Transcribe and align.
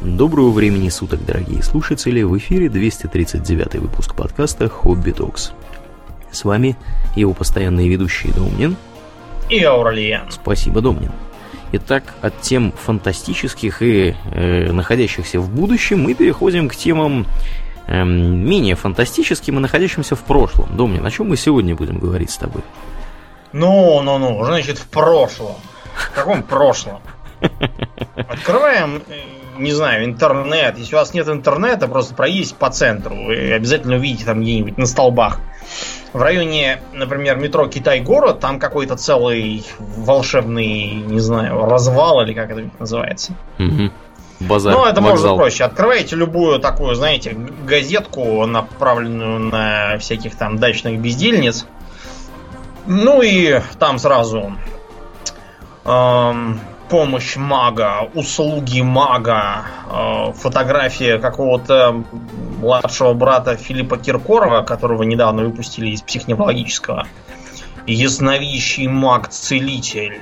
Доброго 0.00 0.50
времени 0.50 0.88
суток, 0.88 1.26
дорогие 1.26 1.62
слушатели! 1.62 2.22
В 2.22 2.38
эфире 2.38 2.70
239 2.70 3.74
выпуск 3.74 4.14
подкаста 4.14 4.66
«Хобби 4.66 5.10
Токс». 5.10 5.52
С 6.30 6.44
вами 6.44 6.78
его 7.16 7.34
постоянные 7.34 7.86
ведущие 7.86 8.32
Домнин 8.32 8.76
и 9.50 9.62
Ауралиен. 9.62 10.22
Спасибо, 10.30 10.80
Домнин. 10.80 11.12
Итак, 11.72 12.14
от 12.22 12.40
тем 12.40 12.72
фантастических 12.72 13.82
и 13.82 14.16
э, 14.32 14.72
находящихся 14.72 15.38
в 15.38 15.50
будущем 15.50 16.04
мы 16.04 16.14
переходим 16.14 16.70
к 16.70 16.76
темам 16.76 17.26
э, 17.86 18.02
менее 18.02 18.76
фантастическим 18.76 19.58
и 19.58 19.60
находящимся 19.60 20.16
в 20.16 20.20
прошлом. 20.20 20.74
Домнин, 20.78 21.04
о 21.04 21.10
чем 21.10 21.28
мы 21.28 21.36
сегодня 21.36 21.76
будем 21.76 21.98
говорить 21.98 22.30
с 22.30 22.38
тобой? 22.38 22.62
Ну, 23.52 24.00
ну, 24.00 24.16
ну, 24.16 24.42
значит, 24.46 24.78
в 24.78 24.88
прошлом. 24.88 25.56
В 25.92 26.14
каком 26.14 26.42
прошлом? 26.42 27.00
Открываем, 28.16 29.02
э, 29.08 29.20
не 29.58 29.72
знаю, 29.72 30.04
интернет. 30.04 30.78
Если 30.78 30.94
у 30.94 30.98
вас 30.98 31.14
нет 31.14 31.28
интернета, 31.28 31.88
просто 31.88 32.14
проедете 32.14 32.54
по 32.54 32.70
центру. 32.70 33.14
Вы 33.14 33.52
обязательно 33.52 33.96
увидите 33.96 34.24
там 34.24 34.40
где-нибудь 34.40 34.78
на 34.78 34.86
столбах. 34.86 35.40
В 36.12 36.20
районе, 36.20 36.82
например, 36.92 37.36
метро 37.36 37.66
Китай-город, 37.68 38.40
там 38.40 38.58
какой-то 38.58 38.96
целый 38.96 39.64
волшебный, 39.78 40.94
не 40.94 41.20
знаю, 41.20 41.64
развал 41.66 42.22
или 42.22 42.34
как 42.34 42.50
это 42.50 42.68
называется. 42.78 43.34
Угу. 43.58 43.90
Базар, 44.40 44.72
ну, 44.72 44.86
это 44.86 45.00
вокзал. 45.02 45.30
можно 45.30 45.36
проще. 45.36 45.64
Открываете 45.64 46.16
любую 46.16 46.58
такую, 46.60 46.94
знаете, 46.94 47.36
газетку, 47.64 48.46
направленную 48.46 49.38
на 49.38 49.98
всяких 49.98 50.34
там 50.34 50.58
дачных 50.58 50.98
бездельниц. 50.98 51.66
Ну 52.86 53.20
и 53.20 53.60
там 53.78 53.98
сразу 53.98 54.54
эм, 55.84 56.60
помощь 56.90 57.36
мага, 57.36 58.10
услуги 58.14 58.80
мага, 58.80 59.64
э, 59.88 60.32
фотография 60.34 61.18
какого-то 61.18 62.04
младшего 62.60 63.14
брата 63.14 63.56
Филиппа 63.56 63.96
Киркорова, 63.96 64.62
которого 64.62 65.04
недавно 65.04 65.44
выпустили 65.44 65.90
из 65.90 66.02
психоневрологического. 66.02 67.06
Ясновидящий 67.86 68.88
маг-целитель. 68.88 70.20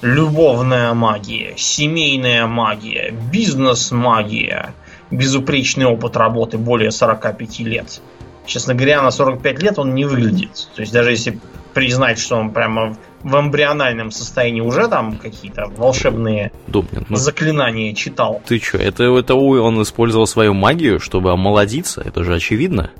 Любовная 0.00 0.94
магия, 0.94 1.54
семейная 1.56 2.46
магия, 2.48 3.12
бизнес-магия, 3.12 4.74
безупречный 5.12 5.86
опыт 5.86 6.16
работы 6.16 6.58
более 6.58 6.90
45 6.90 7.60
лет. 7.60 8.00
Честно 8.46 8.74
говоря, 8.74 9.02
на 9.02 9.12
45 9.12 9.62
лет 9.62 9.78
он 9.78 9.94
не 9.94 10.04
выглядит. 10.04 10.68
То 10.74 10.80
есть 10.80 10.92
даже 10.92 11.10
если 11.10 11.38
признать, 11.72 12.18
что 12.18 12.36
он 12.36 12.50
прямо 12.50 12.96
в 13.22 13.38
эмбриональном 13.38 14.10
состоянии 14.10 14.60
уже 14.60 14.88
там 14.88 15.16
какие-то 15.16 15.66
волшебные 15.76 16.52
Думнин, 16.66 17.06
ну, 17.08 17.16
заклинания 17.16 17.94
читал. 17.94 18.40
Ты 18.46 18.58
что, 18.58 18.78
это, 18.78 19.04
это 19.04 19.34
он 19.34 19.82
использовал 19.82 20.26
свою 20.26 20.54
магию, 20.54 21.00
чтобы 21.00 21.32
омолодиться? 21.32 22.02
Это 22.04 22.24
же 22.24 22.34
очевидно. 22.34 22.90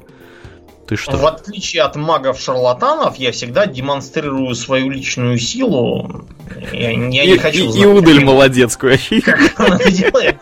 Ты 0.97 1.03
что? 1.03 1.17
В 1.17 1.27
отличие 1.27 1.83
от 1.83 1.97
магов-шарлатанов, 1.97 3.17
я 3.17 3.33
всегда 3.33 3.67
демонстрирую 3.67 4.55
свою 4.55 4.91
личную 4.91 5.39
силу. 5.39 6.25
Я, 6.73 6.91
я 6.91 6.97
не 6.97 7.35
и, 7.35 7.39
хочу 7.39 7.65
и, 7.65 7.69
знать, 7.69 7.83
и 7.83 7.87
удаль 7.87 8.25
молодецкую. 8.25 8.99
как 9.25 9.41
он 9.59 9.73
это 9.75 9.91
делает. 9.91 10.37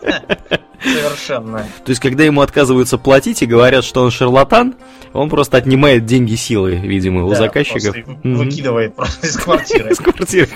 Совершенно. 0.83 1.59
То 1.85 1.89
есть, 1.89 2.01
когда 2.01 2.23
ему 2.23 2.41
отказываются 2.41 2.97
платить 2.97 3.41
и 3.43 3.45
говорят, 3.45 3.83
что 3.83 4.01
он 4.01 4.11
шарлатан, 4.11 4.75
он 5.13 5.29
просто 5.29 5.57
отнимает 5.57 6.05
деньги 6.05 6.35
силы, 6.35 6.75
видимо, 6.75 7.25
у 7.25 7.29
Да, 7.29 7.35
заказчиков. 7.35 7.93
просто 7.93 8.11
Мгм. 8.23 8.35
Выкидывает 8.37 8.95
просто 8.95 9.27
из 9.27 9.37
квартиры. 9.37 9.91
Из 9.91 9.97
квартиры 9.97 10.47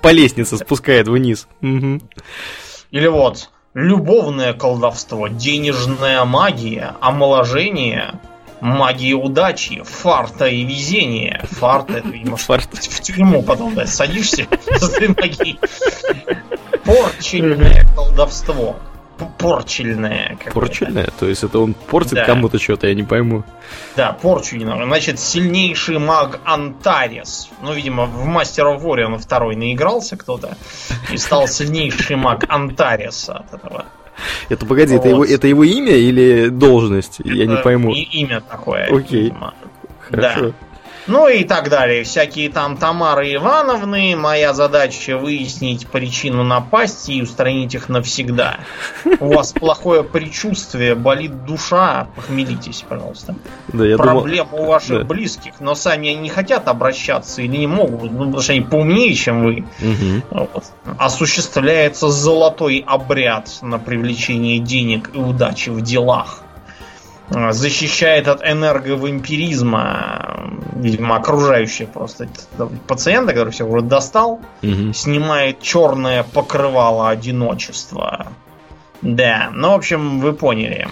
по 0.00 0.12
лестнице 0.12 0.56
спускает 0.56 1.08
вниз. 1.08 1.46
Или 1.60 3.06
вот, 3.08 3.50
любовное 3.74 4.54
колдовство, 4.54 5.28
денежная 5.28 6.24
магия, 6.24 6.94
омоложение, 7.00 8.18
магия 8.60 9.14
удачи, 9.14 9.82
фарта 9.84 10.46
и 10.46 10.64
везения. 10.64 11.44
Фарт 11.52 11.90
это, 11.90 12.08
видимо, 12.08 12.36
Фарт. 12.36 12.68
в 12.72 13.00
тюрьму 13.00 13.42
потом, 13.42 13.74
да, 13.74 13.86
садишься 13.86 14.46
с 14.76 14.88
этой 14.94 15.08
магией. 15.08 15.58
Порчельное 16.84 17.84
колдовство. 17.94 18.76
Порчельное. 19.38 20.36
Порчельное? 20.52 21.08
То 21.18 21.26
есть 21.26 21.42
это 21.42 21.58
он 21.58 21.72
портит 21.72 22.14
Да. 22.16 22.24
кому-то 22.26 22.58
что-то, 22.58 22.86
я 22.86 22.94
не 22.94 23.02
пойму. 23.02 23.44
Да, 23.96 24.12
порчу 24.12 24.56
не 24.56 24.66
надо. 24.66 24.84
Значит, 24.84 25.18
сильнейший 25.18 25.98
маг 25.98 26.40
Антарес. 26.44 27.48
Ну, 27.62 27.72
видимо, 27.72 28.04
в 28.04 28.26
Мастер 28.26 28.66
of 28.66 28.82
War 28.82 29.04
он 29.04 29.18
второй 29.18 29.56
наигрался 29.56 30.16
кто-то. 30.18 30.58
И 31.10 31.16
стал 31.16 31.48
сильнейший 31.48 32.16
маг 32.16 32.44
Антарес 32.48 33.30
от 33.30 33.54
этого. 33.54 33.86
Это 34.48 34.66
погоди, 34.66 34.94
это, 34.94 35.08
его, 35.08 35.18
Вот. 35.18 35.28
это 35.30 35.46
его 35.46 35.64
имя 35.64 35.92
или 35.96 36.48
должность? 36.48 37.20
Я 37.24 37.46
не 37.46 37.54
Это 37.54 37.62
пойму. 37.62 37.92
и- 37.92 38.00
имя 38.02 38.40
такое. 38.40 38.86
Окей. 38.86 39.24
видимо. 39.24 39.54
Хорошо. 40.00 40.40
Да. 40.48 40.52
Ну 41.06 41.28
и 41.28 41.44
так 41.44 41.68
далее. 41.68 42.02
Всякие 42.04 42.50
там 42.50 42.76
Тамары 42.76 43.34
Ивановны. 43.34 44.16
Моя 44.16 44.52
задача 44.52 45.16
выяснить 45.16 45.86
причину 45.86 46.42
напасти 46.42 47.12
и 47.12 47.22
устранить 47.22 47.74
их 47.74 47.88
навсегда. 47.88 48.58
У 49.20 49.34
вас 49.34 49.52
плохое 49.52 50.02
предчувствие, 50.02 50.94
болит 50.94 51.44
душа. 51.44 52.08
Похмелитесь, 52.16 52.84
пожалуйста. 52.88 53.36
Да, 53.68 53.86
я 53.86 53.96
думал... 53.96 54.22
Проблемы 54.22 54.48
у 54.52 54.66
ваших 54.66 55.00
да. 55.00 55.04
близких, 55.04 55.60
но 55.60 55.74
сами 55.74 56.10
они 56.10 56.20
не 56.22 56.28
хотят 56.28 56.68
обращаться 56.68 57.42
или 57.42 57.56
не 57.56 57.66
могут, 57.66 58.10
ну, 58.12 58.26
потому 58.26 58.40
что 58.40 58.52
они 58.52 58.62
поумнее, 58.62 59.14
чем 59.14 59.44
вы. 59.44 59.64
Мгм. 59.78 60.22
Вот. 60.30 60.64
Осуществляется 60.98 62.08
золотой 62.08 62.84
обряд 62.86 63.50
на 63.62 63.78
привлечение 63.78 64.58
денег 64.58 65.10
и 65.14 65.18
удачи 65.18 65.70
в 65.70 65.80
делах. 65.82 66.42
А, 67.34 67.52
Защищает 67.52 68.28
от 68.28 68.42
энерговампиризма, 68.42 70.50
видимо, 70.74 71.16
окружающие 71.16 71.88
просто 71.88 72.28
пациента, 72.86 73.32
который 73.32 73.50
все 73.50 73.66
уже 73.66 73.82
достал. 73.82 74.40
Мгм. 74.62 74.94
Снимает 74.94 75.60
черное 75.60 76.22
покрывало 76.22 77.08
одиночества. 77.08 78.28
Да, 79.02 79.50
ну, 79.52 79.72
в 79.72 79.74
общем, 79.74 80.20
вы 80.20 80.32
поняли. 80.32 80.88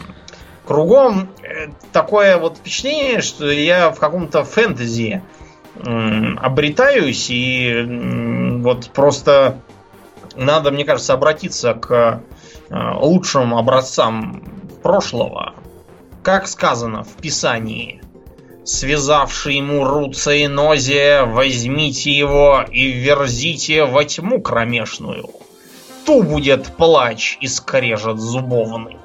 Кругом 0.67 1.29
э, 1.43 1.69
такое 1.93 2.39
вот 2.39 2.59
впечатление, 2.59 3.21
что 3.21 3.51
я 3.51 3.91
в 3.91 3.99
каком-то 3.99 4.45
фэнтези 4.45 5.23
обретаюсь, 5.77 7.27
и 7.31 7.85
вот 8.63 8.91
просто 8.91 9.59
надо, 10.37 10.71
мне 10.71 10.85
кажется, 10.85 11.15
обратиться 11.15 11.75
к 11.75 12.23
э, 12.71 12.93
лучшим 13.01 13.55
образцам 13.55 14.43
прошлого. 14.83 15.55
Как 16.25 16.49
сказано 16.49 17.05
в 17.05 17.17
Писании, 17.21 18.01
связавший 18.65 19.57
ему 19.57 19.85
Руцейнозия, 19.85 21.27
возьмите 21.27 22.11
его 22.11 22.65
и 22.67 22.93
верзите 22.93 23.85
во 23.85 24.07
тьму 24.07 24.41
кромешную. 24.41 25.29
Ту 26.07 26.23
будет 26.23 26.65
плач 26.79 27.37
и 27.43 27.47
скрежет 27.47 28.19
зубовный. 28.19 28.97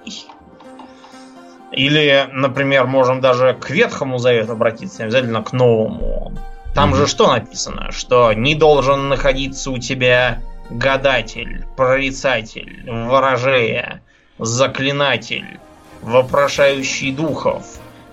Или, 1.73 2.29
например, 2.31 2.87
можем 2.87 3.19
даже 3.19 3.53
к 3.53 3.69
Ветхому 3.69 4.17
Завету 4.17 4.53
обратиться, 4.53 4.99
не 4.99 5.03
обязательно 5.07 5.43
к 5.43 5.51
Новому. 5.51 6.31
Там 6.73 6.91
Мгм. 6.91 6.99
же 6.99 7.07
что 7.07 7.27
написано? 7.27 7.91
Что 7.91 8.31
не 8.31 8.55
должен 8.55 9.09
находиться 9.09 9.71
у 9.71 9.77
тебя 9.77 10.41
гадатель, 10.69 11.65
прорицатель, 11.75 12.89
ворожея, 12.89 14.01
заклинатель, 14.37 15.59
вопрошающий 16.01 17.11
духов, 17.11 17.63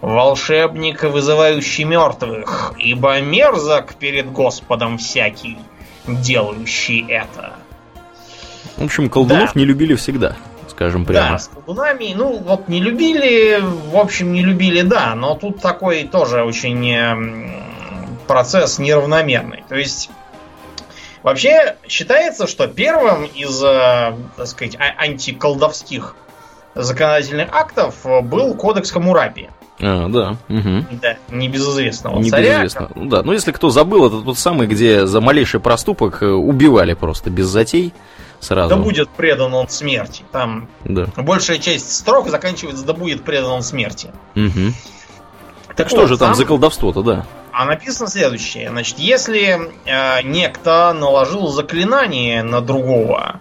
волшебник, 0.00 1.02
вызывающий 1.02 1.84
мертвых, 1.84 2.72
ибо 2.78 3.20
мерзок 3.20 3.94
перед 3.94 4.30
Господом 4.32 4.98
всякий, 4.98 5.58
делающий 6.06 7.04
это. 7.08 7.54
В 8.76 8.84
общем, 8.84 9.08
колдунов 9.08 9.54
Да. 9.54 9.60
не 9.60 9.64
любили 9.64 9.94
всегда, 9.94 10.36
скажем 10.68 11.04
прямо. 11.06 11.30
Да, 11.33 11.38
с 11.38 11.48
колдунами, 11.48 12.12
ну, 12.15 12.36
вот 12.38 12.68
не 12.68 12.80
любили, 12.80 13.59
в 13.62 13.97
общем, 13.97 14.33
не 14.33 14.42
любили, 14.42 14.83
да, 14.83 15.15
но 15.15 15.34
тут 15.34 15.60
такой 15.60 16.04
тоже 16.04 16.42
очень 16.44 16.92
м, 16.92 17.54
процесс 18.27 18.78
неравномерный. 18.78 19.65
То 19.68 19.77
есть, 19.77 20.10
вообще 21.22 21.77
считается, 21.88 22.47
что 22.47 22.66
первым 22.68 23.24
из, 23.24 23.62
э, 23.65 24.15
так 24.36 24.47
сказать, 24.47 24.77
а- 24.78 25.03
антиколдовских 25.03 26.15
законодательных 26.76 27.48
актов 27.52 27.94
э, 28.04 28.20
был 28.20 28.54
кодекс 28.54 28.90
Хамурапи. 28.90 29.48
А, 29.80 30.08
да. 30.08 30.36
мгм. 30.48 30.86
Да, 31.02 31.16
небезызвестного 31.28 32.18
Не 32.20 32.30
царя. 32.30 32.62
безызвестно. 32.62 32.90
Ну 32.94 33.04
да, 33.10 33.22
ну 33.22 33.32
если 33.32 33.52
кто 33.52 33.68
забыл, 33.70 34.06
это 34.06 34.22
тот 34.22 34.38
самый, 34.38 34.66
где 34.66 35.06
за 35.06 35.20
малейший 35.20 35.60
проступок 35.60 36.22
э, 36.22 36.26
убивали 36.26 36.94
просто 36.94 37.28
без 37.30 37.46
затей 37.46 37.92
сразу. 38.40 38.70
Да 38.74 38.76
будет 38.76 39.08
предан 39.10 39.52
он 39.52 39.68
смерти. 39.68 40.22
Там 40.32 40.68
Да. 40.84 41.06
большая 41.16 41.58
часть 41.58 41.92
строк 41.94 42.28
заканчивается 42.30 42.84
«да 42.86 42.92
будет 42.94 43.22
предан 43.24 43.50
он 43.50 43.62
смерти». 43.62 44.10
Мгм. 44.34 44.74
Так 45.68 45.76
Так 45.76 45.88
что 45.88 46.00
вот, 46.00 46.08
же 46.08 46.16
там 46.16 46.28
там- 46.28 46.36
за 46.36 46.44
колдовство-то, 46.46 47.02
да? 47.02 47.26
А 47.52 47.64
написано 47.66 48.08
следующее. 48.08 48.68
Значит, 48.70 48.98
если 48.98 49.58
э, 49.86 50.22
некто 50.22 50.94
наложил 50.98 51.48
заклинание 51.48 52.42
на 52.42 52.60
другого, 52.62 53.40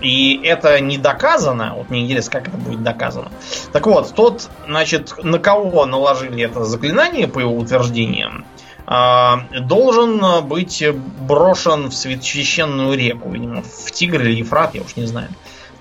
И 0.00 0.40
это 0.42 0.80
не 0.80 0.98
доказано. 0.98 1.74
Вот 1.76 1.90
мне 1.90 2.04
интересно, 2.04 2.32
как 2.32 2.48
это 2.48 2.56
будет 2.56 2.82
доказано. 2.82 3.30
Так 3.72 3.86
вот, 3.86 4.14
тот, 4.14 4.48
значит, 4.66 5.14
на 5.22 5.38
кого 5.38 5.86
наложили 5.86 6.42
это 6.42 6.64
заклинание, 6.64 7.28
по 7.28 7.38
его 7.38 7.54
утверждениям, 7.54 8.44
а, 8.86 9.44
должен 9.60 10.46
быть 10.46 10.82
брошен 11.20 11.90
в 11.90 11.94
священную 11.94 12.96
реку. 12.96 13.30
Видимо, 13.30 13.62
в 13.62 13.90
Тигр 13.92 14.22
или 14.22 14.40
Ефрат, 14.40 14.74
я 14.74 14.82
уж 14.82 14.96
не 14.96 15.06
знаю. 15.06 15.28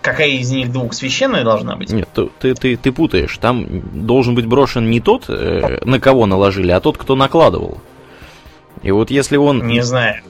Какая 0.01 0.29
из 0.29 0.49
них 0.51 0.71
двух 0.71 0.93
священная 0.93 1.43
должна 1.43 1.75
быть? 1.75 1.91
Нет, 1.91 2.07
ты, 2.13 2.55
ты, 2.55 2.77
ты 2.77 2.91
путаешь. 2.91 3.37
Там 3.37 3.65
должен 4.05 4.33
быть 4.33 4.45
брошен 4.45 4.89
не 4.89 5.01
тот, 5.01 5.25
э, 5.27 5.79
на 5.83 5.99
кого 5.99 6.25
наложили, 6.25 6.71
а 6.71 6.79
тот, 6.79 6.97
кто 6.97 7.15
накладывал. 7.15 7.79
И 8.81 8.91
вот 8.91 9.11
если 9.11 9.35
он... 9.35 9.67
Не 9.67 9.81
знаю. 9.81 10.21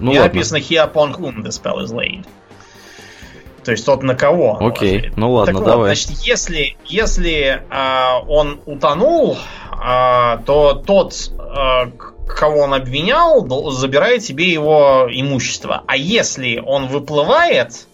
Ну, 0.00 0.12
Не 0.12 0.20
написано 0.20 0.58
here 0.58 0.90
upon 0.90 1.12
whom 1.14 1.42
the 1.42 1.50
spell 1.50 1.80
is 1.80 1.92
laid. 1.92 2.24
То 3.68 3.72
есть 3.72 3.84
тот 3.84 4.02
на 4.02 4.14
кого. 4.14 4.56
Окей, 4.60 4.92
наложили. 4.92 5.12
ну 5.16 5.32
ладно, 5.32 5.52
так 5.52 5.62
давай. 5.62 5.76
Вот, 5.76 5.84
значит, 5.88 6.26
если, 6.26 6.78
если 6.86 7.60
э, 7.68 8.26
он 8.26 8.62
утонул, 8.64 9.36
э, 9.72 10.38
то 10.46 10.72
тот, 10.72 11.12
э, 11.38 11.90
кого 12.26 12.60
он 12.60 12.72
обвинял, 12.72 13.46
забирает 13.70 14.24
себе 14.24 14.50
его 14.50 15.06
имущество. 15.10 15.82
А 15.86 15.98
если 15.98 16.62
он 16.64 16.86
выплывает, 16.86 17.86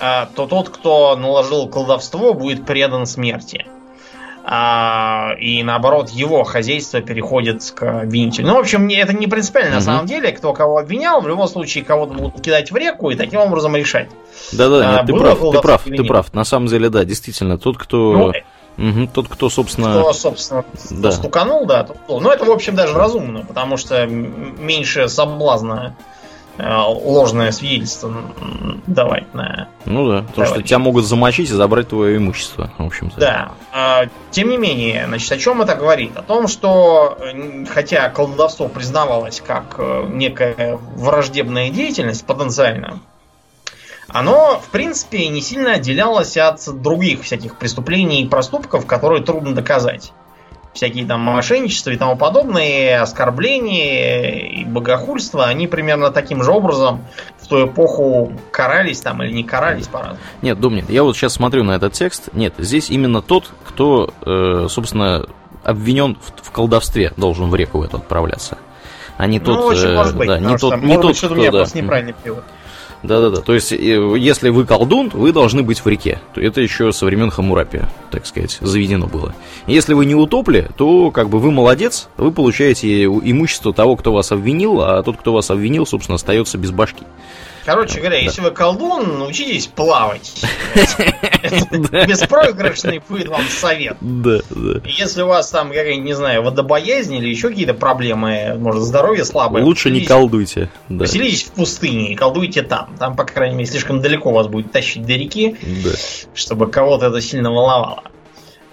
э, 0.00 0.26
то 0.34 0.48
тот, 0.48 0.70
кто 0.70 1.14
наложил 1.14 1.68
колдовство, 1.68 2.34
будет 2.34 2.66
предан 2.66 3.06
смерти 3.06 3.64
а, 4.44 5.34
и 5.38 5.62
наоборот 5.62 6.10
его 6.10 6.42
хозяйство 6.42 7.00
переходит 7.00 7.62
к 7.74 8.02
обвинителю. 8.02 8.48
Ну, 8.48 8.54
в 8.56 8.58
общем, 8.58 8.88
это 8.88 9.12
не 9.12 9.26
принципиально 9.28 9.70
угу. 9.70 9.76
на 9.76 9.82
самом 9.82 10.06
деле, 10.06 10.32
кто 10.32 10.52
кого 10.52 10.78
обвинял, 10.78 11.20
в 11.20 11.28
любом 11.28 11.46
случае 11.46 11.84
кого-то 11.84 12.14
будут 12.14 12.40
кидать 12.40 12.72
в 12.72 12.76
реку 12.76 13.10
и 13.10 13.14
таким 13.14 13.40
образом 13.40 13.76
решать. 13.76 14.08
Да-да, 14.52 15.00
а, 15.00 15.06
ты 15.06 15.14
прав, 15.14 15.38
ты 15.38 15.60
прав, 15.60 15.82
ты 15.84 16.04
прав. 16.04 16.34
На 16.34 16.44
самом 16.44 16.66
деле, 16.66 16.88
да, 16.88 17.04
действительно, 17.04 17.58
тот, 17.58 17.78
кто... 17.78 18.32
Ну, 18.76 18.88
угу, 18.88 19.06
тот, 19.12 19.28
кто, 19.28 19.48
собственно... 19.48 20.00
Кто, 20.00 20.12
собственно, 20.12 20.64
да. 20.90 21.12
стуканул, 21.12 21.66
да. 21.66 21.84
Тот, 21.84 21.98
ну, 22.08 22.30
это, 22.30 22.44
в 22.44 22.50
общем, 22.50 22.74
даже 22.74 22.94
разумно, 22.94 23.44
потому 23.46 23.76
что 23.76 24.06
меньше 24.06 25.08
соблазна 25.08 25.94
ложное 26.58 27.50
свидетельство 27.50 28.12
давать 28.86 29.32
на... 29.34 29.68
Ну 29.84 30.08
да, 30.08 30.22
потому 30.22 30.46
что 30.46 30.62
тебя 30.62 30.78
могут 30.78 31.04
замочить 31.04 31.50
и 31.50 31.54
забрать 31.54 31.88
твое 31.88 32.16
имущество, 32.16 32.70
в 32.78 32.86
общем-то. 32.86 33.18
Да. 33.18 33.52
А, 33.72 34.04
тем 34.30 34.50
не 34.50 34.58
менее, 34.58 35.06
значит, 35.06 35.32
о 35.32 35.38
чем 35.38 35.62
это 35.62 35.74
говорит? 35.74 36.16
О 36.16 36.22
том, 36.22 36.48
что 36.48 37.18
э, 37.20 37.64
хотя 37.66 38.08
колдовство 38.10 38.68
признавалось 38.68 39.40
как 39.40 39.76
э, 39.78 40.06
некая 40.10 40.78
враждебная 40.94 41.70
деятельность 41.70 42.24
потенциально, 42.26 43.00
оно, 44.08 44.60
в 44.60 44.68
принципе, 44.70 45.28
не 45.28 45.40
сильно 45.40 45.72
отделялось 45.72 46.36
от 46.36 46.60
других 46.82 47.22
всяких 47.22 47.56
преступлений 47.56 48.22
и 48.22 48.28
проступков, 48.28 48.86
которые 48.86 49.22
трудно 49.22 49.54
доказать 49.54 50.12
всякие 50.72 51.06
там 51.06 51.20
мошенничества 51.20 51.90
и 51.90 51.96
тому 51.96 52.16
подобные, 52.16 53.00
оскорбления 53.00 54.40
и 54.40 54.64
богохульство, 54.64 55.44
они 55.44 55.66
примерно 55.66 56.10
таким 56.10 56.42
же 56.42 56.50
образом 56.50 57.04
в 57.38 57.48
ту 57.48 57.66
эпоху 57.66 58.32
карались 58.50 59.00
там 59.00 59.22
или 59.22 59.32
не 59.32 59.44
карались 59.44 59.86
по-разному. 59.86 60.18
Нет, 60.40 60.58
Домнин, 60.60 60.86
я 60.88 61.02
вот 61.02 61.16
сейчас 61.16 61.34
смотрю 61.34 61.64
на 61.64 61.72
этот 61.72 61.92
текст. 61.92 62.30
Нет, 62.32 62.54
здесь 62.58 62.90
именно 62.90 63.20
тот, 63.22 63.50
кто, 63.64 64.12
э, 64.24 64.66
собственно, 64.68 65.26
обвинен 65.62 66.16
в, 66.16 66.46
в 66.46 66.50
колдовстве, 66.50 67.12
должен 67.16 67.50
в 67.50 67.54
реку 67.54 67.82
эту 67.82 67.98
отправляться. 67.98 68.58
А 69.18 69.26
не 69.26 69.38
ну, 69.38 69.44
тот, 69.44 69.64
очень 69.72 69.88
э, 69.88 69.94
может 69.94 70.16
быть, 70.16 70.28
да, 70.28 70.38
не 70.38 70.56
тот, 70.56 70.82
не 70.82 70.96
тот, 70.96 71.16
кто, 71.16 71.28
у 71.28 71.34
меня 71.34 71.50
да. 71.50 71.58
просто 71.58 71.78
неправильный 71.78 72.14
перевод. 72.14 72.44
Да-да-да. 73.02 73.40
То 73.40 73.54
есть, 73.54 73.72
э, 73.72 73.76
если 73.76 74.50
вы 74.50 74.64
колдун, 74.64 75.10
вы 75.12 75.32
должны 75.32 75.62
быть 75.62 75.80
в 75.80 75.86
реке. 75.86 76.20
То 76.34 76.40
это 76.40 76.60
еще 76.60 76.92
со 76.92 77.04
времен 77.04 77.30
Хамурапи, 77.30 77.82
так 78.10 78.26
сказать, 78.26 78.58
заведено 78.60 79.06
было. 79.06 79.34
Если 79.66 79.94
вы 79.94 80.06
не 80.06 80.14
утопли, 80.14 80.68
то 80.76 81.10
как 81.10 81.28
бы 81.28 81.38
вы 81.38 81.50
молодец, 81.50 82.08
вы 82.16 82.30
получаете 82.30 83.04
имущество 83.04 83.72
того, 83.72 83.96
кто 83.96 84.12
вас 84.12 84.30
обвинил, 84.30 84.80
а 84.82 85.02
тот, 85.02 85.16
кто 85.16 85.32
вас 85.32 85.50
обвинил, 85.50 85.86
собственно, 85.86 86.14
остается 86.14 86.58
без 86.58 86.70
башки. 86.70 87.04
Короче 87.64 88.00
говоря, 88.00 88.18
если 88.18 88.40
вы 88.40 88.50
колдун, 88.50 89.18
научитесь 89.18 89.66
плавать. 89.66 90.42
Беспроигрышный 90.74 93.00
будет 93.08 93.28
вам 93.28 93.42
совет. 93.48 93.96
Да, 94.00 94.40
да. 94.50 94.80
Если 94.84 95.22
у 95.22 95.28
вас 95.28 95.50
там, 95.50 95.72
я 95.72 95.96
не 95.96 96.14
знаю, 96.14 96.42
водобоязнь 96.42 97.14
или 97.14 97.28
еще 97.28 97.50
какие-то 97.50 97.74
проблемы, 97.74 98.56
может, 98.58 98.82
здоровье 98.82 99.24
слабое. 99.24 99.62
Лучше 99.62 99.90
не 99.90 100.00
колдуйте. 100.00 100.70
Поселитесь 100.88 101.44
в 101.44 101.52
пустыне 101.52 102.12
и 102.12 102.16
колдуйте 102.16 102.62
там. 102.62 102.96
Там, 102.98 103.16
по 103.16 103.24
крайней 103.24 103.56
мере, 103.56 103.70
слишком 103.70 104.00
далеко 104.00 104.32
вас 104.32 104.48
будет 104.48 104.72
тащить 104.72 105.06
до 105.06 105.12
реки, 105.12 105.56
чтобы 106.34 106.68
кого-то 106.68 107.06
это 107.06 107.20
сильно 107.20 107.50
волновало. 107.50 108.02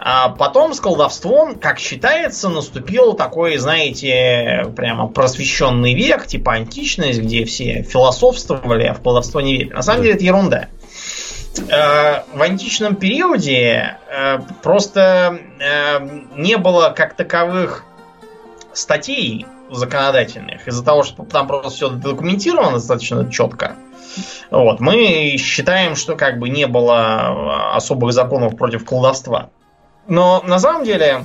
А 0.01 0.29
потом 0.29 0.73
с 0.73 0.79
колдовством, 0.79 1.59
как 1.59 1.77
считается, 1.77 2.47
наступил 2.47 3.13
такой, 3.13 3.57
знаете, 3.57 4.71
прямо 4.75 5.07
просвещенный 5.07 5.93
век, 5.93 6.25
типа 6.25 6.53
античность, 6.53 7.19
где 7.19 7.43
все 7.43 7.83
философствовали, 7.83 8.85
а 8.85 8.93
в 8.93 9.01
колдовство 9.01 9.41
не 9.41 9.57
верили. 9.57 9.73
На 9.73 9.81
самом 9.81 10.03
деле 10.03 10.15
это 10.15 10.23
ерунда. 10.23 10.69
Э, 11.67 12.23
в 12.33 12.41
античном 12.41 12.95
периоде 12.95 13.97
э, 14.09 14.39
просто 14.63 15.39
э, 15.59 15.99
не 16.35 16.57
было 16.57 16.93
как 16.95 17.15
таковых 17.15 17.83
статей 18.73 19.45
законодательных, 19.69 20.67
из-за 20.67 20.83
того, 20.83 21.03
что 21.03 21.23
там 21.25 21.47
просто 21.47 21.69
все 21.69 21.89
документировано 21.89 22.73
достаточно 22.73 23.29
четко. 23.29 23.75
Вот, 24.49 24.79
мы 24.79 25.35
считаем, 25.37 25.95
что 25.95 26.15
как 26.15 26.39
бы 26.39 26.49
не 26.49 26.65
было 26.65 27.75
особых 27.75 28.13
законов 28.13 28.57
против 28.57 28.85
колдовства. 28.85 29.49
Но 30.09 30.41
на 30.44 30.59
самом 30.59 30.83
деле 30.83 31.23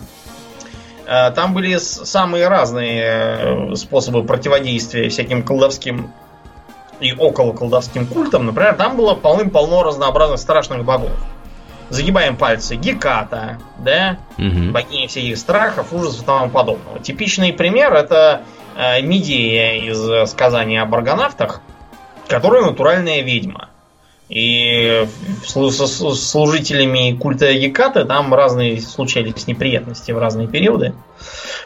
э, 1.07 1.31
там 1.33 1.55
были 1.55 1.79
самые 1.79 2.49
разные 2.49 3.03
э, 3.03 3.75
способы 3.77 4.23
противодействия 4.25 5.09
всяким 5.09 5.43
колдовским 5.43 6.13
и 7.01 7.13
около 7.15 7.55
колдовским 7.55 8.07
культам. 8.07 8.47
Например, 8.47 8.75
там 8.75 8.97
было 8.97 9.15
полным-полно 9.15 9.83
разнообразных 9.83 10.39
страшных 10.39 10.85
богов. 10.85 11.13
Загибаем 11.89 12.37
пальцы. 12.37 12.77
Геката, 12.77 13.59
да? 13.79 14.19
Угу. 14.39 14.73
Богиня 14.73 15.09
всяких 15.09 15.39
страхов, 15.39 15.93
ужасов 15.93 16.23
и 16.23 16.27
тому 16.27 16.51
подобного. 16.51 16.99
Типичный 17.01 17.55
пример 17.55 17.95
это 17.95 18.43
э, 18.77 19.01
Медея 19.01 19.77
из 19.77 20.31
сказания 20.31 20.83
о 20.83 20.87
баргонавтах, 20.87 21.63
которая 22.29 22.63
натуральная 22.63 23.23
ведьма. 23.23 23.71
И 24.29 25.07
служителями 25.45 27.17
культа 27.17 27.53
Гекаты 27.53 28.05
там 28.05 28.33
разные 28.33 28.81
случались 28.81 29.47
неприятности 29.47 30.13
в 30.13 30.19
разные 30.19 30.49
периоды. 30.49 30.95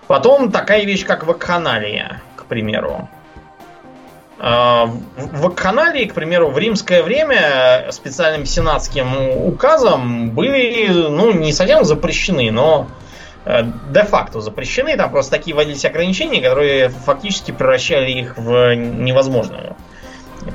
Потом 0.09 0.51
такая 0.51 0.85
вещь, 0.85 1.05
как 1.05 1.25
вакханалия, 1.25 2.21
к 2.35 2.47
примеру. 2.47 3.09
А, 4.41 4.87
в 4.87 5.41
вакханалии, 5.41 6.07
к 6.07 6.15
примеру, 6.15 6.51
в 6.51 6.59
римское 6.59 7.03
время 7.03 7.87
специальным 7.91 8.45
сенатским 8.45 9.31
указом 9.47 10.31
были, 10.31 10.89
ну, 10.89 11.33
не 11.33 11.53
совсем 11.53 11.85
запрещены, 11.85 12.51
но 12.51 12.89
э, 13.45 13.63
де-факто 13.91 14.41
запрещены. 14.41 14.97
Там 14.97 15.11
просто 15.11 15.33
такие 15.33 15.55
вводились 15.55 15.85
ограничения, 15.85 16.41
которые 16.41 16.89
фактически 16.89 17.53
превращали 17.53 18.11
их 18.11 18.37
в 18.37 18.75
невозможную 18.75 19.77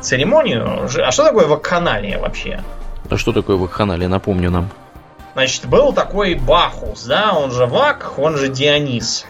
церемонию. 0.01 0.87
А 1.05 1.11
что 1.11 1.25
такое 1.25 1.47
вакханалия 1.47 2.19
вообще? 2.19 2.61
А 3.09 3.17
что 3.17 3.31
такое 3.31 3.57
вакханалия, 3.57 4.07
напомню 4.07 4.49
нам. 4.49 4.69
Значит, 5.33 5.65
был 5.65 5.93
такой 5.93 6.35
Бахус, 6.35 7.05
да, 7.05 7.33
он 7.33 7.51
же 7.51 7.65
Вак, 7.65 8.13
он 8.17 8.37
же 8.37 8.49
Дионис. 8.49 9.25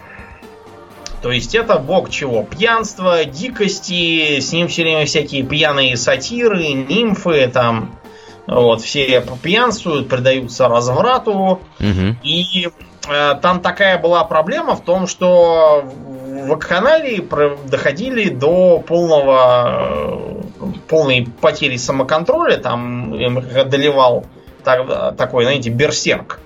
То 1.22 1.32
есть 1.32 1.54
это 1.54 1.78
бог 1.78 2.10
чего? 2.10 2.42
Пьянства, 2.42 3.24
дикости, 3.24 4.40
с 4.40 4.52
ним 4.52 4.68
все 4.68 4.82
время 4.82 5.06
всякие 5.06 5.42
пьяные 5.42 5.96
сатиры, 5.96 6.68
нимфы, 6.68 7.48
там, 7.48 7.98
вот, 8.46 8.82
все 8.82 9.24
пьянствуют, 9.42 10.10
предаются 10.10 10.68
разврату. 10.68 11.62
Угу. 11.80 12.16
И 12.22 12.68
э, 13.08 13.34
там 13.40 13.60
такая 13.60 13.98
была 13.98 14.24
проблема 14.24 14.76
в 14.76 14.82
том, 14.82 15.06
что 15.06 15.90
вакханалии 16.46 17.26
доходили 17.70 18.28
до 18.28 18.80
полного 18.86 20.33
полной 20.88 21.28
потери 21.40 21.76
самоконтроля, 21.76 22.56
там 22.56 23.14
им 23.14 23.38
одолевал 23.38 24.26
так, 24.62 25.16
такой, 25.16 25.44
знаете, 25.44 25.70
берсерк. 25.70 26.40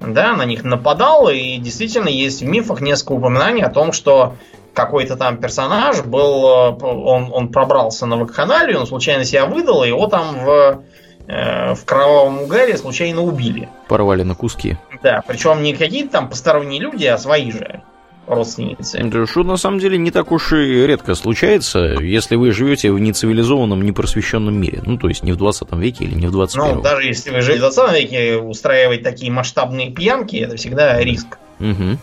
Да, 0.00 0.34
на 0.34 0.44
них 0.44 0.62
нападал, 0.62 1.28
и 1.28 1.56
действительно 1.56 2.08
есть 2.08 2.42
в 2.42 2.46
мифах 2.46 2.80
несколько 2.80 3.12
упоминаний 3.12 3.62
о 3.62 3.70
том, 3.70 3.92
что 3.92 4.34
какой-то 4.74 5.16
там 5.16 5.38
персонаж 5.38 6.02
был, 6.02 6.44
он, 6.44 7.30
он 7.32 7.48
пробрался 7.48 8.04
на 8.04 8.16
вакханалию, 8.16 8.78
он 8.78 8.86
случайно 8.86 9.24
себя 9.24 9.46
выдал, 9.46 9.82
и 9.82 9.88
его 9.88 10.06
там 10.06 10.38
в, 10.44 10.82
э, 11.26 11.74
в 11.74 11.84
кровавом 11.86 12.42
угаре 12.42 12.76
случайно 12.76 13.22
убили. 13.22 13.70
Порвали 13.88 14.22
на 14.22 14.34
куски. 14.34 14.76
Да, 15.02 15.22
причем 15.26 15.62
не 15.62 15.74
какие-то 15.74 16.12
там 16.12 16.28
посторонние 16.28 16.80
люди, 16.80 17.06
а 17.06 17.16
свои 17.16 17.50
же. 17.50 17.82
Родственницы. 18.26 19.00
Да, 19.04 19.26
что 19.26 19.42
на 19.42 19.56
самом 19.56 19.78
деле 19.78 19.98
не 19.98 20.10
так 20.10 20.32
уж 20.32 20.52
и 20.52 20.86
редко 20.86 21.14
случается, 21.14 21.78
если 21.78 22.36
вы 22.36 22.52
живете 22.52 22.90
в 22.92 22.98
нецивилизованном, 22.98 23.82
непросвещенном 23.82 24.54
мире. 24.58 24.82
Ну, 24.84 24.98
то 24.98 25.08
есть 25.08 25.22
не 25.22 25.32
в 25.32 25.36
20 25.36 25.72
веке 25.72 26.04
или 26.04 26.14
не 26.14 26.26
в 26.26 26.32
21 26.32 26.76
Ну, 26.76 26.82
даже 26.82 27.06
если 27.06 27.30
вы 27.30 27.40
живете 27.40 27.68
в 27.68 27.74
20 27.74 27.94
веке, 27.94 28.36
устраивать 28.36 29.02
такие 29.02 29.30
масштабные 29.30 29.90
пьянки, 29.90 30.36
это 30.36 30.56
всегда 30.56 31.00
риск. 31.02 31.38
Угу. 31.60 31.98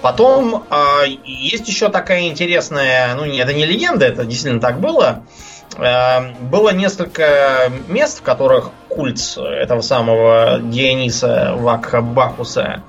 Потом 0.00 0.64
э, 0.70 1.06
есть 1.24 1.68
еще 1.68 1.88
такая 1.88 2.28
интересная, 2.28 3.14
ну, 3.16 3.24
это 3.24 3.52
не 3.52 3.66
легенда, 3.66 4.06
это 4.06 4.24
действительно 4.24 4.60
так 4.60 4.80
было. 4.80 5.24
Э, 5.76 6.34
было 6.40 6.70
несколько 6.70 7.72
мест, 7.88 8.20
в 8.20 8.22
которых 8.22 8.70
культ 8.88 9.18
этого 9.36 9.80
самого 9.80 10.60
Диониса 10.60 11.54
Вакха 11.56 12.00
Бакуса 12.00 12.82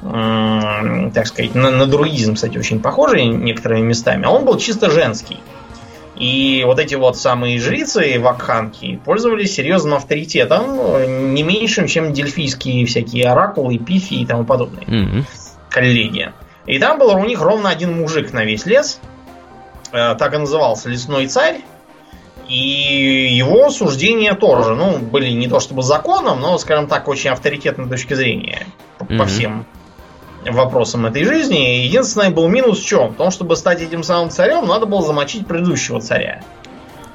так 0.00 1.26
сказать, 1.26 1.54
на, 1.54 1.70
на 1.70 1.86
друидизм, 1.86 2.34
кстати, 2.34 2.56
очень 2.56 2.80
похожий 2.80 3.26
некоторыми 3.26 3.80
местами, 3.80 4.26
а 4.26 4.30
он 4.30 4.44
был 4.44 4.56
чисто 4.56 4.90
женский. 4.90 5.38
И 6.18 6.64
вот 6.66 6.80
эти 6.80 6.96
вот 6.96 7.16
самые 7.16 7.60
жрицы 7.60 8.18
вакханки 8.18 9.00
пользовались 9.04 9.54
серьезным 9.54 9.94
авторитетом, 9.94 11.34
не 11.34 11.44
меньшим, 11.44 11.86
чем 11.86 12.12
дельфийские 12.12 12.86
всякие 12.86 13.30
оракулы, 13.30 13.78
пифи 13.78 14.14
и 14.14 14.26
тому 14.26 14.44
подобное. 14.44 14.82
Mm-hmm. 14.82 15.24
Коллеги. 15.70 16.32
И 16.66 16.78
там 16.80 16.98
был 16.98 17.14
у 17.14 17.24
них 17.24 17.40
ровно 17.40 17.70
один 17.70 17.96
мужик 17.96 18.32
на 18.32 18.44
весь 18.44 18.66
лес. 18.66 19.00
Э, 19.92 20.16
так 20.16 20.34
и 20.34 20.38
назывался 20.38 20.88
лесной 20.88 21.28
царь. 21.28 21.60
И 22.48 23.36
его 23.36 23.70
суждения 23.70 24.34
тоже, 24.34 24.74
ну, 24.74 24.98
были 24.98 25.30
не 25.30 25.48
то 25.48 25.60
чтобы 25.60 25.82
законом, 25.82 26.40
но, 26.40 26.58
скажем 26.58 26.88
так, 26.88 27.06
очень 27.06 27.30
авторитетной 27.30 27.88
точки 27.88 28.14
зрения 28.14 28.66
mm-hmm. 28.98 29.18
по 29.18 29.26
всем 29.26 29.66
вопросам 30.44 31.06
этой 31.06 31.24
жизни. 31.24 31.84
Единственный 31.84 32.30
был 32.30 32.48
минус 32.48 32.80
в 32.80 32.86
чем? 32.86 33.08
В 33.08 33.16
том, 33.16 33.30
чтобы 33.30 33.56
стать 33.56 33.82
этим 33.82 34.02
самым 34.02 34.30
царем, 34.30 34.66
надо 34.66 34.86
было 34.86 35.02
замочить 35.02 35.46
предыдущего 35.46 36.00
царя. 36.00 36.42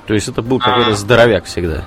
То 0.07 0.13
есть 0.13 0.27
это 0.27 0.41
был 0.41 0.59
какой-то 0.59 0.91
а... 0.91 0.95
здоровяк 0.95 1.45
всегда. 1.45 1.85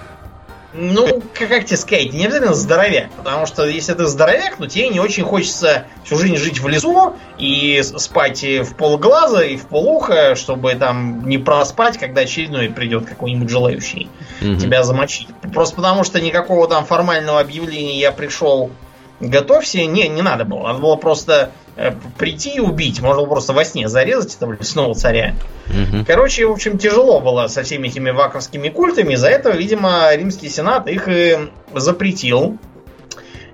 Ну, 0.79 1.23
как, 1.33 1.49
как 1.49 1.65
тебе 1.65 1.77
сказать, 1.79 2.13
не 2.13 2.27
обязательно 2.27 2.55
здоровяк. 2.55 3.11
Потому 3.13 3.47
что 3.47 3.65
если 3.65 3.95
ты 3.95 4.07
здоровяк, 4.07 4.57
то 4.57 4.67
тебе 4.67 4.89
не 4.89 5.01
очень 5.01 5.25
хочется 5.25 5.85
всю 6.05 6.19
жизнь 6.19 6.37
жить 6.37 6.61
в 6.61 6.69
лесу 6.69 7.17
и 7.39 7.83
спать 7.83 8.43
в 8.43 8.75
полглаза, 8.75 9.41
и 9.41 9.57
в 9.57 9.67
полуха, 9.67 10.35
чтобы 10.35 10.75
там 10.75 11.27
не 11.27 11.39
проспать, 11.39 11.99
когда 11.99 12.23
очередной 12.23 12.69
придет 12.69 13.07
какой-нибудь 13.07 13.49
желающий 13.49 14.11
угу. 14.43 14.57
тебя 14.57 14.83
замочить. 14.83 15.29
Просто 15.55 15.77
потому 15.77 16.05
что 16.05 16.21
никакого 16.21 16.69
там 16.69 16.85
формального 16.85 17.41
объявления 17.41 17.99
я 17.99 18.13
пришел 18.13 18.71
готовься, 19.21 19.85
не, 19.85 20.09
не 20.09 20.23
надо 20.23 20.45
было. 20.45 20.69
Надо 20.69 20.79
было 20.81 20.97
просто 20.97 21.53
э, 21.77 21.93
прийти 22.19 22.57
и 22.57 22.61
убить. 22.61 23.01
Можно 23.01 23.23
было 23.23 23.31
просто 23.31 23.53
во 23.53 23.65
сне 23.65 23.89
зарезать 23.89 24.35
этого 24.35 24.53
лесного 24.53 24.95
царя. 24.95 25.35
Угу. 25.69 26.05
Короче, 26.07 26.47
в 26.47 26.53
общем, 26.53 26.79
тяжело 26.79 27.21
было 27.21 27.47
со 27.49 27.63
всеми 27.63 27.89
этими 27.89 28.11
ваковскими 28.11 28.69
культами. 28.69 29.15
Из-за 29.15 29.29
этого, 29.29 29.55
видимо, 29.55 30.15
римский 30.15 30.49
сенат 30.49 30.89
их 30.89 31.09
и 31.09 31.39
запретил. 31.75 32.59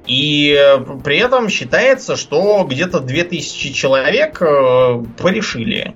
И 0.07 0.57
э, 0.59 0.79
при 1.05 1.19
этом 1.19 1.49
считается, 1.49 2.17
что 2.17 2.67
где-то 2.69 3.01
2000 3.01 3.73
человек 3.73 4.43
э, 4.43 5.03
порешили. 5.19 5.95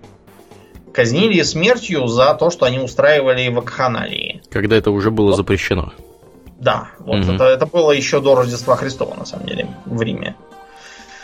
Казнили 0.92 1.42
смертью 1.42 2.06
за 2.06 2.32
то, 2.34 2.50
что 2.50 2.64
они 2.66 2.78
устраивали 2.78 3.48
вакханалии. 3.48 4.40
Когда 4.50 4.76
это 4.76 4.90
уже 4.90 5.10
было 5.10 5.34
запрещено. 5.34 5.92
Да, 6.58 6.88
вот 6.98 7.24
угу. 7.24 7.32
это, 7.32 7.44
это 7.44 7.66
было 7.66 7.90
еще 7.92 8.20
до 8.20 8.34
Рождества 8.34 8.76
Христова, 8.76 9.14
на 9.14 9.26
самом 9.26 9.46
деле, 9.46 9.68
в 9.84 10.00
Риме. 10.00 10.34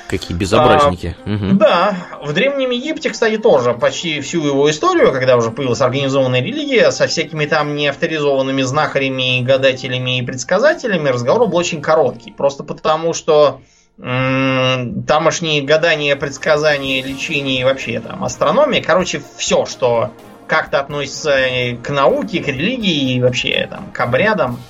Какие 0.09 0.37
безобразники. 0.37 1.17
А, 1.25 1.31
угу. 1.31 1.55
Да, 1.55 1.97
в 2.23 2.35
Древнем 2.35 2.69
Египте, 2.69 3.09
кстати, 3.09 3.39
тоже 3.39 3.73
почти 3.73 4.21
всю 4.21 4.45
его 4.45 4.71
историю, 4.71 5.11
когда 5.11 5.37
уже 5.37 5.51
появилась 5.51 5.81
организованная 5.81 6.43
религия, 6.43 6.91
со 6.93 7.07
всякими 7.07 7.47
там 7.47 7.75
неавторизованными 7.75 8.61
знахарями, 8.61 9.41
гадателями 9.41 10.19
и 10.19 10.23
предсказателями, 10.23 11.09
разговор 11.09 11.49
был 11.49 11.57
очень 11.57 11.81
короткий. 11.81 12.31
Просто 12.31 12.63
потому, 12.63 13.15
что 13.15 13.63
м- 13.99 15.03
тамошние 15.05 15.63
гадания, 15.63 16.15
предсказания, 16.15 17.03
лечение 17.03 17.63
и 17.63 17.65
вообще 17.65 17.99
там 18.01 18.23
астрономия, 18.23 18.83
короче, 18.83 19.23
все, 19.39 19.65
что 19.65 20.11
как-то 20.47 20.81
относится 20.81 21.39
к 21.83 21.89
науке, 21.89 22.43
к 22.43 22.49
религии 22.49 23.15
и 23.15 23.23
вообще 23.23 23.67
там 23.71 23.91
к 23.91 24.01
обрядам, 24.01 24.61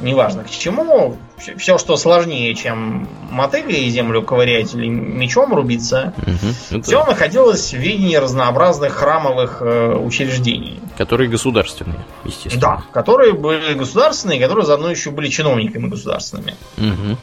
неважно 0.00 0.44
к 0.44 0.50
чему, 0.50 1.16
все, 1.56 1.78
что 1.78 1.96
сложнее, 1.96 2.54
чем 2.54 3.08
мотыгой 3.30 3.88
землю 3.88 4.22
ковырять 4.22 4.74
или 4.74 4.88
мечом 4.88 5.54
рубиться, 5.54 6.12
угу, 6.16 6.82
все 6.82 7.04
находилось 7.04 7.72
в 7.72 7.76
видении 7.76 8.16
разнообразных 8.16 8.94
храмовых 8.94 9.58
э, 9.60 9.94
учреждений. 9.94 10.80
Которые 10.96 11.28
государственные, 11.28 12.00
естественно. 12.24 12.60
Да, 12.60 12.82
которые 12.92 13.32
были 13.32 13.74
государственные, 13.74 14.40
которые 14.40 14.66
заодно 14.66 14.90
еще 14.90 15.10
были 15.10 15.28
чиновниками 15.28 15.88
государственными. 15.88 16.56
Угу. 16.76 17.16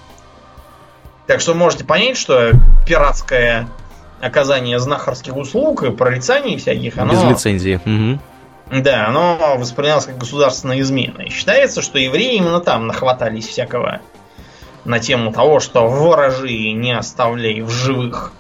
Так 1.28 1.42
что 1.42 1.54
можете 1.54 1.84
понять, 1.84 2.18
что 2.18 2.52
пиратское 2.88 3.68
оказание 4.22 4.80
знахарских 4.80 5.36
услуг 5.36 5.84
и 5.84 5.92
прорицаний 5.92 6.58
всяких, 6.58 6.98
оно... 6.98 7.14
Без 7.14 7.24
лицензии. 7.24 7.80
Угу 7.86 8.20
да, 8.72 9.08
оно 9.08 9.56
воспринималось 9.58 10.06
как 10.06 10.18
государственная 10.18 10.80
измена. 10.80 11.22
И 11.22 11.30
считается, 11.30 11.82
что 11.82 12.00
евреи 12.00 12.38
именно 12.38 12.60
там 12.60 12.88
нахватались 12.88 13.48
всякого 13.48 14.02
на 14.86 15.00
тему 15.00 15.32
того, 15.32 15.60
что 15.60 15.88
ворожи 15.88 16.72
не 16.72 16.92
оставляй 16.92 17.62
в 17.62 17.70
живых. 17.70 18.32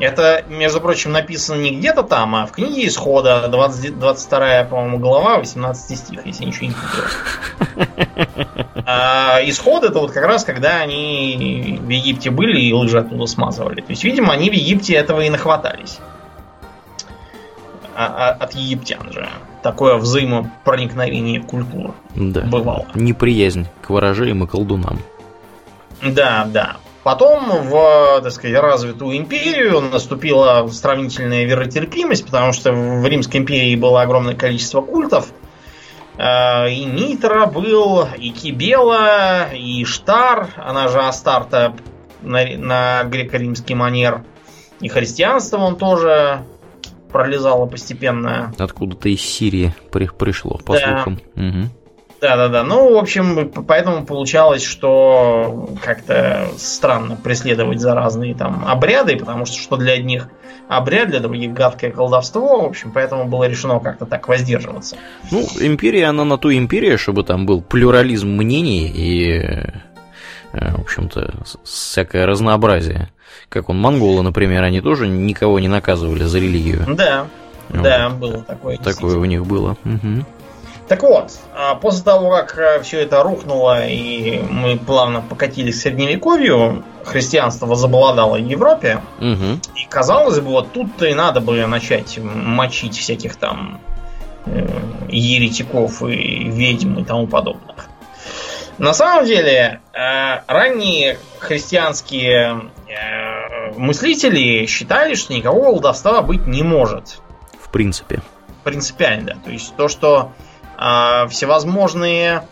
Это, 0.00 0.44
между 0.48 0.80
прочим, 0.80 1.12
написано 1.12 1.60
не 1.60 1.76
где-то 1.76 2.02
там, 2.02 2.34
а 2.34 2.46
в 2.46 2.52
книге 2.52 2.88
Исхода, 2.88 3.48
20, 3.48 3.98
22, 3.98 4.64
по-моему, 4.64 4.98
глава, 4.98 5.38
18 5.38 5.98
стих, 5.98 6.24
если 6.24 6.46
ничего 6.46 6.68
не 6.68 6.74
путаю. 6.74 7.86
А 8.86 9.40
исход 9.44 9.84
это 9.84 10.00
вот 10.00 10.10
как 10.10 10.24
раз, 10.24 10.44
когда 10.44 10.78
они 10.78 11.78
в 11.82 11.88
Египте 11.90 12.30
были 12.30 12.60
и 12.60 12.72
лыжи 12.72 12.98
оттуда 12.98 13.26
смазывали. 13.26 13.82
То 13.82 13.90
есть, 13.90 14.02
видимо, 14.02 14.32
они 14.32 14.48
в 14.48 14.54
Египте 14.54 14.94
этого 14.94 15.20
и 15.20 15.28
нахватались. 15.28 15.98
А, 17.94 18.06
а, 18.06 18.30
от 18.30 18.54
египтян 18.54 19.12
же 19.12 19.28
такое 19.62 19.96
взаимопроникновение 19.96 21.40
культур 21.40 21.94
да. 22.14 22.42
бывало. 22.42 22.86
Неприязнь 22.94 23.66
к 23.82 23.90
ворожеям 23.90 24.44
и 24.44 24.46
колдунам. 24.46 24.98
Да, 26.02 26.48
да. 26.50 26.76
Потом 27.02 27.48
в, 27.68 28.20
так 28.22 28.32
сказать, 28.32 28.60
развитую 28.60 29.16
империю 29.16 29.80
наступила 29.80 30.68
сравнительная 30.68 31.44
веротерпимость, 31.44 32.26
потому 32.26 32.52
что 32.52 32.72
в 32.72 33.06
Римской 33.06 33.40
империи 33.40 33.74
было 33.74 34.02
огромное 34.02 34.34
количество 34.34 34.82
культов. 34.82 35.28
Э, 36.18 36.70
и 36.70 36.84
Нитра 36.84 37.46
был, 37.46 38.06
и 38.18 38.30
Кибела, 38.30 39.50
и 39.54 39.84
Штар, 39.84 40.48
она 40.56 40.88
же 40.88 41.00
Астарта 41.00 41.74
на, 42.20 42.44
на 42.56 43.04
греко-римский 43.04 43.74
манер. 43.74 44.22
И 44.80 44.88
христианство 44.88 45.58
он 45.58 45.76
тоже 45.76 46.44
пролезало 47.10 47.66
постепенно. 47.66 48.52
Откуда-то 48.58 49.08
из 49.08 49.20
Сирии 49.20 49.74
при, 49.90 50.06
пришло, 50.06 50.58
по 50.58 50.74
да. 50.74 50.80
слухам. 50.80 51.20
Угу. 51.36 51.68
Да, 52.20 52.36
да, 52.36 52.48
да. 52.48 52.64
Ну, 52.64 52.94
в 52.94 52.98
общем, 52.98 53.50
поэтому 53.66 54.04
получалось, 54.04 54.62
что 54.62 55.70
как-то 55.82 56.48
странно 56.58 57.16
преследовать 57.16 57.80
за 57.80 57.94
разные 57.94 58.34
там 58.34 58.64
обряды, 58.66 59.16
потому 59.16 59.46
что 59.46 59.56
что 59.56 59.76
для 59.76 59.94
одних 59.94 60.28
обряд, 60.68 61.08
для 61.08 61.20
других 61.20 61.52
гадкое 61.52 61.90
колдовство. 61.90 62.62
В 62.62 62.66
общем, 62.66 62.92
поэтому 62.92 63.24
было 63.24 63.44
решено 63.44 63.80
как-то 63.80 64.04
так 64.04 64.28
воздерживаться. 64.28 64.96
Ну, 65.30 65.46
империя, 65.60 66.06
она 66.06 66.24
на 66.24 66.36
ту 66.36 66.52
империя, 66.52 66.98
чтобы 66.98 67.24
там 67.24 67.46
был 67.46 67.62
плюрализм 67.62 68.28
мнений 68.28 68.86
и, 68.86 69.30
э, 70.52 70.74
в 70.76 70.80
общем-то, 70.80 71.34
всякое 71.64 72.26
разнообразие. 72.26 73.10
Как 73.48 73.68
он, 73.68 73.78
монголы, 73.78 74.22
например, 74.22 74.62
они 74.62 74.80
тоже 74.80 75.08
никого 75.08 75.58
не 75.60 75.68
наказывали 75.68 76.24
за 76.24 76.38
религию. 76.38 76.84
Да, 76.88 77.26
вот. 77.68 77.82
да, 77.82 78.08
было 78.10 78.42
такое. 78.42 78.76
Такое 78.78 79.16
у 79.16 79.24
них 79.24 79.46
было. 79.46 79.76
Угу. 79.84 80.24
Так 80.90 81.04
вот, 81.04 81.30
а 81.54 81.76
после 81.76 82.02
того, 82.02 82.30
как 82.30 82.58
э, 82.58 82.82
все 82.82 83.02
это 83.02 83.22
рухнуло 83.22 83.86
и 83.86 84.42
мы 84.50 84.76
плавно 84.76 85.20
покатились 85.20 85.78
к 85.78 85.82
средневековью, 85.82 86.82
христианство 87.04 87.66
возобладало 87.66 88.36
в 88.38 88.44
Европе. 88.44 89.00
Угу. 89.20 89.60
И 89.76 89.86
казалось 89.88 90.40
бы, 90.40 90.48
вот 90.48 90.72
тут-то 90.72 91.06
и 91.06 91.14
надо 91.14 91.40
было 91.40 91.64
начать 91.66 92.18
мочить 92.18 92.96
всяких 92.96 93.36
там 93.36 93.80
э, 94.46 94.66
еретиков 95.08 96.02
и 96.02 96.48
ведьм 96.48 96.98
и 96.98 97.04
тому 97.04 97.28
подобных. 97.28 97.89
На 98.80 98.94
самом 98.94 99.26
деле, 99.26 99.82
э, 99.92 100.40
ранние 100.46 101.18
христианские 101.38 102.70
э, 102.88 103.72
мыслители 103.76 104.64
считали, 104.64 105.14
что 105.16 105.34
никакого 105.34 105.72
колдовства 105.72 106.22
быть 106.22 106.46
не 106.46 106.62
может. 106.62 107.20
В 107.62 107.68
принципе. 107.70 108.22
Принципиально, 108.64 109.34
да. 109.34 109.36
То 109.44 109.50
есть 109.50 109.76
то, 109.76 109.88
что 109.88 110.32
э, 110.78 111.28
всевозможные 111.28 112.42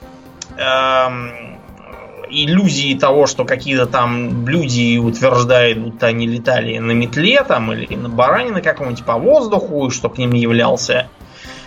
иллюзии 2.30 2.98
того, 2.98 3.26
что 3.26 3.44
какие-то 3.44 3.86
там 3.86 4.46
люди 4.46 4.98
утверждают, 4.98 5.78
будто 5.78 6.08
они 6.08 6.26
летали 6.26 6.76
на 6.78 6.90
метле 6.92 7.42
там 7.44 7.72
или 7.72 7.94
на 7.94 8.08
баране 8.08 8.50
на 8.50 8.60
каком-нибудь 8.60 9.04
по 9.04 9.14
воздуху, 9.14 9.86
и 9.86 9.90
что 9.90 10.10
к 10.10 10.18
ним 10.18 10.32
являлся 10.32 11.08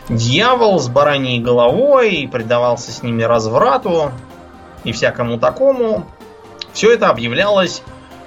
дьявол 0.09 0.79
с 0.79 0.87
бараньей 0.89 1.39
головой 1.39 2.15
и 2.15 2.27
предавался 2.27 2.91
с 2.91 3.01
ними 3.01 3.23
разврату 3.23 4.11
и 4.83 4.91
всякому 4.91 5.37
такому. 5.39 6.05
Все 6.73 6.93
это 6.93 7.09
объявлялось, 7.09 7.83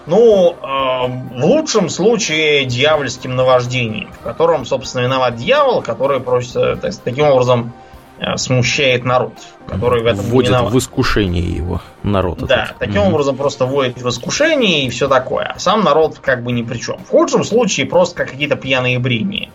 ну, 0.07 0.53
э, 0.53 1.37
в 1.39 1.45
лучшем 1.45 1.89
случае 1.89 2.67
дьявольским 2.67 3.35
наваждением, 3.37 4.11
в 4.13 4.19
котором, 4.23 4.67
собственно, 4.67 5.03
виноват 5.03 5.37
дьявол, 5.37 5.83
который 5.83 6.21
просто 6.21 6.77
так, 6.77 6.95
таким 6.97 7.25
образом 7.27 7.73
э, 8.19 8.37
смущает 8.37 9.05
народ, 9.05 9.33
который 9.67 10.03
в 10.03 10.07
этом 10.07 10.25
Вводит 10.27 10.51
виноват. 10.51 10.73
в 10.73 10.79
искушение 10.79 11.43
его 11.43 11.81
народ. 12.03 12.39
Да, 12.41 12.65
этот. 12.67 12.79
таким 12.79 13.01
Мгм. 13.03 13.15
образом 13.15 13.37
просто 13.37 13.65
вводит 13.67 14.01
в 14.03 14.09
искушение 14.09 14.85
и 14.85 14.91
все 14.91 15.09
такое. 15.09 15.53
А 15.57 15.59
сам 15.59 15.83
народ 15.83 16.19
как 16.21 16.43
бы 16.45 16.53
ни 16.53 16.63
при 16.63 16.79
чем. 16.79 16.99
В 16.99 17.09
худшем 17.09 17.43
случае 17.43 17.87
просто 17.87 18.15
как 18.17 18.31
какие-то 18.31 18.57
пьяные 18.57 18.99
бредни. 18.99 19.51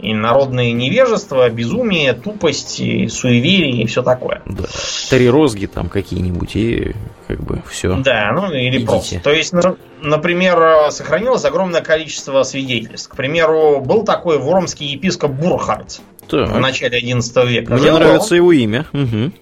И 0.00 0.14
народное 0.14 0.72
невежество, 0.72 1.48
безумие, 1.50 2.14
тупость, 2.14 2.80
и 2.80 3.08
суеверие 3.08 3.82
и 3.82 3.86
все 3.86 4.02
такое. 4.02 4.42
Да. 4.46 4.64
Три 5.10 5.28
розги 5.28 5.66
там 5.66 5.88
какие-нибудь, 5.88 6.56
и 6.56 6.94
как 7.28 7.40
бы 7.42 7.62
все. 7.68 7.96
Да, 7.96 8.32
ну 8.32 8.50
или 8.52 8.70
Идите. 8.78 8.86
просто. 8.86 9.20
То 9.20 9.30
есть, 9.30 9.52
на- 9.52 9.76
например, 10.02 10.90
сохранилось 10.90 11.44
огромное 11.44 11.82
количество 11.82 12.42
свидетельств. 12.42 13.08
К 13.10 13.16
примеру, 13.16 13.80
был 13.80 14.04
такой 14.04 14.38
вормский 14.38 14.86
епископ 14.86 15.32
Бурхард 15.32 16.00
в 16.30 16.58
начале 16.58 17.00
XI 17.00 17.46
века. 17.46 17.72
Мне 17.74 17.82
Жил 17.82 17.96
он. 17.96 18.00
нравится 18.02 18.34
его 18.34 18.52
имя. 18.52 18.86
Мгм. 18.92 19.32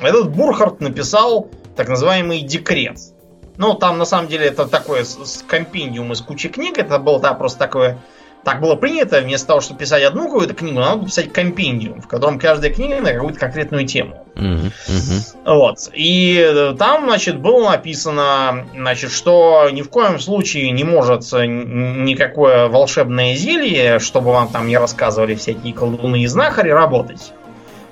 Этот 0.00 0.30
Бурхард 0.30 0.80
написал 0.80 1.50
так 1.76 1.88
называемый 1.88 2.40
декрет. 2.42 2.98
Ну, 3.58 3.74
там 3.74 3.96
на 3.98 4.04
самом 4.04 4.28
деле 4.28 4.46
это 4.46 4.66
такое 4.66 5.04
компендиум 5.46 6.12
из 6.12 6.20
кучи 6.20 6.48
книг. 6.48 6.78
Это 6.78 6.98
было 6.98 7.18
да, 7.20 7.32
просто 7.34 7.58
такое... 7.58 7.98
Так 8.46 8.60
было 8.60 8.76
принято, 8.76 9.20
вместо 9.20 9.48
того, 9.48 9.60
чтобы 9.60 9.80
писать 9.80 10.04
одну 10.04 10.26
какую-то 10.26 10.54
книгу, 10.54 10.78
надо 10.78 10.98
было 10.98 11.06
писать 11.06 11.32
компендиум, 11.32 12.00
в 12.00 12.06
котором 12.06 12.38
каждая 12.38 12.72
книга 12.72 13.00
на 13.00 13.12
какую-то 13.12 13.40
конкретную 13.40 13.88
тему. 13.88 14.24
Мгм. 14.36 14.70
Вот. 15.44 15.90
И 15.92 16.38
э, 16.48 16.76
там, 16.78 17.06
значит, 17.06 17.40
было 17.40 17.70
написано, 17.70 18.68
значит, 18.72 19.10
что 19.10 19.68
ни 19.72 19.82
в 19.82 19.90
коем 19.90 20.20
случае 20.20 20.70
не 20.70 20.84
может 20.84 21.22
никакое 21.32 22.68
волшебное 22.68 23.34
зелье, 23.34 23.98
чтобы 23.98 24.30
вам 24.30 24.46
там 24.46 24.68
не 24.68 24.78
рассказывали 24.78 25.34
всякие 25.34 25.74
колдуны 25.74 26.22
и 26.22 26.28
знахари, 26.28 26.70
работать. 26.70 27.32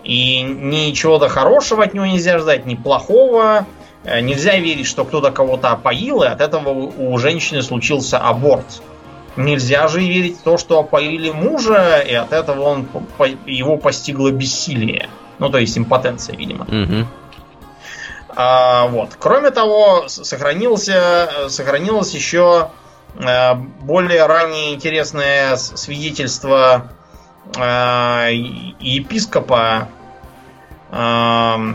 И 0.04 0.40
ничего-то 0.42 1.28
хорошего 1.28 1.82
от 1.82 1.94
него 1.94 2.06
нельзя 2.06 2.38
ждать, 2.38 2.64
ни 2.64 2.76
плохого. 2.76 3.66
Э, 4.04 4.20
Нельзя 4.20 4.56
верить, 4.58 4.86
что 4.86 5.04
кто-то 5.04 5.32
кого-то 5.32 5.70
опоил, 5.70 6.22
и 6.22 6.28
от 6.28 6.40
этого 6.40 6.68
у 6.68 7.18
женщины 7.18 7.60
случился 7.60 8.18
аборт. 8.18 8.82
Нельзя 9.36 9.88
же 9.88 10.00
верить 10.00 10.38
в 10.38 10.42
то, 10.42 10.58
что 10.58 10.78
опоили 10.80 11.30
мужа, 11.30 12.00
и 12.00 12.14
от 12.14 12.32
этого 12.32 12.62
он, 12.62 12.88
его 13.46 13.76
постигло 13.76 14.30
бессилие. 14.30 15.08
Ну, 15.38 15.50
то 15.50 15.58
есть 15.58 15.76
импотенция, 15.76 16.36
видимо. 16.36 16.64
Мгм. 16.68 17.08
А, 18.36 18.86
вот. 18.88 19.16
Кроме 19.18 19.50
того, 19.50 20.08
сохранился, 20.08 21.28
э, 21.46 21.48
сохранилось 21.48 22.14
еще 22.14 22.70
э, 23.16 23.54
более 23.54 24.26
ранее 24.26 24.74
интересное 24.74 25.56
свидетельство 25.56 26.90
э, 27.56 28.28
епископа 28.80 29.88
да, 30.94 31.74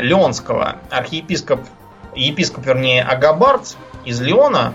Леонского, 0.00 0.76
архиепископ, 0.90 1.60
епископ, 2.14 2.64
вернее, 2.66 3.02
Агабард 3.02 3.76
из 4.04 4.20
Леона. 4.20 4.74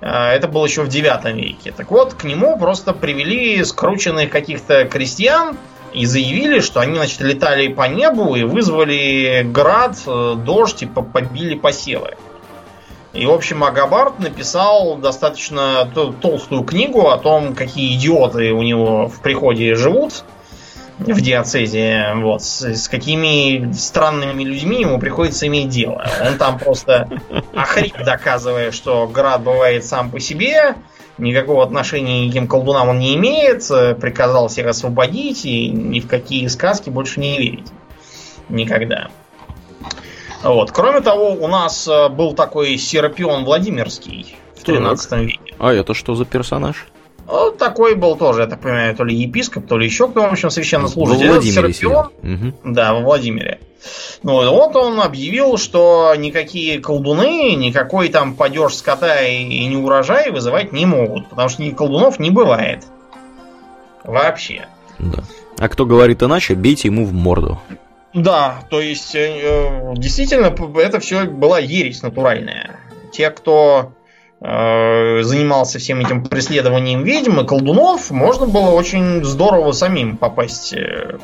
Э, 0.00 0.30
Это 0.30 0.48
было 0.48 0.64
еще 0.66 0.82
в 0.82 0.88
9 0.88 1.34
веке. 1.34 1.72
Так 1.76 1.90
вот, 1.90 2.14
к 2.14 2.24
нему 2.24 2.58
просто 2.58 2.92
привели 2.92 3.62
скрученных 3.64 4.30
каких-то 4.30 4.84
крестьян, 4.84 5.56
и 5.94 6.04
заявили, 6.04 6.60
что 6.60 6.80
они, 6.80 6.96
значит, 6.96 7.20
летали 7.22 7.68
по 7.68 7.88
небу 7.88 8.34
и 8.34 8.42
вызвали 8.42 9.42
град, 9.42 9.96
э, 10.06 10.34
дождь 10.36 10.82
и 10.82 10.86
по- 10.86 11.02
побили 11.02 11.54
посевы. 11.54 12.16
И, 13.14 13.24
в 13.24 13.32
общем, 13.32 13.64
Агабард 13.64 14.20
написал 14.20 14.96
достаточно 14.96 15.90
тол- 15.94 16.12
толстую 16.12 16.62
книгу 16.64 17.08
о 17.08 17.16
том, 17.16 17.54
какие 17.54 17.96
идиоты 17.96 18.52
у 18.52 18.62
него 18.62 19.08
в 19.08 19.20
приходе 19.22 19.74
живут 19.74 20.24
в 20.98 21.20
диацезе, 21.20 22.12
вот, 22.16 22.42
с, 22.42 22.62
с 22.62 22.88
какими 22.88 23.72
странными 23.72 24.42
людьми 24.42 24.80
ему 24.80 24.98
приходится 24.98 25.46
иметь 25.46 25.68
дело. 25.68 26.04
Он 26.26 26.36
там 26.38 26.58
просто 26.58 27.08
охрип 27.54 27.96
доказывая, 28.04 28.72
что 28.72 29.06
град 29.06 29.42
бывает 29.42 29.84
сам 29.84 30.10
по 30.10 30.18
себе, 30.20 30.74
никакого 31.18 31.62
отношения 31.62 32.24
ни 32.24 32.26
к 32.26 32.32
каким 32.32 32.48
колдунам 32.48 32.88
он 32.88 32.98
не 32.98 33.14
имеет, 33.14 33.66
приказал 34.00 34.48
всех 34.48 34.66
освободить 34.66 35.44
и 35.44 35.68
ни 35.68 36.00
в 36.00 36.08
какие 36.08 36.46
сказки 36.48 36.90
больше 36.90 37.20
не 37.20 37.38
верить. 37.38 37.66
Никогда. 38.48 39.08
Вот. 40.42 40.70
Кроме 40.72 41.00
того, 41.00 41.32
у 41.32 41.48
нас 41.48 41.88
э, 41.88 42.08
был 42.08 42.32
такой 42.32 42.78
Серапион 42.78 43.44
Владимирский 43.44 44.36
в 44.54 44.58
Так. 44.58 44.76
13 44.76 45.12
веке. 45.12 45.54
А 45.58 45.72
это 45.72 45.94
что 45.94 46.14
за 46.14 46.24
персонаж? 46.24 46.86
Вот 47.28 47.58
такой 47.58 47.94
был 47.94 48.16
тоже, 48.16 48.42
я 48.42 48.46
так 48.46 48.60
понимаю, 48.60 48.96
то 48.96 49.04
ли 49.04 49.14
епископ, 49.14 49.66
то 49.66 49.76
ли 49.76 49.84
еще 49.84 50.08
кто, 50.08 50.22
в 50.22 50.32
общем, 50.32 50.48
священнослужитель. 50.48 51.26
Этот 51.26 51.44
Владимире 51.44 51.74
Серапион, 51.74 52.54
да, 52.64 52.94
во 52.94 53.00
Владимире. 53.00 53.60
Ну, 54.22 54.50
вот 54.50 54.74
он 54.76 54.98
объявил, 55.00 55.58
что 55.58 56.14
никакие 56.16 56.80
колдуны, 56.80 57.54
никакой 57.54 58.08
там 58.08 58.34
падеж 58.34 58.74
скота 58.74 59.20
и, 59.20 59.42
и 59.42 59.66
не 59.66 59.76
урожай 59.76 60.30
вызывать 60.30 60.72
не 60.72 60.86
могут, 60.86 61.28
потому 61.28 61.50
что 61.50 61.62
ни 61.62 61.70
колдунов 61.70 62.18
не 62.18 62.30
бывает. 62.30 62.84
Вообще. 64.04 64.66
Да. 64.98 65.22
А 65.58 65.68
кто 65.68 65.84
говорит 65.84 66.22
иначе, 66.22 66.54
бейте 66.54 66.88
ему 66.88 67.04
в 67.04 67.12
морду. 67.12 67.60
Да, 68.14 68.64
то 68.70 68.80
есть, 68.80 69.14
э, 69.14 69.40
э, 69.42 69.94
действительно, 69.96 70.54
это 70.80 70.98
все 70.98 71.26
была 71.26 71.58
ересь 71.58 72.02
натуральная. 72.02 72.80
Те, 73.12 73.30
кто 73.30 73.92
занимался 74.40 75.78
всем 75.78 76.00
этим 76.00 76.24
преследованием 76.24 77.02
ведьм 77.02 77.40
и 77.40 77.46
колдунов, 77.46 78.10
можно 78.10 78.46
было 78.46 78.70
очень 78.70 79.24
здорово 79.24 79.72
самим 79.72 80.16
попасть 80.16 80.72
э, 80.72 81.18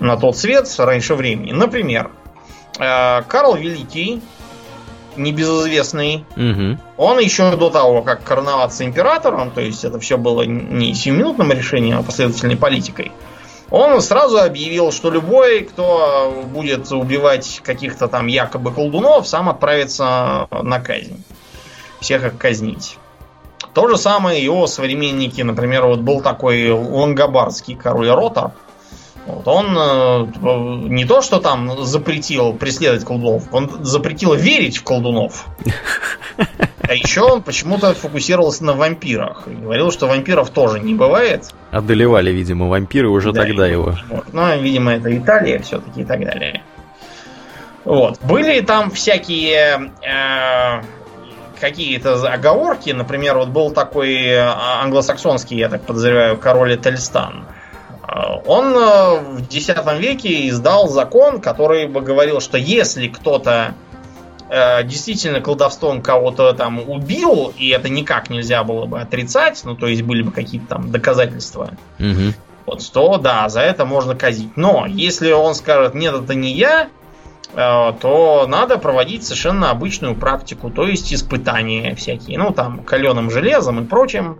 на 0.00 0.16
тот 0.16 0.36
свет 0.36 0.68
раньше 0.78 1.14
времени. 1.14 1.52
Например, 1.52 2.10
э, 2.80 3.22
Карл 3.28 3.54
Великий, 3.54 4.20
небезызвестный, 5.16 6.24
Мгм. 6.34 6.80
он 6.96 7.18
еще 7.20 7.54
до 7.56 7.70
того, 7.70 8.02
как 8.02 8.24
короноваться 8.24 8.84
императором, 8.84 9.50
то 9.50 9.60
есть 9.60 9.84
это 9.84 10.00
все 10.00 10.18
было 10.18 10.42
не 10.42 10.94
сиюминутным 10.94 11.52
решением, 11.52 11.98
а 11.98 12.02
последовательной 12.02 12.56
политикой, 12.56 13.12
он 13.70 14.00
сразу 14.00 14.38
объявил, 14.38 14.92
что 14.92 15.10
любой, 15.10 15.60
кто 15.60 16.44
будет 16.52 16.90
убивать 16.90 17.60
каких-то 17.62 18.08
там 18.08 18.26
якобы 18.26 18.72
колдунов, 18.72 19.28
сам 19.28 19.48
отправится 19.48 20.48
на 20.50 20.80
казнь. 20.80 21.22
Всех 22.00 22.24
их 22.24 22.38
казнить. 22.38 22.98
То 23.74 23.88
же 23.88 23.96
самое 23.96 24.42
его 24.42 24.66
современники, 24.66 25.42
например, 25.42 25.86
вот 25.86 26.00
был 26.00 26.20
такой 26.20 26.70
лангобардский 26.70 27.74
король 27.74 28.10
Ротор. 28.10 28.52
Вот 29.26 29.46
он 29.46 29.76
э, 29.76 30.88
не 30.88 31.04
то, 31.04 31.20
что 31.20 31.38
там 31.38 31.84
запретил 31.84 32.54
преследовать 32.54 33.04
колдунов, 33.04 33.44
он 33.52 33.70
запретил 33.84 34.32
верить 34.32 34.78
в 34.78 34.84
колдунов. 34.84 35.46
А 36.80 36.94
еще 36.94 37.20
он 37.20 37.42
почему-то 37.42 37.92
фокусировался 37.92 38.64
на 38.64 38.72
вампирах. 38.72 39.46
И 39.46 39.50
говорил, 39.50 39.92
что 39.92 40.06
вампиров 40.06 40.48
тоже 40.48 40.80
не 40.80 40.94
бывает. 40.94 41.50
Одолевали, 41.70 42.30
видимо, 42.30 42.68
вампиры 42.68 43.10
уже 43.10 43.32
Да, 43.32 43.42
тогда 43.42 43.66
его. 43.66 43.94
Вот. 44.08 44.32
Но, 44.32 44.54
видимо, 44.54 44.94
это 44.94 45.14
Италия 45.14 45.58
все-таки 45.58 46.00
и 46.00 46.04
так 46.04 46.24
далее. 46.24 46.62
Вот. 47.84 48.18
Были 48.22 48.60
там 48.60 48.90
всякие 48.90 49.92
э, 50.02 50.82
какие-то 51.58 52.14
оговорки. 52.32 52.90
Например, 52.90 53.38
вот 53.38 53.48
был 53.48 53.70
такой 53.70 54.14
э, 54.14 54.38
англосаксонский, 54.82 55.56
я 55.58 55.68
так 55.68 55.82
подозреваю, 55.82 56.38
король 56.38 56.74
Этельстан. 56.76 57.44
Э, 58.02 58.36
Он 58.46 58.74
э, 58.74 59.20
в 59.40 59.42
X 59.50 59.68
веке 59.98 60.48
издал 60.48 60.88
закон, 60.88 61.40
который 61.40 61.86
бы 61.86 62.00
говорил, 62.00 62.40
что 62.40 62.56
если 62.58 63.08
кто-то 63.08 63.74
э, 64.48 64.82
действительно 64.84 65.40
колдовством 65.40 66.02
кого-то 66.02 66.52
там 66.52 66.80
убил, 66.88 67.52
и 67.56 67.68
это 67.68 67.88
никак 67.88 68.30
нельзя 68.30 68.64
было 68.64 68.86
бы 68.86 69.00
отрицать, 69.00 69.60
ну 69.64 69.74
то 69.74 69.86
есть 69.86 70.02
были 70.02 70.22
бы 70.22 70.32
какие-то 70.32 70.66
там 70.68 70.90
доказательства, 70.90 71.72
Мгм. 71.98 72.34
вот, 72.66 72.92
то 72.92 73.18
да, 73.18 73.48
за 73.48 73.60
это 73.60 73.84
можно 73.84 74.14
казнить. 74.14 74.56
Но 74.56 74.86
если 74.86 75.32
он 75.32 75.54
скажет, 75.54 75.94
нет, 75.94 76.14
это 76.14 76.34
не 76.34 76.52
я, 76.54 76.88
то 77.54 78.46
надо 78.48 78.78
проводить 78.78 79.24
совершенно 79.24 79.70
обычную 79.70 80.14
практику, 80.14 80.70
то 80.70 80.86
есть 80.86 81.12
испытания 81.12 81.94
всякие, 81.94 82.38
ну 82.38 82.52
там, 82.52 82.84
каленым 82.84 83.30
железом 83.30 83.82
и 83.82 83.86
прочим. 83.86 84.38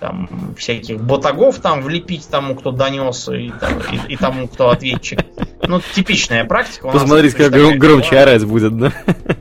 там 0.00 0.28
всяких 0.56 1.00
ботагов 1.02 1.58
там 1.58 1.82
влепить 1.82 2.28
тому, 2.28 2.54
кто 2.54 2.70
донес, 2.70 3.28
и, 3.28 3.50
там, 3.50 3.72
и, 3.92 4.12
и 4.12 4.16
тому, 4.16 4.48
кто 4.48 4.70
ответчик. 4.70 5.20
Ну, 5.66 5.80
типичная 5.94 6.44
практика. 6.44 6.88
Посмотрите, 6.88 7.36
как 7.36 7.52
гром, 7.52 7.78
громче 7.78 8.10
была. 8.12 8.22
орать 8.22 8.44
будет, 8.44 8.76
да? 8.76 8.92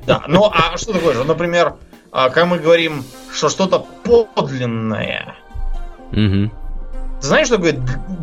Да, 0.06 0.24
ну 0.28 0.52
а 0.52 0.78
что 0.78 0.94
такое 0.94 1.14
же? 1.14 1.24
Например, 1.24 1.76
а, 2.12 2.30
когда 2.30 2.46
мы 2.46 2.60
говорим, 2.60 3.04
что 3.32 3.50
что-то 3.50 3.86
подлинное. 4.04 5.36
Угу. 6.12 6.52
Ты 7.22 7.28
знаешь, 7.28 7.48
что 7.48 7.58
такое 7.58 7.74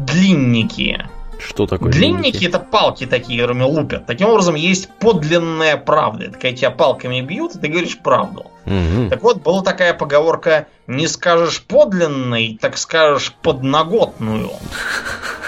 длинники? 0.07 1.07
Что 1.46 1.66
такое? 1.66 1.92
Длинники, 1.92 2.30
длинники 2.30 2.46
это 2.46 2.59
палки 2.59 3.07
такие, 3.07 3.40
которыми 3.40 3.64
лупят. 3.64 4.07
Таким 4.07 4.28
образом, 4.28 4.54
есть 4.54 4.88
подлинная 4.98 5.76
правда. 5.76 6.26
Это 6.26 6.38
когда 6.38 6.57
тебя 6.57 6.70
палками 6.70 7.20
бьют, 7.20 7.54
и 7.54 7.59
ты 7.59 7.68
говоришь 7.68 7.98
правду. 7.98 8.50
Угу. 8.66 9.11
Так 9.11 9.22
вот, 9.22 9.42
была 9.42 9.62
такая 9.62 9.94
поговорка: 9.94 10.66
не 10.87 11.07
скажешь 11.07 11.62
подлинный, 11.62 12.59
так 12.61 12.78
скажешь 12.78 13.35
подноготную. 13.42 14.50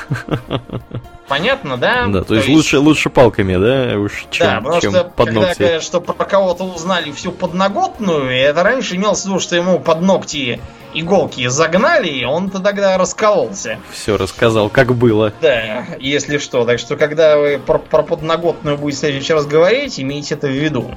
Понятно, 1.28 1.76
да? 1.76 2.06
Да, 2.06 2.20
то, 2.20 2.26
то 2.26 2.34
есть, 2.34 2.46
есть 2.46 2.56
лучше, 2.56 2.78
лучше 2.78 3.10
палками, 3.10 3.56
да, 3.56 3.98
уж 3.98 4.26
чем, 4.30 4.46
да, 4.46 4.60
потому 4.60 4.80
чем 4.80 4.92
что, 4.92 5.04
под 5.04 5.26
когда 5.26 5.40
ногти. 5.40 5.58
Когда, 5.58 5.80
что 5.80 6.00
про 6.00 6.24
кого-то 6.24 6.64
узнали 6.64 7.10
всю 7.10 7.32
подноготную, 7.32 8.30
это 8.30 8.62
раньше 8.62 8.94
имелось 8.96 9.22
в 9.22 9.26
виду, 9.26 9.40
что 9.40 9.56
ему 9.56 9.80
под 9.80 10.02
ногти 10.02 10.60
иголки 10.94 11.46
загнали, 11.48 12.08
и 12.08 12.24
он-то 12.24 12.60
тогда 12.60 12.96
раскололся. 12.96 13.78
Все 13.92 14.16
рассказал, 14.16 14.68
как 14.68 14.94
было. 14.94 15.32
Да, 15.40 15.86
если 15.98 16.38
что. 16.38 16.64
Так 16.64 16.78
что, 16.78 16.96
когда 16.96 17.38
вы 17.38 17.58
про, 17.58 17.78
про 17.78 18.02
подноготную 18.02 18.78
будете 18.78 18.96
в 18.96 19.00
следующий 19.00 19.32
раз 19.32 19.46
говорить, 19.46 19.98
имейте 20.00 20.34
это 20.34 20.46
в 20.46 20.52
виду. 20.52 20.96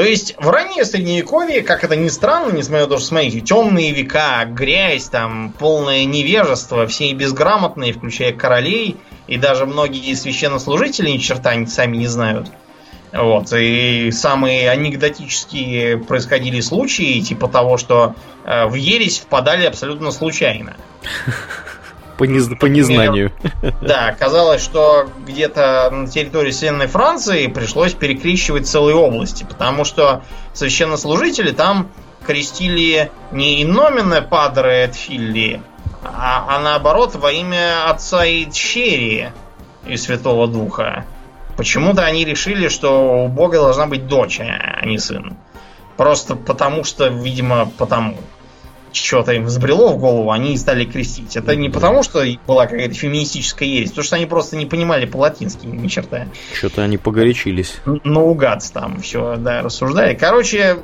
То 0.00 0.06
есть 0.06 0.34
в 0.38 0.48
раннее 0.48 0.86
средневековье, 0.86 1.60
как 1.60 1.84
это 1.84 1.94
ни 1.94 2.08
странно, 2.08 2.52
несмотря 2.52 2.86
на 2.86 2.90
то, 2.90 2.96
что, 2.96 3.08
смотрите, 3.08 3.40
темные 3.40 3.92
века, 3.92 4.46
грязь, 4.46 5.10
там, 5.10 5.52
полное 5.58 6.06
невежество, 6.06 6.86
все 6.86 7.12
безграмотные, 7.12 7.92
включая 7.92 8.32
королей, 8.32 8.96
и 9.26 9.36
даже 9.36 9.66
многие 9.66 10.14
священнослужители 10.14 11.10
ни 11.10 11.18
черта 11.18 11.52
сами 11.66 11.98
не 11.98 12.06
знают– 12.06 12.48
вот, 13.12 13.52
и 13.52 14.10
самые 14.12 14.70
анекдотические 14.70 15.98
происходили 15.98 16.60
случаи, 16.60 17.20
типа 17.20 17.48
того, 17.48 17.76
что 17.76 18.14
э, 18.44 18.66
в 18.66 18.74
ересь 18.74 19.18
впадали 19.18 19.66
абсолютно 19.66 20.12
случайно. 20.12 20.76
По, 22.20 22.24
нез... 22.24 22.50
по 22.60 22.66
незнанию. 22.66 23.32
Да, 23.80 24.14
казалось, 24.18 24.62
что 24.62 25.08
где-то 25.26 25.88
на 25.90 26.06
территории 26.06 26.50
Северной 26.50 26.86
Франции 26.86 27.46
пришлось 27.46 27.94
перекрещивать 27.94 28.68
целые 28.68 28.94
области, 28.94 29.44
потому 29.44 29.86
что 29.86 30.22
священнослужители 30.52 31.52
там 31.52 31.88
крестили 32.26 33.10
не 33.32 33.62
иномене 33.62 34.20
падре 34.20 34.84
et 34.84 34.94
филли, 34.94 35.62
а, 36.04 36.44
а 36.46 36.60
наоборот 36.60 37.14
во 37.14 37.32
имя 37.32 37.88
Отца 37.88 38.26
и 38.26 38.44
Тщери 38.50 39.32
и 39.86 39.96
Святого 39.96 40.46
Духа. 40.46 41.06
Почему-то 41.56 42.04
они 42.04 42.26
решили, 42.26 42.68
что 42.68 43.24
у 43.24 43.28
Бога 43.28 43.56
должна 43.56 43.86
быть 43.86 44.06
дочь, 44.06 44.40
а 44.40 44.84
не 44.84 44.98
сын. 44.98 45.38
Просто 45.96 46.36
потому 46.36 46.84
что, 46.84 47.08
видимо, 47.08 47.70
потому. 47.78 48.18
Что-то 48.92 49.32
им 49.32 49.44
взбрело 49.44 49.92
в 49.92 49.98
голову, 49.98 50.30
они 50.30 50.56
стали 50.56 50.84
крестить. 50.84 51.36
Это 51.36 51.54
не 51.54 51.68
потому, 51.68 52.02
что 52.02 52.24
была 52.46 52.66
какая-то 52.66 52.94
феминистическая 52.94 53.68
ересь, 53.68 53.90
потому 53.90 54.04
что 54.04 54.16
они 54.16 54.26
просто 54.26 54.56
не 54.56 54.66
понимали 54.66 55.06
по-латински 55.06 55.66
ни 55.66 55.88
черта. 55.88 56.26
Что-то 56.54 56.82
они 56.82 56.98
погорячились. 56.98 57.76
Наугад 58.04 58.64
там 58.72 59.00
все, 59.00 59.36
да, 59.36 59.62
рассуждали. 59.62 60.14
Короче, 60.14 60.78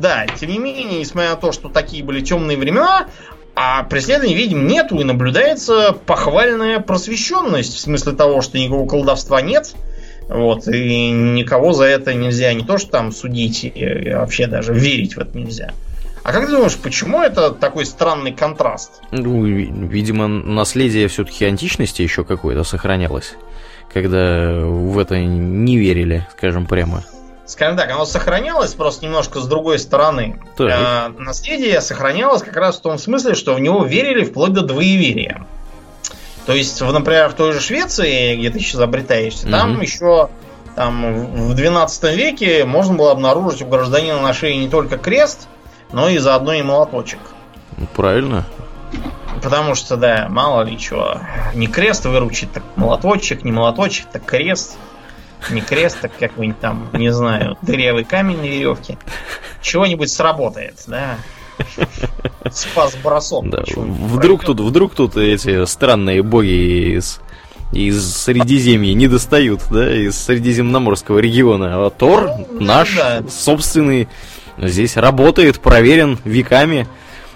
да, 0.00 0.26
тем 0.26 0.50
не 0.50 0.58
менее, 0.58 0.98
несмотря 0.98 1.30
на 1.30 1.36
то, 1.36 1.52
что 1.52 1.68
такие 1.68 2.02
были 2.02 2.20
темные 2.20 2.56
времена, 2.56 3.06
а 3.54 3.84
преследований 3.84 4.34
ведьм 4.34 4.66
нету 4.66 4.98
и 4.98 5.04
наблюдается 5.04 5.92
похвальная 6.06 6.80
просвещенность 6.80 7.74
в 7.74 7.80
смысле 7.80 8.12
того, 8.12 8.40
что 8.40 8.58
никакого 8.58 8.88
колдовства 8.88 9.42
нет, 9.42 9.74
вот, 10.28 10.66
и 10.68 11.10
никого 11.10 11.72
за 11.72 11.84
это 11.84 12.14
нельзя 12.14 12.52
не 12.54 12.64
то, 12.64 12.78
что 12.78 12.90
там 12.90 13.12
судить, 13.12 13.64
и 13.64 14.12
вообще 14.14 14.46
даже 14.46 14.72
верить 14.72 15.16
в 15.16 15.20
это 15.20 15.36
нельзя. 15.36 15.72
А 16.22 16.32
как 16.32 16.46
ты 16.46 16.52
думаешь, 16.52 16.76
почему 16.76 17.20
это 17.20 17.50
такой 17.50 17.84
странный 17.84 18.32
контраст? 18.32 19.02
Ну, 19.10 19.44
видимо, 19.44 20.28
наследие 20.28 21.08
все-таки 21.08 21.44
античности 21.44 22.02
еще 22.02 22.24
какое-то 22.24 22.62
сохранялось, 22.62 23.34
когда 23.92 24.60
в 24.64 24.98
это 24.98 25.18
не 25.18 25.76
верили, 25.76 26.26
скажем 26.36 26.66
прямо. 26.66 27.02
Скажем 27.44 27.76
так, 27.76 27.90
оно 27.90 28.04
сохранялось 28.04 28.72
просто 28.72 29.04
немножко 29.04 29.40
с 29.40 29.46
другой 29.46 29.78
стороны. 29.80 30.40
А, 30.58 31.12
наследие 31.18 31.80
сохранялось 31.80 32.42
как 32.42 32.56
раз 32.56 32.78
в 32.78 32.82
том 32.82 32.98
смысле, 32.98 33.34
что 33.34 33.54
в 33.54 33.60
него 33.60 33.84
верили 33.84 34.24
вплоть 34.24 34.52
до 34.52 34.62
двоеверия. 34.62 35.44
То 36.46 36.52
есть, 36.54 36.80
например, 36.80 37.28
в 37.28 37.34
той 37.34 37.52
же 37.52 37.60
Швеции, 37.60 38.36
где 38.36 38.50
ты 38.50 38.60
сейчас 38.60 38.80
обретаешься, 38.80 39.46
mm-hmm. 39.46 39.50
там 39.50 39.80
еще 39.80 40.28
там, 40.76 41.48
в 41.48 41.54
12 41.54 42.16
веке 42.16 42.64
можно 42.64 42.94
было 42.94 43.10
обнаружить 43.10 43.62
у 43.62 43.66
гражданина 43.66 44.20
на 44.20 44.32
шее 44.32 44.56
не 44.56 44.68
только 44.68 44.96
крест, 44.96 45.48
но 45.92 46.08
и 46.08 46.18
заодно 46.18 46.54
и 46.54 46.62
молоточек. 46.62 47.20
Ну, 47.76 47.86
правильно. 47.94 48.44
Потому 49.42 49.74
что, 49.74 49.96
да, 49.96 50.28
мало 50.28 50.62
ли 50.62 50.78
чего. 50.78 51.20
Не 51.54 51.66
крест 51.66 52.04
выручит, 52.04 52.52
так 52.52 52.62
молоточек, 52.76 53.44
не 53.44 53.52
молоточек, 53.52 54.06
так 54.12 54.24
крест. 54.24 54.76
Не 55.50 55.60
крест, 55.60 55.98
так 56.00 56.12
какой-нибудь 56.16 56.60
там, 56.60 56.88
не 56.92 57.12
знаю, 57.12 57.56
дырявый 57.62 58.04
камень 58.04 58.38
на 58.38 58.44
веревке. 58.44 58.96
Чего-нибудь 59.60 60.10
сработает, 60.10 60.76
да. 60.86 61.16
Спас 62.50 62.96
бросок. 63.02 63.48
Да. 63.48 63.64
Вдруг 63.76 64.44
тут, 64.44 64.60
вдруг 64.60 64.94
тут 64.94 65.16
эти 65.16 65.64
странные 65.64 66.22
боги 66.22 66.96
из 66.96 67.20
из 67.72 68.16
Средиземья 68.16 68.92
не 68.94 69.08
достают, 69.08 69.62
да, 69.70 69.94
из 69.94 70.16
Средиземноморского 70.22 71.18
региона. 71.18 71.86
А 71.86 71.90
Тор 71.90 72.30
ну, 72.50 72.60
наш, 72.60 72.94
да. 72.94 73.22
собственный, 73.28 74.08
здесь 74.68 74.96
работает, 74.96 75.60
проверен 75.60 76.18
веками. 76.24 76.86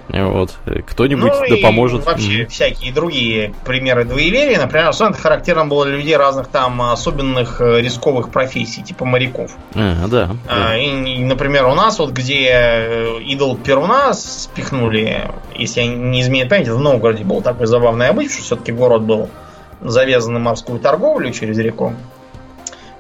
Вот. 0.09 0.55
Кто-нибудь 0.89 1.33
ну, 1.33 1.57
да 1.57 1.57
поможет. 1.63 2.07
Вообще 2.07 2.43
mm-hmm. 2.43 2.49
всякие 2.49 2.93
другие 2.93 3.55
примеры 3.65 4.05
двоеверия. 4.05 4.59
Например, 4.59 4.89
особенно 4.89 5.17
характерно 5.17 5.67
было 5.67 5.85
для 5.85 5.97
людей 5.97 6.17
разных 6.17 6.47
там 6.47 6.81
особенных 6.81 7.61
э, 7.61 7.81
рисковых 7.81 8.31
профессий, 8.31 8.83
типа 8.83 9.05
моряков. 9.05 9.51
А, 9.75 10.07
да. 10.07 10.37
А, 10.49 10.77
и, 10.77 11.17
и, 11.17 11.25
например, 11.25 11.67
у 11.67 11.75
нас 11.75 11.99
вот 11.99 12.13
где 12.13 12.51
э, 12.51 13.19
идол 13.23 13.57
Перуна 13.57 14.15
спихнули, 14.15 15.29
если 15.57 15.81
я 15.81 15.89
не 15.89 16.21
изменяю 16.21 16.49
память, 16.49 16.69
в 16.69 16.79
Новгороде 16.79 17.25
был 17.25 17.43
такой 17.43 17.67
забавный 17.67 18.09
обычай, 18.09 18.35
что 18.35 18.43
все-таки 18.43 18.71
город 18.71 19.03
был 19.03 19.29
завязан 19.81 20.35
на 20.35 20.39
морскую 20.39 20.79
торговлю 20.79 21.33
через 21.33 21.59
реку. 21.59 21.95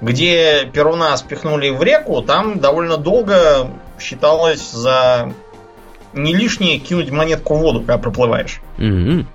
Где 0.00 0.68
Перуна 0.72 1.16
спихнули 1.16 1.70
в 1.70 1.82
реку, 1.82 2.20
там 2.20 2.58
довольно 2.58 2.96
долго 2.96 3.70
считалось 3.98 4.70
за 4.70 5.32
не 6.12 6.34
лишнее 6.34 6.78
кинуть 6.78 7.10
монетку 7.10 7.54
в 7.54 7.60
воду, 7.60 7.80
когда 7.80 7.98
проплываешь. 7.98 8.60
Mm-hmm. 8.78 9.26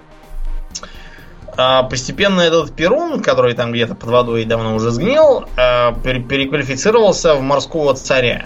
А 1.57 1.83
постепенно 1.83 2.41
этот 2.41 2.73
Перун, 2.73 3.21
который 3.21 3.53
там 3.53 3.71
где-то 3.71 3.93
под 3.93 4.09
водой 4.09 4.45
давно 4.45 4.73
уже 4.75 4.91
сгнил, 4.91 5.45
а, 5.57 5.93
переквалифицировался 5.93 7.35
в 7.35 7.41
морского 7.41 7.93
царя. 7.93 8.45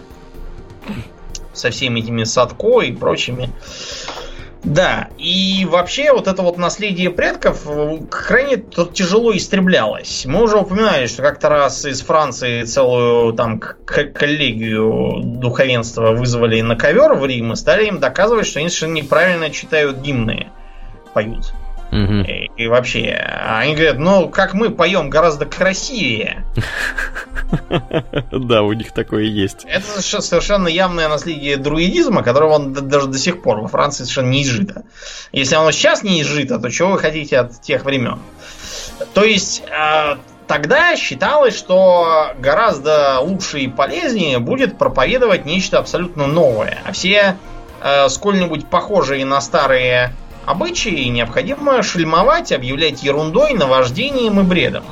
Со 1.54 1.70
всеми 1.70 2.02
этими 2.02 2.24
Садко 2.24 2.82
и 2.82 2.92
прочими. 2.92 3.50
Да, 4.66 5.10
и 5.20 5.64
вообще 5.70 6.12
вот 6.12 6.28
это 6.28 6.42
вот 6.42 6.58
наследие 6.58 7.12
предков 7.12 7.68
э, 7.68 8.00
крайне 8.10 8.58
тяжело 8.94 9.36
истреблялось. 9.36 10.26
Мы 10.26 10.42
уже 10.42 10.58
упоминали, 10.58 11.06
что 11.06 11.22
как-то 11.22 11.50
раз 11.50 11.86
из 11.86 12.02
Франции 12.02 12.64
целую 12.64 13.34
там 13.34 13.60
коллегию 13.60 15.22
духовенства 15.24 16.14
вызвали 16.14 16.62
на 16.62 16.76
ковер 16.76 17.14
в 17.14 17.26
Рим 17.28 17.54
и 17.54 17.56
стали 17.56 17.86
им 17.86 18.00
доказывать, 18.00 18.48
что 18.48 18.60
они 18.60 18.70
совершенно 18.70 18.94
неправильно 18.94 19.52
читают 19.52 19.98
гимны, 20.00 20.48
поют. 21.14 21.54
Угу. 21.96 22.14
И, 22.28 22.52
и 22.58 22.68
вообще, 22.68 23.14
они 23.14 23.74
говорят, 23.74 23.98
ну, 24.00 24.28
как 24.28 24.54
мы 24.54 24.70
поем 24.70 25.10
гораздо 25.10 25.46
красивее. 25.46 26.46
Да, 28.32 28.64
у 28.64 28.74
них 28.74 28.92
такое 28.92 29.24
есть. 29.24 29.66
Это 29.66 30.02
совершенно 30.02 30.68
явное 30.68 31.08
наследие 31.08 31.58
друидизма, 31.58 32.24
которого 32.24 32.54
он 32.54 32.74
даже 32.74 33.08
до 33.08 33.18
сих 33.18 33.42
пор 33.42 33.62
во 33.62 33.68
Франции 33.68 34.04
совершенно 34.04 34.30
не 34.30 34.44
изжито. 34.44 34.84
Если 35.32 35.56
оно 35.56 35.72
сейчас 35.72 36.04
не 36.04 36.22
изжито, 36.22 36.60
то 36.60 36.70
чего 36.70 36.92
вы 36.92 37.00
хотите 37.00 37.38
от 37.38 37.62
тех 37.62 37.86
времен? 37.86 38.20
То 39.14 39.24
есть, 39.24 39.64
а, 39.72 40.18
тогда 40.48 40.96
считалось, 40.96 41.56
что 41.56 42.34
гораздо 42.40 43.20
лучше 43.20 43.60
и 43.60 43.68
полезнее 43.68 44.40
будет 44.40 44.78
проповедовать 44.78 45.46
нечто 45.46 45.80
абсолютно 45.80 46.28
новое. 46.28 46.80
А 46.84 46.92
все 46.92 47.38
э, 47.82 48.10
сколь-нибудь 48.10 48.68
похожие 48.68 49.26
на 49.26 49.40
старые 49.42 50.14
Обычаи 50.46 51.06
необходимо 51.06 51.82
шельмовать, 51.82 52.52
объявлять 52.52 53.04
ерундой, 53.04 53.54
наваждением 53.54 54.40
и 54.40 54.44
бредом. 54.44 54.84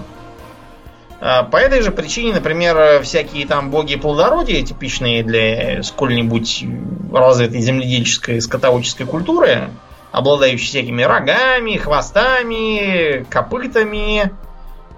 А, 1.21 1.43
по 1.43 1.57
этой 1.57 1.81
же 1.81 1.91
причине, 1.91 2.33
например, 2.33 3.01
всякие 3.03 3.45
там 3.45 3.69
боги 3.69 3.95
плодородия, 3.95 4.63
типичные 4.63 5.23
для 5.23 5.83
сколь-нибудь 5.83 6.65
развитой 7.13 7.61
земледельческой 7.61 8.41
скотоводческой 8.41 9.05
культуры, 9.05 9.69
обладающий 10.11 10.67
всякими 10.67 11.03
рогами, 11.03 11.77
хвостами, 11.77 13.23
копытами. 13.29 14.31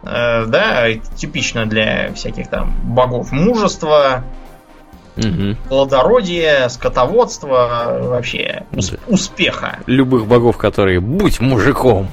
Э, 0.03 0.45
да, 0.45 0.93
типично 1.15 1.65
для 1.65 2.13
всяких 2.13 2.47
там 2.49 2.73
богов 2.83 3.31
мужества, 3.31 4.23
угу. 5.17 5.55
плодородия, 5.69 6.67
скотоводства, 6.69 7.99
вообще 8.01 8.63
усп- 8.71 8.99
успеха. 9.07 9.79
Любых 9.85 10.27
богов, 10.27 10.57
которые 10.57 10.99
будь 10.99 11.39
мужиком. 11.39 12.07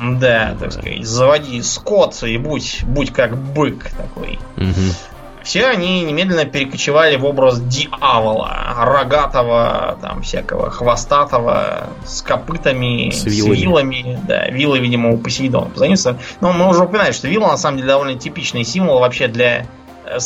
Да, 0.00 0.54
так 0.60 0.72
сказать, 0.72 1.04
заводи 1.04 1.60
скот 1.62 2.22
и 2.22 2.38
будь, 2.38 2.80
будь 2.84 3.12
как 3.12 3.36
бык 3.36 3.90
такой. 3.90 4.38
Угу. 4.56 4.94
Все 5.42 5.66
они 5.66 6.02
немедленно 6.02 6.44
перекочевали 6.44 7.16
в 7.16 7.24
образ 7.24 7.58
дьявола, 7.60 8.74
рогатого, 8.76 9.96
там, 10.02 10.22
всякого 10.22 10.70
хвостатого, 10.70 11.88
с 12.04 12.20
копытами, 12.22 13.10
с 13.10 13.24
вилами. 13.24 13.54
С 13.54 13.62
вилами 13.62 14.20
да, 14.28 14.48
вилы, 14.48 14.78
видимо, 14.78 15.10
у 15.10 15.16
Посейдона 15.16 15.70
позаимствованы. 15.70 16.20
Но 16.40 16.52
мы 16.52 16.68
уже 16.68 16.84
упоминали, 16.84 17.12
что 17.12 17.28
вилла, 17.28 17.48
на 17.48 17.56
самом 17.56 17.78
деле, 17.78 17.88
довольно 17.88 18.18
типичный 18.18 18.62
символ 18.62 19.00
вообще 19.00 19.26
для, 19.26 19.64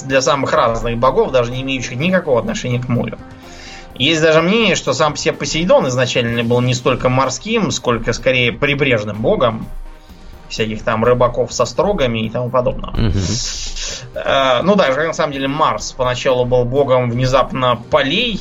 для 0.05 0.21
самых 0.23 0.53
разных 0.53 0.99
богов, 0.99 1.33
даже 1.33 1.51
не 1.51 1.63
имеющих 1.63 1.97
никакого 1.97 2.41
отношения 2.41 2.81
к 2.81 2.89
морю. 2.89 3.19
Есть 3.95 4.23
даже 4.23 4.41
мнение, 4.41 4.75
что 4.75 4.95
сам 4.95 5.15
все 5.15 5.33
Посейдон 5.33 5.89
изначально 5.89 6.45
был 6.45 6.61
не 6.61 6.75
столько 6.75 7.09
морским, 7.09 7.71
сколько 7.71 8.13
скорее 8.13 8.53
прибрежным 8.53 9.21
богом. 9.21 9.67
Всяких 10.49 10.83
там 10.83 11.05
рыбаков 11.05 11.53
со 11.53 11.65
строгами 11.65 12.27
и 12.27 12.31
тому 12.31 12.51
подобное. 12.51 12.91
Угу. 12.91 13.19
Ну 14.65 14.75
да, 14.75 14.89
на 14.95 15.13
самом 15.15 15.33
деле 15.33 15.49
Марс 15.49 15.93
поначалу 15.93 16.45
был 16.45 16.65
богом 16.65 17.11
внезапно 17.11 17.77
полей, 17.91 18.41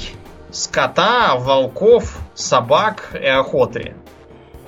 скота, 0.52 1.36
волков, 1.38 2.18
собак 2.36 3.12
и 3.14 3.26
охоты. 3.26 3.96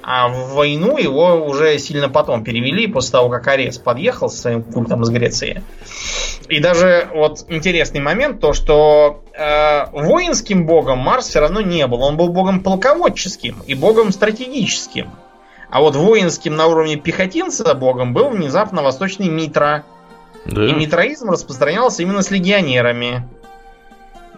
А 0.06 0.28
в 0.28 0.54
войну 0.54 0.98
его 0.98 1.46
уже 1.46 1.80
сильно 1.80 2.10
потом 2.10 2.44
перевели, 2.44 2.88
после 2.88 3.14
того, 3.14 3.30
как 3.30 3.48
Арес 3.48 3.78
подъехал 3.78 4.30
со 4.30 4.38
своим 4.38 4.62
культом 4.62 5.02
из 5.04 5.10
Греции. 5.10 5.64
И 6.50 6.60
даже 6.60 7.08
вот 7.14 7.46
интересный 7.48 8.02
момент, 8.02 8.42
то 8.42 8.52
что 8.52 9.24
э, 9.34 9.86
воинским 9.94 10.66
богом 10.66 11.00
Марс 11.00 11.30
все 11.30 11.40
равно 11.40 11.62
не 11.62 11.88
был. 11.88 12.02
Он 12.02 12.18
был 12.18 12.28
богом 12.30 12.60
полководческим 12.60 13.64
и 13.66 13.76
богом 13.76 14.12
стратегическим. 14.12 15.12
А 15.70 15.80
вот 15.80 15.96
воинским 15.96 16.56
на 16.56 16.68
уровне 16.68 16.98
пехотинца 16.98 17.74
богом 17.74 18.14
был 18.14 18.30
внезапно 18.30 18.84
восточный 18.84 19.30
Митра. 19.30 19.86
Да. 20.46 20.68
И 20.68 20.74
митроизм 20.74 21.30
распространялся 21.30 22.04
именно 22.04 22.22
с 22.22 22.30
легионерами. 22.30 23.26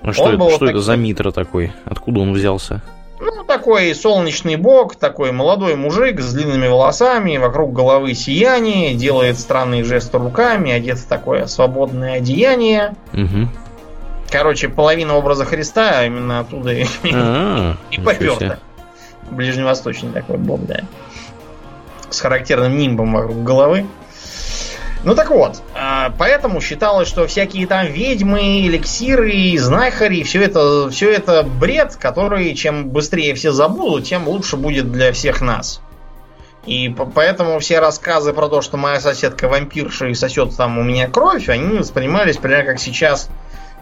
А 0.01 0.13
что, 0.13 0.31
это, 0.31 0.49
что 0.51 0.67
это 0.67 0.79
за 0.79 0.95
Митра 0.95 1.31
такой? 1.31 1.73
Откуда 1.85 2.19
он 2.19 2.33
взялся? 2.33 2.83
Ну, 3.19 3.43
такой 3.45 3.95
солнечный 3.95 4.57
бог, 4.57 4.95
такой 4.95 5.31
молодой 5.31 5.75
мужик 5.75 6.19
с 6.19 6.33
длинными 6.33 6.67
волосами, 6.67 7.37
вокруг 7.37 7.71
головы 7.71 8.13
сияние, 8.13 8.93
делает 8.93 9.39
странные 9.39 9.83
жесты 9.83 10.17
руками, 10.17 10.71
одет 10.71 10.99
в 10.99 11.07
такое 11.07 11.45
свободное 11.45 12.17
одеяние. 12.17 12.95
Угу. 13.13 13.47
Короче, 14.29 14.67
половина 14.67 15.15
образа 15.15 15.45
Христа 15.45 16.05
именно 16.05 16.39
оттуда 16.39 16.73
и, 16.73 16.85
а, 17.13 17.77
и 17.91 17.99
поперта. 17.99 18.59
Ближневосточный 19.31 20.11
такой 20.11 20.37
бог, 20.37 20.65
да. 20.65 20.81
С 22.09 22.19
характерным 22.19 22.77
нимбом 22.77 23.13
вокруг 23.13 23.43
головы. 23.43 23.85
Ну 25.05 25.13
так 25.13 25.29
вот, 25.29 25.61
а, 25.75 26.11
поэтому 26.17 26.59
считалось, 26.59 27.07
что 27.07 27.27
всякие 27.27 27.67
там 27.67 27.85
ведьмы, 27.85 28.65
эликсиры, 28.65 29.55
знахари, 29.59 30.23
все 30.23 30.41
это, 30.41 30.89
все 30.89 31.11
это 31.11 31.43
бред, 31.43 31.95
который 31.95 32.55
чем 32.55 32.89
быстрее 32.89 33.35
все 33.35 33.51
забудут, 33.51 34.05
тем 34.05 34.27
лучше 34.27 34.57
будет 34.57 34.91
для 34.91 35.13
всех 35.13 35.41
нас. 35.41 35.79
И 36.65 36.89
поэтому 37.13 37.59
все 37.59 37.79
рассказы 37.79 38.33
про 38.33 38.49
то, 38.49 38.61
что 38.61 38.77
моя 38.77 38.99
соседка 38.99 39.47
вампирша 39.47 40.07
и 40.07 40.15
сосет 40.15 40.57
там 40.57 40.79
у 40.79 40.83
меня 40.83 41.07
кровь, 41.07 41.49
они 41.49 41.77
воспринимались 41.77 42.37
примерно 42.37 42.71
как 42.71 42.79
сейчас 42.79 43.29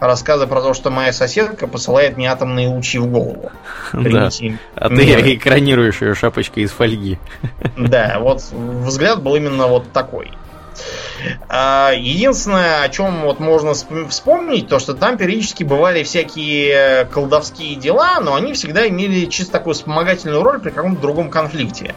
рассказы 0.00 0.46
про 0.46 0.60
то, 0.60 0.74
что 0.74 0.90
моя 0.90 1.14
соседка 1.14 1.66
посылает 1.66 2.18
мне 2.18 2.30
атомные 2.30 2.68
лучи 2.68 2.98
в 2.98 3.06
голову. 3.06 3.50
Да. 3.94 4.28
А 4.74 4.88
ты 4.90 5.34
экранируешь 5.34 6.02
ее 6.02 6.14
шапочкой 6.14 6.64
из 6.64 6.72
фольги. 6.72 7.18
Да, 7.78 8.18
вот 8.20 8.42
взгляд 8.52 9.22
был 9.22 9.36
именно 9.36 9.66
вот 9.66 9.90
такой. 9.92 10.30
А, 11.48 11.92
единственное, 11.92 12.82
о 12.82 12.88
чем 12.88 13.22
вот 13.22 13.40
можно 13.40 13.74
вспомнить, 13.74 14.68
то 14.68 14.78
что 14.78 14.94
там 14.94 15.16
периодически 15.16 15.64
бывали 15.64 16.02
всякие 16.02 17.06
колдовские 17.06 17.76
дела, 17.76 18.20
но 18.20 18.34
они 18.34 18.52
всегда 18.54 18.88
имели 18.88 19.26
чисто 19.26 19.52
такую 19.52 19.74
вспомогательную 19.74 20.42
роль 20.42 20.60
при 20.60 20.70
каком-то 20.70 21.00
другом 21.00 21.30
конфликте. 21.30 21.94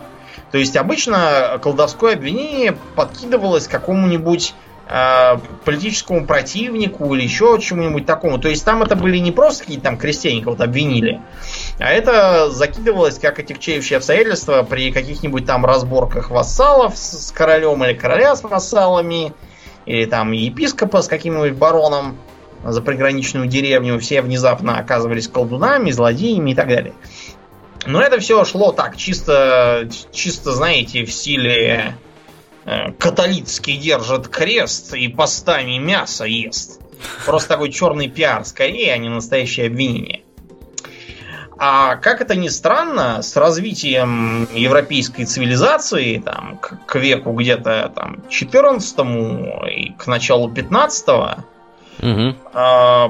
То 0.51 0.57
есть 0.57 0.77
обычно 0.77 1.59
колдовское 1.61 2.13
обвинение 2.13 2.77
подкидывалось 2.95 3.67
какому-нибудь 3.67 4.53
э, 4.87 5.37
политическому 5.65 6.25
противнику 6.25 7.13
или 7.15 7.23
еще 7.23 7.57
чему-нибудь 7.61 8.05
такому. 8.05 8.37
То 8.39 8.47
есть 8.47 8.63
там 8.63 8.81
это 8.81 8.95
были 8.95 9.17
не 9.17 9.31
просто 9.31 9.63
какие-то 9.63 9.85
там 9.85 9.97
крестьяне 9.97 10.41
кого-то 10.41 10.63
обвинили, 10.63 11.21
а 11.79 11.91
это 11.91 12.49
закидывалось 12.49 13.19
как 13.19 13.39
отягчающее 13.39 13.97
обстоятельство 13.97 14.63
при 14.63 14.91
каких-нибудь 14.91 15.45
там 15.45 15.65
разборках 15.65 16.31
вассалов 16.31 16.97
с 16.97 17.31
королем 17.31 17.83
или 17.83 17.93
короля 17.93 18.35
с 18.35 18.43
вассалами, 18.43 19.33
или 19.85 20.05
там 20.05 20.31
епископа 20.31 21.01
с 21.01 21.07
каким-нибудь 21.07 21.53
бароном 21.53 22.17
за 22.63 22.81
приграничную 22.81 23.47
деревню. 23.47 23.99
Все 23.99 24.21
внезапно 24.21 24.79
оказывались 24.79 25.27
колдунами, 25.27 25.91
злодеями 25.91 26.51
и 26.51 26.55
так 26.55 26.67
далее. 26.67 26.93
Но 27.85 28.01
это 28.01 28.19
все 28.19 28.43
шло 28.43 28.71
так, 28.71 28.97
чисто, 28.97 29.87
чисто 30.11 30.51
знаете, 30.53 31.05
в 31.05 31.11
стиле 31.11 31.95
э, 32.65 32.91
католицкий 32.93 33.77
держит 33.77 34.27
крест 34.27 34.93
и 34.95 35.07
постами 35.07 35.77
мясо 35.77 36.25
ест. 36.25 36.81
Просто 37.25 37.49
такой 37.49 37.71
черный 37.71 38.09
пиар 38.09 38.43
скорее, 38.45 38.93
а 38.93 38.97
не 38.97 39.09
настоящее 39.09 39.67
обвинение. 39.67 40.23
А 41.59 41.95
как 41.95 42.21
это 42.21 42.35
ни 42.35 42.49
странно, 42.49 43.21
с 43.21 43.35
развитием 43.35 44.47
европейской 44.53 45.25
цивилизации 45.25 46.19
там, 46.19 46.57
к, 46.57 46.77
к 46.85 46.95
веку 46.95 47.31
где-то 47.33 47.91
там 47.95 48.27
14 48.29 48.99
и 49.71 49.93
к 49.97 50.05
началу 50.07 50.51
15 50.51 51.09
угу. 51.09 52.35
э, 52.53 53.07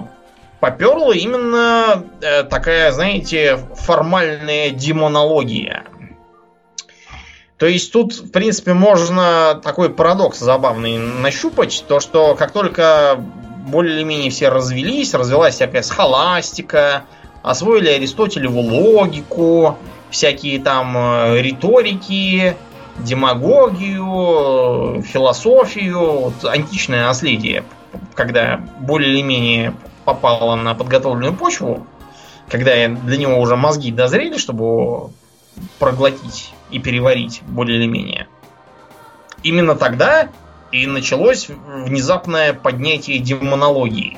поперла 0.61 1.13
именно 1.13 2.03
э, 2.21 2.43
такая, 2.43 2.91
знаете, 2.91 3.59
формальная 3.75 4.69
демонология. 4.69 5.83
То 7.57 7.65
есть 7.65 7.91
тут, 7.91 8.13
в 8.13 8.31
принципе, 8.31 8.73
можно 8.73 9.59
такой 9.63 9.89
парадокс 9.89 10.39
забавный 10.39 10.97
нащупать, 10.97 11.83
то 11.87 11.99
что 11.99 12.35
как 12.35 12.51
только 12.51 13.19
более-менее 13.67 14.29
все 14.29 14.49
развелись, 14.49 15.13
развелась 15.13 15.55
всякая 15.55 15.81
схоластика, 15.81 17.03
освоили 17.49 17.89
Аристотелеву 17.89 18.61
логику, 18.61 19.77
всякие 20.09 20.59
там 20.59 20.95
э, 20.97 21.41
риторики, 21.41 22.55
демагогию, 22.99 25.01
философию, 25.03 25.99
вот, 25.99 26.45
античное 26.45 27.05
наследие, 27.05 27.63
когда 28.15 28.61
более 28.79 29.13
или 29.13 29.21
менее 29.21 29.73
попало 30.03 30.55
на 30.55 30.75
подготовленную 30.75 31.33
почву, 31.33 31.85
когда 32.49 32.87
для 32.87 33.17
него 33.17 33.39
уже 33.39 33.55
мозги 33.55 33.91
дозрели, 33.91 34.37
чтобы 34.37 35.11
проглотить 35.79 36.53
и 36.71 36.79
переварить 36.79 37.41
более 37.47 37.79
или 37.79 37.87
менее. 37.87 38.27
Именно 39.43 39.75
тогда 39.75 40.29
и 40.71 40.85
началось 40.85 41.47
внезапное 41.49 42.53
поднятие 42.53 43.19
демонологии. 43.19 44.17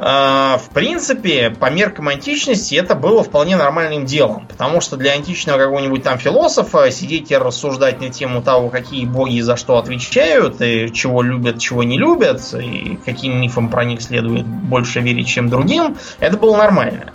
А, 0.00 0.58
в 0.58 0.70
принципе, 0.70 1.50
по 1.50 1.70
меркам 1.70 2.06
античности 2.06 2.76
это 2.76 2.94
было 2.94 3.24
вполне 3.24 3.56
нормальным 3.56 4.06
делом, 4.06 4.46
потому 4.46 4.80
что 4.80 4.96
для 4.96 5.12
античного 5.12 5.58
какого-нибудь 5.58 6.04
там 6.04 6.18
философа 6.18 6.88
сидеть 6.92 7.32
и 7.32 7.36
рассуждать 7.36 8.00
на 8.00 8.08
тему 8.08 8.40
того, 8.40 8.68
какие 8.68 9.04
боги 9.06 9.40
за 9.40 9.56
что 9.56 9.76
отвечают, 9.76 10.60
и 10.60 10.92
чего 10.92 11.22
любят, 11.22 11.58
чего 11.58 11.82
не 11.82 11.98
любят, 11.98 12.40
и 12.54 12.96
каким 13.04 13.40
мифам 13.40 13.70
про 13.70 13.84
них 13.84 14.00
следует 14.00 14.46
больше 14.46 15.00
верить, 15.00 15.26
чем 15.26 15.48
другим, 15.48 15.96
это 16.20 16.36
было 16.36 16.56
нормально. 16.56 17.12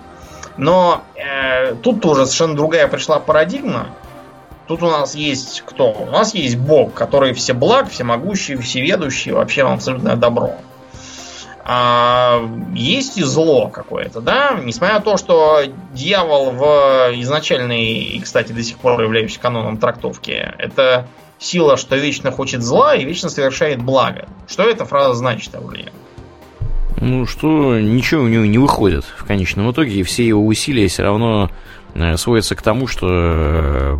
Но 0.58 1.04
э, 1.15 1.76
тут 1.76 2.02
тоже 2.02 2.26
совершенно 2.26 2.56
другая 2.56 2.89
пришла 2.89 3.19
парадигма. 3.19 3.88
Тут 4.67 4.84
у 4.84 4.89
нас 4.89 5.15
есть 5.15 5.63
кто? 5.65 5.91
У 5.91 6.12
нас 6.12 6.34
есть 6.34 6.58
Бог, 6.58 6.93
который 6.93 7.34
все 7.34 7.54
благ, 7.54 7.89
всемогущий, 7.89 8.56
всеведущий, 8.58 9.32
вообще 9.32 9.63
вам 9.63 9.76
абсолютное 9.76 10.17
добро 10.17 10.58
а, 11.65 12.41
есть 12.73 13.17
и 13.17 13.23
зло 13.23 13.69
какое-то, 13.69 14.19
да, 14.19 14.60
несмотря 14.63 14.95
на 14.95 15.02
то, 15.02 15.17
что 15.17 15.62
дьявол 15.93 16.52
в 16.52 17.12
изначальной, 17.21 17.86
и, 17.86 18.19
кстати, 18.19 18.52
до 18.52 18.62
сих 18.63 18.78
пор 18.78 19.02
являющейся 19.02 19.39
каноном 19.39 19.78
трактовки, 19.78 20.32
это 20.32 21.08
сила, 21.39 21.78
что 21.78 21.95
вечно 21.95 22.32
хочет 22.32 22.62
зла 22.62 22.95
и 22.95 23.06
вечно 23.06 23.30
совершает 23.30 23.82
благо. 23.82 24.28
Что 24.47 24.63
эта 24.63 24.86
фраза 24.86 25.13
значит, 25.13 25.56
Аурелия? 25.56 25.93
Ну, 26.97 27.26
что 27.26 27.80
ничего 27.80 28.23
у 28.23 28.28
него 28.28 28.45
не 28.45 28.58
выходит 28.58 29.06
в 29.06 29.26
конечном 29.26 29.71
итоге, 29.71 29.99
и 29.99 30.04
все 30.04 30.26
его 30.26 30.45
усилия 30.45 30.88
все 30.88 31.04
равно 31.04 31.49
э, 31.95 32.17
сводятся 32.17 32.56
к 32.56 32.62
тому, 32.62 32.88
что 32.88 33.08
э, 33.10 33.97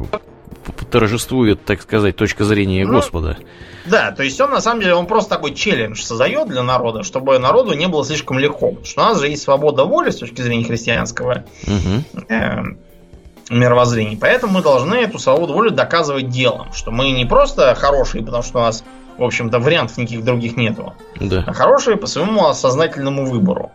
торжествует, 0.94 1.66
так 1.66 1.82
сказать, 1.82 2.16
точка 2.16 2.46
зрения 2.46 2.86
ну, 2.86 2.94
Господа. 2.94 3.38
Да, 3.86 4.12
то 4.12 4.22
есть 4.22 4.40
он 4.40 4.52
на 4.52 4.62
самом 4.62 4.82
деле 4.82 4.94
он 4.94 5.08
просто 5.08 5.32
такой 5.32 5.56
челлендж 5.56 6.00
создает 6.00 6.48
для 6.48 6.62
народа, 6.62 7.02
чтобы 7.02 7.40
народу 7.40 7.74
не 7.74 7.88
было 7.88 8.06
слишком 8.06 8.38
легко. 8.38 8.68
Потому 8.68 8.86
что 8.86 9.02
у 9.02 9.06
нас 9.06 9.20
же 9.20 9.28
есть 9.28 9.42
свобода 9.42 9.86
воли 9.86 10.12
с 10.12 10.18
точки 10.18 10.42
зрения 10.42 10.64
христианского 10.66 11.46
угу. 11.66 12.24
э, 12.30 12.62
мировоззрения. 13.50 14.20
Поэтому 14.22 14.54
мы 14.54 14.62
должны 14.62 14.94
эту 14.94 15.18
свободу 15.18 15.54
воли 15.54 15.70
доказывать 15.70 16.30
делом, 16.30 16.72
что 16.74 16.92
мы 16.92 17.10
не 17.10 17.26
просто 17.26 17.74
хорошие, 17.74 18.24
потому 18.24 18.44
что 18.44 18.60
у 18.60 18.62
нас, 18.62 18.84
в 19.18 19.24
общем-то, 19.24 19.58
вариантов 19.58 19.98
никаких 19.98 20.24
других 20.24 20.56
нету, 20.58 20.94
да. 21.20 21.44
а 21.48 21.54
хорошие 21.54 21.98
по 21.98 22.06
своему 22.06 22.54
сознательному 22.54 23.26
выбору. 23.26 23.72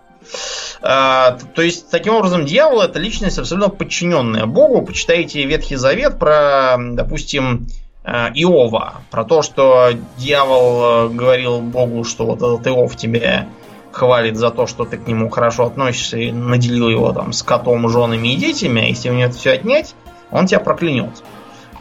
А, 0.80 1.38
то 1.54 1.62
есть, 1.62 1.90
таким 1.90 2.14
образом, 2.14 2.46
дьявол 2.46 2.82
это 2.82 2.98
личность 2.98 3.38
абсолютно 3.38 3.70
подчиненная 3.70 4.46
Богу. 4.46 4.82
Почитайте 4.82 5.44
Ветхий 5.44 5.76
Завет 5.76 6.18
про, 6.18 6.76
допустим, 6.78 7.66
а, 8.04 8.30
Иова, 8.34 9.02
про 9.10 9.24
то, 9.24 9.42
что 9.42 9.90
дьявол 10.16 10.82
э, 10.82 11.08
говорил 11.10 11.60
Богу, 11.60 12.04
что 12.04 12.26
вот 12.26 12.38
этот 12.38 12.66
Иов 12.66 12.96
тебе 12.96 13.48
хвалит 13.92 14.36
за 14.36 14.50
то, 14.50 14.66
что 14.66 14.84
ты 14.84 14.96
к 14.96 15.06
нему 15.08 15.28
хорошо 15.28 15.66
относишься 15.66 16.18
и 16.18 16.30
наделил 16.30 16.88
его 16.88 17.12
там 17.12 17.32
скотом, 17.32 17.88
женами 17.88 18.28
и 18.28 18.36
детьми, 18.36 18.80
а 18.80 18.84
если 18.84 19.10
у 19.10 19.14
него 19.14 19.28
это 19.28 19.36
все 19.36 19.52
отнять, 19.52 19.94
он 20.30 20.46
тебя 20.46 20.60
проклянет. 20.60 21.22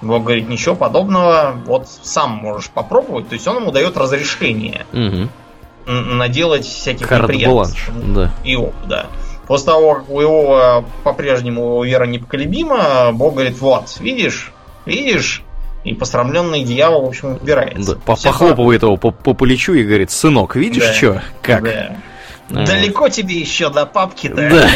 Бог 0.02 0.24
говорит, 0.24 0.50
ничего 0.50 0.76
подобного, 0.76 1.56
вот 1.66 1.88
сам 1.88 2.32
можешь 2.32 2.70
попробовать. 2.70 3.30
То 3.30 3.34
есть 3.34 3.48
он 3.48 3.58
ему 3.58 3.72
дает 3.72 3.98
разрешение. 3.98 4.86
Угу 4.94 5.30
наделать 5.88 6.66
всяких 6.66 7.08
Карт 7.08 7.30
неприятностей. 7.30 7.82
Да. 8.14 8.32
Иов, 8.44 8.74
да. 8.88 9.08
После 9.48 9.68
того, 9.68 9.96
как 9.96 10.10
у 10.10 10.22
Иова 10.22 10.86
по-прежнему 11.04 11.62
его 11.62 11.86
вера 11.86 12.04
непоколебима, 12.06 13.12
Бог 13.14 13.36
говорит, 13.36 13.60
вот, 13.60 13.98
видишь, 14.00 14.52
видишь, 14.86 15.44
и 15.86 15.94
посрамленный 15.94 16.64
дьявол, 16.64 17.06
в 17.06 17.08
общем, 17.08 17.38
убирается. 17.42 17.96
Да, 17.96 18.02
похлопывает 18.16 18.84
его 18.84 18.98
по, 18.98 19.12
по 19.12 19.34
плечу 19.34 19.74
и 19.74 19.84
говорит, 19.84 20.12
сынок, 20.12 20.58
видишь, 20.58 20.84
да, 20.84 20.94
что? 20.94 21.22
Как? 21.42 21.64
Да. 21.64 21.96
Далеко 22.50 23.10
тебе 23.10 23.36
еще 23.36 23.70
до 23.70 23.86
папки-то. 23.86 24.36
Да. 24.36 24.70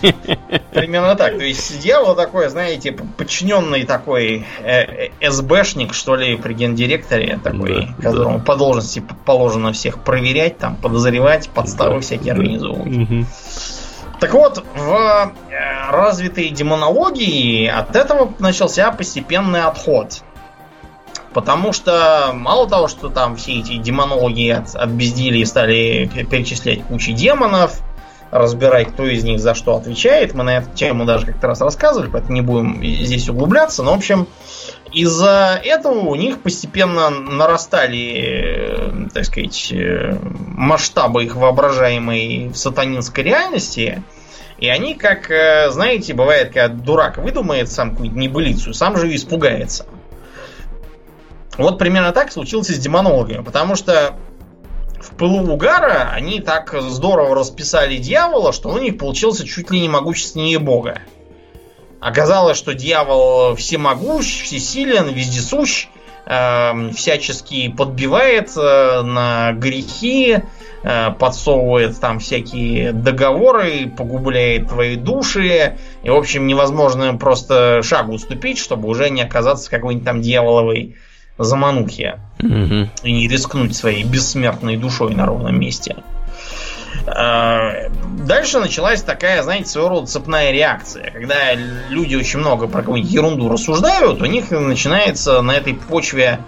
Примерно 0.72 1.14
так. 1.14 1.36
То 1.36 1.44
есть 1.44 1.80
дьявол 1.80 2.14
такой, 2.14 2.48
знаете, 2.48 2.92
подчиненный 2.92 3.84
такой 3.84 4.46
э, 4.62 5.08
СБшник, 5.28 5.92
что 5.92 6.16
ли, 6.16 6.36
при 6.36 6.54
гендиректоре 6.54 7.38
такой, 7.42 7.88
да, 7.98 8.10
которому 8.10 8.38
да. 8.38 8.44
по 8.44 8.56
должности 8.56 9.02
положено 9.24 9.72
всех 9.72 10.00
проверять, 10.00 10.58
там, 10.58 10.76
подозревать, 10.76 11.50
подставы 11.50 11.96
да, 11.96 12.00
всякие 12.00 12.34
да. 12.34 12.40
организовывать. 12.40 12.96
Угу. 12.96 13.26
Так 14.20 14.32
вот, 14.32 14.64
в 14.74 15.32
э, 15.50 15.90
развитой 15.90 16.48
демонологии 16.48 17.66
от 17.66 17.94
этого 17.94 18.32
начался 18.38 18.90
постепенный 18.90 19.62
отход. 19.62 20.22
Потому 21.36 21.74
что 21.74 22.30
мало 22.32 22.66
того, 22.66 22.88
что 22.88 23.10
там 23.10 23.36
все 23.36 23.58
эти 23.58 23.76
демонологи 23.76 24.48
от, 24.48 24.74
от 24.74 24.88
безделия 24.88 25.44
стали 25.44 26.10
перечислять 26.30 26.82
кучу 26.84 27.12
демонов, 27.12 27.82
разбирать, 28.30 28.88
кто 28.88 29.04
из 29.04 29.22
них 29.22 29.38
за 29.38 29.54
что 29.54 29.76
отвечает. 29.76 30.32
Мы 30.32 30.44
на 30.44 30.56
эту 30.56 30.70
тему 30.70 31.04
даже 31.04 31.26
как-то 31.26 31.48
раз 31.48 31.60
рассказывали, 31.60 32.08
поэтому 32.10 32.32
не 32.32 32.40
будем 32.40 32.82
здесь 32.82 33.28
углубляться. 33.28 33.82
Но, 33.82 33.92
в 33.92 33.98
общем, 33.98 34.26
из-за 34.94 35.60
этого 35.62 36.08
у 36.08 36.14
них 36.14 36.40
постепенно 36.40 37.10
нарастали, 37.10 39.08
так 39.12 39.26
сказать, 39.26 39.74
масштабы 40.38 41.24
их 41.24 41.36
воображаемой 41.36 42.52
сатанинской 42.54 43.24
реальности. 43.24 44.02
И 44.56 44.68
они, 44.68 44.94
как, 44.94 45.30
знаете, 45.70 46.14
бывает, 46.14 46.54
когда 46.54 46.68
дурак 46.68 47.18
выдумает 47.18 47.70
сам 47.70 47.90
какую-нибудь 47.90 48.22
небылицу, 48.22 48.72
сам 48.72 48.96
же 48.96 49.14
испугается. 49.14 49.84
Вот 51.58 51.78
примерно 51.78 52.12
так 52.12 52.32
случилось 52.32 52.68
с 52.68 52.78
демонологами, 52.78 53.42
потому 53.42 53.76
что 53.76 54.14
в 55.00 55.14
пылу 55.16 55.50
угара 55.50 56.10
они 56.12 56.40
так 56.40 56.74
здорово 56.80 57.34
расписали 57.34 57.96
дьявола, 57.96 58.52
что 58.52 58.68
у 58.70 58.78
них 58.78 58.98
получился 58.98 59.46
чуть 59.46 59.70
ли 59.70 59.80
не 59.80 59.88
могущественнее 59.88 60.58
бога. 60.58 61.00
Оказалось, 62.00 62.58
что 62.58 62.74
дьявол 62.74 63.54
всемогущ, 63.56 64.42
всесилен, 64.42 65.08
вездесущ, 65.08 65.88
э, 66.26 66.90
всячески 66.94 67.68
подбивает 67.68 68.50
э, 68.56 69.00
на 69.02 69.52
грехи, 69.52 70.38
э, 70.82 71.10
подсовывает 71.18 71.98
там 71.98 72.18
всякие 72.18 72.92
договоры, 72.92 73.90
погубляет 73.96 74.68
твои 74.68 74.96
души. 74.96 75.78
И, 76.02 76.10
в 76.10 76.14
общем, 76.14 76.46
невозможно 76.46 77.16
просто 77.16 77.80
шагу 77.82 78.14
уступить, 78.14 78.58
чтобы 78.58 78.88
уже 78.88 79.08
не 79.08 79.22
оказаться 79.22 79.70
какой-нибудь 79.70 80.04
там 80.04 80.20
дьяволовой 80.20 80.96
заманухи 81.38 82.18
угу. 82.40 82.88
и 83.02 83.12
не 83.12 83.28
рискнуть 83.28 83.74
своей 83.76 84.04
бессмертной 84.04 84.76
душой 84.76 85.14
на 85.14 85.26
ровном 85.26 85.58
месте. 85.58 85.96
А, 87.06 87.88
дальше 88.24 88.58
началась 88.58 89.02
такая, 89.02 89.42
знаете, 89.42 89.68
своего 89.68 89.88
рода 89.90 90.06
цепная 90.06 90.50
реакция. 90.50 91.10
Когда 91.10 91.54
люди 91.88 92.16
очень 92.16 92.40
много 92.40 92.66
про 92.66 92.80
какую-нибудь 92.80 93.12
ерунду 93.12 93.48
рассуждают, 93.48 94.20
у 94.20 94.26
них 94.26 94.50
начинается 94.50 95.40
на 95.42 95.52
этой 95.52 95.74
почве 95.74 96.40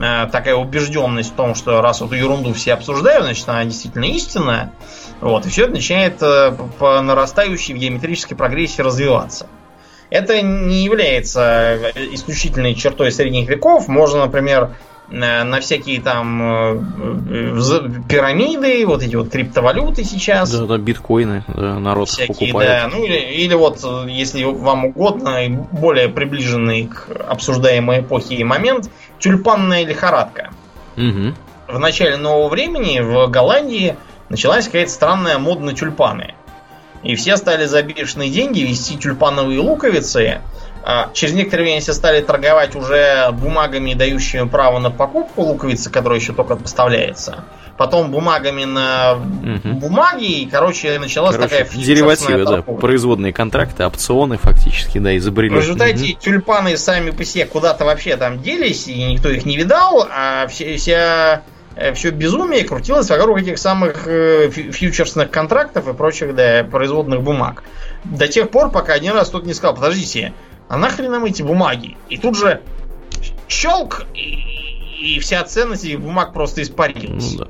а, 0.00 0.26
такая 0.26 0.54
убежденность 0.54 1.32
в 1.32 1.34
том, 1.34 1.54
что 1.54 1.80
раз 1.80 2.02
эту 2.02 2.14
ерунду 2.14 2.52
все 2.52 2.74
обсуждают, 2.74 3.24
значит 3.24 3.48
она 3.48 3.64
действительно 3.64 4.04
истинная. 4.04 4.72
Вот, 5.20 5.46
и 5.46 5.48
все 5.48 5.64
это 5.64 5.74
начинает 5.74 6.20
э, 6.20 6.52
по 6.80 7.00
нарастающей 7.00 7.74
в 7.74 7.78
геометрической 7.78 8.36
прогрессии 8.36 8.82
развиваться. 8.82 9.46
Это 10.12 10.42
не 10.42 10.84
является 10.84 11.78
исключительной 11.94 12.74
чертой 12.74 13.10
средних 13.10 13.48
веков. 13.48 13.88
Можно, 13.88 14.26
например, 14.26 14.74
на 15.08 15.58
всякие 15.60 16.02
там 16.02 16.42
э, 16.42 16.80
пирамиды, 18.08 18.84
вот 18.86 19.02
эти 19.02 19.16
вот 19.16 19.30
криптовалюты 19.30 20.04
сейчас. 20.04 20.50
Да, 20.52 20.66
да, 20.66 20.76
биткоины, 20.76 21.44
да, 21.48 21.78
народ 21.78 22.10
всякие, 22.10 22.48
покупает. 22.48 22.68
Да, 22.68 22.88
ну 22.94 23.04
или, 23.04 23.16
или 23.16 23.54
вот, 23.54 23.78
если 24.06 24.44
вам 24.44 24.86
угодно, 24.86 25.38
более 25.72 26.10
приближенный 26.10 26.88
к 26.88 27.08
обсуждаемой 27.28 28.00
эпохе 28.00 28.44
момент, 28.44 28.90
тюльпанная 29.18 29.86
лихорадка. 29.86 30.50
Угу. 30.98 31.34
В 31.68 31.78
начале 31.78 32.18
нового 32.18 32.50
времени 32.50 33.00
в 33.00 33.28
Голландии 33.28 33.96
началась 34.28 34.66
какая-то 34.66 34.90
странная 34.90 35.38
мода 35.38 35.62
на 35.62 35.72
тюльпаны. 35.72 36.34
И 37.02 37.16
все 37.16 37.36
стали 37.36 37.66
за 37.66 37.82
бешеные 37.82 38.30
деньги 38.30 38.60
вести 38.60 38.96
тюльпановые 38.96 39.58
луковицы. 39.60 40.40
А 40.84 41.10
через 41.12 41.34
некоторое 41.34 41.64
время 41.64 41.80
все 41.80 41.92
стали 41.92 42.20
торговать 42.22 42.74
уже 42.74 43.30
бумагами, 43.32 43.94
дающими 43.94 44.48
право 44.48 44.78
на 44.80 44.90
покупку 44.90 45.42
луковицы, 45.42 45.90
которая 45.90 46.18
еще 46.18 46.32
только 46.32 46.56
поставляется. 46.56 47.44
Потом 47.76 48.10
бумагами 48.10 48.64
на 48.64 49.14
угу. 49.14 49.74
бумаги, 49.74 50.42
и, 50.42 50.46
короче, 50.46 50.98
началась 50.98 51.36
короче, 51.36 51.64
такая 51.64 51.84
Деривативы, 51.84 52.44
да, 52.44 52.62
производные 52.62 53.32
контракты, 53.32 53.84
опционы 53.84 54.36
фактически, 54.36 54.98
да, 54.98 55.16
изобрели. 55.16 55.54
В 55.54 55.58
результате 55.58 56.12
угу. 56.12 56.20
тюльпаны 56.20 56.76
сами 56.76 57.10
по 57.10 57.24
себе 57.24 57.46
куда-то 57.46 57.84
вообще 57.84 58.16
там 58.16 58.42
делись, 58.42 58.88
и 58.88 59.02
никто 59.04 59.30
их 59.30 59.44
не 59.46 59.56
видал, 59.56 60.06
а 60.10 60.46
все, 60.48 60.76
вся 60.76 61.42
все 61.94 62.10
безумие 62.10 62.64
крутилось 62.64 63.08
вокруг 63.08 63.38
этих 63.38 63.58
самых 63.58 64.06
э, 64.06 64.50
фьючерсных 64.50 65.30
контрактов 65.30 65.88
и 65.88 65.92
прочих 65.92 66.34
да, 66.34 66.64
производных 66.64 67.22
бумаг. 67.22 67.62
До 68.04 68.28
тех 68.28 68.50
пор, 68.50 68.70
пока 68.70 68.94
один 68.94 69.12
раз 69.14 69.28
кто-то 69.28 69.46
не 69.46 69.54
сказал, 69.54 69.74
подождите, 69.74 70.32
а 70.68 70.76
нахрен 70.76 71.10
нам 71.10 71.24
эти 71.24 71.42
бумаги? 71.42 71.96
И 72.08 72.18
тут 72.18 72.36
же 72.36 72.60
щелк, 73.48 74.04
и 75.02 75.18
вся 75.18 75.42
ценность 75.42 75.84
этих 75.84 76.00
бумаг 76.00 76.32
просто 76.32 76.62
испарилась. 76.62 77.32
Ну, 77.32 77.38
да. 77.38 77.48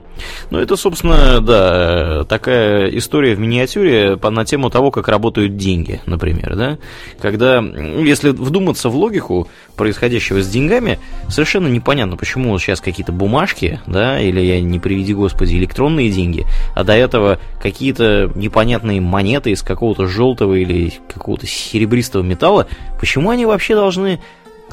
ну, 0.50 0.58
это, 0.58 0.76
собственно, 0.76 1.40
да, 1.40 2.24
такая 2.24 2.88
история 2.96 3.34
в 3.34 3.40
миниатюре 3.40 4.16
на 4.16 4.44
тему 4.46 4.70
того, 4.70 4.90
как 4.90 5.08
работают 5.08 5.56
деньги, 5.56 6.00
например, 6.06 6.56
да. 6.56 6.78
Когда, 7.20 7.58
если 7.58 8.30
вдуматься 8.30 8.88
в 8.88 8.96
логику 8.96 9.48
происходящего 9.76 10.42
с 10.42 10.48
деньгами, 10.48 10.98
совершенно 11.28 11.68
непонятно, 11.68 12.16
почему 12.16 12.58
сейчас 12.58 12.80
какие-то 12.80 13.12
бумажки, 13.12 13.80
да, 13.86 14.18
или, 14.18 14.40
я 14.40 14.60
не 14.60 14.78
приведи 14.78 15.12
господи, 15.12 15.56
электронные 15.56 16.10
деньги, 16.10 16.46
а 16.74 16.84
до 16.84 16.94
этого 16.94 17.38
какие-то 17.60 18.32
непонятные 18.34 19.02
монеты 19.02 19.50
из 19.50 19.62
какого-то 19.62 20.06
желтого 20.06 20.54
или 20.54 20.94
какого-то 21.12 21.46
серебристого 21.46 22.22
металла, 22.22 22.66
почему 22.98 23.28
они 23.28 23.44
вообще 23.44 23.74
должны 23.74 24.20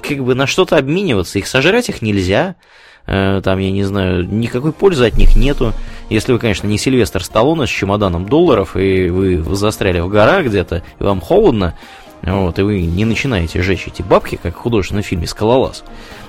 как 0.02 0.24
бы 0.24 0.36
на 0.36 0.47
что-то 0.47 0.78
обмениваться. 0.78 1.39
Их 1.39 1.47
сожрать 1.47 1.89
их 1.89 2.02
нельзя. 2.02 2.56
Э, 3.06 3.41
там, 3.43 3.60
я 3.60 3.72
не 3.72 3.84
знаю, 3.84 4.28
никакой 4.28 4.72
пользы 4.72 5.06
от 5.06 5.18
них 5.18 5.36
нету. 5.36 5.74
Если 6.10 6.32
вы, 6.32 6.39
конечно, 6.39 6.68
не 6.68 6.78
Сильвестр 6.78 7.24
Сталлоне 7.24 7.66
с 7.66 7.70
чемоданом 7.70 8.28
долларов, 8.28 8.76
и 8.76 9.10
вы 9.10 9.43
застряли 9.56 10.00
в 10.00 10.10
горах 10.10 10.45
где-то, 10.45 10.84
и 11.00 11.04
вам 11.04 11.22
холодно, 11.22 11.76
вот, 12.22 12.60
и 12.60 12.64
вы 12.64 12.82
не 12.82 13.06
начинаете 13.06 13.62
жечь 13.62 13.88
эти 13.88 14.02
бабки, 14.02 14.38
как 14.41 14.56
в 14.56 14.60
художественном 14.60 15.04
фильме 15.04 15.26
«Скалолаз», 15.26 15.84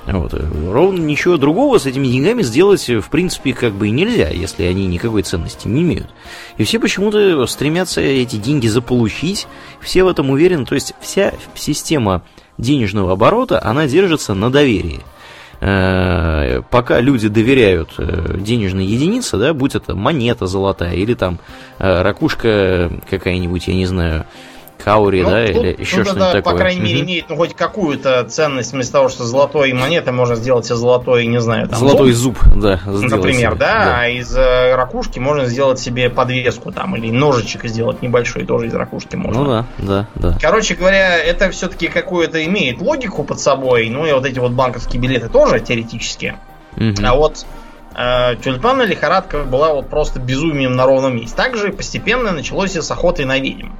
вот, 0.06 0.32
ровно 0.32 1.00
ничего 1.00 1.36
другого 1.36 1.78
с 1.78 1.86
этими 1.86 2.06
деньгами 2.06 2.42
сделать, 2.42 2.88
в 2.88 3.10
принципе, 3.10 3.52
как 3.52 3.72
бы 3.72 3.88
и 3.88 3.90
нельзя, 3.90 4.28
если 4.28 4.64
они 4.64 4.86
никакой 4.86 5.22
ценности 5.22 5.66
не 5.66 5.82
имеют. 5.82 6.08
И 6.56 6.64
все 6.64 6.78
почему-то 6.78 7.44
стремятся 7.46 8.00
эти 8.00 8.36
деньги 8.36 8.68
заполучить, 8.68 9.46
все 9.80 10.04
в 10.04 10.08
этом 10.08 10.30
уверены, 10.30 10.64
то 10.64 10.74
есть 10.74 10.94
вся 11.00 11.34
система 11.54 12.22
денежного 12.60 13.12
оборота, 13.12 13.62
она 13.62 13.86
держится 13.86 14.34
на 14.34 14.50
доверии. 14.50 15.00
Э, 15.60 16.62
пока 16.70 17.00
люди 17.00 17.28
доверяют 17.28 17.94
э, 17.98 18.36
денежной 18.38 18.86
единице, 18.86 19.36
да, 19.36 19.52
будь 19.52 19.74
это 19.74 19.94
монета 19.94 20.46
золотая 20.46 20.94
или 20.94 21.12
там 21.14 21.38
э, 21.78 22.02
ракушка 22.02 22.90
какая-нибудь, 23.10 23.68
я 23.68 23.74
не 23.74 23.84
знаю, 23.86 24.24
Каури, 24.82 25.22
ну, 25.22 25.30
да, 25.30 25.46
тут, 25.46 25.56
или 25.56 25.76
еще 25.80 26.04
что-нибудь 26.04 26.32
такое. 26.32 26.42
По 26.42 26.58
крайней 26.58 26.80
мере, 26.80 27.00
имеет 27.00 27.28
ну, 27.28 27.36
хоть 27.36 27.54
какую-то 27.54 28.24
ценность 28.24 28.72
вместо 28.72 28.92
того, 28.92 29.08
что 29.08 29.24
золотой 29.24 29.72
монеты 29.72 30.12
можно 30.12 30.34
сделать 30.36 30.70
из 30.70 30.76
золотой, 30.76 31.26
не 31.26 31.40
знаю, 31.40 31.68
там. 31.68 31.78
Золотой 31.78 32.12
зуб, 32.12 32.38
зуб 32.38 32.60
да. 32.60 32.80
Например, 32.86 33.52
себе. 33.52 33.60
да, 33.60 33.84
да, 33.84 34.00
а 34.00 34.08
из 34.08 34.34
э, 34.36 34.74
ракушки 34.74 35.18
можно 35.18 35.46
сделать 35.46 35.78
себе 35.78 36.10
подвеску 36.10 36.72
там, 36.72 36.96
или 36.96 37.10
ножичек 37.10 37.64
сделать 37.64 38.02
небольшой, 38.02 38.44
тоже 38.44 38.66
из 38.66 38.74
ракушки 38.74 39.16
можно. 39.16 39.42
Ну 39.42 39.50
да, 39.50 39.66
да, 39.78 40.06
да. 40.14 40.38
Короче 40.40 40.74
говоря, 40.74 41.18
это 41.18 41.50
все-таки 41.50 41.88
какую-то 41.88 42.44
имеет 42.44 42.80
логику 42.80 43.24
под 43.24 43.40
собой, 43.40 43.88
ну 43.88 44.06
и 44.06 44.12
вот 44.12 44.24
эти 44.26 44.38
вот 44.38 44.52
банковские 44.52 45.00
билеты 45.00 45.28
тоже 45.28 45.60
теоретически. 45.60 46.36
Угу. 46.76 46.94
А 47.04 47.14
вот 47.14 47.46
э, 48.00 48.36
тюльпанная 48.36 48.86
лихорадка 48.86 49.44
была 49.44 49.74
вот 49.74 49.88
просто 49.88 50.20
безумием 50.20 50.74
на 50.74 50.86
ровном 50.86 51.16
месте. 51.16 51.36
Также 51.36 51.72
постепенно 51.72 52.32
началось 52.32 52.76
и 52.76 52.80
с 52.80 52.90
охотой 52.90 53.24
на 53.24 53.38
ведьм. 53.38 53.70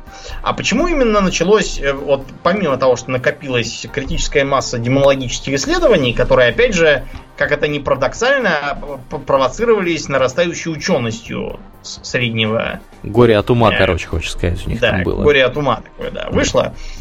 А 0.43 0.53
почему 0.53 0.89
именно 0.89 1.21
началось, 1.21 1.79
э, 1.81 1.93
вот 1.93 2.25
помимо 2.43 2.77
того, 2.77 2.97
что 2.97 3.11
накопилась 3.11 3.87
критическая 3.93 4.45
масса 4.45 4.79
демонологических 4.79 5.55
исследований, 5.55 6.13
которые, 6.13 6.51
опять 6.51 6.75
же, 6.75 7.05
как 7.37 7.53
это 7.53 7.69
ни 7.69 7.79
парадоксально, 7.79 8.79
провоцировались 9.27 10.09
нарастающей 10.09 10.71
ученостью 10.71 11.59
среднего... 11.83 12.81
Горе 13.03 13.39
от 13.39 13.49
ума, 13.51 13.73
э, 13.73 13.79
короче, 13.79 14.07
хочешь 14.07 14.33
сказать, 14.33 14.67
у 14.67 14.71
них 14.71 14.81
да, 14.81 14.91
там 14.91 15.03
было. 15.05 15.23
горе 15.23 15.45
от 15.45 15.57
ума 15.57 15.83
такое, 15.83 16.11
да, 16.11 16.29
вышло. 16.31 16.75
Э, 16.75 17.00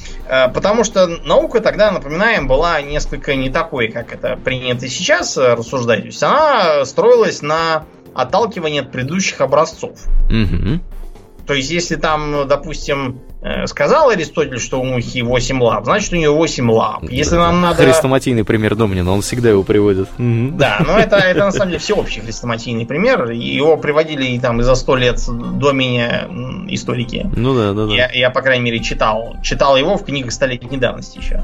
потому 0.53 0.83
что 0.83 1.07
наука 1.07 1.59
тогда, 1.59 1.91
напоминаем, 1.91 2.47
была 2.47 2.81
несколько 2.81 3.35
не 3.35 3.49
такой, 3.49 3.89
как 3.89 4.13
это 4.13 4.35
принято 4.35 4.87
сейчас 4.87 5.37
рассуждать. 5.37 6.01
То 6.01 6.05
есть 6.07 6.23
она 6.23 6.85
строилась 6.85 7.41
на 7.41 7.85
отталкивании 8.13 8.81
от 8.81 8.91
предыдущих 8.91 9.41
образцов. 9.41 9.99
Угу. 10.29 10.79
То 11.49 11.55
есть, 11.55 11.71
если 11.71 11.95
там, 11.95 12.47
допустим, 12.47 13.21
э, 13.41 13.65
сказал 13.65 14.11
Аристотель, 14.11 14.59
что 14.59 14.79
у 14.79 14.83
мухи 14.83 15.23
8 15.23 15.59
лап, 15.63 15.85
значит 15.85 16.13
у 16.13 16.15
нее 16.15 16.29
8 16.29 16.69
лап. 16.69 17.09
Если 17.09 17.37
да, 17.37 17.47
нам 17.47 17.61
надо... 17.61 17.81
Хрестоматийный 17.81 18.43
пример 18.43 18.75
Домнина, 18.75 19.11
он 19.11 19.23
всегда 19.23 19.49
его 19.49 19.63
приводит. 19.63 20.09
Да, 20.19 20.77
но 20.85 20.99
это, 20.99 21.15
это 21.15 21.45
на 21.45 21.51
самом 21.51 21.69
деле 21.69 21.79
всеобщий 21.79 22.21
хрестоматийный 22.21 22.85
пример. 22.85 23.31
Его 23.31 23.77
приводили 23.77 24.25
и 24.25 24.39
там 24.39 24.59
и 24.59 24.63
за 24.63 24.75
сто 24.75 24.95
лет 24.95 25.19
до 25.27 25.71
меня 25.71 26.27
историки. 26.67 27.27
Ну 27.35 27.55
да, 27.55 27.73
да, 27.73 27.87
да. 27.87 27.95
Я, 27.95 28.11
я, 28.11 28.29
по 28.29 28.43
крайней 28.43 28.65
мере, 28.65 28.79
читал. 28.79 29.35
Читал 29.41 29.75
его 29.75 29.97
в 29.97 30.05
книгах 30.05 30.31
столетней 30.31 30.77
давности 30.77 31.17
еще. 31.17 31.43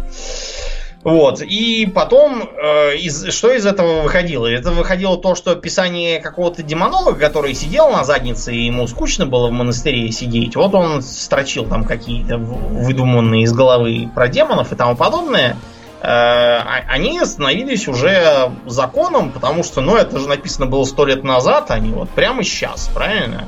Вот. 1.06 1.40
И 1.44 1.86
потом, 1.86 2.50
э, 2.58 2.96
из, 2.96 3.32
что 3.32 3.54
из 3.54 3.64
этого 3.68 4.02
выходило? 4.02 4.48
Это 4.48 4.72
выходило 4.72 5.18
то, 5.18 5.36
что 5.36 5.52
описание 5.52 6.20
какого-то 6.20 6.64
демонолога, 6.64 7.20
который 7.20 7.54
сидел 7.54 7.92
на 7.92 8.04
заднице, 8.04 8.56
и 8.56 8.66
ему 8.66 8.88
скучно 8.88 9.28
было 9.28 9.50
в 9.50 9.52
монастыре 9.52 10.12
сидеть. 10.12 10.56
Вот 10.56 10.74
он 10.74 11.04
строчил 11.04 11.68
там 11.68 11.84
какие-то 11.84 12.40
выдуманные 12.40 13.44
из 13.44 13.54
головы 13.54 14.10
про 14.16 14.28
демонов 14.30 14.74
и 14.74 14.76
тому 14.76 14.96
подобное. 14.96 15.58
Э, 16.02 16.08
а, 16.08 16.82
они 16.90 17.24
становились 17.24 17.88
уже 17.88 18.52
законом, 18.66 19.30
потому 19.30 19.64
что, 19.64 19.82
ну, 19.82 19.96
это 19.96 20.18
же 20.18 20.28
написано 20.28 20.66
было 20.66 20.86
сто 20.86 21.06
лет 21.06 21.24
назад, 21.24 21.70
а 21.70 21.78
не 21.78 21.92
вот 21.92 22.10
прямо 22.10 22.44
сейчас, 22.44 22.90
правильно? 22.92 23.48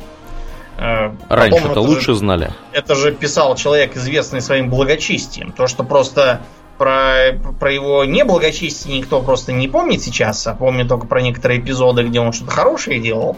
Э, 0.77 1.09
Раньше-то 1.27 1.81
лучше 1.81 2.11
же, 2.11 2.19
знали. 2.19 2.51
Это 2.71 2.93
же 2.93 3.11
писал 3.13 3.55
человек, 3.55 3.97
известный 3.97 4.41
своим 4.41 4.69
благочестием. 4.69 5.51
То, 5.51 5.65
что 5.65 5.83
просто 5.83 6.41
про, 6.77 7.33
про 7.59 7.71
его 7.71 8.05
неблагочестие 8.05 8.97
никто 8.99 9.21
просто 9.21 9.51
не 9.51 9.67
помнит 9.67 10.01
сейчас, 10.01 10.45
а 10.47 10.53
помнит 10.53 10.87
только 10.87 11.07
про 11.07 11.21
некоторые 11.21 11.59
эпизоды, 11.59 12.03
где 12.03 12.19
он 12.19 12.33
что-то 12.33 12.51
хорошее 12.51 12.99
делал. 12.99 13.37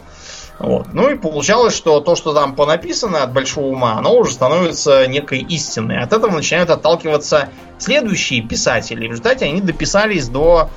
Вот. 0.59 0.93
Ну 0.93 1.09
и 1.09 1.15
получалось, 1.15 1.75
что 1.75 2.01
то, 2.01 2.15
что 2.15 2.33
там 2.33 2.53
понаписано 2.53 3.23
от 3.23 3.31
большого 3.31 3.67
ума, 3.67 3.93
оно 3.97 4.17
уже 4.17 4.33
становится 4.33 5.07
некой 5.07 5.39
истиной. 5.39 6.01
От 6.01 6.11
этого 6.11 6.35
начинают 6.35 6.69
отталкиваться 6.69 7.49
следующие 7.77 8.41
писатели. 8.41 9.07
В 9.07 9.11
результате 9.11 9.45
они 9.45 9.61
дописались 9.61 10.27
до 10.27 10.69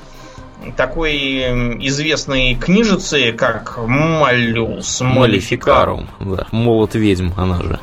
такой 0.77 1.19
известной 1.89 2.55
книжицы, 2.55 3.33
как 3.33 3.79
Малюс 3.85 5.01
Малификарум. 5.01 6.09
Да, 6.21 6.47
молот 6.53 6.95
ведьм, 6.95 7.31
она 7.37 7.61
же. 7.61 7.81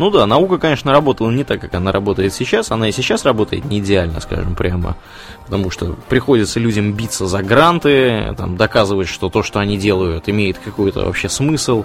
Ну 0.00 0.08
да, 0.08 0.26
наука, 0.26 0.56
конечно, 0.56 0.92
работала 0.92 1.30
не 1.30 1.44
так, 1.44 1.60
как 1.60 1.74
она 1.74 1.92
работает 1.92 2.32
сейчас. 2.32 2.70
Она 2.70 2.88
и 2.88 2.92
сейчас 2.92 3.26
работает 3.26 3.66
не 3.66 3.80
идеально, 3.80 4.20
скажем 4.20 4.54
прямо. 4.54 4.96
Потому 5.44 5.70
что 5.70 5.94
приходится 6.08 6.58
людям 6.58 6.94
биться 6.94 7.26
за 7.26 7.42
гранты, 7.42 8.34
там, 8.38 8.56
доказывать, 8.56 9.08
что 9.08 9.28
то, 9.28 9.42
что 9.42 9.58
они 9.60 9.76
делают, 9.76 10.26
имеет 10.30 10.56
какой-то 10.56 11.04
вообще 11.04 11.28
смысл 11.28 11.84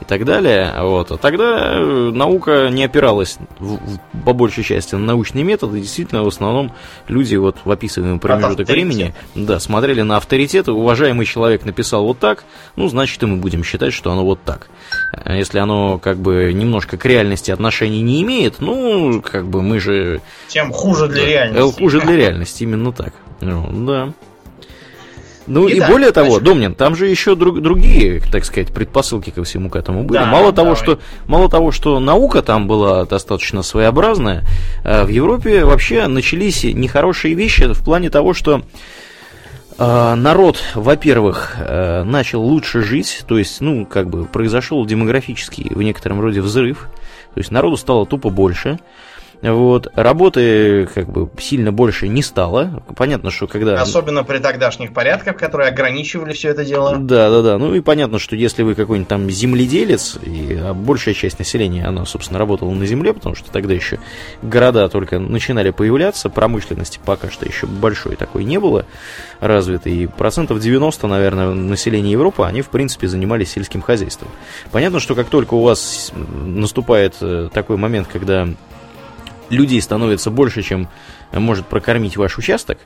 и 0.00 0.04
так 0.04 0.24
далее. 0.24 0.72
Вот. 0.78 1.10
А 1.10 1.16
тогда 1.16 1.74
э, 1.74 2.10
наука 2.12 2.68
не 2.70 2.84
опиралась 2.84 3.38
в, 3.58 3.76
в, 3.76 4.00
по 4.24 4.32
большей 4.32 4.64
части 4.64 4.94
на 4.94 5.04
научные 5.06 5.44
методы. 5.44 5.80
Действительно, 5.80 6.24
в 6.24 6.28
основном 6.28 6.72
люди 7.08 7.36
вот 7.36 7.56
в 7.64 7.70
описываемый 7.70 8.18
промежуток 8.18 8.68
времени 8.68 9.14
да, 9.34 9.60
смотрели 9.60 10.02
на 10.02 10.16
авторитеты. 10.16 10.72
Уважаемый 10.72 11.26
человек 11.26 11.64
написал 11.64 12.04
вот 12.04 12.18
так, 12.18 12.44
ну, 12.76 12.88
значит, 12.88 13.22
и 13.22 13.26
мы 13.26 13.36
будем 13.36 13.64
считать, 13.64 13.92
что 13.92 14.10
оно 14.10 14.24
вот 14.24 14.40
так. 14.42 14.68
А 15.12 15.34
если 15.34 15.58
оно 15.58 15.98
как 15.98 16.18
бы 16.18 16.52
немножко 16.52 16.96
к 16.96 17.04
реальности 17.04 17.50
отношений 17.50 18.02
не 18.02 18.22
имеет, 18.22 18.60
ну, 18.60 19.22
как 19.22 19.46
бы 19.46 19.62
мы 19.62 19.80
же... 19.80 20.20
Тем 20.48 20.72
хуже 20.72 21.08
для 21.08 21.26
реальности. 21.26 21.78
Хуже 21.78 22.00
для 22.00 22.16
реальности, 22.16 22.62
именно 22.62 22.92
так. 22.92 23.12
Ну, 23.40 23.86
да. 23.86 24.12
Ну 25.46 25.66
и, 25.66 25.74
и 25.74 25.80
да, 25.80 25.88
более 25.88 26.12
того, 26.12 26.30
значит... 26.30 26.44
Домнин, 26.44 26.74
там 26.74 26.94
же 26.94 27.08
еще 27.08 27.34
друг, 27.34 27.60
другие, 27.60 28.20
так 28.20 28.44
сказать, 28.44 28.68
предпосылки 28.68 29.30
ко 29.30 29.42
всему 29.44 29.70
к 29.70 29.76
этому 29.76 30.04
были. 30.04 30.18
Да, 30.18 30.26
мало, 30.26 30.52
того, 30.52 30.74
что, 30.74 30.98
мало 31.26 31.48
того, 31.48 31.72
что 31.72 31.98
наука 31.98 32.42
там 32.42 32.66
была 32.66 33.04
достаточно 33.04 33.62
своеобразная, 33.62 34.44
э, 34.84 35.04
в 35.04 35.08
Европе 35.08 35.64
вообще 35.64 36.06
начались 36.06 36.64
нехорошие 36.64 37.34
вещи 37.34 37.72
в 37.72 37.84
плане 37.84 38.10
того, 38.10 38.34
что 38.34 38.62
э, 39.78 40.14
народ, 40.14 40.62
во-первых, 40.74 41.56
э, 41.58 42.02
начал 42.04 42.42
лучше 42.42 42.82
жить, 42.82 43.24
то 43.26 43.38
есть, 43.38 43.60
ну, 43.60 43.86
как 43.86 44.08
бы 44.08 44.26
произошел 44.26 44.84
демографический 44.84 45.72
в 45.74 45.82
некотором 45.82 46.20
роде 46.20 46.42
взрыв, 46.42 46.88
то 47.34 47.38
есть 47.38 47.50
народу 47.50 47.76
стало 47.76 48.06
тупо 48.06 48.30
больше. 48.30 48.78
Вот. 49.42 49.88
Работы 49.94 50.86
как 50.94 51.08
бы 51.08 51.30
сильно 51.38 51.72
больше 51.72 52.08
не 52.08 52.22
стало. 52.22 52.82
Понятно, 52.96 53.30
что 53.30 53.46
когда... 53.46 53.80
Особенно 53.80 54.22
при 54.22 54.38
тогдашних 54.38 54.92
порядках, 54.92 55.36
которые 55.36 55.68
ограничивали 55.68 56.32
все 56.32 56.50
это 56.50 56.64
дело. 56.64 56.96
Да, 56.98 57.30
да, 57.30 57.42
да. 57.42 57.58
Ну 57.58 57.74
и 57.74 57.80
понятно, 57.80 58.18
что 58.18 58.36
если 58.36 58.62
вы 58.62 58.74
какой-нибудь 58.74 59.08
там 59.08 59.30
земледелец, 59.30 60.18
и 60.22 60.58
а 60.60 60.74
большая 60.74 61.14
часть 61.14 61.38
населения, 61.38 61.86
она, 61.86 62.04
собственно, 62.04 62.38
работала 62.38 62.70
на 62.70 62.84
земле, 62.86 63.14
потому 63.14 63.34
что 63.34 63.50
тогда 63.50 63.72
еще 63.72 63.98
города 64.42 64.88
только 64.88 65.18
начинали 65.18 65.70
появляться, 65.70 66.28
промышленности 66.28 67.00
пока 67.04 67.30
что 67.30 67.46
еще 67.46 67.66
большой 67.66 68.16
такой 68.16 68.44
не 68.44 68.58
было 68.58 68.84
развитой. 69.40 69.92
И 69.92 70.06
процентов 70.06 70.60
90, 70.60 71.06
наверное, 71.06 71.54
населения 71.54 72.12
Европы, 72.12 72.44
они, 72.44 72.60
в 72.60 72.68
принципе, 72.68 73.08
занимались 73.08 73.52
сельским 73.52 73.80
хозяйством. 73.80 74.28
Понятно, 74.70 75.00
что 75.00 75.14
как 75.14 75.28
только 75.28 75.54
у 75.54 75.62
вас 75.62 76.12
наступает 76.44 77.16
э, 77.22 77.48
такой 77.52 77.76
момент, 77.76 78.08
когда 78.12 78.48
людей 79.50 79.80
становится 79.82 80.30
больше, 80.30 80.62
чем 80.62 80.88
может 81.32 81.66
прокормить 81.66 82.16
ваш 82.16 82.38
участок, 82.38 82.78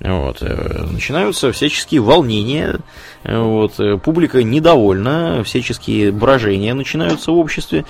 вот, 0.00 0.38
э, 0.40 0.86
начинаются 0.90 1.52
всяческие 1.52 2.00
волнения, 2.00 2.80
вот, 3.22 3.78
э, 3.78 3.96
публика 3.96 4.42
недовольна, 4.42 5.42
всяческие 5.44 6.10
брожения 6.10 6.74
начинаются 6.74 7.30
в 7.30 7.38
обществе, 7.38 7.84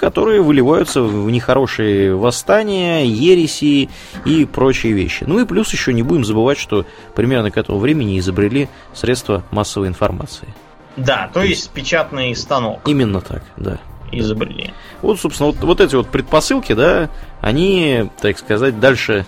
которые 0.00 0.40
выливаются 0.40 1.02
в 1.02 1.30
нехорошие 1.30 2.14
восстания, 2.14 3.04
ереси 3.04 3.88
и 4.24 4.44
прочие 4.44 4.92
вещи. 4.92 5.24
Ну 5.26 5.40
и 5.40 5.46
плюс 5.46 5.72
еще 5.72 5.92
не 5.92 6.02
будем 6.02 6.24
забывать, 6.24 6.58
что 6.58 6.86
примерно 7.14 7.50
к 7.50 7.56
этому 7.56 7.78
времени 7.78 8.18
изобрели 8.18 8.68
средства 8.94 9.42
массовой 9.50 9.88
информации. 9.88 10.48
Да, 10.96 11.28
то, 11.28 11.34
то 11.34 11.42
есть, 11.42 11.62
есть 11.62 11.70
печатный 11.70 12.34
станок. 12.34 12.80
Именно 12.86 13.20
так, 13.20 13.42
да 13.56 13.78
изобрели. 14.12 14.72
Вот, 15.02 15.20
собственно, 15.20 15.50
вот, 15.50 15.58
вот 15.60 15.80
эти 15.80 15.94
вот 15.94 16.08
предпосылки, 16.08 16.72
да, 16.72 17.10
они, 17.40 18.10
так 18.20 18.38
сказать, 18.38 18.80
дальше 18.80 19.26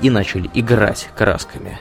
и 0.00 0.10
начали 0.10 0.50
играть 0.54 1.08
красками. 1.16 1.78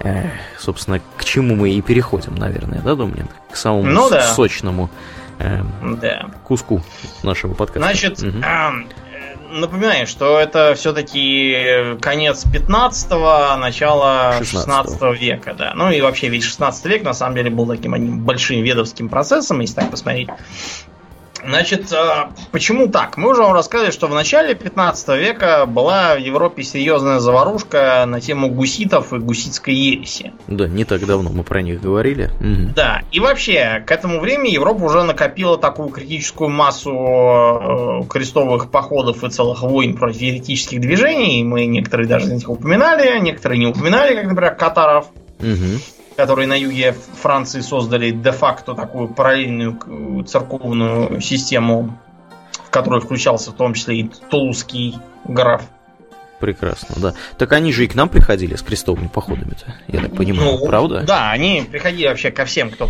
Э, 0.00 0.30
собственно, 0.58 1.00
к 1.16 1.24
чему 1.24 1.56
мы 1.56 1.70
и 1.70 1.80
переходим, 1.82 2.34
наверное, 2.36 2.80
да, 2.80 2.94
Домнин? 2.94 3.28
К 3.50 3.56
самому 3.56 3.84
ну, 3.84 4.08
да. 4.08 4.22
сочному 4.32 4.90
э, 5.38 5.60
да. 6.00 6.30
куску 6.44 6.82
нашего 7.22 7.54
подкаста. 7.54 7.80
Значит, 7.80 8.22
угу. 8.22 8.38
э, 8.38 8.70
напоминаю, 9.50 10.06
что 10.06 10.38
это 10.38 10.74
все-таки 10.76 11.96
конец 12.00 12.44
15-го, 12.46 13.56
начало 13.58 14.34
16 14.38 15.20
века, 15.20 15.54
да. 15.54 15.72
Ну 15.74 15.90
и 15.90 16.00
вообще 16.00 16.28
весь 16.28 16.44
16 16.44 16.84
век 16.86 17.02
на 17.02 17.12
самом 17.12 17.34
деле 17.34 17.50
был 17.50 17.66
таким 17.66 17.94
одним 17.94 18.20
большим 18.20 18.62
ведовским 18.62 19.08
процессом, 19.08 19.60
если 19.60 19.74
так 19.74 19.90
посмотреть. 19.90 20.28
Значит, 21.44 21.92
а, 21.92 22.30
почему 22.52 22.88
так? 22.88 23.16
Мы 23.16 23.30
уже 23.30 23.42
вам 23.42 23.52
рассказывали, 23.52 23.92
что 23.92 24.06
в 24.06 24.14
начале 24.14 24.54
15 24.54 25.08
века 25.18 25.66
была 25.66 26.14
в 26.14 26.18
Европе 26.18 26.62
серьезная 26.62 27.18
заварушка 27.20 28.04
на 28.06 28.20
тему 28.20 28.48
гуситов 28.48 29.12
и 29.12 29.18
гуситской 29.18 29.74
ереси. 29.74 30.32
Да, 30.46 30.66
не 30.66 30.84
так 30.84 31.04
давно 31.06 31.30
мы 31.30 31.44
про 31.44 31.62
них 31.62 31.80
говорили. 31.80 32.30
Угу. 32.40 32.74
Да, 32.74 33.02
и 33.12 33.20
вообще, 33.20 33.82
к 33.86 33.90
этому 33.90 34.20
времени 34.20 34.50
Европа 34.50 34.84
уже 34.84 35.02
накопила 35.02 35.58
такую 35.58 35.88
критическую 35.88 36.50
массу 36.50 36.92
э, 36.92 38.02
крестовых 38.08 38.70
походов 38.70 39.22
и 39.24 39.30
целых 39.30 39.62
войн 39.62 39.96
против 39.96 40.20
еретических 40.20 40.80
движений. 40.80 41.44
Мы 41.44 41.66
некоторые 41.66 42.08
даже 42.08 42.26
из 42.26 42.32
них 42.32 42.50
упоминали, 42.50 43.18
некоторые 43.20 43.58
не 43.58 43.66
упоминали, 43.66 44.14
как, 44.14 44.26
например, 44.26 44.54
катаров. 44.54 45.06
Угу 45.40 45.80
которые 46.18 46.48
на 46.48 46.56
юге 46.58 46.90
Франции 46.92 47.60
создали 47.60 48.10
де-факто 48.10 48.74
такую 48.74 49.06
параллельную 49.06 50.24
церковную 50.24 51.20
систему, 51.20 51.96
в 52.50 52.70
которой 52.70 53.00
включался 53.00 53.52
в 53.52 53.54
том 53.54 53.74
числе 53.74 54.00
и 54.00 54.10
Тулузский 54.28 54.98
граф. 55.24 55.62
Прекрасно, 56.40 56.94
да. 56.98 57.14
Так 57.36 57.52
они 57.52 57.72
же 57.72 57.84
и 57.84 57.88
к 57.88 57.94
нам 57.94 58.08
приходили 58.08 58.54
с 58.54 58.62
крестовыми 58.62 59.08
походами-то, 59.08 59.74
я 59.88 60.00
так 60.00 60.14
понимаю, 60.14 60.58
ну, 60.58 60.66
правда? 60.66 61.02
Да, 61.02 61.30
они 61.30 61.66
приходили 61.68 62.06
вообще 62.06 62.30
ко 62.30 62.44
всем, 62.44 62.70
кто 62.70 62.88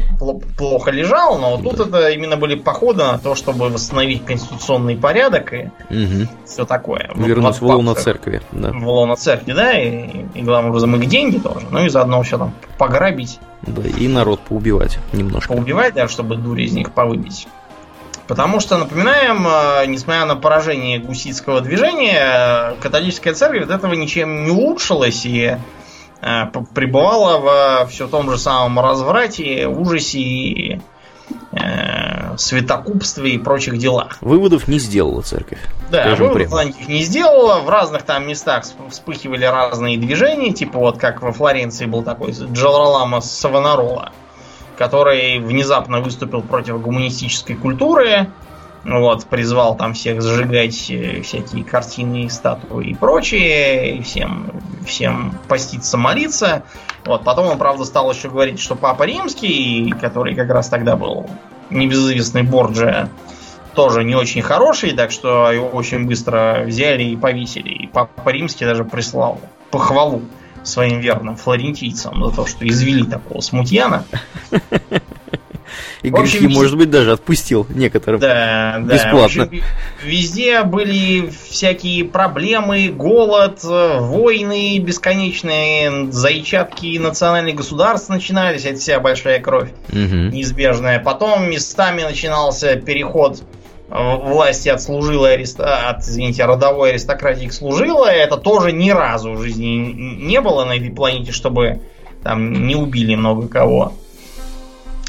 плохо 0.57 0.91
лежал, 0.91 1.39
но 1.39 1.57
да. 1.57 1.63
тут 1.63 1.89
это 1.89 2.11
именно 2.11 2.37
были 2.37 2.57
походы 2.57 3.05
на 3.05 3.19
то, 3.19 3.35
чтобы 3.35 3.71
восстановить 3.71 4.25
конституционный 4.25 4.97
порядок 4.97 5.53
и 5.55 5.71
угу. 5.89 6.29
все 6.45 6.65
такое. 6.67 7.11
Вернуть 7.15 7.61
в 7.61 7.65
лоно 7.65 7.95
церкви. 7.95 8.43
Да. 8.53 8.71
В 8.73 8.87
лоно 8.87 9.17
церкви, 9.17 9.53
да, 9.53 9.73
и, 9.73 10.25
и 10.35 10.43
главным 10.43 10.71
образом 10.71 10.95
их 10.97 11.09
деньги 11.09 11.39
тоже, 11.39 11.67
ну 11.71 11.85
и 11.85 11.89
заодно 11.89 12.23
все 12.23 12.39
там 12.39 12.55
пограбить. 12.77 13.39
Да, 13.63 13.83
и 13.83 14.09
народ 14.09 14.41
поубивать 14.41 14.99
немножко. 15.13 15.53
Поубивать, 15.53 15.95
да, 15.95 16.07
чтобы 16.09 16.37
дури 16.37 16.65
из 16.65 16.73
них 16.73 16.93
повыбить. 16.93 17.49
Потому 18.29 18.61
что, 18.61 18.77
напоминаем, 18.77 19.47
э, 19.49 19.87
несмотря 19.87 20.27
на 20.27 20.37
поражение 20.37 20.99
гуситского 20.99 21.63
движения, 21.63 22.75
католическая 22.81 23.33
церковь 23.33 23.65
от 23.65 23.71
этого 23.71 23.95
ничем 23.95 24.45
не 24.45 24.51
улучшилась 24.51 25.25
и 25.25 25.57
э, 26.21 26.45
пребывала 26.75 27.39
в 27.39 27.91
все 27.91 28.07
том 28.07 28.31
же 28.31 28.37
самом 28.37 28.79
разврате, 28.81 29.67
ужасе 29.67 30.19
и 30.19 30.81
э, 31.53 32.37
святокупстве 32.37 33.31
и 33.31 33.39
прочих 33.39 33.79
делах. 33.79 34.19
Выводов 34.21 34.69
не 34.69 34.79
сделала 34.79 35.23
церковь. 35.23 35.61
Да, 35.91 36.15
выводов 36.15 36.53
она 36.53 36.65
никаких 36.65 36.89
не 36.89 37.05
сделала. 37.05 37.61
В 37.61 37.71
разных 37.71 38.03
там 38.03 38.29
местах 38.29 38.67
вспыхивали 38.91 39.47
разные 39.47 39.97
движения, 39.97 40.53
типа 40.53 40.79
вот 40.79 40.99
как 40.99 41.23
во 41.23 41.33
Флоренции 41.33 41.87
был 41.87 42.03
такой 42.03 42.33
Джалралама 42.33 43.23
Савонарола 43.23 44.13
который 44.79 45.41
внезапно 45.41 46.01
выступил 46.01 46.41
против 46.41 46.81
гуманистической 46.81 47.57
культуры, 47.57 48.29
вот, 48.85 49.25
призвал 49.25 49.77
там 49.77 49.93
всех 49.93 50.23
сжигать 50.23 50.89
э, 50.89 51.21
всякие 51.23 51.65
картины, 51.65 52.31
статуи 52.31 52.91
и 52.91 52.95
прочее, 52.95 53.97
и 53.97 54.03
всем, 54.03 54.53
всем 54.87 55.35
поститься, 55.49 55.99
молиться. 55.99 56.63
Вот, 57.05 57.25
потом 57.25 57.49
он, 57.49 57.59
правда, 57.59 57.85
стал 57.85 58.11
еще 58.13 58.31
говорить, 58.31 58.61
что 58.61 58.77
Папа 58.77 59.03
Римский, 59.03 59.93
который 60.01 60.37
как 60.37 60.49
раз 60.49 60.69
тогда 60.69 60.97
был 60.97 61.29
небезызвестный 61.71 62.45
Борджия, 62.45 63.11
тоже 63.75 64.05
не 64.05 64.15
очень 64.15 64.43
хороший, 64.43 64.93
так 64.93 65.11
что 65.11 65.51
его 65.51 65.69
очень 65.69 66.07
быстро 66.07 66.63
взяли 66.65 67.03
и 67.03 67.17
повесили. 67.17 67.71
И 67.71 67.87
Папа 67.89 68.31
Римский 68.31 68.65
даже 68.65 68.85
прислал 68.85 69.41
похвалу 69.71 70.23
своим 70.69 71.01
верным 71.01 71.37
флорентийцам 71.37 72.25
за 72.25 72.35
то, 72.35 72.47
что 72.47 72.67
извели 72.67 73.05
такого 73.05 73.41
смутьяна. 73.41 74.05
И 76.03 76.11
грехи, 76.11 76.39
общем, 76.39 76.53
может 76.53 76.77
быть, 76.77 76.91
даже 76.91 77.13
отпустил 77.13 77.67
некоторым. 77.71 78.21
Да, 78.21 78.77
да. 78.81 78.95
Бесплатно. 78.95 79.45
Общем, 79.45 79.63
везде 80.05 80.63
были 80.63 81.31
всякие 81.51 82.05
проблемы, 82.05 82.89
голод, 82.89 83.63
войны 83.65 84.79
бесконечные, 84.79 86.13
зайчатки 86.13 86.99
национальных 86.99 87.57
государств 87.57 88.09
начинались, 88.09 88.65
это 88.65 88.79
вся 88.79 89.01
большая 89.01 89.41
кровь 89.41 89.71
угу. 89.89 89.99
неизбежная. 89.99 91.01
Потом 91.01 91.51
местами 91.51 92.03
начинался 92.03 92.77
переход 92.77 93.43
власти 93.89 94.69
от 94.69 94.83
служилой 94.83 95.35
ариста... 95.35 95.89
от, 95.89 96.01
извините, 96.01 96.45
родовой 96.45 96.91
аристократии 96.91 97.47
к 97.47 97.53
служилой, 97.53 98.17
это 98.17 98.37
тоже 98.37 98.73
ни 98.73 98.91
разу 98.91 99.33
в 99.33 99.43
жизни 99.43 99.67
не 99.67 100.41
было 100.41 100.65
на 100.65 100.77
этой 100.77 100.91
планете, 100.91 101.33
чтобы 101.33 101.81
там 102.23 102.67
не 102.67 102.77
убили 102.77 103.15
много 103.15 103.49
кого. 103.49 103.93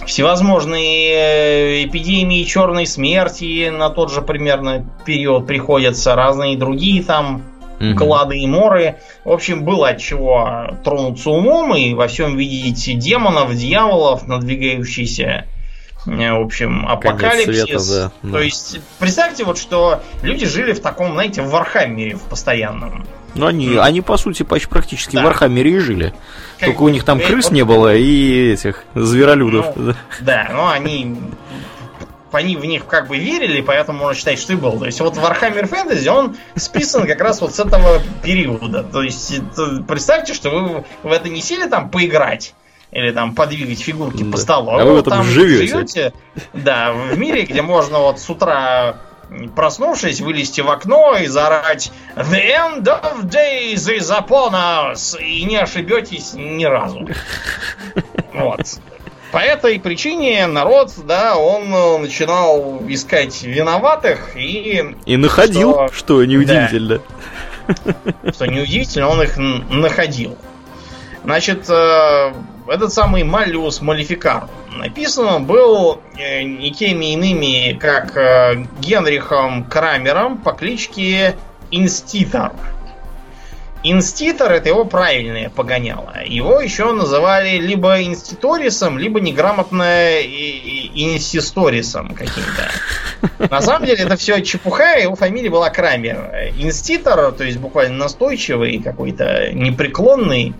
Всевозможные 0.05 1.11
э, 1.11 1.84
эпидемии 1.84 2.43
черной 2.43 2.88
смерти 2.88 3.69
на 3.69 3.89
тот 3.89 4.11
же 4.11 4.21
примерно 4.21 4.89
период 5.05 5.45
приходятся, 5.45 6.15
разные 6.15 6.57
другие 6.57 7.03
там 7.03 7.43
угу. 7.82 7.95
глады 7.95 8.39
и 8.39 8.47
моры. 8.47 8.95
В 9.25 9.32
общем, 9.32 9.65
было 9.65 9.89
от 9.89 9.99
чего 9.99 10.69
тронуться 10.86 11.30
умом 11.32 11.75
и 11.75 11.93
во 11.93 12.07
всем 12.07 12.38
видеть 12.38 12.97
демонов, 12.97 13.53
дьяволов, 13.53 14.25
надвигающиеся 14.25 15.45
Э, 15.45 15.59
в 16.10 16.41
общем, 16.41 16.88
апокалипсис. 16.88 17.88
Света, 17.88 18.12
да, 18.24 18.32
То 18.32 18.39
есть, 18.39 18.80
представьте 18.99 19.43
вот, 19.43 19.57
что 19.57 20.01
люди 20.22 20.45
жили 20.45 20.74
в 20.74 20.82
таком, 20.82 21.14
знаете, 21.14 21.41
в 21.41 21.49
Warhammer 21.49 22.09
е 22.09 22.16
в 22.16 22.24
постоянном. 22.24 23.05
Ну, 23.36 23.45
они, 23.45 23.68
mm. 23.68 23.80
они, 23.80 24.01
по 24.01 24.18
сути, 24.18 24.43
почти 24.43 24.68
практически 24.68 25.16
да. 25.16 25.22
в 25.22 25.26
Warhammer 25.26 25.67
е 25.67 25.72
и 25.72 25.80
жили. 25.80 26.14
Как 26.57 26.70
Только 26.70 26.82
у 26.82 26.89
них 26.89 27.03
там 27.03 27.20
крыс 27.20 27.45
вот, 27.45 27.53
не 27.53 27.64
было 27.64 27.95
и 27.95 28.53
этих 28.53 28.84
зверолюдов. 28.95 29.68
Ну, 29.76 29.93
да, 30.22 30.49
но 30.51 30.70
они 30.70 31.16
они 32.32 32.55
в 32.55 32.66
них 32.66 32.86
как 32.86 33.07
бы 33.07 33.18
верили, 33.18 33.62
поэтому 33.62 33.99
можно 33.99 34.16
считать, 34.16 34.39
что 34.39 34.53
и 34.53 34.55
был. 34.55 34.80
То 34.80 34.86
есть 34.86 34.99
вот 34.99 35.18
Warhammer 35.18 35.70
Fantasy, 35.70 36.07
он 36.10 36.38
списан 36.55 37.07
как 37.07 37.20
раз 37.22 37.41
вот 37.41 37.55
с 37.55 37.60
этого 37.60 38.01
периода. 38.24 38.84
То 38.84 39.01
есть 39.01 39.41
представьте, 39.88 40.34
что 40.34 40.49
вы 40.49 40.84
в 41.03 41.12
это 41.12 41.30
не 41.30 41.41
сели 41.41 41.68
там 41.68 41.89
поиграть, 41.89 42.53
или 42.92 43.12
там 43.12 43.36
подвигать 43.36 43.80
фигурки 43.80 44.24
да. 44.24 44.32
по 44.32 44.38
столу. 44.38 44.72
А, 44.72 44.84
вы 44.84 45.04
там 45.04 45.24
живете. 45.24 45.68
живете. 45.68 46.14
Да, 46.54 46.92
в 46.94 47.18
мире, 47.18 47.44
где 47.44 47.62
можно 47.62 48.00
вот 48.00 48.20
с 48.20 48.30
утра 48.30 48.98
проснувшись, 49.56 50.22
вылезти 50.22 50.62
в 50.62 50.70
окно 50.70 51.16
и 51.16 51.28
заорать 51.28 51.92
The 52.16 52.42
end 52.56 52.84
of 52.86 53.26
days 53.26 53.88
is 53.88 54.10
upon 54.10 54.54
us 54.54 55.22
и 55.22 55.44
не 55.44 55.58
ошибетесь 55.58 56.34
ни 56.34 56.66
разу. 56.66 57.08
Вот. 58.34 58.62
По 59.32 59.38
этой 59.38 59.80
причине 59.80 60.48
народ, 60.48 60.92
да, 61.06 61.38
он 61.38 61.70
начинал 62.02 62.82
искать 62.88 63.44
виноватых 63.44 64.36
и... 64.36 64.96
И 65.06 65.18
находил, 65.18 65.74
что, 65.74 65.94
что 65.94 66.26
неудивительно. 66.26 67.02
Да, 67.68 68.32
что 68.32 68.46
неудивительно, 68.46 69.10
он 69.10 69.22
их 69.22 69.38
находил. 69.38 70.36
Значит, 71.24 71.70
э, 71.70 72.34
этот 72.70 72.93
самый 72.93 73.24
Малиус 73.24 73.82
Малификар 73.82 74.47
написан 74.78 75.26
он 75.26 75.45
был 75.45 76.01
э, 76.17 76.43
никеми 76.43 77.13
иными, 77.13 77.78
как 77.80 78.15
э, 78.17 78.65
Генрихом 78.80 79.63
Крамером 79.65 80.38
по 80.38 80.53
кличке 80.53 81.36
Инститор. 81.72 82.53
Инститор 83.82 84.51
это 84.51 84.67
его 84.67 84.84
правильное 84.84 85.49
погоняло. 85.49 86.13
Его 86.26 86.59
еще 86.59 86.91
называли 86.91 87.57
либо 87.59 88.01
инститорисом, 88.01 88.97
либо 88.97 89.22
неграмотно 89.22 90.20
инсисторисом 90.22 92.13
каким-то. 92.13 92.70
На 93.49 93.61
самом 93.61 93.86
деле 93.86 94.03
это 94.03 94.17
все 94.17 94.41
чепуха, 94.41 94.97
его 94.97 95.15
фамилия 95.15 95.49
была 95.49 95.70
Крамер. 95.70 96.51
Инститор, 96.57 97.32
то 97.32 97.45
есть 97.45 97.57
буквально 97.57 97.97
настойчивый, 97.97 98.80
какой-то 98.80 99.53
непреклонный, 99.53 100.53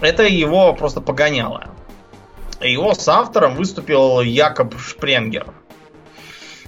это 0.00 0.24
его 0.24 0.72
просто 0.74 1.00
погоняло. 1.00 1.68
Его 2.60 2.94
с 2.94 3.06
автором 3.08 3.54
выступил 3.54 4.20
Якоб 4.20 4.78
Шпренгер. 4.78 5.46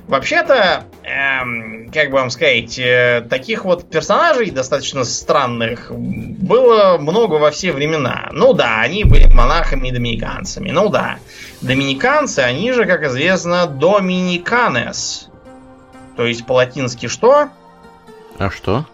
Вообще-то, 0.06 0.84
эм, 1.02 1.90
как 1.92 2.10
бы 2.10 2.14
вам 2.16 2.30
сказать, 2.30 2.78
э, 2.78 3.26
таких 3.28 3.66
вот 3.66 3.90
персонажей 3.90 4.50
достаточно 4.50 5.04
странных 5.04 5.92
было 5.92 6.96
много 6.98 7.34
во 7.34 7.50
все 7.50 7.72
времена. 7.72 8.30
Ну 8.32 8.54
да, 8.54 8.80
они 8.80 9.04
были 9.04 9.26
монахами 9.26 9.88
и 9.88 9.92
доминиканцами. 9.92 10.70
Ну 10.70 10.88
да, 10.88 11.18
доминиканцы, 11.60 12.40
они 12.40 12.72
же, 12.72 12.86
как 12.86 13.04
известно, 13.04 13.66
доминиканес. 13.66 15.28
То 16.16 16.24
есть 16.24 16.46
по-латински 16.46 17.06
что? 17.06 17.50
А 18.38 18.50
что? 18.50 18.86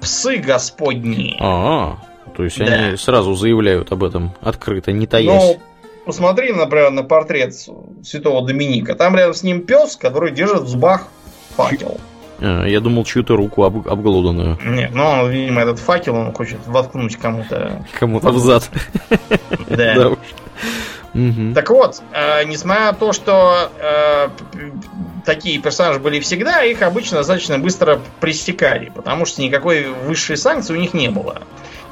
Псы 0.00 0.36
господни. 0.36 1.36
А, 1.40 1.44
-а. 1.44 2.11
То 2.36 2.44
есть 2.44 2.58
да. 2.58 2.64
они 2.66 2.96
сразу 2.96 3.34
заявляют 3.34 3.92
об 3.92 4.04
этом 4.04 4.32
открыто, 4.40 4.92
не 4.92 5.06
таясь. 5.06 5.26
Ну, 5.26 5.60
посмотри, 6.04 6.52
например, 6.52 6.90
на 6.90 7.02
портрет 7.02 7.54
святого 7.54 8.46
Доминика. 8.46 8.94
Там 8.94 9.16
рядом 9.16 9.34
с 9.34 9.42
ним 9.42 9.62
пес, 9.62 9.96
который 9.96 10.32
держит 10.32 10.62
в 10.62 10.68
зубах 10.68 11.08
факел. 11.56 12.00
А, 12.40 12.64
я 12.66 12.80
думал, 12.80 13.04
чью-то 13.04 13.36
руку 13.36 13.64
об, 13.64 13.86
обглоданную. 13.86 14.58
Нет, 14.64 14.90
ну, 14.94 15.04
он, 15.04 15.30
видимо, 15.30 15.62
этот 15.62 15.78
факел 15.78 16.16
он 16.16 16.32
хочет 16.32 16.58
воткнуть 16.66 17.16
кому-то. 17.16 17.84
Кому-то 17.98 18.30
в 18.30 18.38
зад. 18.38 18.68
Да. 19.68 20.16
Мгм. 21.14 21.52
Так 21.52 21.68
вот, 21.68 22.02
э, 22.12 22.44
несмотря 22.44 22.86
на 22.86 22.92
то, 22.94 23.12
что 23.12 23.70
э, 23.78 24.28
такие 25.26 25.60
персонажи 25.60 26.00
были 26.00 26.20
всегда, 26.20 26.62
их 26.64 26.80
обычно 26.80 27.18
достаточно 27.18 27.58
быстро 27.58 28.00
пресекали, 28.20 28.90
потому 28.94 29.26
что 29.26 29.42
никакой 29.42 29.88
высшей 30.06 30.38
санкции 30.38 30.72
у 30.72 30.78
них 30.78 30.94
не 30.94 31.10
было. 31.10 31.42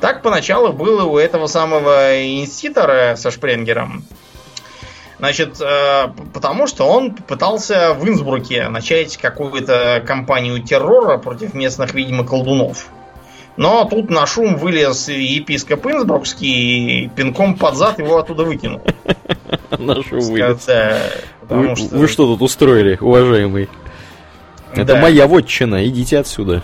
Так 0.01 0.23
поначалу 0.23 0.73
было 0.73 1.05
у 1.05 1.19
этого 1.19 1.47
самого 1.47 2.25
инститора 2.25 3.17
со 3.17 3.31
Шпренгером. 3.31 4.05
Значит, 5.19 5.61
э, 5.61 6.09
потому 6.33 6.67
что 6.67 6.87
он 6.87 7.13
пытался 7.13 7.93
в 7.93 8.09
Инсбруке 8.09 8.69
начать 8.71 9.19
какую-то 9.19 10.03
кампанию 10.07 10.63
террора 10.63 11.19
против 11.19 11.53
местных, 11.53 11.93
видимо, 11.93 12.25
колдунов. 12.25 12.89
Но 13.59 13.85
тут 13.85 14.09
на 14.09 14.25
шум 14.25 14.57
вылез 14.57 15.09
епископ 15.09 15.87
Инсбрукский 15.87 17.05
и 17.05 17.09
пинком 17.09 17.57
под 17.57 17.75
зад 17.75 17.99
его 17.99 18.17
оттуда 18.17 18.45
выкинул. 18.45 18.81
Нашу 19.79 20.21
вылез. 20.21 20.65
Да, 20.65 20.97
потому 21.43 21.75
Вы, 21.75 22.09
что 22.09 22.25
тут 22.25 22.41
устроили, 22.41 22.97
уважаемый? 22.99 23.69
Это 24.73 24.97
моя 24.97 25.27
вотчина, 25.27 25.87
идите 25.87 26.19
отсюда. 26.19 26.63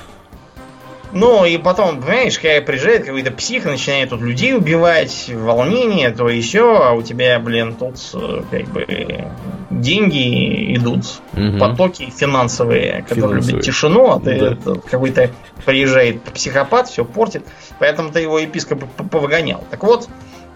Ну, 1.16 1.46
и 1.46 1.56
потом, 1.56 2.02
понимаешь, 2.02 2.38
когда 2.38 2.60
приезжает 2.60 3.06
какой-то 3.06 3.30
псих, 3.30 3.64
начинает 3.64 4.10
тут 4.10 4.20
людей 4.20 4.54
убивать, 4.54 5.30
волнение, 5.32 6.10
то 6.10 6.28
и 6.28 6.42
все, 6.42 6.76
а 6.82 6.92
у 6.92 7.00
тебя, 7.00 7.38
блин, 7.38 7.74
тут 7.74 7.96
э, 8.12 8.42
как 8.50 8.64
бы 8.68 9.24
деньги 9.70 10.76
идут, 10.76 11.04
Мгм. 11.32 11.58
потоки 11.58 12.12
финансовые, 12.14 13.02
которые 13.08 13.40
любят 13.40 13.62
тишину, 13.62 14.10
а 14.10 14.20
ты 14.20 14.58
Да. 14.62 14.74
какой-то 14.90 15.30
приезжает 15.64 16.22
психопат, 16.22 16.88
все 16.88 17.04
портит, 17.04 17.46
поэтому 17.78 18.10
ты 18.12 18.20
его 18.20 18.38
епископ 18.38 18.84
повыгонял. 19.10 19.64
Так 19.70 19.84
вот, 19.84 20.08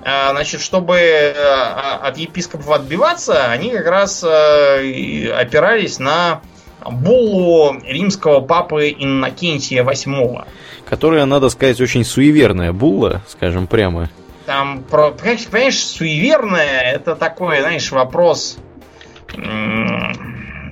а, 0.03 0.31
значит, 0.33 0.61
чтобы 0.61 0.97
э, 0.97 1.35
а, 1.37 2.01
от 2.03 2.19
епископов 2.19 2.71
отбиваться, 2.71 3.51
они 3.51 3.71
как 3.71 3.87
раз 3.87 4.23
э, 4.25 5.31
опирались 5.31 5.99
на 5.99 6.43
буллу 6.89 7.77
римского 7.85 8.41
папы 8.41 8.91
Иннокентия 8.91 9.85
VIII. 9.85 10.45
Которая, 10.89 11.25
надо 11.27 11.49
сказать, 11.49 11.81
очень 11.81 12.05
суеверная 12.05 12.73
булла, 12.73 13.23
скажем 13.29 13.67
прямо. 13.67 14.11
Там, 14.47 14.83
про, 14.83 15.11
понимаешь, 15.11 15.47
понимаешь, 15.47 15.79
суеверное, 15.79 16.81
это 16.93 17.15
такой, 17.15 17.61
знаешь, 17.61 17.91
вопрос 17.93 18.59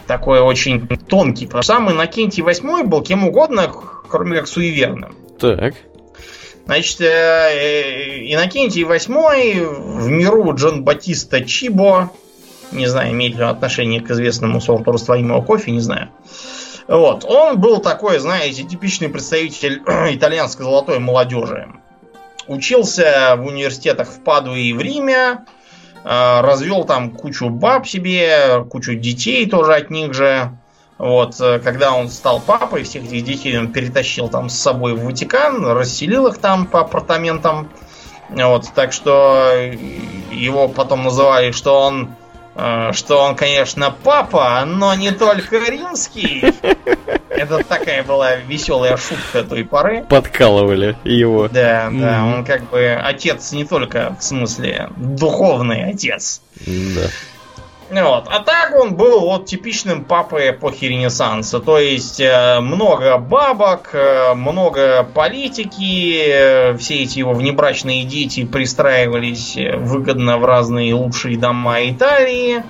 такой 0.09 0.41
очень 0.41 0.89
тонкий. 0.89 1.47
Потому 1.47 1.63
что 1.63 1.75
сам 1.75 1.91
Иннокентий 1.91 2.43
VIII 2.43 2.85
был 2.85 3.03
кем 3.03 3.29
угодно, 3.29 3.71
кроме 4.09 4.39
как 4.39 4.49
суеверным. 4.49 5.15
Так. 5.39 5.75
Значит, 6.65 7.01
э, 7.01 7.05
э, 7.05 8.35
Иннокентий 8.35 8.83
VIII 8.83 10.01
в 10.01 10.09
миру 10.09 10.55
Джон 10.55 10.83
Батиста 10.83 11.45
Чибо, 11.45 12.11
не 12.73 12.87
знаю, 12.87 13.13
имеет 13.13 13.37
ли 13.37 13.43
он 13.43 13.51
отношение 13.51 14.01
к 14.01 14.11
известному 14.11 14.61
сорту 14.61 14.93
растворимого 14.93 15.43
кофе, 15.43 15.71
не 15.71 15.81
знаю. 15.81 16.11
Вот, 16.87 17.25
он 17.25 17.59
был 17.59 17.81
такой, 17.81 18.19
знаете, 18.19 18.63
типичный 18.63 19.09
представитель 19.09 19.83
итальянской 20.15 20.65
золотой 20.65 20.99
молодежи. 20.99 21.69
Учился 22.47 23.35
в 23.37 23.47
университетах 23.47 24.09
в 24.09 24.21
Падуе 24.21 24.63
и 24.63 24.73
в 24.73 24.81
Риме, 24.81 25.45
э, 26.05 26.41
развел 26.41 26.85
там 26.85 27.11
кучу 27.11 27.51
баб 27.51 27.87
себе, 27.87 28.65
кучу 28.71 28.95
детей 28.95 29.49
тоже 29.49 29.75
от 29.75 29.91
них 29.91 30.15
же. 30.15 30.57
Вот, 30.97 31.41
э, 31.41 31.61
когда 31.61 31.93
он 31.93 32.09
стал 32.09 32.41
папой, 32.41 32.85
всех 32.85 33.05
этих 33.05 33.23
детей 33.23 33.57
он 33.59 33.71
перетащил 33.71 34.29
там 34.29 34.49
с 34.49 34.59
собой 34.59 34.95
в 34.95 35.05
Ватикан, 35.05 35.65
расселил 35.67 36.27
их 36.27 36.39
там 36.39 36.67
по 36.67 36.81
апартаментам. 36.81 37.69
Вот, 38.31 38.67
так 38.75 38.93
что 38.93 39.51
э, 39.53 39.77
его 40.33 40.69
потом 40.69 41.05
называли, 41.05 41.53
что 41.53 41.81
он, 41.81 42.11
что 42.93 43.19
он, 43.23 43.37
конечно, 43.37 43.95
папа, 44.03 44.65
но 44.67 44.95
не 44.95 45.13
только 45.13 45.59
римский. 45.59 46.45
Это 47.29 47.63
такая 47.63 48.03
была 48.03 48.35
веселая 48.37 48.97
шутка 48.97 49.45
той 49.45 49.65
поры. 49.65 50.03
Подкалывали 50.03 50.97
его. 51.05 51.49
Да, 51.49 51.89
да, 51.93 52.25
он 52.25 52.45
как 52.45 52.69
бы 52.69 52.99
отец 53.01 53.53
не 53.53 53.65
только 53.65 54.17
в 54.19 54.25
смысле 54.25 54.91
духовный 54.97 55.91
отец. 55.91 56.41
Да. 56.67 57.09
Вот. 57.91 58.27
А 58.29 58.41
так 58.41 58.75
он 58.77 58.97
был 58.97 59.21
вот 59.21 59.47
типичным 59.47 60.05
папой 60.05 60.51
эпохи 60.51 60.85
Ренессанса. 60.85 61.59
То 61.59 61.79
есть 61.79 62.21
э, 62.21 62.61
много 62.61 63.17
бабок, 63.17 63.91
э, 63.95 64.35
много 64.35 65.05
политики, 65.05 66.21
э, 66.23 66.77
все 66.77 67.03
эти 67.03 67.21
его 67.21 67.33
внебрачные 67.33 68.05
дети 68.05 68.45
пристраивались 68.45 69.57
э, 69.57 69.77
выгодно 69.77 70.37
в 70.39 70.45
разные 70.45 70.93
лучшие 70.93 71.39
дома 71.39 71.89
Италии. 71.89 72.63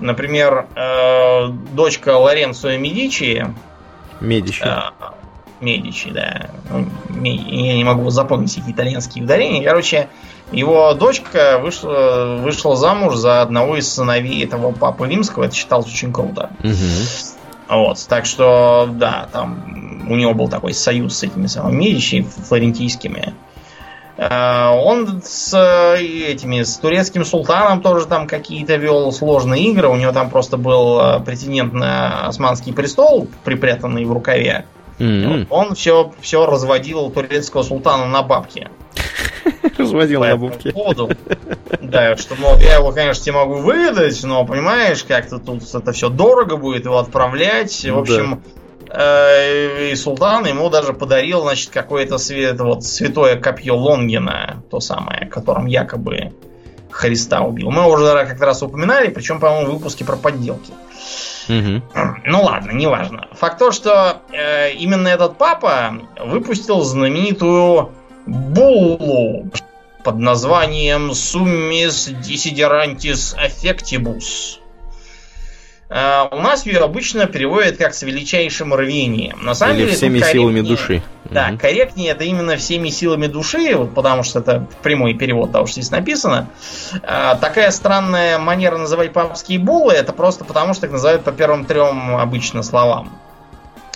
Например, 0.00 0.66
э, 0.74 1.48
дочка 1.72 2.16
Лоренцо 2.16 2.76
Медичи, 2.76 3.46
Медичи. 4.20 4.62
а, 4.64 4.92
Медичи, 5.60 6.10
да. 6.10 6.50
Ну, 6.70 6.86
Я 7.22 7.74
не 7.74 7.84
могу 7.84 8.10
запомнить 8.10 8.56
эти 8.58 8.70
итальянские 8.70 9.24
ударения. 9.24 9.64
Короче, 9.64 10.08
его 10.52 10.94
дочка 10.94 11.58
вышла, 11.62 12.38
вышла 12.40 12.76
замуж 12.76 13.16
за 13.16 13.42
одного 13.42 13.76
из 13.76 13.92
сыновей 13.92 14.44
этого 14.44 14.72
папы 14.72 15.06
римского. 15.06 15.44
Это 15.44 15.54
считалось 15.54 15.86
очень 15.86 16.12
круто. 16.12 16.50
Мгм. 16.62 16.76
Вот, 17.68 18.06
так 18.08 18.24
что, 18.24 18.88
да, 18.90 19.28
там 19.30 20.06
у 20.08 20.16
него 20.16 20.32
был 20.32 20.48
такой 20.48 20.72
союз 20.72 21.18
с 21.18 21.22
этими 21.22 21.46
самыми 21.46 21.76
Медичи 21.76 22.22
флорентийскими. 22.22 23.34
Э, 24.16 24.70
Он 24.70 25.20
с 25.22 25.54
этими, 25.98 26.62
с 26.62 26.76
турецким 26.78 27.24
султаном 27.26 27.82
тоже 27.82 28.06
там 28.06 28.26
какие-то 28.26 28.76
вел 28.76 29.12
сложные 29.12 29.64
игры. 29.64 29.88
У 29.88 29.96
него 29.96 30.12
там 30.12 30.30
просто 30.30 30.56
был 30.56 30.98
э, 31.00 31.20
претендент 31.20 31.74
на 31.74 32.26
османский 32.26 32.72
престол, 32.72 33.28
припрятанный 33.44 34.06
в 34.06 34.12
рукаве. 34.12 34.64
М. 34.98 35.46
Он 35.50 35.74
все, 35.74 36.12
все 36.20 36.46
разводил 36.46 37.10
турецкого 37.10 37.62
султана 37.62 38.06
на 38.06 38.22
бабки. 38.22 38.68
Разводил 39.78 40.20
на 40.20 40.36
бубке. 40.36 40.72
Да, 41.80 42.16
что, 42.16 42.34
мол, 42.36 42.56
я 42.58 42.74
его, 42.76 42.92
конечно, 42.92 43.22
тебе 43.24 43.34
могу 43.36 43.54
выдать, 43.56 44.22
но, 44.24 44.44
понимаешь, 44.44 45.04
как-то 45.04 45.38
тут 45.38 45.62
это 45.74 45.92
все 45.92 46.08
дорого 46.08 46.56
будет 46.56 46.84
его 46.84 46.98
отправлять. 46.98 47.72
В 47.84 47.92
Да. 47.94 47.98
общем, 47.98 48.42
э, 48.90 49.90
и 49.90 49.94
султан 49.96 50.46
ему 50.46 50.68
даже 50.70 50.92
подарил, 50.92 51.42
значит, 51.42 51.70
какое-то 51.70 52.18
свет, 52.18 52.58
вот, 52.60 52.84
святое 52.84 53.36
копье 53.36 53.76
Лонгина, 53.76 54.62
то 54.70 54.80
самое, 54.80 55.26
которым 55.26 55.66
якобы 55.66 56.32
Христа 56.90 57.42
убил. 57.42 57.70
Мы 57.70 57.86
уже 57.90 58.06
как-то 58.26 58.46
раз 58.46 58.62
упоминали, 58.62 59.08
причем, 59.08 59.40
по-моему, 59.40 59.70
в 59.70 59.74
выпуске 59.74 60.04
про 60.04 60.16
подделки. 60.16 60.72
Мгм. 61.48 61.82
Ну 62.26 62.42
ладно, 62.42 62.72
неважно. 62.72 63.28
Факт 63.32 63.58
то, 63.58 63.72
что 63.72 64.18
э, 64.32 64.72
именно 64.72 65.08
этот 65.08 65.38
папа 65.38 65.94
выпустил 66.22 66.82
знаменитую 66.82 67.90
буллу 68.28 69.50
под 70.04 70.18
названием 70.18 71.10
Summis 71.10 72.14
Desiderantis 72.22 73.34
Affectibus. 73.36 74.58
Э, 75.90 76.28
у 76.30 76.40
нас 76.40 76.66
ее 76.66 76.80
обычно 76.80 77.26
переводят 77.26 77.78
как 77.78 77.94
с 77.94 78.02
величайшим 78.02 78.74
рвением. 78.74 79.38
На 79.42 79.54
самом 79.54 79.76
Или 79.76 79.84
деле, 79.84 79.96
всеми 79.96 80.20
силами 80.20 80.60
души. 80.60 81.02
Да, 81.24 81.48
Мгм. 81.48 81.58
корректнее 81.58 82.10
это 82.12 82.24
именно 82.24 82.56
всеми 82.56 82.90
силами 82.90 83.26
души, 83.26 83.74
вот 83.74 83.94
потому 83.94 84.22
что 84.22 84.38
это 84.40 84.66
прямой 84.82 85.14
перевод 85.14 85.52
того, 85.52 85.66
что 85.66 85.80
здесь 85.80 85.90
написано. 85.90 86.48
А, 87.02 87.34
такая 87.36 87.70
странная 87.70 88.38
манера 88.38 88.78
называть 88.78 89.12
папские 89.12 89.58
буллы, 89.58 89.92
это 89.94 90.12
просто 90.12 90.44
потому, 90.44 90.74
что 90.74 90.86
их 90.86 90.92
называют 90.92 91.24
по 91.24 91.32
первым 91.32 91.64
трем 91.64 92.16
обычно 92.16 92.62
словам. 92.62 93.18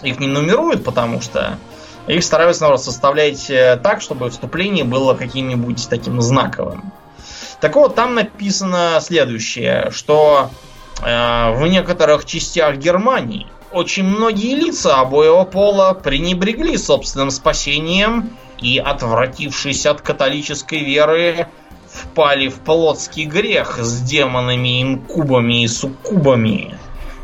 Их 0.03 0.19
не 0.19 0.27
нумеруют, 0.27 0.85
потому 0.85 1.21
что 1.21 1.59
их 2.07 2.25
стараются 2.25 2.77
составлять 2.77 3.49
э, 3.51 3.79
так, 3.83 4.01
чтобы 4.01 4.31
вступление 4.31 4.85
было 4.85 5.15
каким-нибудь 5.15 5.89
таким 5.89 6.21
знаковым. 6.21 6.93
Так 7.61 7.77
вот, 7.77 7.95
там 7.95 8.15
написано 8.15 8.99
следующее, 9.01 9.91
что 9.93 10.51
э, 11.01 11.55
в 11.55 11.67
некоторых 11.69 12.25
частях 12.25 12.77
Германии 12.77 13.47
очень 13.71 14.05
многие 14.05 14.55
лица 14.55 15.01
обоего 15.01 15.45
пола 15.45 15.95
пренебрегли 15.95 16.77
собственным 16.77 17.31
спасением 17.31 18.37
и, 18.59 18.79
отвратившись 18.79 19.87
от 19.87 20.01
католической 20.01 20.81
веры, 20.81 21.47
впали 21.89 22.49
в 22.49 22.57
плотский 22.61 23.25
грех 23.25 23.79
с 23.79 24.01
демонами, 24.03 24.83
инкубами 24.83 25.63
и 25.63 25.69
суккубами, 25.69 26.79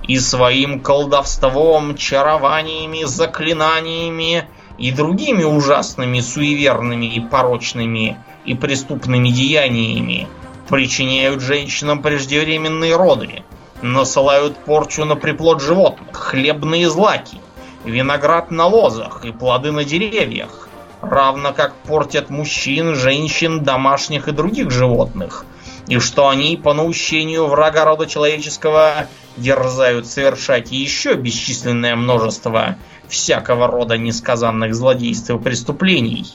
и 0.07 0.19
своим 0.19 0.81
колдовством, 0.81 1.97
чарованиями, 1.97 3.05
заклинаниями 3.05 4.47
и 4.79 4.93
другими 4.93 5.43
ужасными, 5.43 6.21
суеверными 6.21 7.07
и 7.07 7.21
порочными 7.21 8.17
и 8.45 8.55
преступными 8.55 9.29
деяниями 9.29 10.29
причиняют 10.69 11.41
женщинам 11.41 12.01
преждевременные 12.01 12.97
роды, 12.97 13.43
насылают 13.83 14.57
порчу 14.57 15.05
на 15.05 15.17
приплод 15.17 15.61
животных, 15.61 16.17
хлебные 16.17 16.89
злаки, 16.89 17.41
виноград 17.85 18.51
на 18.51 18.67
лозах 18.67 19.25
и 19.25 19.33
плоды 19.33 19.73
на 19.73 19.85
деревьях, 19.85 20.69
равно 21.01 21.53
как 21.53 21.75
портят 21.75 22.31
мужчин, 22.31 22.95
женщин, 22.95 23.63
домашних 23.65 24.29
и 24.29 24.33
других 24.33 24.71
животных, 24.71 25.45
и 25.87 25.99
что 25.99 26.29
они 26.29 26.57
по 26.57 26.75
наущению 26.75 27.47
врага 27.47 27.85
рода 27.85 28.07
человеческого 28.07 29.07
дерзают 29.37 30.07
совершать 30.07 30.71
еще 30.71 31.15
бесчисленное 31.15 31.97
множество 31.97 32.77
всякого 33.09 33.67
рода 33.67 33.97
несказанных 33.97 34.75
злодейств 34.75 35.31
и 35.31 35.39
преступлений. 35.39 36.27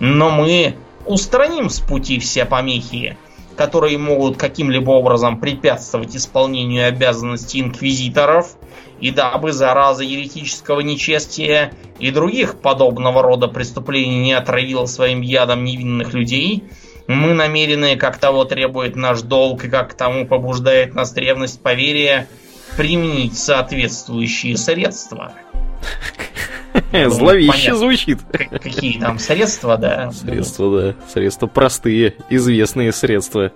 Но 0.00 0.30
мы 0.30 0.76
устраним 1.06 1.70
с 1.70 1.80
пути 1.80 2.18
все 2.18 2.44
помехи, 2.44 3.16
которые 3.56 3.98
могут 3.98 4.36
каким-либо 4.36 4.90
образом 4.90 5.40
препятствовать 5.40 6.14
исполнению 6.14 6.86
обязанностей 6.86 7.60
инквизиторов, 7.60 8.56
и 9.00 9.10
дабы 9.10 9.52
зараза 9.52 10.04
еретического 10.04 10.80
нечестия 10.80 11.72
и 11.98 12.10
других 12.10 12.60
подобного 12.60 13.22
рода 13.22 13.48
преступлений 13.48 14.18
не 14.18 14.32
отравила 14.32 14.86
своим 14.86 15.20
ядом 15.20 15.64
невинных 15.64 16.14
людей, 16.14 16.64
мы 17.08 17.32
намерены, 17.32 17.96
как 17.96 18.18
того 18.18 18.44
требует 18.44 18.94
наш 18.94 19.22
долг 19.22 19.64
и 19.64 19.68
как 19.68 19.90
к 19.90 19.94
тому 19.94 20.26
побуждает 20.26 20.94
нас 20.94 21.12
древность 21.12 21.60
поверия, 21.62 22.28
применить 22.76 23.36
соответствующие 23.36 24.56
средства. 24.56 25.32
Зловеще 26.92 27.74
звучит. 27.74 28.20
Какие 28.30 29.00
там 29.00 29.18
средства, 29.18 29.76
да. 29.76 30.10
Средства, 30.12 30.80
да. 30.80 30.94
Средства 31.12 31.46
простые, 31.46 32.14
известные 32.30 32.92
средства. 32.92 33.52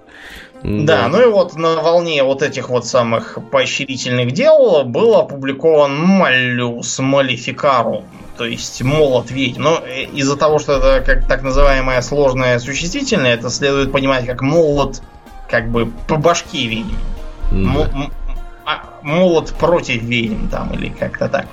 Да. 0.62 1.02
да, 1.02 1.08
ну 1.08 1.20
и 1.20 1.26
вот 1.26 1.56
на 1.56 1.82
волне 1.82 2.22
вот 2.22 2.40
этих 2.40 2.68
вот 2.68 2.86
самых 2.86 3.38
поощрительных 3.50 4.30
дел 4.30 4.84
был 4.84 5.16
опубликован 5.16 5.98
Маллюс 5.98 7.00
Малификарум, 7.00 8.04
то 8.38 8.44
есть 8.44 8.80
молот 8.82 9.32
ведьм. 9.32 9.62
Но 9.62 9.82
э, 9.84 10.04
из-за 10.04 10.36
того, 10.36 10.60
что 10.60 10.74
это 10.74 11.04
как 11.04 11.26
так 11.26 11.42
называемое 11.42 12.00
сложное 12.00 12.60
существительное, 12.60 13.34
это 13.34 13.50
следует 13.50 13.90
понимать 13.90 14.24
как 14.24 14.40
молот 14.40 15.02
как 15.50 15.68
бы 15.68 15.90
по 16.06 16.16
башке 16.16 16.66
ведьм. 16.66 16.94
Да. 17.50 17.88
А, 18.64 18.84
молот 19.02 19.52
против 19.54 20.02
ведьм 20.02 20.48
там 20.48 20.72
или 20.74 20.90
как-то 20.90 21.28
так. 21.28 21.46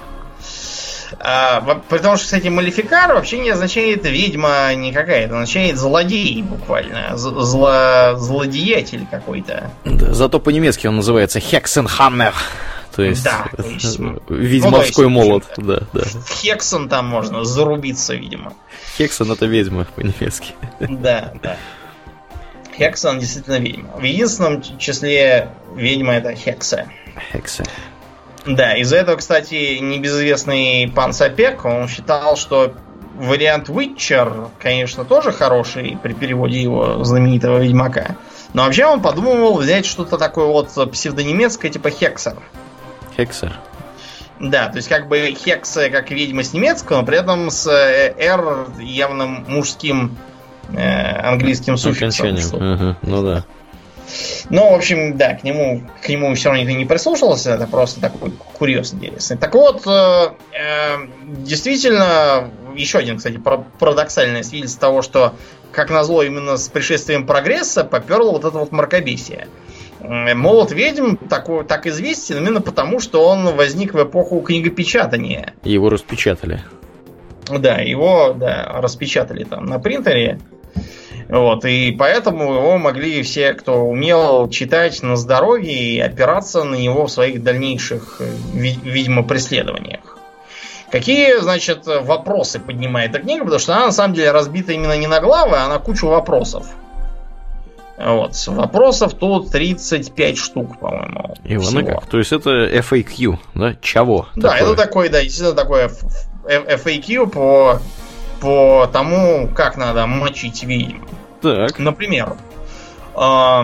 А, 1.20 1.82
потому 1.90 2.18
что, 2.18 2.26
кстати, 2.26 2.48
малификар 2.48 3.14
вообще 3.14 3.40
не 3.40 3.50
означает 3.50 4.06
ведьма 4.06 4.74
никакая, 4.76 5.26
это 5.26 5.36
означает 5.36 5.78
злодей 5.78 6.42
буквально. 6.44 7.18
Зло, 7.18 8.16
злодеятель 8.18 9.06
какой-то. 9.10 9.72
Да, 9.86 10.14
зато 10.14 10.40
по-немецки 10.40 10.88
он 10.88 10.98
называется 10.98 11.40
Хексенхаммер. 11.40 12.34
То 12.96 13.04
есть, 13.04 13.24
да, 13.24 13.46
то 13.56 13.64
есть 13.64 13.98
ведьмовской 14.30 15.06
ну, 15.06 15.12
молот. 15.12 15.46
Да, 15.58 15.84
да. 15.94 16.02
Хексон 16.28 16.90
там 16.90 17.08
можно 17.08 17.46
зарубиться, 17.46 18.14
видимо. 18.14 18.54
Хексон 18.98 19.32
это 19.32 19.46
ведьма 19.46 19.86
по-немецки. 19.96 20.54
Да, 20.80 21.34
да. 21.42 21.58
Хексон 22.78 23.20
действительно 23.20 23.60
ведьма. 23.60 23.92
В 23.96 24.04
единственном 24.04 24.62
числе 24.80 25.50
ведьма 25.76 26.16
это 26.16 26.36
Хекса. 26.36 26.88
Хекса. 27.32 27.64
Да, 28.46 28.76
из-за 28.78 28.98
этого, 28.98 29.18
кстати, 29.18 29.78
небезызвестный 29.80 30.92
пан 30.94 31.14
Сапек, 31.14 31.66
он 31.66 31.88
считал, 31.88 32.38
что 32.38 32.74
вариант 33.16 33.70
Witcher, 33.70 34.50
конечно, 34.60 35.06
тоже 35.06 35.32
хороший 35.32 35.98
при 36.02 36.14
переводе 36.14 36.62
его 36.62 37.04
знаменитого 37.04 37.60
Ведьмака. 37.60 38.16
Но 38.54 38.64
вообще 38.64 38.86
он 38.86 39.02
подумывал 39.02 39.58
взять 39.58 39.86
что-то 39.86 40.18
такое 40.18 40.46
вот 40.46 40.70
псевдонемецкое, 40.92 41.72
типа 41.72 41.90
Хексер. 41.90 42.38
Хексер. 43.16 43.60
Да, 44.40 44.70
то 44.70 44.78
есть 44.78 44.88
как 44.88 45.10
бы 45.10 45.36
Хекса 45.38 45.90
как 45.90 46.12
ведьма 46.12 46.44
с 46.44 46.54
немецкого, 46.54 47.02
но 47.02 47.06
при 47.06 47.18
этом 47.18 47.50
с 47.50 47.68
э, 47.68 48.16
R 48.18 48.68
явным 48.80 49.44
мужским 49.50 50.18
э, 50.70 51.20
английским 51.20 51.76
суффиксом. 51.76 52.36
Угу, 52.36 52.96
ну 53.02 53.24
да. 53.24 53.44
Но, 54.50 54.72
в 54.72 54.76
общем, 54.76 55.18
да, 55.18 55.34
к 55.34 55.44
нему, 55.44 55.84
к 56.02 56.10
нему 56.10 56.34
все 56.36 56.50
равно 56.50 56.64
никто 56.64 56.78
не 56.78 56.86
прислушивался, 56.86 57.52
это 57.52 57.68
просто 57.68 58.02
такой 58.02 58.32
курьез 58.32 58.94
интересный. 58.94 59.38
Так 59.38 59.54
вот, 59.54 59.86
э, 59.86 60.30
э, 60.54 60.98
действительно, 61.38 62.50
еще 62.76 63.00
один, 63.00 63.18
кстати, 63.18 63.40
парадоксальное 63.80 64.44
свидетельство 64.44 64.82
того, 64.82 65.02
что, 65.02 65.36
как 65.72 65.90
назло, 65.90 66.24
именно 66.24 66.58
с 66.58 66.68
пришествием 66.70 67.26
прогресса 67.26 67.84
поперло 67.84 68.32
вот 68.32 68.46
это 68.46 68.58
вот 68.58 68.72
мракобесие. 68.72 69.48
Молот 70.02 70.72
ведьм 70.72 71.16
такой, 71.16 71.66
так 71.66 71.86
известен 71.86 72.38
именно 72.38 72.62
потому, 72.62 73.02
что 73.02 73.28
он 73.28 73.56
возник 73.56 73.94
в 73.94 74.02
эпоху 74.02 74.40
книгопечатания. 74.40 75.54
Его 75.64 75.90
распечатали. 75.90 76.64
Да, 77.50 77.80
его 77.80 78.34
да, 78.34 78.80
распечатали 78.82 79.44
там 79.44 79.66
на 79.66 79.80
принтере. 79.80 80.40
Вот, 81.30 81.64
и 81.64 81.92
поэтому 81.92 82.56
его 82.56 82.78
могли 82.80 83.22
все, 83.22 83.54
кто 83.54 83.84
умел 83.84 84.50
читать 84.50 85.04
на 85.04 85.16
здоровье 85.16 85.74
и 85.74 86.00
опираться 86.00 86.64
на 86.64 86.74
него 86.74 87.06
в 87.06 87.12
своих 87.12 87.44
дальнейших, 87.44 88.18
э, 88.20 88.26
видимо, 88.52 89.22
преследованиях. 89.22 90.18
Какие, 90.92 91.40
значит, 91.40 91.86
вопросы 91.86 92.60
поднимает 92.60 93.12
эта 93.12 93.20
книга, 93.20 93.44
потому 93.44 93.60
что 93.60 93.76
она 93.76 93.86
на 93.88 93.92
самом 93.92 94.16
деле 94.16 94.32
разбита 94.32 94.74
именно 94.74 94.98
не 94.98 95.06
на 95.06 95.20
главы, 95.20 95.58
а 95.58 95.68
на 95.68 95.78
кучу 95.78 96.08
вопросов. 96.08 96.66
Вот. 98.00 98.32
Вопросов 98.48 99.14
тут 99.14 99.52
35 99.52 100.38
штук, 100.38 100.80
по-моему. 100.80 101.36
Ивана 101.44 101.84
как? 101.84 102.08
То 102.08 102.18
есть 102.18 102.32
это 102.32 102.50
FAQ, 102.50 103.38
да? 103.54 103.76
Чего? 103.82 104.28
Да, 104.36 104.54
такое? 104.54 104.68
это 104.68 104.76
такой, 104.76 105.10
да, 105.10 105.22
действительно 105.22 105.56
такое 105.56 105.92
FAQ 106.46 107.30
по, 107.30 107.80
по 108.40 108.90
тому, 108.92 109.48
как 109.54 109.78
надо 109.78 110.08
мочить 110.08 110.64
ведьм. 110.64 111.04
Так. 111.42 111.80
Например, 111.80 112.36
э, 113.16 113.62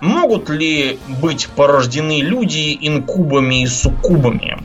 могут 0.00 0.48
ли 0.48 0.98
быть 1.08 1.48
порождены 1.48 2.20
люди 2.20 2.76
инкубами 2.80 3.62
и 3.62 3.66
суккубами? 3.66 4.58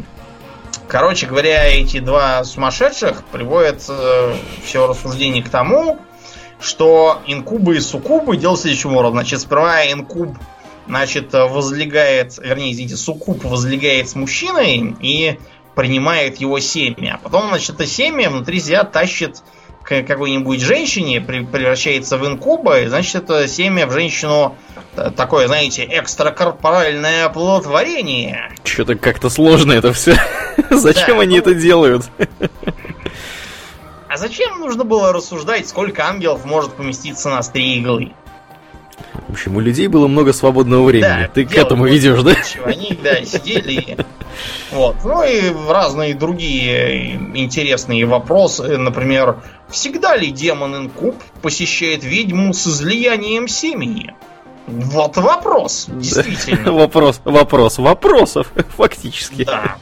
Короче 0.88 1.26
говоря, 1.26 1.66
эти 1.68 1.99
два 1.99 2.43
сумасшедших 2.43 3.24
приводят 3.26 3.84
э, 3.89 4.36
все 4.63 4.88
рассуждение 4.88 5.43
к 5.43 5.49
тому, 5.49 5.99
что 6.59 7.22
инкубы 7.26 7.78
и 7.78 7.80
суккубы 7.80 8.38
делают 8.38 8.61
следующим 8.61 8.95
образом. 8.95 9.13
Значит, 9.13 9.41
сперва 9.41 9.91
инкуб 9.91 10.38
значит, 10.88 11.34
возлегает, 11.34 12.38
вернее, 12.38 12.72
извините, 12.72 12.95
суккуб 12.95 13.43
возлегает 13.43 14.09
с 14.09 14.16
мужчиной 14.16 14.95
и 15.01 15.39
принимает 15.76 16.38
его 16.38 16.59
семя. 16.59 17.16
А 17.16 17.18
потом, 17.18 17.49
значит, 17.49 17.72
это 17.76 17.86
семя 17.86 18.30
внутри 18.30 18.59
себя 18.59 18.84
тащит 18.84 19.43
к 19.86 20.02
какой-нибудь 20.04 20.62
женщине, 20.62 21.22
превращается 21.22 22.18
в 22.18 22.26
инкуба, 22.28 22.82
и 22.82 22.88
значит 22.88 23.16
это 23.16 23.48
семя 23.48 23.86
в 23.86 23.92
женщину 23.92 24.58
э, 24.96 25.12
такое, 25.16 25.48
знаете, 25.48 25.86
экстракорпоральное 25.86 27.26
оплодотворение. 27.26 28.52
Что-то 28.64 28.96
как-то 28.96 29.30
сложно 29.30 29.74
это 29.74 29.94
все. 29.94 30.18
Зачем 30.72 31.20
они 31.20 31.38
это 31.38 31.54
делают? 31.54 32.06
А 34.08 34.18
зачем 34.18 34.60
нужно 34.60 34.86
было 34.86 35.12
рассуждать, 35.14 35.68
сколько 35.68 36.08
ангелов 36.08 36.46
может 36.46 36.74
поместиться 36.74 37.30
на 37.30 37.40
острие 37.40 37.78
иглы? 37.78 38.14
В 39.28 39.32
общем, 39.32 39.56
у 39.58 39.60
людей 39.60 39.88
было 39.88 40.08
много 40.08 40.34
свободного 40.34 40.86
времени. 40.86 41.24
Да, 41.24 41.30
Ты 41.34 41.46
к 41.46 41.56
этому 41.56 41.86
ведешь, 41.86 42.22
да? 42.22 42.36
Они, 42.64 42.98
да, 43.04 43.24
сидели. 43.26 43.98
Вот. 44.72 44.98
Ну 45.04 45.24
и 45.24 45.52
разные 45.70 46.14
другие 46.16 47.16
интересные 47.34 48.06
вопросы. 48.06 48.78
Например, 48.78 49.38
всегда 49.70 50.16
ли 50.16 50.32
демон 50.32 50.76
инкуб 50.76 51.16
посещает 51.41 52.04
ведьму 52.04 52.54
с 52.54 52.68
излиянием 52.68 53.48
семени? 53.48 54.14
Вот 54.68 55.18
вопрос, 55.18 55.86
действительно. 55.89 56.72
Вопрос, 56.74 57.22
вопрос, 57.24 57.78
вопросов, 57.78 58.52
фактически. 58.78 59.43
Да. 59.43 59.76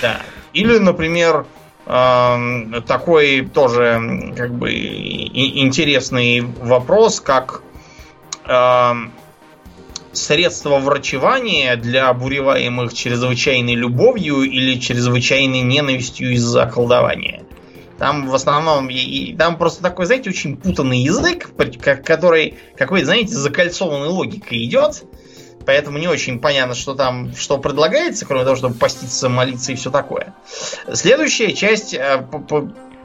Да. 0.00 0.20
Или, 0.52 0.78
например, 0.78 1.44
такой 1.86 3.48
тоже 3.52 4.32
как 4.36 4.54
бы 4.54 4.72
интересный 4.72 6.42
вопрос, 6.42 7.20
как 7.20 7.62
средство 10.12 10.78
врачевания 10.78 11.76
для 11.76 12.08
обуреваемых 12.08 12.92
чрезвычайной 12.92 13.74
любовью 13.74 14.42
или 14.42 14.78
чрезвычайной 14.78 15.60
ненавистью 15.60 16.32
из-за 16.32 16.66
колдования. 16.66 17.44
Там 17.98 18.28
в 18.28 18.34
основном, 18.34 18.88
и, 18.88 19.36
там 19.36 19.58
просто 19.58 19.82
такой, 19.82 20.06
знаете, 20.06 20.30
очень 20.30 20.56
путанный 20.56 21.00
язык, 21.00 21.50
который 22.02 22.58
какой-то, 22.76 23.04
знаете, 23.04 23.34
закольцованной 23.34 24.08
логикой 24.08 24.64
идет. 24.64 25.04
Поэтому 25.66 25.98
не 25.98 26.08
очень 26.08 26.40
понятно, 26.40 26.74
что 26.74 26.94
там, 26.94 27.34
что 27.36 27.58
предлагается, 27.58 28.24
кроме 28.24 28.44
того, 28.44 28.56
чтобы 28.56 28.74
поститься, 28.76 29.28
молиться 29.28 29.72
и 29.72 29.74
все 29.74 29.90
такое. 29.90 30.34
Следующая 30.90 31.52
часть, 31.52 31.92
э, 31.92 32.26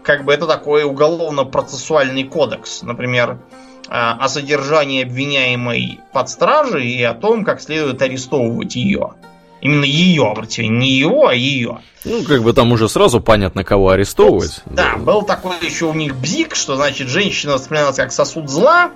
как 0.06 0.24
бы 0.24 0.34
это 0.34 0.48
такой 0.48 0.84
уголовно-процессуальный 0.84 2.24
кодекс. 2.24 2.84
Например, 2.84 3.40
Э, 3.88 4.14
о 4.20 4.30
содержании 4.30 5.04
обвиняемой 5.04 6.00
под 6.12 6.30
стражей 6.30 6.88
и 6.88 7.04
о 7.04 7.14
том, 7.14 7.46
как 7.46 7.62
следует 7.62 8.02
арестовывать 8.02 8.76
ее. 8.76 9.14
Именно 9.62 9.86
ее, 9.86 10.28
обратите 10.28 10.68
не 10.68 10.92
его, 10.92 11.28
а 11.28 11.34
ее. 11.34 11.80
Ну, 12.04 12.24
как 12.24 12.44
бы 12.44 12.54
там 12.54 12.72
уже 12.72 12.90
сразу 12.90 13.20
понятно, 13.20 13.64
кого 13.64 13.90
арестовывать. 13.90 14.62
Да, 14.66 14.94
да, 14.94 14.98
был 14.98 15.22
такой 15.22 15.56
еще 15.62 15.86
у 15.86 15.94
них 15.94 16.16
бзик, 16.16 16.56
что, 16.56 16.76
значит, 16.76 17.10
женщина 17.10 17.54
воспринималась 17.54 17.96
как 17.96 18.12
сосуд 18.12 18.50
зла, 18.50 18.92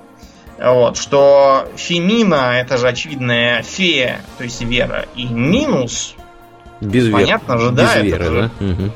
вот, 0.60 0.98
что 0.98 1.68
Фемина, 1.76 2.60
это 2.60 2.78
же 2.78 2.88
очевидная 2.88 3.64
фея, 3.64 4.22
то 4.38 4.44
есть 4.44 4.62
Вера, 4.62 5.06
и 5.16 5.26
минус, 5.26 6.16
без 6.82 7.12
понятно 7.12 7.54
вер... 7.54 7.62
же, 7.62 7.72
да, 7.72 7.96
Без 7.96 8.04
веры, 8.04 8.26
же... 8.26 8.52
да? 8.60 8.66
Угу. 8.66 8.92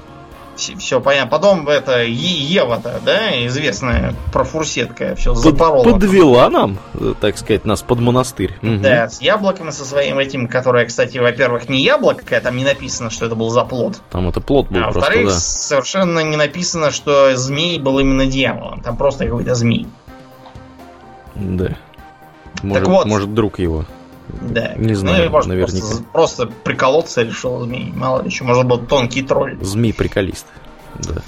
Все, 0.78 1.02
понятно. 1.02 1.30
Потом 1.30 1.68
это 1.68 2.04
Ева-то, 2.04 3.00
да, 3.06 3.46
известная 3.48 4.14
профурсетка, 4.32 5.16
все 5.16 5.34
запорола. 5.34 5.84
Подвела 5.84 6.50
нам, 6.50 6.78
так 7.20 7.38
сказать, 7.38 7.66
нас 7.66 7.82
под 7.82 8.00
монастырь. 8.00 8.58
Угу. 8.62 8.78
Да, 8.78 9.10
с 9.10 9.22
яблоком 9.22 9.72
со 9.72 9.86
своим 9.86 10.20
этим, 10.20 10.48
которое, 10.48 10.86
кстати, 10.86 11.18
во-первых, 11.18 11.70
не 11.70 11.82
яблоко, 11.82 12.40
там 12.42 12.58
не 12.58 12.64
написано, 12.64 13.10
что 13.10 13.26
это 13.26 13.36
был 13.36 13.50
за 13.50 13.64
плод. 13.64 14.02
Там 14.12 14.30
это 14.30 14.42
плод 14.42 14.70
был 14.70 14.80
а 14.80 14.92
просто, 14.92 15.00
во-вторых, 15.00 15.28
да. 15.28 15.40
совершенно 15.40 16.20
не 16.20 16.38
написано, 16.38 16.92
что 16.92 17.36
змей 17.36 17.80
был 17.80 18.00
именно 18.00 18.26
дьяволом. 18.26 18.82
Там 18.82 18.98
просто 18.98 19.26
какой-то 19.26 19.56
змей. 19.56 19.88
Да. 21.36 21.78
Может, 22.62 22.84
так 22.84 22.94
вот. 22.94 23.06
может 23.08 23.34
друг 23.34 23.60
его. 23.60 23.86
Да. 24.30 24.74
Не 24.76 24.94
знаю, 24.94 25.26
ну, 25.26 25.32
может, 25.32 25.50
наверняка. 25.50 25.88
Просто, 25.88 26.04
просто 26.12 26.46
приколоться 26.64 27.24
решил 27.24 27.60
змей. 27.62 27.92
Мало 27.96 28.22
ли 28.22 28.30
еще, 28.30 28.44
может 28.44 28.66
быть, 28.66 28.88
тонкий 28.88 29.22
тролль. 29.22 29.58
Змей-приколист. 29.62 30.46
Да. 30.96 31.22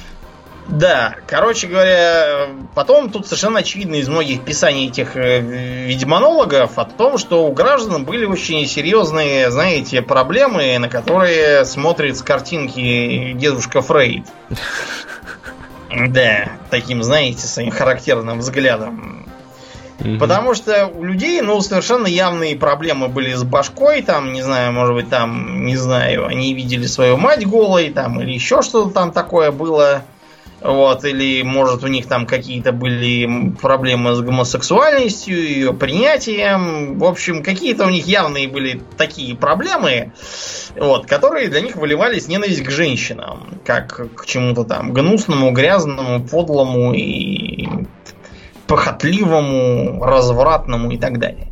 Да, 0.67 1.15
короче 1.27 1.67
говоря, 1.67 2.47
потом 2.73 3.11
тут 3.11 3.27
совершенно 3.27 3.59
очевидно 3.59 3.95
из 3.95 4.09
многих 4.09 4.41
писаний 4.41 4.87
этих 4.87 5.15
э, 5.15 5.39
ведьмонологов 5.39 6.79
о 6.79 6.85
том, 6.85 7.19
что 7.19 7.45
у 7.45 7.51
граждан 7.51 8.03
были 8.03 8.25
очень 8.25 8.65
серьезные, 8.65 9.51
знаете, 9.51 10.01
проблемы, 10.01 10.77
на 10.79 10.89
которые 10.89 11.65
смотрит 11.65 12.17
с 12.17 12.23
картинки 12.23 13.33
дедушка 13.33 13.81
Фрейд. 13.81 14.25
Да, 16.09 16.49
таким, 16.71 17.03
знаете, 17.03 17.47
своим 17.47 17.71
характерным 17.71 18.39
взглядом. 18.39 19.24
Мгм. 19.99 20.19
Потому 20.19 20.53
что 20.53 20.87
у 20.87 21.03
людей, 21.03 21.41
ну, 21.41 21.61
совершенно 21.61 22.07
явные 22.07 22.55
проблемы 22.55 23.07
были 23.07 23.33
с 23.33 23.43
башкой, 23.43 24.01
там, 24.01 24.33
не 24.33 24.41
знаю, 24.41 24.73
может 24.73 24.93
быть, 24.93 25.09
там, 25.09 25.65
не 25.65 25.77
знаю, 25.77 26.27
они 26.27 26.53
видели 26.53 26.85
свою 26.85 27.17
мать 27.17 27.47
голой, 27.47 27.89
там, 27.89 28.21
или 28.21 28.33
еще 28.33 28.61
что-то 28.61 28.91
там 28.91 29.11
такое 29.11 29.51
было. 29.51 30.03
Вот, 30.61 31.05
или, 31.05 31.43
может, 31.43 31.83
у 31.83 31.87
них 31.87 32.07
там 32.07 32.25
какие-то 32.25 32.71
были 32.71 33.51
проблемы 33.61 34.15
с 34.15 34.21
гомосексуальностью, 34.21 35.37
ее 35.37 35.73
принятием. 35.73 36.97
В 36.97 37.03
общем, 37.03 37.43
какие-то 37.43 37.85
у 37.85 37.89
них 37.89 38.07
явные 38.07 38.47
были 38.47 38.81
такие 38.97 39.35
проблемы, 39.35 40.13
вот, 40.75 41.05
которые 41.05 41.49
для 41.49 41.61
них 41.61 41.75
выливались 41.75 42.27
ненависть 42.27 42.63
к 42.63 42.71
женщинам, 42.71 43.59
как 43.63 44.15
к 44.15 44.25
чему-то 44.25 44.63
там 44.63 44.91
гнусному, 44.91 45.51
грязному, 45.51 46.23
подлому 46.23 46.93
и 46.93 47.67
похотливому, 48.67 50.03
развратному 50.03 50.91
и 50.91 50.97
так 50.97 51.19
далее. 51.19 51.51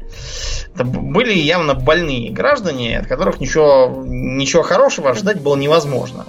Это 0.73 0.83
были 0.83 1.33
явно 1.33 1.75
больные 1.75 2.31
граждане, 2.31 2.99
от 2.99 3.07
которых 3.07 3.39
ничего, 3.39 4.03
ничего 4.05 4.63
хорошего 4.63 5.11
ожидать 5.11 5.41
было 5.41 5.55
невозможно. 5.55 6.25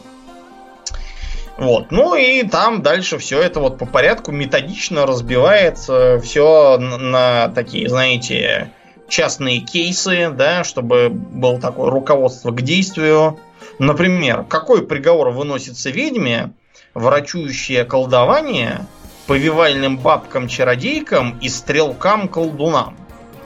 Вот. 1.56 1.90
Ну 1.90 2.14
и 2.14 2.42
там 2.42 2.82
дальше 2.82 3.18
все 3.18 3.40
это 3.40 3.60
вот 3.60 3.78
по 3.78 3.86
порядку 3.86 4.32
методично 4.32 5.06
разбивается 5.06 6.20
все 6.22 6.78
на, 6.78 7.48
такие, 7.48 7.88
знаете, 7.88 8.70
частные 9.08 9.60
кейсы, 9.60 10.30
да, 10.30 10.64
чтобы 10.64 11.10
было 11.10 11.60
такое 11.60 11.90
руководство 11.90 12.50
к 12.50 12.60
действию. 12.62 13.38
Например, 13.78 14.44
какой 14.44 14.84
приговор 14.86 15.30
выносится 15.30 15.90
ведьме, 15.90 16.52
врачующее 16.94 17.84
колдование, 17.84 18.86
повивальным 19.26 19.98
бабкам-чародейкам 19.98 21.38
и 21.40 21.48
стрелкам-колдунам? 21.48 22.96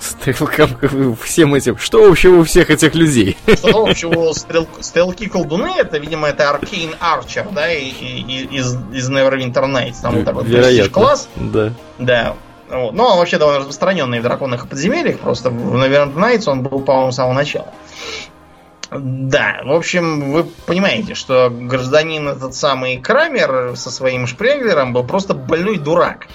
Стрелкам, 0.00 0.68
всем 1.20 1.54
этим. 1.54 1.76
Что 1.76 2.08
общего 2.08 2.36
у 2.36 2.44
всех 2.44 2.70
этих 2.70 2.94
людей? 2.94 3.36
Что 3.56 3.84
общего 3.86 4.32
стрел... 4.32 4.68
стрелки-колдуны, 4.80 5.72
это, 5.76 5.98
видимо, 5.98 6.28
это 6.28 6.48
Аркейн 6.50 6.94
Арчер, 7.00 7.48
да, 7.50 7.72
и, 7.72 7.88
и- 7.88 8.48
из, 8.56 8.76
из 8.92 9.10
Neverwinter 9.10 9.64
Nights. 9.66 9.96
Там 10.00 10.24
такой 10.24 10.44
Вероятно. 10.44 10.92
класс. 10.92 11.28
Да. 11.34 11.72
Да. 11.98 12.36
Вот. 12.70 12.92
Но 12.92 13.12
он 13.12 13.18
вообще 13.18 13.38
довольно 13.38 13.60
распространенный 13.60 14.20
в 14.20 14.22
драконных 14.22 14.68
подземельях. 14.68 15.18
Просто 15.18 15.50
в 15.50 15.74
Neverwinter 15.74 16.14
Nights 16.14 16.44
он 16.46 16.62
был, 16.62 16.80
по-моему, 16.80 17.10
с 17.10 17.16
самого 17.16 17.32
начала. 17.32 17.72
Да, 18.90 19.60
в 19.64 19.72
общем, 19.72 20.32
вы 20.32 20.44
понимаете, 20.66 21.14
что 21.14 21.50
гражданин 21.50 22.28
этот 22.28 22.54
самый 22.54 22.96
Крамер 22.98 23.76
со 23.76 23.90
своим 23.90 24.26
шпренглером 24.26 24.92
был 24.94 25.04
просто 25.04 25.34
больной 25.34 25.78
дурак, 25.78 26.26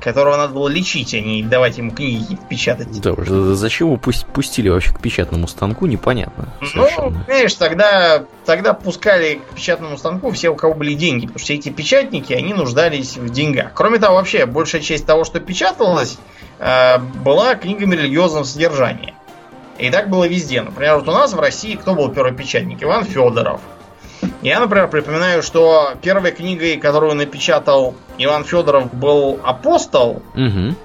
которого 0.00 0.36
надо 0.36 0.52
было 0.54 0.68
лечить, 0.68 1.14
а 1.14 1.20
не 1.20 1.42
давать 1.44 1.78
ему 1.78 1.92
книги 1.92 2.36
печатать. 2.48 3.00
Да, 3.00 3.14
зачем 3.54 3.88
его 3.88 3.96
пусть- 3.96 4.26
пустили 4.26 4.68
вообще 4.68 4.92
к 4.92 5.00
печатному 5.00 5.46
станку, 5.46 5.86
непонятно. 5.86 6.52
Ну, 6.60 6.66
Совершенно. 6.66 7.24
понимаешь, 7.24 7.54
тогда, 7.54 8.24
тогда 8.44 8.74
пускали 8.74 9.40
к 9.50 9.54
печатному 9.54 9.96
станку 9.96 10.32
все, 10.32 10.48
у 10.48 10.56
кого 10.56 10.74
были 10.74 10.94
деньги, 10.94 11.26
потому 11.26 11.38
что 11.38 11.52
эти 11.52 11.68
печатники, 11.68 12.32
они 12.32 12.54
нуждались 12.54 13.16
в 13.16 13.30
деньгах. 13.30 13.70
Кроме 13.74 13.98
того, 13.98 14.16
вообще, 14.16 14.46
большая 14.46 14.82
часть 14.82 15.06
того, 15.06 15.24
что 15.24 15.38
печаталось, 15.38 16.18
э, 16.58 16.98
была 16.98 17.54
книгами 17.54 17.94
религиозного 17.94 18.42
содержания. 18.44 19.14
И 19.80 19.90
так 19.90 20.08
было 20.10 20.28
везде. 20.28 20.60
Например, 20.62 20.96
вот 20.96 21.08
у 21.08 21.12
нас 21.12 21.32
в 21.32 21.40
России 21.40 21.74
кто 21.74 21.94
был 21.94 22.10
первый 22.10 22.32
печатник? 22.34 22.82
Иван 22.82 23.04
Федоров. 23.04 23.60
Я, 24.42 24.60
например, 24.60 24.88
припоминаю, 24.88 25.42
что 25.42 25.92
первой 26.02 26.32
книгой, 26.32 26.76
которую 26.76 27.14
напечатал 27.14 27.94
Иван 28.18 28.44
Федоров, 28.44 28.92
был 28.92 29.40
«Апостол», 29.42 30.22
Мгм. 30.34 30.76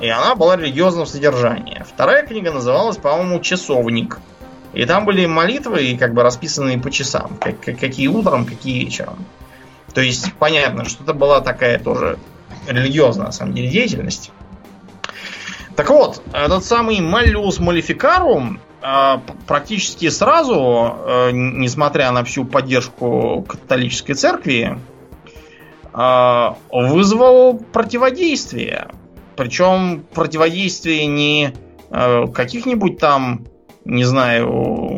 и 0.00 0.08
она 0.08 0.34
была 0.34 0.56
религиозного 0.56 1.04
содержания. 1.04 1.86
Вторая 1.88 2.26
книга 2.26 2.50
называлась, 2.52 2.96
по-моему, 2.96 3.38
«Часовник». 3.40 4.18
И 4.72 4.84
там 4.86 5.04
были 5.04 5.26
молитвы, 5.26 5.96
как 5.98 6.14
бы 6.14 6.22
расписанные 6.22 6.78
по 6.78 6.90
часам. 6.90 7.36
как- 7.40 7.60
как- 7.60 7.78
какие 7.78 8.06
утром, 8.08 8.44
какие 8.44 8.84
вечером. 8.84 9.24
То 9.94 10.00
есть, 10.00 10.32
понятно, 10.34 10.84
что 10.84 11.02
это 11.04 11.12
была 11.14 11.40
такая 11.40 11.78
тоже 11.78 12.18
религиозная, 12.68 13.26
на 13.26 13.32
самом 13.32 13.54
деле, 13.54 13.68
деятельность. 13.68 14.30
Так 15.80 15.88
вот, 15.88 16.22
этот 16.34 16.62
самый 16.62 17.00
Малификарум 17.00 18.60
э, 18.82 19.16
п- 19.16 19.32
практически 19.46 20.10
сразу, 20.10 20.94
э, 21.06 21.30
несмотря 21.32 22.12
на 22.12 22.22
всю 22.22 22.44
поддержку 22.44 23.46
католической 23.48 24.12
церкви, 24.12 24.78
э, 25.94 26.48
вызвал 26.70 27.54
противодействие. 27.72 28.88
Причем 29.36 30.04
противодействие 30.12 31.06
не 31.06 31.54
каких-нибудь 31.88 32.98
там, 32.98 33.46
не 33.86 34.04
знаю, 34.04 34.50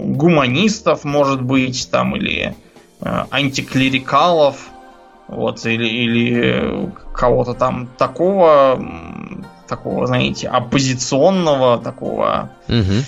гуманистов, 0.06 1.04
может 1.04 1.42
быть, 1.42 1.88
там, 1.92 2.16
или 2.16 2.56
антиклерикалов, 3.00 4.56
вот, 5.28 5.64
или, 5.64 5.86
или 5.86 6.92
кого-то 7.14 7.54
там 7.54 7.88
такого, 7.96 8.84
такого, 9.66 10.06
знаете, 10.06 10.48
оппозиционного, 10.48 11.78
такого 11.78 12.50
Мгм. 12.68 13.04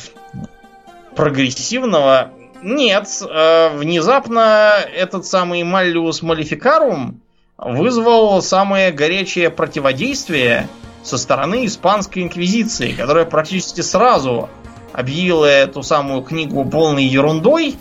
прогрессивного. 1.14 2.30
Нет, 2.62 3.09
э, 3.28 3.76
внезапно 3.76 4.72
этот 4.94 5.26
самый 5.26 5.62
Маллиус 5.64 6.22
Малификарум 6.22 7.20
вызвал 7.59 8.40
самое 8.42 8.90
горячее 8.90 9.50
противодействие 9.50 10.68
со 11.02 11.18
стороны 11.18 11.66
Испанской 11.66 12.22
Инквизиции, 12.22 12.92
которая 12.92 13.26
практически 13.26 13.82
сразу 13.82 14.48
объявила 14.92 15.44
эту 15.44 15.82
самую 15.82 16.22
книгу 16.22 16.64
полной 16.64 17.05
ерундой 17.05 17.76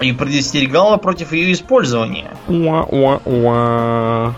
и 0.00 0.12
предостерегала 0.12 0.96
против 0.96 1.32
ее 1.32 1.52
использования. 1.52 2.30
Уа-уа-уа. 2.48 4.34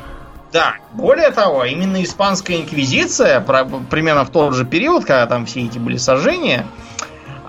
Да, 0.55 0.77
более 0.93 1.33
того, 1.33 1.65
именно 1.65 2.01
Испанская 2.05 2.59
Инквизиция, 2.59 3.41
про- 3.41 3.65
примерно 3.65 4.25
в 4.25 4.31
тот 4.31 4.55
же 4.55 4.65
период, 4.65 5.05
когда 5.05 5.27
там 5.27 5.47
все 5.47 5.65
эти 5.65 5.79
были 5.81 5.97
сожжения, 5.97 6.65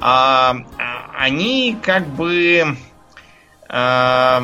а, 0.01 0.55
а, 0.79 1.11
они 1.19 1.77
как 1.83 2.07
бы 2.07 2.75
а, 3.69 4.41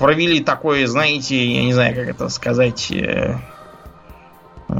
провели 0.00 0.40
такое, 0.40 0.88
знаете, 0.88 1.36
я 1.46 1.62
не 1.62 1.72
знаю, 1.72 1.94
как 1.94 2.08
это 2.08 2.28
сказать, 2.28 2.90
э, 2.90 3.36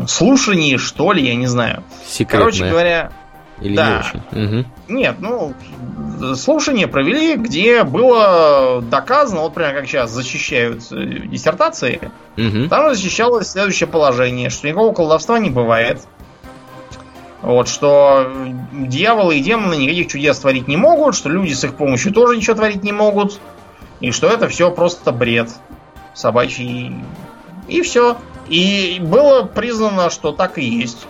слушание, 0.08 0.78
что 0.78 1.12
ли, 1.12 1.24
я 1.24 1.36
не 1.36 1.46
знаю. 1.46 1.84
Секретное. 2.04 2.40
Короче 2.40 2.68
говоря, 2.68 3.12
Или 3.60 3.76
да. 3.76 3.90
не 3.90 3.98
очень. 3.98 4.22
Мгм. 4.32 4.66
нет, 4.88 5.16
ну, 5.20 5.54
слушание 6.34 6.86
провели, 6.86 7.36
где 7.36 7.84
было 7.84 8.82
доказано, 8.82 9.42
вот 9.42 9.54
прямо 9.54 9.74
как 9.74 9.86
сейчас 9.86 10.10
защищают 10.10 10.82
диссертации, 10.90 12.10
Мгм. 12.36 12.68
там 12.68 12.94
защищалось 12.94 13.48
следующее 13.50 13.86
положение, 13.88 14.50
что 14.50 14.66
никакого 14.66 14.94
колдовства 14.94 15.38
не 15.38 15.50
бывает. 15.50 16.00
Вот, 17.42 17.68
что 17.68 18.30
дьяволы 18.72 19.38
и 19.38 19.40
демоны 19.40 19.74
никаких 19.74 20.08
чудес 20.08 20.38
творить 20.38 20.68
не 20.68 20.76
могут, 20.76 21.14
что 21.14 21.30
люди 21.30 21.54
с 21.54 21.64
их 21.64 21.74
помощью 21.74 22.12
тоже 22.12 22.36
ничего 22.36 22.54
творить 22.56 22.82
не 22.82 22.92
могут, 22.92 23.40
и 24.00 24.10
что 24.10 24.28
это 24.28 24.46
все 24.48 24.70
просто 24.70 25.10
бред 25.12 25.48
собачий. 26.14 26.94
И 27.68 27.80
все. 27.82 28.18
И 28.48 28.98
было 29.00 29.44
признано, 29.44 30.10
что 30.10 30.32
так 30.32 30.58
и 30.58 30.64
есть. 30.64 31.06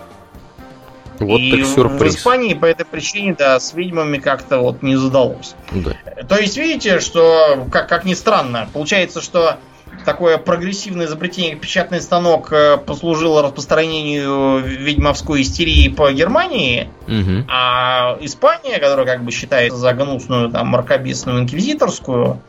Вот 1.25 1.39
и 1.39 1.51
так 1.51 1.65
сюрприз. 1.65 2.13
в 2.13 2.17
Испании 2.17 2.53
по 2.53 2.65
этой 2.65 2.85
причине, 2.85 3.35
да, 3.37 3.59
с 3.59 3.73
ведьмами 3.73 4.17
как-то 4.17 4.59
вот 4.59 4.81
не 4.83 4.95
задалось. 4.95 5.55
Да. 5.71 5.91
То 6.27 6.37
есть, 6.37 6.57
видите, 6.57 6.99
что, 6.99 7.67
как, 7.71 7.87
как 7.89 8.05
ни 8.05 8.13
странно, 8.13 8.69
получается, 8.73 9.21
что 9.21 9.57
такое 10.05 10.37
прогрессивное 10.37 11.05
изобретение, 11.05 11.53
как 11.53 11.61
печатный 11.61 12.01
станок, 12.01 12.51
э, 12.51 12.77
послужило 12.77 13.41
распространению 13.43 14.59
ведьмовской 14.59 15.41
истерии 15.41 15.89
по 15.89 16.11
Германии, 16.11 16.89
Мгм. 17.07 17.45
а 17.49 18.17
Испания, 18.21 18.79
которая 18.79 19.05
как 19.05 19.23
бы 19.23 19.31
считается 19.31 19.77
за 19.77 19.93
гнусную, 19.93 20.49
там, 20.49 20.69
мракобесную 20.69 21.41
инквизиторскую, 21.41 22.41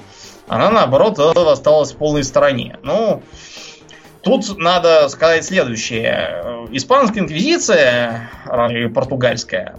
она, 0.49 0.71
наоборот, 0.71 1.19
осталась 1.19 1.93
в 1.93 1.97
полной 1.97 2.25
стороне. 2.25 2.79
Ну, 2.83 3.23
тут 4.23 4.59
надо 4.59 5.09
сказать 5.09 5.45
следующее. 5.45 6.67
Испанская 6.71 7.23
инквизиция, 7.23 8.31
а, 8.47 8.73
и 8.73 8.89
португальская, 8.89 9.75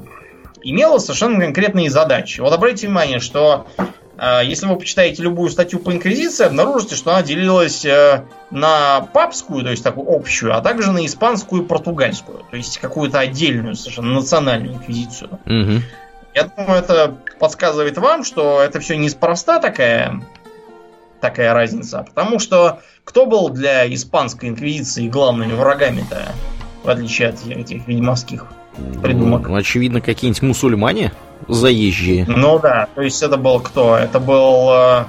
имела 0.62 0.98
совершенно 0.98 1.40
конкретные 1.40 1.90
задачи. 1.90 2.40
Вот 2.40 2.54
обратите 2.54 2.88
внимание, 2.88 3.20
что 3.20 3.68
э, 4.18 4.42
если 4.46 4.66
вы 4.66 4.78
почитаете 4.78 5.22
любую 5.24 5.50
статью 5.50 5.80
по 5.80 5.92
инквизиции, 5.92 6.46
обнаружите, 6.46 6.96
что 6.96 7.12
она 7.12 7.22
делилась 7.22 7.84
э, 7.84 8.24
на 8.50 9.02
папскую, 9.14 9.64
то 9.64 9.72
есть 9.72 9.84
такую 9.84 10.10
общую, 10.16 10.56
а 10.56 10.62
также 10.62 10.92
на 10.92 11.06
испанскую 11.06 11.64
и 11.64 11.66
португальскую, 11.66 12.46
то 12.50 12.56
есть 12.56 12.78
какую-то 12.78 13.20
отдельную, 13.20 13.76
совершенно 13.76 14.14
национальную 14.14 14.76
инквизицию. 14.76 15.40
Мгм. 15.46 15.84
Я 16.34 16.46
думаю, 16.46 16.80
это 16.80 17.16
подсказывает 17.40 17.98
вам, 17.98 18.24
что 18.24 18.62
это 18.62 18.80
все 18.80 18.98
неспроста 18.98 19.60
такая, 19.60 20.22
такая 21.24 21.54
разница. 21.54 22.06
Потому 22.14 22.38
что 22.38 22.82
кто 23.04 23.26
был 23.26 23.50
для 23.50 23.92
испанской 23.92 24.50
инквизиции 24.50 25.08
главными 25.08 25.54
врагами-то, 25.54 26.34
в 26.84 26.90
отличие 26.90 27.30
от 27.30 27.48
этих 27.48 27.88
ведьмовских 27.88 28.46
придумок? 29.02 29.48
Ну, 29.48 29.56
очевидно, 29.56 30.02
какие-нибудь 30.02 30.42
мусульмане 30.42 31.14
заезжие. 31.48 32.26
Ну 32.28 32.60
да, 32.60 32.88
то 32.94 33.02
есть 33.02 33.24
это 33.24 33.38
был 33.38 33.60
кто? 33.62 33.96
Это 33.96 34.20
был 34.20 34.70
э, 34.72 35.06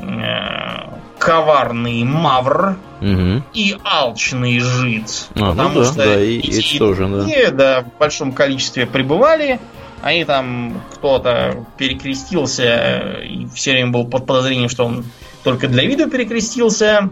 э, 0.00 0.96
коварный 1.18 2.04
мавр 2.04 2.76
Мгм. 3.00 3.44
и 3.54 3.76
алчный 3.82 4.58
жид. 4.60 5.28
А, 5.34 5.54
ну 5.54 5.70
да, 5.74 5.92
да, 5.92 6.22
и 6.22 6.38
эти 6.38 6.78
тоже, 6.78 7.08
да. 7.08 7.24
И, 7.24 7.50
да, 7.50 7.80
в 7.82 7.98
большом 7.98 8.32
количестве 8.32 8.86
пребывали. 8.86 9.58
Они 10.02 10.24
там 10.24 10.82
кто-то 10.94 11.64
перекрестился 11.78 13.18
и 13.22 13.46
все 13.54 13.72
время 13.72 13.90
был 13.90 14.06
под 14.06 14.26
подозрением, 14.26 14.68
что 14.68 14.84
он 14.84 15.04
только 15.46 15.68
для 15.68 15.84
виду 15.84 16.10
перекрестился. 16.10 17.08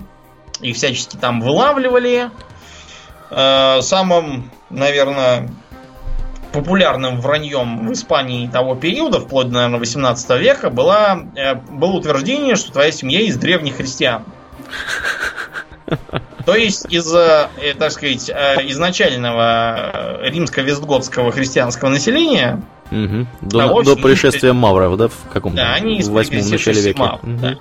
И 0.61 0.73
всячески 0.73 1.15
там 1.17 1.41
вылавливали. 1.41 2.31
Э, 3.31 3.79
Самым, 3.81 4.51
наверное, 4.71 5.49
популярным 6.53 7.21
враньем 7.21 7.87
в 7.87 7.93
Испании 7.93 8.49
того 8.49 8.75
периода, 8.75 9.21
вплоть 9.21 9.47
до, 9.51 9.55
наверное, 9.55 9.79
18 9.79 10.31
века, 10.41 10.71
была, 10.71 11.21
э, 11.37 11.55
было 11.55 11.93
утверждение, 11.93 12.57
что 12.57 12.73
твоя 12.73 12.91
семья 12.91 13.21
из 13.21 13.37
древних 13.37 13.77
христиан. 13.77 14.25
То 16.45 16.57
есть 16.57 16.93
из, 16.93 17.15
э, 17.15 17.49
так 17.79 17.93
сказать, 17.93 18.29
изначального 18.31 20.21
римско-вестготского 20.25 21.31
христианского 21.31 21.89
населения, 21.89 22.61
Мгм. 22.91 23.27
До, 23.41 23.59
Да, 23.59 23.83
до 23.83 23.97
пришествия 23.97 24.53
Мавров, 24.53 24.97
да, 24.97 25.09
в 25.09 25.15
каком-то 25.33 25.57
да, 25.57 25.75
они 25.75 25.99
из 25.99 26.09
в 26.09 26.13
восьмом 26.13 26.41
начале 26.43 26.59
перекрестившихся 26.59 26.89
века. 26.89 27.01
мавров, 27.01 27.23
Мгм. 27.23 27.39
да. 27.39 27.55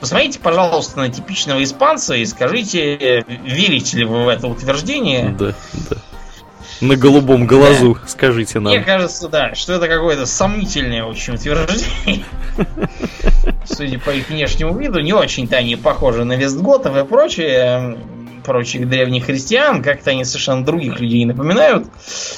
Посмотрите, 0.00 0.38
пожалуйста, 0.40 0.98
на 0.98 1.08
типичного 1.08 1.62
испанца 1.62 2.14
и 2.14 2.24
скажите, 2.26 3.24
верите 3.44 3.98
ли 3.98 4.04
вы 4.04 4.24
в 4.24 4.28
это 4.28 4.48
утверждение? 4.48 5.34
Да, 5.38 5.54
да. 5.90 5.96
На 6.80 6.96
голубом 6.96 7.46
глазу, 7.46 7.98
скажите 8.06 8.60
нам. 8.60 8.72
Мне 8.72 8.82
кажется, 8.82 9.28
да, 9.28 9.54
что 9.54 9.72
это 9.72 9.88
какое-то 9.88 10.26
сомнительное 10.26 11.04
очень 11.04 11.34
утверждение. 11.34 12.24
Судя 13.64 13.98
по 13.98 14.10
их 14.10 14.28
внешнему 14.28 14.76
виду, 14.78 15.00
не 15.00 15.12
очень-то 15.12 15.56
они 15.56 15.74
похожи 15.74 16.24
на 16.24 16.34
Вестготов 16.34 16.96
и 16.96 17.04
прочее, 17.04 17.96
м, 17.96 17.98
прочих 18.44 18.88
древних 18.88 19.26
христиан, 19.26 19.82
как-то 19.82 20.10
они 20.10 20.24
совершенно 20.24 20.64
других 20.64 21.00
людей 21.00 21.24
напоминают. 21.24 21.86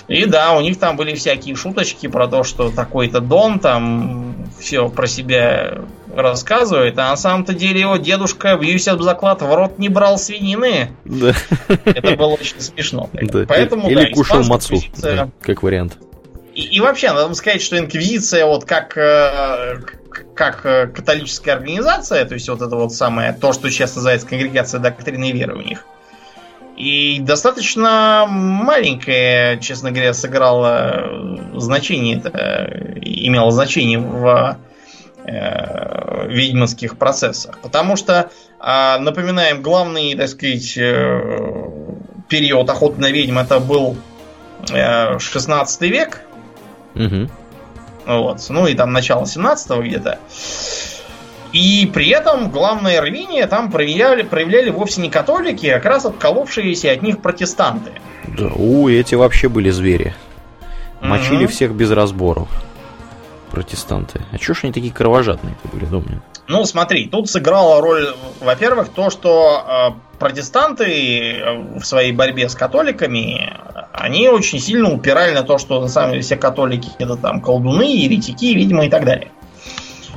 И 0.08 0.24
да, 0.24 0.52
у 0.56 0.60
них 0.62 0.78
там 0.78 0.96
были 0.96 1.14
всякие 1.14 1.54
шуточки 1.54 2.06
про 2.06 2.26
то, 2.26 2.42
что 2.42 2.70
такой-то 2.70 3.20
Дон 3.20 3.58
там 3.58 4.48
все 4.58 4.88
про 4.88 5.06
себя 5.06 5.82
рассказывает, 6.14 6.98
а 6.98 7.10
на 7.10 7.16
самом-то 7.16 7.54
деле 7.54 7.80
его 7.80 7.96
дедушка, 7.96 8.56
бьюсь 8.56 8.88
об 8.88 9.02
заклад, 9.02 9.42
в 9.42 9.54
рот 9.54 9.78
не 9.78 9.88
брал 9.88 10.18
свинины. 10.18 10.90
Да, 11.04 11.32
Это 11.84 12.16
было 12.16 12.34
очень 12.34 12.60
смешно. 12.60 13.08
да. 13.12 13.44
Поэтому, 13.48 13.88
Или 13.88 14.06
да, 14.06 14.10
кушал 14.12 14.42
мацу, 14.44 14.74
инквизиция- 14.74 15.16
да, 15.16 15.28
как 15.42 15.62
вариант. 15.62 15.98
и, 16.54 16.62
и 16.62 16.80
вообще, 16.80 17.12
надо 17.12 17.32
сказать, 17.34 17.62
что 17.62 17.78
инквизиция, 17.78 18.44
вот 18.46 18.64
как, 18.64 18.96
э, 18.96 19.80
как 20.34 20.64
э, 20.66 20.86
католическая 20.88 21.54
организация, 21.56 22.24
то 22.24 22.34
есть 22.34 22.48
вот 22.48 22.60
это 22.62 22.74
вот 22.76 22.92
самое, 22.92 23.32
то, 23.32 23.52
что 23.52 23.70
сейчас 23.70 23.94
называется 23.96 24.26
конгрегация 24.26 24.80
доктрины 24.80 25.30
и 25.30 25.32
веры 25.32 25.56
у 25.56 25.62
них, 25.62 25.84
и 26.76 27.18
достаточно 27.20 28.24
маленькое, 28.28 29.58
честно 29.60 29.90
говоря, 29.90 30.14
сыграло 30.14 30.92
э, 30.94 31.58
значение, 31.58 32.16
это, 32.16 32.98
имело 33.02 33.50
значение 33.50 33.98
в 33.98 34.56
ведьминских 35.30 36.96
процессах. 36.98 37.58
Потому 37.58 37.96
что, 37.96 38.30
а, 38.58 38.98
напоминаем, 38.98 39.62
главный, 39.62 40.14
так 40.16 40.28
сказать, 40.28 40.76
э, 40.76 41.20
период 42.28 42.68
охоты 42.68 43.00
на 43.00 43.10
ведьм 43.10 43.38
это 43.38 43.60
был 43.60 43.96
э, 44.72 45.18
16 45.18 45.82
век, 45.82 46.22
Мгм. 46.94 47.30
вот. 48.06 48.44
Ну 48.48 48.66
и 48.66 48.74
там 48.74 48.92
начало 48.92 49.26
17 49.26 49.80
где-то. 49.80 50.18
И 51.52 51.90
при 51.92 52.08
этом 52.10 52.50
главное 52.50 53.00
рвение 53.00 53.46
там 53.46 53.72
проявляли, 53.72 54.22
проявляли 54.22 54.70
вовсе 54.70 55.00
не 55.00 55.10
католики, 55.10 55.66
а 55.66 55.76
как 55.80 55.86
раз 55.86 56.04
отколовшиеся 56.04 56.92
от 56.92 57.02
них 57.02 57.20
протестанты. 57.20 57.90
Да, 58.38 58.48
у, 58.54 58.88
эти 58.88 59.16
вообще 59.16 59.48
были 59.48 59.70
звери. 59.70 60.14
Мочили 61.00 61.46
всех 61.46 61.72
без 61.72 61.90
разбору. 61.90 62.46
Протестанты. 63.50 64.20
А 64.32 64.38
чё 64.38 64.54
ж 64.54 64.64
они 64.64 64.72
такие 64.72 64.92
кровожадные-то 64.92 65.68
были, 65.68 65.84
Домнин? 65.84 66.22
Ну, 66.46 66.64
смотри, 66.64 67.08
тут 67.08 67.28
сыграла 67.28 67.80
роль, 67.80 68.14
во-первых, 68.40 68.88
то, 68.88 69.10
что 69.10 69.94
э, 69.94 70.18
протестанты 70.18 71.32
э, 71.32 71.78
в 71.78 71.84
своей 71.84 72.12
борьбе 72.12 72.48
с 72.48 72.54
католиками, 72.54 73.52
они 73.92 74.28
очень 74.28 74.60
сильно 74.60 74.92
упирали 74.92 75.34
на 75.34 75.42
то, 75.42 75.58
что 75.58 75.80
на 75.80 75.88
самом 75.88 76.12
деле 76.12 76.22
все 76.22 76.36
католики 76.36 76.90
это 76.98 77.16
там 77.16 77.40
колдуны, 77.40 77.82
еретики, 77.82 78.54
видимо, 78.54 78.86
и 78.86 78.90
так 78.90 79.04
далее. 79.04 79.30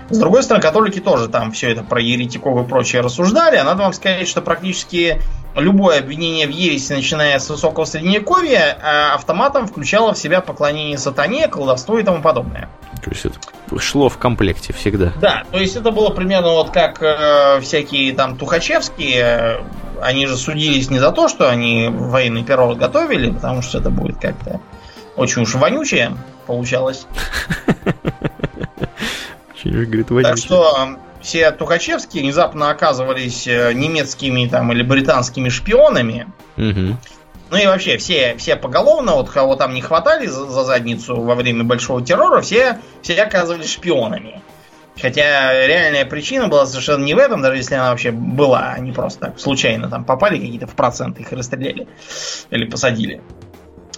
С 0.09 0.17
другой 0.17 0.43
стороны, 0.43 0.61
католики 0.61 0.99
тоже 0.99 1.27
там 1.27 1.51
все 1.51 1.71
это 1.71 1.83
про 1.83 2.01
еретиков 2.01 2.65
и 2.65 2.67
прочее 2.67 3.01
рассуждали. 3.01 3.57
А 3.57 3.63
надо 3.63 3.83
вам 3.83 3.93
сказать, 3.93 4.27
что 4.27 4.41
практически 4.41 5.21
любое 5.55 5.99
обвинение 5.99 6.47
в 6.47 6.51
ереси, 6.51 6.93
начиная 6.93 7.39
с 7.39 7.49
высокого 7.49 7.85
средневековья, 7.85 8.77
э, 8.79 9.13
автоматом 9.13 9.67
включало 9.67 10.13
в 10.13 10.17
себя 10.17 10.41
поклонение 10.41 10.97
сатане, 10.97 11.47
колдовство 11.47 11.99
и 11.99 12.03
тому 12.03 12.21
подобное. 12.21 12.69
То 13.03 13.09
есть 13.09 13.25
это 13.25 13.37
шло 13.79 14.09
в 14.09 14.17
комплекте 14.17 14.73
всегда. 14.73 15.13
Да, 15.19 15.43
то 15.51 15.59
есть 15.59 15.75
это 15.75 15.91
было 15.91 16.09
примерно 16.09 16.49
вот 16.49 16.71
как 16.71 17.01
э, 17.01 17.59
всякие 17.61 18.13
там 18.13 18.37
Тухачевские, 18.37 19.23
э, 19.23 19.57
они 20.01 20.27
же 20.27 20.37
судились 20.37 20.89
не 20.89 20.99
за 20.99 21.11
то, 21.11 21.27
что 21.27 21.49
они 21.49 21.89
военный 21.89 22.43
пирог 22.43 22.77
готовили, 22.77 23.31
потому 23.31 23.61
что 23.61 23.79
это 23.79 23.89
будет 23.89 24.17
как-то 24.19 24.59
очень 25.15 25.43
уж 25.43 25.55
вонючее 25.55 26.17
получалось. 26.45 27.05
Говорит, 29.63 30.07
Так 30.23 30.37
что 30.37 30.75
э, 30.77 31.21
все 31.21 31.51
Тухачевские 31.51 32.23
внезапно 32.23 32.69
оказывались 32.69 33.47
э, 33.47 33.73
немецкими 33.73 34.47
там 34.47 34.71
или 34.71 34.83
британскими 34.83 35.49
шпионами. 35.49 36.27
Мгм. 36.57 36.97
Ну 37.49 37.57
и 37.57 37.67
вообще, 37.67 37.97
все, 37.97 38.35
все 38.37 38.55
поголовно, 38.55 39.13
вот 39.13 39.29
кого 39.29 39.55
там 39.55 39.73
не 39.73 39.81
хватали 39.81 40.25
за, 40.25 40.45
за 40.45 40.63
задницу 40.63 41.21
во 41.21 41.35
время 41.35 41.63
большого 41.63 42.03
террора, 42.03 42.41
все, 42.41 42.79
все 43.01 43.21
оказывались 43.21 43.71
шпионами. 43.71 44.41
Хотя 44.99 45.65
реальная 45.65 46.05
причина 46.05 46.47
была 46.47 46.65
совершенно 46.65 47.03
не 47.03 47.13
в 47.13 47.17
этом, 47.17 47.41
даже 47.41 47.57
если 47.57 47.75
она 47.75 47.89
вообще 47.89 48.11
была, 48.11 48.73
они 48.73 48.91
просто 48.91 49.27
так 49.27 49.39
случайно 49.39 49.89
там 49.89 50.03
попали 50.03 50.37
какие-то 50.37 50.67
в 50.67 50.75
проценты, 50.75 51.21
их 51.21 51.31
расстреляли 51.31 51.87
или 52.51 52.65
посадили. 52.65 53.21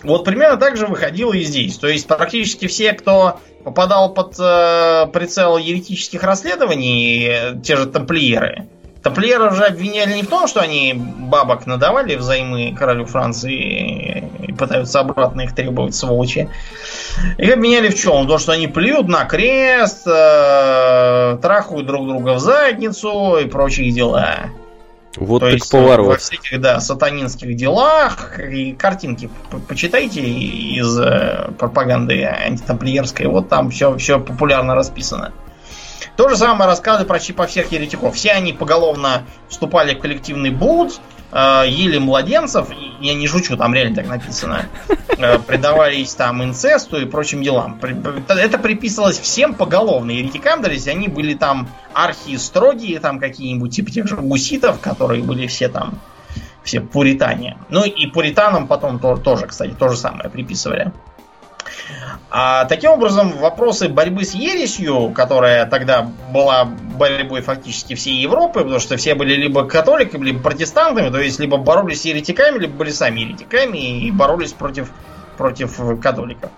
Вот 0.05 0.25
примерно 0.25 0.57
так 0.57 0.77
же 0.77 0.87
выходило 0.87 1.33
и 1.33 1.43
здесь. 1.43 1.77
То 1.77 1.87
есть 1.87 2.07
практически 2.07 2.67
все, 2.67 2.93
кто 2.93 3.39
попадал 3.63 4.13
под 4.13 4.35
э, 4.39 5.07
прицел 5.11 5.57
еретических 5.57 6.23
расследований, 6.23 7.59
те 7.63 7.75
же 7.75 7.87
тамплиеры, 7.87 8.67
Тамплиеров 9.05 9.55
же 9.55 9.65
обвиняли 9.65 10.15
не 10.15 10.23
в 10.23 10.27
том, 10.29 10.47
что 10.47 10.61
они 10.61 10.93
бабок 10.95 11.67
надавали 11.67 12.15
взаймы 12.15 12.73
королю 12.75 13.05
Франции 13.05 14.31
и 14.47 14.51
пытаются 14.51 15.01
обратно 15.01 15.41
их 15.41 15.53
требовать, 15.53 15.93
сволочи. 15.93 16.49
Их 17.37 17.53
обвиняли 17.53 17.89
в 17.89 17.95
чем? 17.95 18.25
В 18.25 18.27
том, 18.27 18.39
что 18.39 18.53
они 18.53 18.67
плюют 18.67 19.07
на 19.07 19.25
крест, 19.25 20.07
э, 20.07 21.37
трахают 21.39 21.85
друг 21.85 22.07
друга 22.07 22.33
в 22.33 22.39
задницу 22.39 23.37
и 23.37 23.45
прочие 23.45 23.91
дела. 23.91 24.49
Вот 25.17 25.39
То 25.39 25.45
так 25.45 25.53
есть 25.53 25.73
э, 25.73 25.77
поворот. 25.77 26.07
во 26.07 26.17
всяких, 26.17 26.59
да, 26.61 26.79
сатанинских 26.79 27.55
делах. 27.55 28.39
И 28.39 28.73
картинки 28.73 29.29
по- 29.49 29.59
почитайте 29.59 30.21
из 30.21 30.99
э, 30.99 31.51
пропаганды 31.57 32.23
антитамплиерской. 32.23 33.27
Вот 33.27 33.49
там 33.49 33.69
все, 33.69 33.97
все 33.97 34.19
популярно 34.19 34.75
расписано. 34.75 35.31
То 36.17 36.29
же 36.29 36.37
самое 36.37 36.69
рассказы 36.69 37.05
почти 37.05 37.33
по 37.33 37.45
всех 37.47 37.71
еретиков. 37.71 38.15
Все 38.15 38.31
они 38.31 38.53
поголовно 38.53 39.23
вступали 39.49 39.95
в 39.95 39.99
коллективный 39.99 40.49
э, 40.51 40.99
ели 41.67 41.97
младенцев, 41.97 42.69
я 43.01 43.13
не 43.13 43.27
шучу, 43.27 43.57
там 43.57 43.73
реально 43.73 43.95
так 43.95 44.07
написано, 44.07 44.65
э, 45.17 45.37
предавались 45.39 46.13
там 46.13 46.43
инцесту 46.43 46.97
и 47.01 47.05
прочим 47.05 47.43
делам. 47.43 47.79
Это 48.27 48.57
приписывалось 48.57 49.19
всем 49.19 49.53
поголовно 49.53 50.11
еретикам, 50.11 50.63
если 50.63 50.91
они 50.91 51.07
были 51.07 51.33
там 51.33 51.67
архи 51.93 52.37
строгие, 52.37 52.99
там 52.99 53.19
какие-нибудь 53.19 53.75
типа 53.75 53.91
тех 53.91 54.07
же 54.07 54.15
гуситов, 54.15 54.79
которые 54.79 55.23
были 55.23 55.47
все 55.47 55.67
там, 55.67 55.99
все 56.63 56.79
пуритане. 56.79 57.57
Ну 57.69 57.83
и 57.83 58.07
пуританам 58.07 58.67
потом 58.67 58.99
то- 58.99 59.17
тоже, 59.17 59.47
кстати, 59.47 59.73
то 59.77 59.89
же 59.89 59.97
самое 59.97 60.29
приписывали. 60.29 60.93
А 62.29 62.65
таким 62.65 62.91
образом, 62.91 63.31
вопросы 63.37 63.87
борьбы 63.87 64.25
с 64.25 64.33
ересью, 64.33 65.11
которая 65.11 65.65
тогда 65.65 66.01
была 66.31 66.65
борьбой 66.65 67.41
фактически 67.41 67.95
всей 67.95 68.15
Европы, 68.21 68.61
потому 68.61 68.79
что 68.79 68.97
все 68.97 69.15
были 69.15 69.35
либо 69.35 69.65
католиками, 69.65 70.25
либо 70.25 70.41
протестантами, 70.41 71.09
то 71.09 71.19
есть 71.19 71.39
либо 71.39 71.57
боролись 71.57 72.01
с 72.01 72.05
еретиками, 72.05 72.59
либо 72.59 72.73
были 72.73 72.91
сами 72.91 73.21
еретиками 73.21 74.05
и 74.05 74.11
боролись 74.11 74.53
против 74.53 74.89
против 75.37 75.99
католиков. 75.99 76.49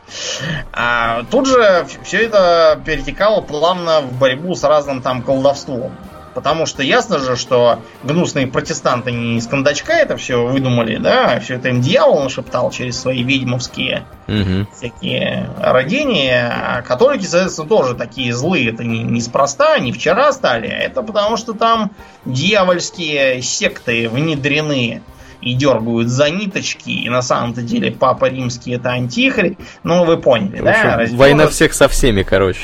А 0.71 1.23
тут 1.31 1.47
же 1.47 1.87
все 2.03 2.25
это 2.25 2.79
перетекало 2.85 3.41
плавно 3.41 4.01
в 4.01 4.13
борьбу 4.19 4.53
с 4.55 4.63
разным 4.63 5.01
там 5.01 5.23
колдовством. 5.23 5.93
Потому 6.37 6.67
что 6.67 6.83
ясно 6.83 7.17
же, 7.17 7.35
что 7.35 7.79
гнусные 8.03 8.45
протестанты 8.45 9.11
не 9.11 9.39
из 9.39 9.47
кондачка 9.47 9.93
это 9.97 10.17
все 10.17 10.45
выдумали, 10.45 10.97
да, 10.97 11.39
все 11.39 11.55
это 11.55 11.69
им 11.69 11.81
дьявол 11.81 12.21
нашептал 12.21 12.69
через 12.69 12.99
свои 13.01 13.23
ведьмовские 13.23 14.03
Мгм. 14.27 14.67
всякие 14.71 15.49
родения. 15.59 16.53
А 16.55 16.83
католики, 16.83 17.25
соответственно, 17.25 17.67
тоже 17.67 17.95
такие 17.95 18.35
злые. 18.35 18.69
Это 18.69 18.83
не, 18.83 19.01
неспроста, 19.01 19.79
не 19.79 19.91
вчера 19.91 20.31
стали. 20.31 20.67
а 20.67 20.77
Это 20.77 21.01
потому, 21.01 21.37
что 21.37 21.53
там 21.53 21.89
дьявольские 22.25 23.41
секты 23.41 24.07
внедрены 24.07 25.01
и 25.41 25.53
дергают 25.55 26.07
за 26.07 26.29
ниточки. 26.29 26.91
И 26.91 27.09
на 27.09 27.23
самом-то 27.23 27.63
деле 27.63 27.91
Папа 27.91 28.25
Римский 28.25 28.73
это 28.73 28.91
антихрист. 28.91 29.55
Ну, 29.83 30.05
вы 30.05 30.17
поняли, 30.17 30.61
В 30.61 30.65
да? 30.65 30.69
общем, 30.71 30.89
Раздел- 30.99 31.17
война 31.17 31.47
всех 31.47 31.73
со 31.73 31.87
всеми, 31.87 32.21
короче. 32.21 32.59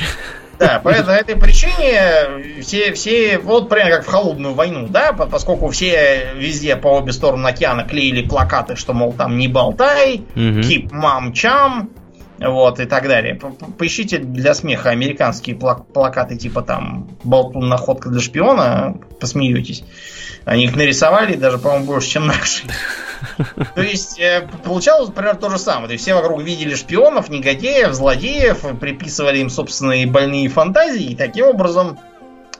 Да, 0.64 0.80
по 0.80 0.89
этой, 0.89 1.16
этой 1.16 1.36
причине 1.36 2.61
все, 2.61 2.93
все, 2.93 3.38
вот 3.38 3.70
примерно 3.70 3.97
как 3.97 4.05
в 4.05 4.09
холодную 4.09 4.53
войну, 4.53 4.88
да, 4.89 5.14
по- 5.14 5.26
поскольку 5.26 5.70
все 5.70 6.30
везде 6.36 6.76
по 6.76 6.88
обе 6.88 7.11
стороны 7.11 7.47
океана 7.47 7.84
клеили 7.84 8.26
плакаты, 8.28 8.76
что, 8.76 8.93
мол, 8.93 9.14
там 9.14 9.38
не 9.38 9.47
болтай, 9.47 10.22
Мгм. 10.36 10.61
keep 10.61 10.89
mom 10.91 11.32
cham, 11.34 11.88
вот, 12.40 12.80
и 12.80 12.86
так 12.86 13.08
далее. 13.08 13.40
Поищите 13.78 14.18
для 14.18 14.54
смеха 14.54 14.90
американские 14.90 15.56
пла- 15.56 15.84
плакаты, 15.84 16.36
типа 16.36 16.62
там 16.62 17.10
«Болтун 17.24 17.70
находка 17.70 18.10
для 18.10 18.22
шпиона», 18.22 18.98
посмеетесь. 19.20 19.84
Они 20.46 20.66
их 20.66 20.76
нарисовали 20.76 21.36
даже, 21.36 21.58
по-моему, 21.58 21.86
больше, 21.86 22.10
чем 22.10 22.28
наши. 22.28 22.64
То 23.76 23.82
есть, 23.82 24.20
э, 24.20 24.48
получалось, 24.64 25.10
например, 25.10 25.36
то 25.38 25.50
же 25.50 25.58
самое. 25.58 25.88
То 25.88 25.94
есть, 25.94 26.04
все 26.04 26.16
вокруг 26.16 26.42
видели 26.42 26.76
шпионов, 26.76 27.30
негодяев, 27.30 27.94
злодеев, 27.94 28.80
приписывали 28.80 29.40
им 29.40 29.50
собственные 29.50 30.08
больные 30.08 30.50
фантазии, 30.50 31.12
и 31.12 31.16
таким 31.16 31.46
образом 31.46 32.00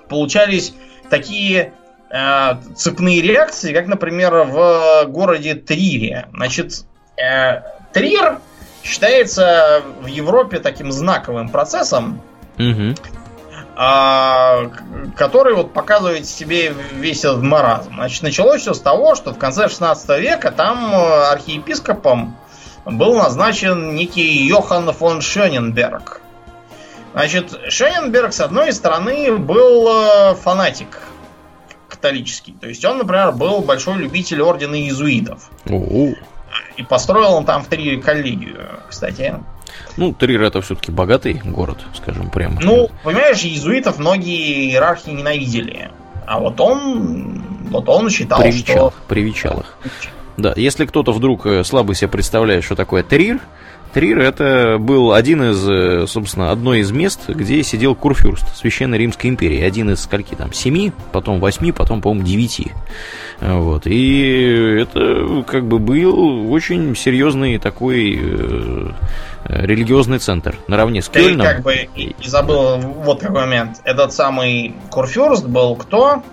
получались 0.08 0.74
такие 1.10 1.74
э, 2.10 2.56
цепные 2.76 3.22
реакции, 3.22 3.74
как, 3.74 3.88
например, 3.88 4.34
в 4.46 5.06
городе 5.08 5.56
Трире. 5.56 6.28
Значит, 6.34 6.86
э, 7.18 7.62
Трир 7.92 8.40
считается 8.84 9.82
в 10.02 10.08
Европе 10.08 10.60
таким 10.60 10.92
знаковым 10.92 11.50
процессом, 11.50 12.22
Мгм. 12.58 12.96
а, 13.76 14.70
который 15.18 15.56
вот 15.56 15.74
показывает 15.74 16.28
себе 16.28 16.74
весь 16.94 17.20
этот 17.26 17.42
маразм. 17.42 17.96
Значит, 17.96 18.22
началось 18.24 18.62
все 18.62 18.74
с 18.74 18.80
того, 18.80 19.16
что 19.16 19.34
в 19.34 19.38
конце 19.38 19.68
16 19.70 20.20
века 20.20 20.52
там 20.52 20.94
э, 20.94 21.24
архиепископом 21.32 22.36
был 22.86 23.16
назначен 23.16 23.96
некий 23.96 24.46
Йохан 24.46 24.92
фон 24.94 25.22
Шёненберг. 25.22 26.22
Значит, 27.14 27.58
Шёненберг, 27.70 28.34
с 28.34 28.42
одной 28.42 28.74
стороны, 28.74 29.38
был 29.38 29.88
э, 29.88 30.36
фанатик 30.36 31.00
католический. 31.88 32.56
То 32.60 32.68
есть 32.68 32.84
он, 32.86 32.98
например, 32.98 33.32
был 33.32 33.62
большой 33.62 33.96
любитель 33.98 34.42
ордена 34.42 34.76
иезуитов. 34.76 35.50
О, 35.70 36.10
И 36.78 36.84
построил 36.84 37.34
он 37.34 37.46
там 37.46 37.64
в 37.64 37.68
Трире 37.68 38.02
коллегию, 38.02 38.80
кстати. 38.90 39.36
Ну, 39.98 40.14
Трир 40.14 40.42
это 40.42 40.62
все-таки 40.62 40.92
богатый 40.92 41.42
город, 41.44 41.78
скажем 41.96 42.30
прямо. 42.30 42.60
Ну, 42.62 42.90
понимаешь, 43.04 43.44
иезуитов 43.44 44.00
многие 44.00 44.70
иерархи 44.70 45.10
ненавидели. 45.10 45.92
А 46.26 46.40
вот 46.40 46.60
он, 46.60 47.44
вот 47.70 47.90
он 47.90 48.10
считал, 48.10 48.42
привечал, 48.42 48.92
что... 48.92 48.94
привечал 49.08 49.60
их. 49.60 49.78
Да, 50.38 50.54
если 50.56 50.86
кто-то 50.86 51.12
вдруг 51.12 51.46
э, 51.46 51.64
слабо 51.64 51.94
себе 51.94 52.08
представляет, 52.08 52.64
что 52.64 52.76
такое 52.76 53.04
Трир, 53.04 53.40
Трир 53.94 54.20
это 54.20 54.78
был 54.80 55.14
один 55.14 55.52
из, 55.52 55.70
э, 55.70 56.08
собственно, 56.08 56.52
одно 56.52 56.74
из 56.74 56.92
мест, 56.92 57.30
где 57.30 57.62
сидел 57.62 57.94
Курфюрст 57.94 58.58
Священной 58.58 58.98
Римской 58.98 59.30
империи. 59.30 59.62
Один 59.62 59.92
из 59.92 60.02
скольки 60.02 60.34
там, 60.34 60.52
семи, 60.52 60.92
потом 61.12 61.40
восьми, 61.40 61.72
потом, 61.72 62.02
по-моему, 62.02 62.26
девяти. 62.26 62.72
Вот. 63.40 63.86
И 63.86 64.78
это 64.82 65.44
как 65.46 65.66
бы 65.66 65.78
был 65.78 66.52
очень 66.52 66.96
серьезный 66.96 67.60
такой 67.60 68.18
э, 68.20 68.90
э, 69.46 69.66
религиозный 69.66 70.18
центр, 70.18 70.56
наравне 70.68 71.04
с 71.04 71.10
Ты 71.10 71.20
Кёльном. 71.26 71.46
как 71.46 71.62
бы 71.62 71.88
и 71.96 72.16
забыл 72.26 72.78
вот 72.80 73.20
какой 73.20 73.42
момент. 73.42 73.80
Этот 73.84 74.12
самый 74.12 74.74
Курфюрст 74.90 75.46
был 75.46 75.76
кто? 75.76 76.24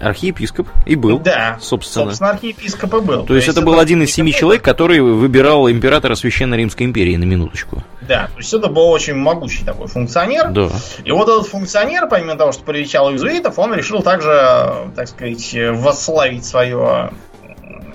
Архиепископ 0.00 0.68
и 0.86 0.94
был, 0.94 1.18
да, 1.18 1.58
собственно. 1.60 2.06
собственно, 2.06 2.30
архиепископ 2.30 2.94
и 2.94 3.00
был. 3.00 3.26
То 3.26 3.34
есть 3.34 3.48
это 3.48 3.62
был 3.62 3.78
один 3.78 4.02
из 4.02 4.12
семи 4.12 4.32
человек, 4.32 4.62
который 4.62 5.00
выбирал 5.00 5.70
императора 5.70 6.14
Священной 6.14 6.58
Римской 6.58 6.86
империи 6.86 7.16
на 7.16 7.24
минуточку. 7.24 7.82
Да, 8.02 8.28
то 8.32 8.38
есть 8.38 8.52
это 8.54 8.68
был 8.68 8.88
очень 8.88 9.14
могучий 9.14 9.64
такой 9.64 9.88
функционер. 9.88 10.50
Да. 10.50 10.70
И 11.04 11.10
вот 11.10 11.28
этот 11.28 11.46
функционер, 11.46 12.08
помимо 12.08 12.36
того, 12.36 12.52
что 12.52 12.62
привечал 12.62 13.10
иезуитов, 13.10 13.58
он 13.58 13.74
решил 13.74 14.02
также, 14.02 14.90
так 14.96 15.08
сказать, 15.08 15.54
восславить 15.72 16.44
свое 16.44 17.10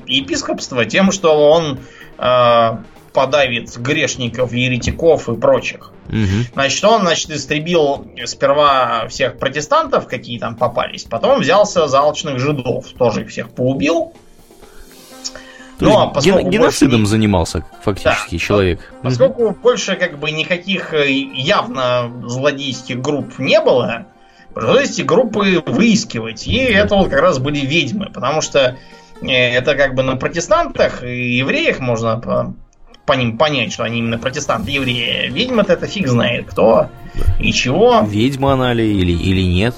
епископство 0.06 0.86
тем, 0.86 1.12
что 1.12 1.49
он 1.49 1.80
э, 2.18 2.78
подавит 3.14 3.76
грешников, 3.78 4.51
еретиков 4.53 5.30
и 5.30 5.36
прочих. 5.36 5.91
Мгм. 6.07 6.45
Значит, 6.53 6.84
он, 6.84 7.01
значит, 7.01 7.30
истребил 7.32 8.07
сперва 8.26 9.07
всех 9.07 9.38
протестантов, 9.39 10.07
какие 10.07 10.39
там 10.39 10.55
попались, 10.55 11.03
потом 11.03 11.39
взялся 11.39 11.88
за 11.88 11.99
алчных 11.99 12.39
жидов, 12.39 12.88
тоже 12.97 13.22
их 13.22 13.30
всех 13.30 13.49
поубил. 13.51 14.14
То 15.80 15.86
Ну, 15.86 15.99
а 15.99 16.07
поскольку 16.07 16.39
ген- 16.41 16.49
геноцидом 16.51 16.99
больше 17.01 17.11
занимался 17.11 17.66
фактически 17.84 18.36
Да. 18.36 18.39
человек. 18.39 18.93
Поскольку 19.01 19.51
больше 19.51 19.95
как 19.95 20.20
бы 20.20 20.30
никаких 20.32 20.93
э, 20.93 21.11
явно 21.11 22.11
злодейских 22.28 23.01
групп 23.01 23.39
не 23.39 23.59
было, 23.59 24.05
пришлось 24.53 24.91
эти 24.91 25.01
группы 25.01 25.64
выискивать. 25.65 26.45
И 26.48 26.57
это 26.57 26.95
вот 26.95 27.10
как 27.10 27.22
раз 27.22 27.40
были 27.40 27.60
ведьмы, 27.65 28.11
потому 28.14 28.41
что 28.41 28.77
э, 29.23 29.27
это 29.27 29.73
как 29.76 29.95
бы 29.95 30.03
на 30.03 30.15
протестантах 30.15 31.03
и 31.03 31.38
евреях 31.38 31.80
можно 31.80 32.19
по, 33.05 33.13
ним 33.13 33.38
понять, 33.38 33.73
что 33.73 33.84
они 33.84 33.99
именно 33.99 34.17
протестанты 34.17 34.71
евреи. 34.71 35.30
Ведьмы-то 35.30 35.73
это 35.73 35.88
фиг 35.88 36.07
знает 36.07 36.47
кто 36.49 36.89
и 37.39 37.51
чего. 37.51 38.01
Ведьма 38.07 38.53
она 38.53 38.73
ли 38.73 38.97
или, 38.97 39.11
или 39.11 39.41
нет? 39.41 39.75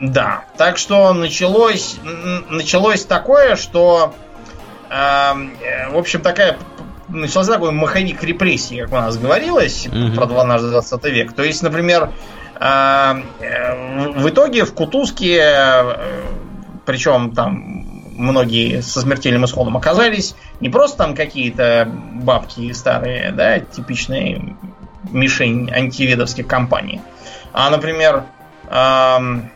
Да, 0.00 0.44
так 0.56 0.78
что 0.78 1.12
началось, 1.12 1.96
началось 2.48 3.04
такое, 3.04 3.56
что, 3.56 4.14
эм, 4.90 5.52
э, 5.60 5.90
в 5.90 5.96
общем, 5.98 6.20
такая 6.20 6.56
начался 7.08 7.54
такой 7.54 7.72
маховик 7.72 8.22
репрессий, 8.22 8.80
как 8.82 8.92
у 8.92 8.96
нас 8.96 9.16
говорилось, 9.18 9.88
Мгм. 9.90 10.14
про 10.14 10.26
12 10.26 11.10
век. 11.10 11.32
То 11.32 11.42
есть, 11.42 11.62
например, 11.62 12.10
эм, 12.60 13.24
э, 13.40 14.10
в 14.14 14.22
в 14.22 14.28
итоге 14.28 14.64
в 14.64 14.72
Кутузке, 14.72 15.38
э, 15.40 15.96
причем 16.84 17.32
там 17.32 17.87
многие 18.18 18.82
со 18.82 19.00
смертельным 19.00 19.44
исходом 19.44 19.76
оказались, 19.76 20.34
не 20.60 20.68
просто 20.68 20.98
там 20.98 21.14
какие-то 21.14 21.88
бабки 22.14 22.72
старые, 22.72 23.32
да, 23.32 23.60
типичные 23.60 24.56
мишень 25.10 25.70
антиведовских 25.70 26.46
компаний, 26.46 27.00
а, 27.52 27.70
например, 27.70 28.24
эм, 28.68 29.50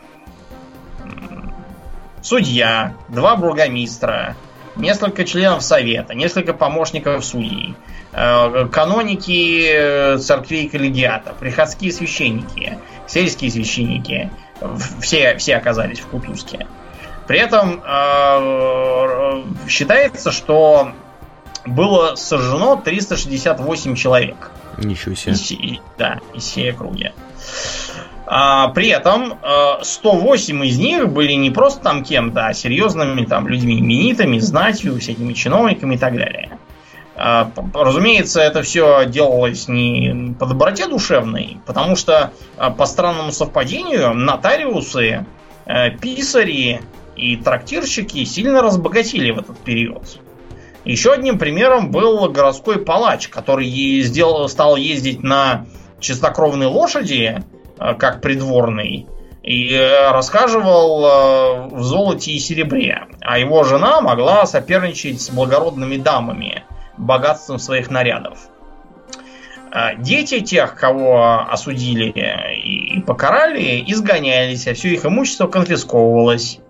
судья, 2.22 2.94
два 3.08 3.36
бургомистра, 3.36 4.36
несколько 4.76 5.24
членов 5.24 5.62
совета, 5.62 6.14
несколько 6.14 6.54
помощников 6.54 7.24
судей, 7.24 7.74
э, 8.12 8.68
каноники 8.72 9.66
э, 9.66 10.18
церквей 10.18 10.68
коллегиата, 10.68 11.34
приходские 11.38 11.92
священники, 11.92 12.78
сельские 13.06 13.50
священники, 13.50 14.30
все, 15.00 15.36
все 15.36 15.56
оказались 15.56 16.00
в 16.00 16.06
Кутузке. 16.06 16.66
При 17.32 17.40
этом 17.40 17.82
э, 17.82 19.42
считается, 19.66 20.30
что 20.30 20.92
было 21.64 22.14
сожжено 22.14 22.76
368 22.76 23.94
человек. 23.94 24.50
Ничего 24.76 25.14
себе. 25.14 25.32
Из, 25.32 25.80
да, 25.96 26.20
из 26.34 26.42
всей 26.42 26.72
округи. 26.72 27.10
А, 28.26 28.68
при 28.68 28.88
этом 28.88 29.38
108 29.80 30.66
из 30.66 30.78
них 30.78 31.08
были 31.08 31.32
не 31.32 31.50
просто 31.50 31.82
там 31.82 32.04
кем-то, 32.04 32.48
а 32.48 32.52
серьезными 32.52 33.24
там 33.24 33.48
людьми, 33.48 33.80
именитыми, 33.80 34.38
знатью, 34.38 35.00
всякими 35.00 35.32
чиновниками 35.32 35.94
и 35.94 35.98
так 35.98 36.14
далее. 36.14 36.58
А, 37.16 37.50
разумеется, 37.72 38.42
это 38.42 38.60
все 38.60 39.06
делалось 39.06 39.68
не 39.68 40.34
по 40.38 40.44
доброте 40.44 40.86
душевной, 40.86 41.56
потому 41.64 41.96
что 41.96 42.30
а, 42.58 42.68
по 42.68 42.84
странному 42.84 43.32
совпадению 43.32 44.12
нотариусы, 44.12 45.24
э, 45.64 45.90
писари 45.92 46.82
и 47.16 47.36
трактирщики 47.36 48.24
сильно 48.24 48.62
разбогатели 48.62 49.30
в 49.30 49.38
этот 49.38 49.58
период. 49.58 50.18
Еще 50.84 51.12
одним 51.12 51.38
примером 51.38 51.90
был 51.90 52.28
городской 52.28 52.84
палач, 52.84 53.28
который 53.28 53.68
сделал, 54.02 54.48
стал 54.48 54.76
ездить 54.76 55.22
на 55.22 55.66
чистокровной 56.00 56.66
лошади, 56.66 57.44
э, 57.78 57.94
как 57.94 58.20
придворный, 58.20 59.06
и 59.42 59.72
э, 59.72 60.10
рассказывал 60.10 61.68
в 61.70 61.82
золоте 61.82 62.32
и 62.32 62.38
серебре. 62.38 63.06
А 63.20 63.38
его 63.38 63.62
жена 63.62 64.00
могла 64.00 64.44
соперничать 64.46 65.20
с 65.20 65.30
благородными 65.30 65.96
дамами, 65.96 66.64
богатством 66.96 67.58
своих 67.58 67.90
нарядов. 67.90 68.38
Дети 69.98 70.40
тех, 70.40 70.74
кого 70.74 71.46
осудили 71.50 72.10
и 72.10 73.00
покарали, 73.00 73.82
изгонялись, 73.86 74.68
а 74.68 74.74
все 74.74 74.90
их 74.90 75.06
имущество 75.06 75.46
конфисковывалось. 75.46 76.60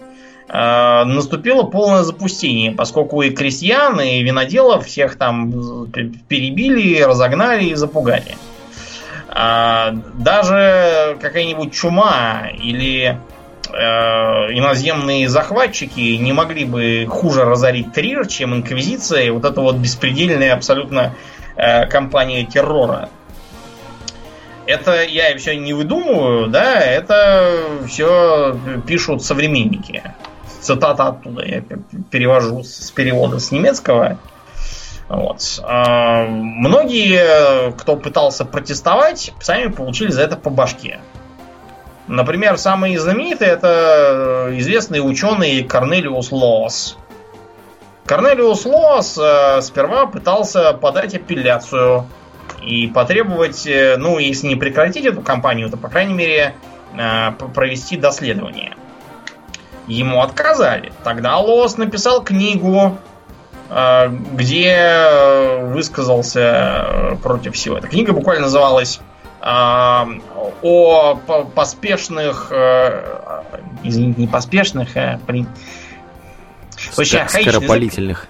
А, 0.55 1.07
наступило 1.07 1.63
полное 1.63 2.03
запустение, 2.03 2.73
поскольку 2.73 3.23
и 3.23 3.31
крестьян, 3.31 3.99
и 4.03 4.23
виноделов 4.23 4.87
всех 4.87 5.17
там 5.17 5.51
перебили, 6.29 7.01
разогнали 7.01 7.65
и 7.65 7.75
запугали. 7.75 8.37
А, 9.31 9.95
даже 10.13 11.17
какая-нибудь 11.23 11.73
чума 11.73 12.49
или 12.63 13.19
э, 13.73 13.79
иноземные 14.53 15.27
захватчики 15.31 16.17
не 16.17 16.35
могли 16.35 16.67
бы 16.67 17.07
хуже 17.09 17.45
разорить 17.45 17.95
Трир, 17.95 18.27
чем 18.27 18.55
Инквизиция 18.55 19.33
вот 19.33 19.47
эта 19.47 19.59
вот 19.63 19.77
беспредельная 19.77 20.53
абсолютно 20.53 21.15
э, 21.57 21.87
компания 21.87 22.45
террора. 22.45 23.09
Это 24.67 25.03
я 25.03 25.35
все 25.39 25.57
не 25.57 25.73
выдумываю, 25.73 26.49
да, 26.49 26.79
это 26.79 27.55
все 27.89 28.55
пишут 28.87 29.25
современники. 29.25 30.03
Цитата 30.63 31.09
оттуда 31.09 31.45
я 31.45 31.63
перевожу 32.11 32.63
с 32.63 32.91
перевода 32.93 33.41
с 33.41 33.51
немецкого. 33.51 34.19
Вот. 35.09 35.61
А, 35.65 36.25
многие, 36.27 37.73
кто 37.73 37.97
пытался 37.97 38.45
протестовать, 38.45 39.33
сами 39.41 39.71
получили 39.71 40.11
за 40.11 40.23
это 40.23 40.37
по 40.37 40.51
башке. 40.51 41.01
Например, 42.07 42.57
самый 42.59 42.97
знаменитый 42.97 43.49
это 43.49 44.51
известный 44.53 44.99
ученый 44.99 45.65
Корнелиус 45.65 46.31
Лоос. 46.31 46.97
Корнелиус 48.07 48.65
Лоос 48.65 49.19
э, 49.19 49.63
сперва 49.63 50.07
пытался 50.07 50.73
подать 50.75 51.15
апелляцию 51.15 52.07
и 52.65 52.87
потребовать, 52.87 53.67
э, 53.67 53.97
ну, 53.97 54.19
если 54.19 54.49
не 54.49 54.57
прекратить 54.57 55.07
эту 55.07 55.23
кампанию, 55.23 55.71
то, 55.71 55.77
по 55.77 55.89
крайней 55.89 56.15
мере, 56.15 56.55
э, 56.97 57.31
провести 57.55 57.97
доследование. 57.97 58.77
Ему 59.87 60.23
отказали. 60.23 60.93
Тогда 61.03 61.39
Лоос 61.39 61.77
написал 61.77 62.23
книгу, 62.23 62.99
э, 63.69 64.09
где 64.09 65.59
высказался 65.63 67.19
против 67.23 67.55
всего. 67.55 67.79
Эта 67.79 67.89
книга 67.89 68.13
буквально 68.13 68.43
называлась 68.43 69.01
о 69.45 71.17
поспешных, 71.55 72.49
э, 72.51 73.51
извините, 73.83 74.21
не 74.21 74.29
поспешных, 74.29 74.97
а 74.97 75.19
при... 75.27 75.47
Очень 76.97 77.29
скоропалительных. 77.29 78.29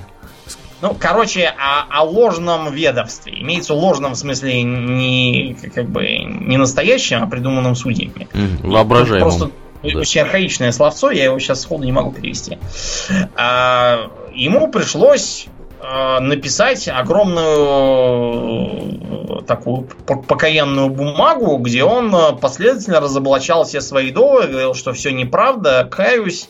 Ну, 0.80 0.96
короче, 0.98 1.46
о, 1.46 1.84
о 1.88 2.02
ложном 2.02 2.72
ведовстве. 2.72 3.40
Имеется 3.40 3.72
в 3.74 3.76
ложном 3.76 4.16
смысле 4.16 4.62
не 4.64 5.56
как 5.72 5.88
бы 5.88 6.08
не 6.24 6.56
настоящем, 6.56 7.22
а 7.22 7.26
придуманном 7.28 7.76
судьями. 7.76 8.26
Воображаемым. 8.62 9.28
Просто 9.28 9.50
да. 9.82 9.98
очень 9.98 10.20
архаичное 10.20 10.72
словцо, 10.72 11.10
я 11.10 11.24
его 11.24 11.38
сейчас 11.38 11.62
сходу 11.62 11.84
не 11.84 11.92
могу 11.92 12.12
перевести. 12.12 12.59
А, 13.36 14.10
ему 14.32 14.68
пришлось 14.70 15.48
Э, 15.84 16.20
написать 16.20 16.86
огромную 16.86 17.80
э, 19.40 19.42
такую 19.48 19.88
покаянную 20.06 20.88
бумагу, 20.90 21.56
где 21.56 21.82
он 21.82 22.14
э, 22.14 22.36
последовательно 22.40 23.00
разоблачал 23.00 23.64
все 23.64 23.80
свои 23.80 24.12
доводы, 24.12 24.46
говорил, 24.46 24.74
что 24.74 24.92
все 24.92 25.10
неправда, 25.10 25.88
каюсь, 25.90 26.48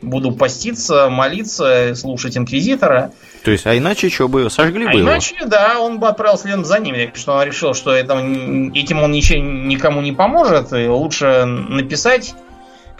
буду 0.00 0.32
поститься, 0.32 1.08
молиться, 1.10 1.94
слушать 1.94 2.36
инквизитора. 2.36 3.12
То 3.44 3.52
есть, 3.52 3.68
а 3.68 3.78
иначе 3.78 4.10
что 4.10 4.26
бы, 4.26 4.50
сожгли 4.50 4.86
а 4.86 4.90
бы 4.90 4.98
иначе, 4.98 5.36
его? 5.36 5.46
да, 5.46 5.78
он 5.78 6.00
бы 6.00 6.08
отправился 6.08 6.42
следом 6.46 6.64
за 6.64 6.80
ним, 6.80 6.96
что 7.14 7.34
он 7.34 7.44
решил, 7.44 7.74
что 7.74 7.92
это, 7.92 8.14
этим 8.14 9.00
он 9.00 9.12
ничем, 9.12 9.68
никому 9.68 10.00
не 10.00 10.10
поможет, 10.10 10.72
и 10.72 10.88
лучше 10.88 11.44
написать 11.44 12.34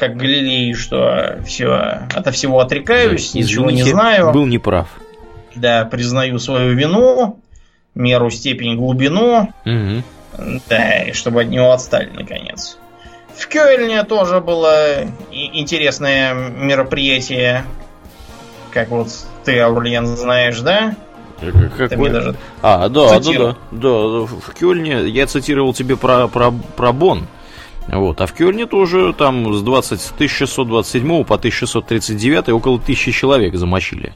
как 0.03 0.17
Галилей, 0.17 0.75
что 0.75 1.39
все, 1.47 1.71
от 2.13 2.35
всего 2.35 2.59
отрекаюсь, 2.59 3.35
ничего 3.35 3.71
не 3.71 3.85
знаю. 3.85 4.33
Был 4.33 4.47
неправ. 4.47 4.89
Да, 5.55 5.85
признаю 5.85 6.41
свою 6.41 6.75
вину, 6.75 7.39
меру, 7.95 8.29
степень, 8.29 8.75
глубину. 8.77 9.53
Угу. 9.65 10.59
Да, 10.69 11.05
и 11.05 11.13
чтобы 11.13 11.43
от 11.43 11.51
него 11.51 11.71
отстали, 11.71 12.11
наконец. 12.13 12.79
В 13.37 13.47
Кёльне 13.47 14.03
тоже 14.03 14.41
было 14.41 15.05
интересное 15.31 16.35
мероприятие. 16.35 17.65
Как 18.73 18.89
вот 18.89 19.07
ты, 19.45 19.61
Аурлиен, 19.61 20.17
знаешь, 20.17 20.59
да? 20.63 20.97
Какой? 21.79 22.11
Даже 22.11 22.35
а, 22.61 22.89
да, 22.89 23.21
да, 23.21 23.33
да, 23.39 23.57
да. 23.71 23.89
В 23.89 24.53
Кёльне 24.59 25.07
я 25.07 25.29
цитировал 25.29 25.73
тебе 25.73 25.97
про, 25.97 26.27
про, 26.27 26.51
про 26.51 26.93
Бон. 26.93 27.29
Вот. 27.89 28.21
А 28.21 28.27
в 28.27 28.33
Кёльне 28.33 28.67
тоже 28.67 29.13
там 29.13 29.53
с 29.53 29.63
20, 29.63 30.13
1627 30.15 31.25
по 31.25 31.35
1639 31.35 32.51
около 32.51 32.79
тысячи 32.79 33.13
человек 33.13 33.55
замочили. 33.57 34.15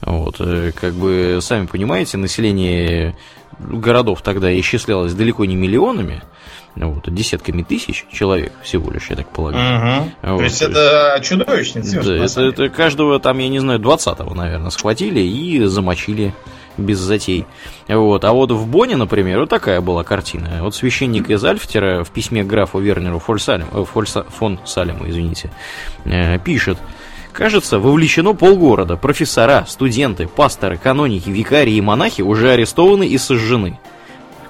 Вот, 0.00 0.36
э, 0.40 0.72
как 0.78 0.94
бы, 0.94 1.38
сами 1.40 1.66
понимаете, 1.66 2.18
население 2.18 3.16
городов 3.58 4.22
тогда 4.22 4.58
исчислялось 4.58 5.14
далеко 5.14 5.44
не 5.44 5.56
миллионами, 5.56 6.22
вот, 6.74 7.06
а 7.06 7.10
десятками 7.10 7.62
тысяч 7.62 8.04
человек 8.12 8.52
всего 8.62 8.90
лишь, 8.90 9.08
я 9.10 9.16
так 9.16 9.28
полагаю. 9.28 9.78
Угу. 9.78 10.10
Вот, 10.22 10.38
то 10.38 10.44
есть 10.44 10.62
это 10.62 11.20
чудовищный 11.22 11.82
цифр. 11.82 12.04
Да, 12.04 12.24
это, 12.24 12.40
это 12.42 12.68
каждого 12.68 13.20
там, 13.20 13.38
я 13.38 13.48
не 13.48 13.60
знаю, 13.60 13.78
20-го, 13.78 14.34
наверное, 14.34 14.70
схватили 14.70 15.20
и 15.20 15.64
замочили 15.64 16.34
без 16.76 16.98
затей. 16.98 17.46
Вот. 17.88 18.24
А 18.24 18.32
вот 18.32 18.50
в 18.50 18.66
Боне, 18.66 18.96
например, 18.96 19.40
вот 19.40 19.50
такая 19.50 19.80
была 19.80 20.04
картина. 20.04 20.58
Вот 20.60 20.74
священник 20.74 21.30
из 21.30 21.44
Альфтера 21.44 22.04
в 22.04 22.10
письме 22.10 22.44
графу 22.44 22.78
Вернеру 22.78 23.18
Фольсалем, 23.18 23.66
э, 23.72 23.84
Фольса, 23.84 24.24
фон 24.24 24.58
Салему, 24.64 25.08
извините, 25.08 25.50
э, 26.04 26.38
пишет, 26.38 26.78
Кажется, 27.34 27.80
вовлечено 27.80 28.32
полгорода. 28.32 28.96
Профессора, 28.96 29.64
студенты, 29.66 30.28
пасторы, 30.28 30.78
каноники, 30.78 31.30
викарии 31.30 31.74
и 31.74 31.80
монахи 31.80 32.22
уже 32.22 32.52
арестованы 32.52 33.08
и 33.08 33.18
сожжены. 33.18 33.76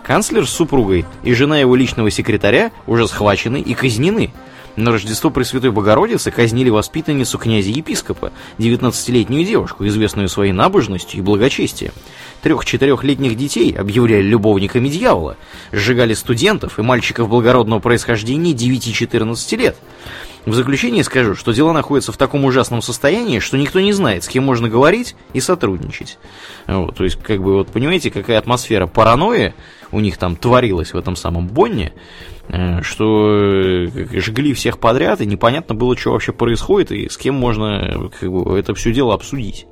Канцлер 0.02 0.46
с 0.46 0.50
супругой 0.50 1.06
и 1.22 1.32
жена 1.32 1.58
его 1.58 1.74
личного 1.76 2.10
секретаря 2.10 2.72
уже 2.86 3.08
схвачены 3.08 3.58
и 3.58 3.72
казнены. 3.72 4.34
На 4.76 4.90
Рождество 4.90 5.30
Пресвятой 5.30 5.70
Богородицы 5.70 6.32
казнили 6.32 6.68
воспитанницу 6.68 7.38
князя-епископа, 7.38 8.32
19-летнюю 8.58 9.44
девушку, 9.44 9.86
известную 9.86 10.28
своей 10.28 10.52
набожностью 10.52 11.20
и 11.20 11.22
благочестием. 11.22 11.92
Трех-четырехлетних 12.42 13.36
детей 13.36 13.72
объявляли 13.72 14.22
любовниками 14.22 14.88
дьявола, 14.88 15.36
сжигали 15.70 16.14
студентов 16.14 16.78
и 16.78 16.82
мальчиков 16.82 17.28
благородного 17.28 17.78
происхождения 17.78 18.52
9-14 18.52 19.56
лет. 19.56 19.76
В 20.44 20.52
заключение 20.52 21.04
скажу, 21.04 21.36
что 21.36 21.52
дела 21.52 21.72
находятся 21.72 22.12
в 22.12 22.18
таком 22.18 22.44
ужасном 22.44 22.82
состоянии, 22.82 23.38
что 23.38 23.56
никто 23.56 23.80
не 23.80 23.92
знает, 23.92 24.24
с 24.24 24.28
кем 24.28 24.44
можно 24.44 24.68
говорить 24.68 25.16
и 25.32 25.40
сотрудничать. 25.40 26.18
Вот, 26.66 26.96
то 26.96 27.04
есть, 27.04 27.16
как 27.22 27.42
бы, 27.42 27.54
вот 27.54 27.68
понимаете, 27.68 28.10
какая 28.10 28.38
атмосфера 28.38 28.86
паранойи 28.86 29.54
у 29.94 30.00
них 30.00 30.16
там 30.18 30.36
творилась 30.36 30.92
в 30.92 30.98
этом 30.98 31.16
самом 31.16 31.46
Бонне, 31.48 31.92
э, 32.48 32.82
что 32.82 33.30
э, 33.30 33.88
жгли 34.20 34.52
всех 34.54 34.78
подряд, 34.78 35.20
и 35.20 35.26
непонятно 35.26 35.74
было, 35.74 35.96
что 35.96 36.12
вообще 36.12 36.32
происходит, 36.32 36.92
и 36.92 37.08
с 37.08 37.16
кем 37.16 37.34
можно 37.34 38.10
как 38.18 38.30
бы, 38.30 38.58
это 38.58 38.74
все 38.74 38.92
дело 38.92 39.14
обсудить. 39.14 39.66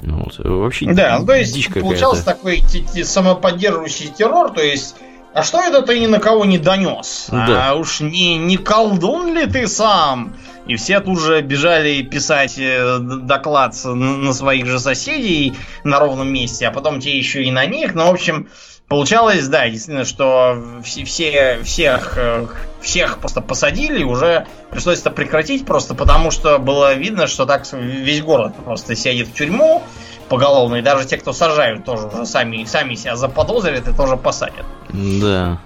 Вот, 0.00 0.38
вообще 0.38 0.92
да, 0.92 1.22
то 1.24 1.34
есть 1.34 1.72
получался 1.72 2.24
такой 2.24 2.62
самоподдерживающий 3.04 4.08
террор, 4.08 4.50
то 4.50 4.62
есть 4.62 4.96
а 5.34 5.42
что 5.42 5.60
это 5.60 5.82
ты 5.82 5.98
ни 5.98 6.06
на 6.06 6.20
кого 6.20 6.44
не 6.44 6.58
донес? 6.58 7.26
Да. 7.28 7.70
А 7.70 7.74
уж 7.74 8.00
не, 8.00 8.36
не 8.36 8.56
колдун 8.56 9.34
ли 9.34 9.46
ты 9.46 9.66
сам? 9.66 10.36
И 10.68 10.76
все 10.76 11.00
тут 11.00 11.20
же 11.20 11.42
бежали 11.42 12.02
писать 12.02 12.54
э, 12.56 12.98
доклад 13.00 13.74
на 13.84 14.32
своих 14.32 14.66
же 14.66 14.78
соседей 14.78 15.54
на 15.82 15.98
ровном 15.98 16.32
месте, 16.32 16.68
а 16.68 16.70
потом 16.70 17.00
те 17.00 17.18
еще 17.18 17.42
и 17.42 17.50
на 17.50 17.66
них. 17.66 17.94
Ну, 17.94 18.06
в 18.06 18.10
общем, 18.10 18.48
получалось, 18.88 19.48
да, 19.48 19.68
действительно, 19.68 20.04
что 20.04 20.80
все, 20.84 21.04
все, 21.04 21.60
всех, 21.62 22.14
э, 22.16 22.46
всех 22.80 23.18
просто 23.18 23.40
посадили, 23.40 24.04
уже 24.04 24.46
пришлось 24.70 25.00
это 25.00 25.10
прекратить 25.10 25.66
просто 25.66 25.94
потому, 25.94 26.30
что 26.30 26.58
было 26.58 26.94
видно, 26.94 27.26
что 27.26 27.46
так 27.46 27.64
весь 27.72 28.22
город 28.22 28.54
просто 28.64 28.94
сядет 28.94 29.28
в 29.28 29.34
тюрьму, 29.34 29.82
поголовно, 30.28 30.76
и 30.76 30.82
даже 30.82 31.06
те, 31.06 31.16
кто 31.16 31.32
сажают, 31.32 31.84
тоже 31.84 32.08
уже 32.08 32.26
сами, 32.26 32.64
сами 32.64 32.94
себя 32.94 33.16
заподозрят 33.16 33.88
и 33.88 33.94
тоже 33.94 34.16
посадят. 34.16 34.66
Да. 34.88 35.58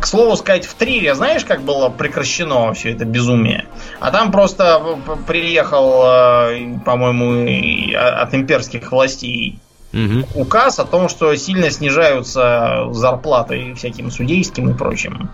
К 0.00 0.06
слову 0.06 0.34
сказать, 0.36 0.64
в 0.64 0.74
Трире, 0.74 1.14
знаешь, 1.14 1.44
как 1.44 1.60
было 1.60 1.90
прекращено 1.90 2.72
все 2.72 2.92
это 2.92 3.04
безумие? 3.04 3.66
А 4.00 4.10
там 4.10 4.32
просто 4.32 4.98
приехал, 5.26 6.02
э, 6.04 6.78
по-моему, 6.84 7.94
от 7.96 8.34
имперских 8.34 8.92
властей 8.92 9.58
угу. 9.92 10.26
указ 10.34 10.78
о 10.78 10.84
том, 10.84 11.08
что 11.08 11.34
сильно 11.36 11.70
снижаются 11.70 12.88
зарплаты 12.90 13.74
всяким 13.74 14.10
судейским 14.10 14.70
и 14.70 14.74
прочим 14.74 15.30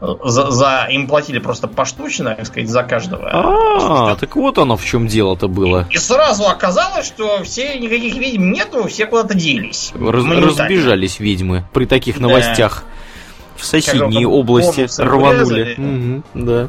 за, 0.00 0.50
за 0.50 0.86
им 0.90 1.06
платили 1.06 1.38
просто 1.38 1.68
поштучно, 1.68 2.34
так 2.34 2.46
сказать, 2.46 2.68
за 2.68 2.82
каждого. 2.82 3.30
А, 3.32 4.16
так 4.16 4.36
вот 4.36 4.58
оно 4.58 4.76
в 4.76 4.84
чем 4.84 5.06
дело-то 5.06 5.48
было. 5.48 5.86
И 5.90 5.96
сразу 5.96 6.46
оказалось, 6.46 7.06
что 7.06 7.42
все 7.42 7.78
никаких 7.78 8.16
ведьм 8.16 8.52
нету, 8.52 8.86
все 8.88 9.06
куда-то 9.06 9.34
делись. 9.34 9.92
Раз, 9.94 10.24
разбежались 10.24 11.18
ведьмы 11.18 11.64
при 11.72 11.86
таких 11.86 12.20
новостях. 12.20 12.84
Да. 12.84 13.62
В 13.62 13.64
соседние 13.64 14.28
области 14.28 14.86
рванули. 15.00 15.74
Угу, 15.78 16.22
да. 16.34 16.68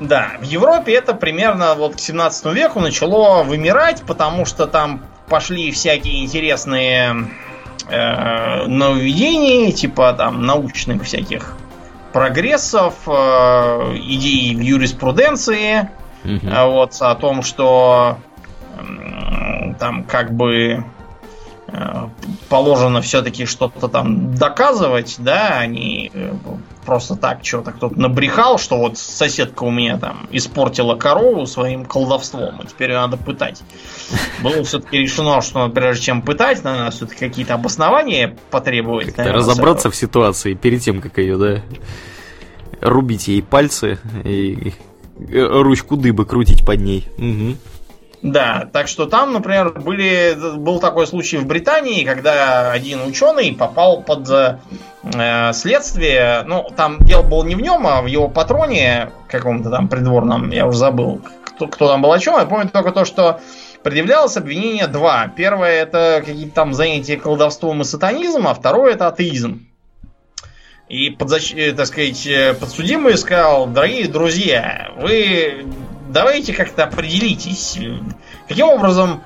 Да, 0.00 0.32
в 0.40 0.44
Европе 0.44 0.94
это 0.94 1.14
примерно 1.14 1.74
вот 1.74 1.96
к 1.96 2.00
17 2.00 2.46
веку 2.54 2.80
начало 2.80 3.44
вымирать, 3.44 4.02
потому 4.04 4.46
что 4.46 4.66
там 4.66 5.02
пошли 5.32 5.70
всякие 5.70 6.22
интересные 6.22 7.30
э, 7.88 8.66
нововведения, 8.66 9.72
типа 9.72 10.12
там 10.12 10.44
научных 10.44 11.04
всяких 11.04 11.56
прогрессов, 12.12 12.92
э, 13.06 13.10
идей 13.96 14.54
в 14.54 14.60
юриспруденции, 14.60 15.88
угу. 16.22 16.50
вот, 16.66 16.98
о 17.00 17.14
том, 17.14 17.42
что 17.42 18.18
э, 18.76 19.72
там 19.80 20.04
как 20.04 20.34
бы 20.34 20.84
э, 21.68 22.08
положено 22.50 23.00
все-таки 23.00 23.46
что-то 23.46 23.88
там 23.88 24.34
доказывать, 24.34 25.16
да, 25.18 25.60
а 25.60 25.66
не 25.66 26.10
э, 26.12 26.30
просто 26.84 27.16
так 27.16 27.44
что-то 27.44 27.72
кто-то 27.72 27.98
набрехал, 27.98 28.58
что 28.58 28.76
вот 28.78 28.98
соседка 28.98 29.64
у 29.64 29.70
меня 29.70 29.98
там 29.98 30.26
испортила 30.30 30.96
корову 30.96 31.46
своим 31.46 31.84
колдовством, 31.84 32.60
и 32.62 32.66
теперь 32.66 32.90
ее 32.90 32.98
надо 32.98 33.16
пытать. 33.16 33.62
Было 34.42 34.62
все-таки 34.64 34.98
решено, 34.98 35.40
что 35.40 35.68
прежде 35.68 36.06
чем 36.06 36.22
пытать, 36.22 36.64
надо 36.64 36.90
все-таки 36.90 37.20
какие-то 37.20 37.54
обоснования 37.54 38.36
потребовать. 38.50 39.16
Наверное, 39.16 39.38
разобраться 39.38 39.90
в 39.90 39.96
ситуации 39.96 40.54
перед 40.54 40.82
тем, 40.82 41.00
как 41.00 41.18
ее, 41.18 41.36
да, 41.36 41.62
рубить 42.80 43.28
ей 43.28 43.42
пальцы 43.42 43.98
и 44.24 44.72
ручку 45.32 45.96
дыбы 45.96 46.24
крутить 46.26 46.66
под 46.66 46.80
ней. 46.80 47.08
Угу. 47.18 47.56
Да, 48.22 48.68
так 48.72 48.86
что 48.86 49.06
там, 49.06 49.32
например, 49.32 49.70
были, 49.70 50.56
был 50.56 50.78
такой 50.78 51.08
случай 51.08 51.38
в 51.38 51.46
Британии, 51.46 52.04
когда 52.04 52.70
один 52.70 53.02
ученый 53.02 53.52
попал 53.52 54.02
под 54.02 54.30
э, 54.30 55.52
следствие. 55.52 56.44
Ну, 56.46 56.68
там 56.76 56.98
дело 57.00 57.22
было 57.22 57.44
не 57.44 57.56
в 57.56 57.60
нем, 57.60 57.84
а 57.84 58.00
в 58.00 58.06
его 58.06 58.28
патроне 58.28 59.10
каком-то 59.28 59.70
там 59.70 59.88
придворном, 59.88 60.50
я 60.50 60.68
уже 60.68 60.78
забыл, 60.78 61.20
кто, 61.44 61.66
кто 61.66 61.88
там 61.88 62.00
был 62.00 62.12
о 62.12 62.18
чем. 62.20 62.38
Я 62.38 62.46
помню 62.46 62.68
только 62.68 62.92
то, 62.92 63.04
что 63.04 63.40
предъявлялось 63.82 64.36
обвинение 64.36 64.86
два. 64.86 65.26
Первое 65.26 65.82
это 65.82 66.22
какие-то 66.24 66.54
там 66.54 66.74
занятия 66.74 67.16
колдовством 67.16 67.80
и 67.82 67.84
сатанизмом, 67.84 68.46
а 68.46 68.54
второе 68.54 68.94
это 68.94 69.08
атеизм. 69.08 69.66
И 70.88 71.10
подзащ... 71.10 71.54
Э, 71.54 71.72
так 71.72 71.86
сказать, 71.86 72.26
э, 72.26 72.54
подсудимый 72.54 73.16
сказал, 73.16 73.66
дорогие 73.66 74.06
друзья, 74.06 74.92
вы 74.98 75.64
давайте 76.12 76.52
как-то 76.52 76.84
определитесь, 76.84 77.78
каким 78.48 78.66
образом 78.66 79.22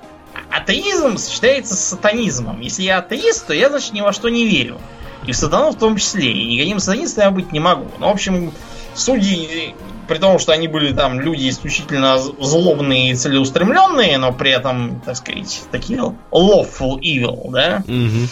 атеизм 0.50 1.18
сочетается 1.18 1.74
с 1.74 1.80
сатанизмом. 1.80 2.60
Если 2.60 2.82
я 2.82 2.98
атеист, 2.98 3.46
то 3.46 3.54
я, 3.54 3.68
значит, 3.68 3.92
ни 3.92 4.00
во 4.00 4.12
что 4.12 4.28
не 4.28 4.46
верю. 4.46 4.78
И 5.26 5.32
в 5.32 5.36
сатану 5.36 5.70
в 5.70 5.78
том 5.78 5.96
числе. 5.96 6.30
И 6.30 6.46
никаким 6.46 6.78
сатанистом 6.78 7.24
я 7.24 7.30
быть 7.30 7.52
не 7.52 7.60
могу. 7.60 7.86
Ну, 7.98 8.06
в 8.06 8.10
общем, 8.10 8.52
судьи, 8.94 9.74
при 10.06 10.18
том, 10.18 10.38
что 10.38 10.52
они 10.52 10.68
были 10.68 10.92
там 10.92 11.20
люди 11.20 11.48
исключительно 11.48 12.18
злобные 12.18 13.10
и 13.10 13.14
целеустремленные, 13.14 14.18
но 14.18 14.32
при 14.32 14.52
этом, 14.52 15.00
так 15.04 15.16
сказать, 15.16 15.62
такие 15.70 15.98
lawful 16.30 17.00
evil, 17.00 17.50
да, 17.50 17.82
угу. 17.86 18.28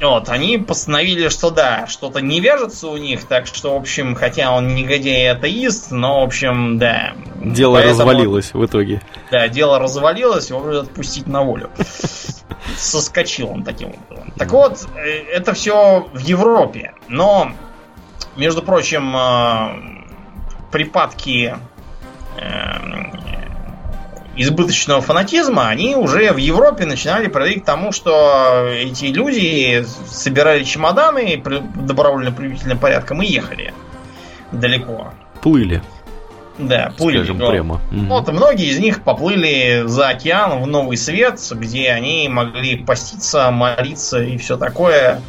Вот, 0.00 0.30
они 0.30 0.56
постановили, 0.56 1.28
что 1.28 1.50
да, 1.50 1.86
что-то 1.86 2.20
не 2.20 2.40
вяжется 2.40 2.88
у 2.88 2.96
них, 2.96 3.24
так 3.24 3.46
что, 3.46 3.74
в 3.74 3.76
общем, 3.76 4.14
хотя 4.14 4.50
он 4.50 4.74
негодяй 4.74 5.24
и 5.24 5.26
атеист, 5.26 5.90
но, 5.90 6.20
в 6.20 6.24
общем, 6.24 6.78
да. 6.78 7.12
Дело 7.36 7.74
Поэтому, 7.74 8.00
развалилось 8.00 8.54
в 8.54 8.64
итоге. 8.64 9.02
Да, 9.30 9.48
дело 9.48 9.78
развалилось, 9.78 10.48
его 10.48 10.78
отпустить 10.78 11.26
на 11.26 11.42
волю. 11.42 11.70
Соскочил 12.76 13.50
он 13.50 13.62
таким 13.62 13.88
образом. 13.90 14.32
Так 14.38 14.52
вот, 14.52 14.88
э, 14.96 15.08
это 15.32 15.52
все 15.52 16.08
в 16.12 16.18
Европе, 16.18 16.94
но, 17.08 17.52
между 18.36 18.62
прочим, 18.62 19.14
э, 19.14 20.00
припадки 20.72 21.56
э, 22.38 23.49
избыточного 24.36 25.00
фанатизма, 25.00 25.68
они 25.68 25.96
уже 25.96 26.32
в 26.32 26.36
Европе 26.36 26.86
начинали 26.86 27.26
приводить 27.28 27.62
к 27.62 27.66
тому, 27.66 27.92
что 27.92 28.68
эти 28.70 29.06
люди 29.06 29.84
собирали 30.08 30.64
чемоданы 30.64 31.42
добровольно-привительным 31.74 32.78
порядком 32.78 33.22
и 33.22 33.26
ехали 33.26 33.74
далеко. 34.52 35.12
Плыли. 35.42 35.82
Да, 36.58 36.92
плыли. 36.96 37.18
Скажем 37.18 37.38
но, 37.38 37.50
прямо. 37.50 37.80
Вот 37.90 38.28
многие 38.28 38.68
из 38.68 38.78
них 38.78 39.02
поплыли 39.02 39.84
за 39.86 40.08
океан 40.08 40.62
в 40.62 40.66
Новый 40.66 40.96
Свет, 40.96 41.40
где 41.52 41.90
они 41.90 42.28
могли 42.28 42.76
поститься, 42.76 43.50
молиться 43.50 44.22
и 44.22 44.36
все 44.36 44.56
такое, 44.56 45.22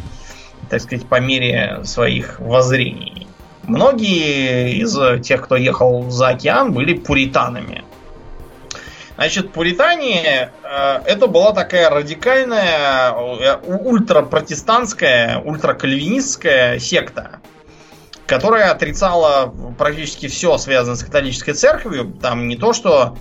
так 0.70 0.82
сказать, 0.82 1.08
по 1.08 1.20
мере 1.20 1.82
своих 1.84 2.40
воззрений. 2.40 3.28
Многие 3.64 4.80
из 4.82 5.24
тех, 5.26 5.42
кто 5.44 5.56
ехал 5.56 6.10
за 6.10 6.30
океан, 6.30 6.74
были 6.74 6.94
пуританами. 6.94 7.84
Значит, 9.16 9.52
Пуритания 9.52 10.52
э, 10.64 11.02
это 11.06 11.28
была 11.28 11.54
такая 11.54 11.90
радикальная, 11.90 13.12
э, 13.12 13.58
ультрапротестантская, 13.66 15.40
ультракальвинистская 15.40 16.80
секта, 16.80 17.40
которая 18.26 18.72
отрицала 18.72 19.54
практически 19.78 20.28
все, 20.28 20.58
связанное 20.58 20.96
с 20.96 21.04
католической 21.04 21.54
церковью. 21.54 22.14
Там 22.22 22.48
не 22.48 22.56
то, 22.56 22.74
что, 22.74 23.18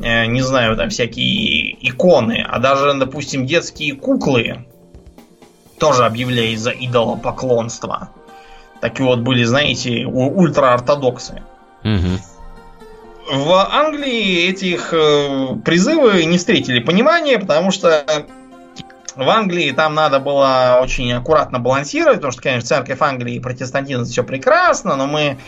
э, 0.00 0.26
не 0.26 0.42
знаю, 0.42 0.76
там 0.76 0.90
всякие 0.90 1.76
иконы, 1.86 2.44
а 2.48 2.58
даже, 2.58 2.94
допустим, 2.94 3.44
детские 3.44 3.94
куклы 3.94 4.66
тоже 5.78 6.04
объявляли 6.04 6.54
за 6.54 6.70
идолопоклонство. 6.70 8.10
Такие 8.80 9.06
вот 9.06 9.20
были, 9.20 9.44
знаете, 9.44 10.04
ультраортодоксы. 10.06 11.42
Угу. 11.84 12.18
В 13.32 13.50
Англии 13.54 14.50
этих 14.50 14.92
э, 14.92 15.56
призывы 15.64 16.22
не 16.26 16.36
встретили 16.36 16.80
понимания, 16.80 17.38
потому 17.38 17.70
что 17.70 18.04
в 19.16 19.26
Англии 19.26 19.70
там 19.70 19.94
надо 19.94 20.20
было 20.20 20.78
очень 20.82 21.10
аккуратно 21.14 21.58
балансировать, 21.58 22.16
потому 22.16 22.32
что, 22.32 22.42
конечно, 22.42 22.68
церковь 22.68 23.00
Англии 23.00 23.36
и 23.36 23.40
протестантизм 23.40 24.04
все 24.04 24.22
прекрасно, 24.22 24.96
но 24.96 25.06
мы 25.06 25.38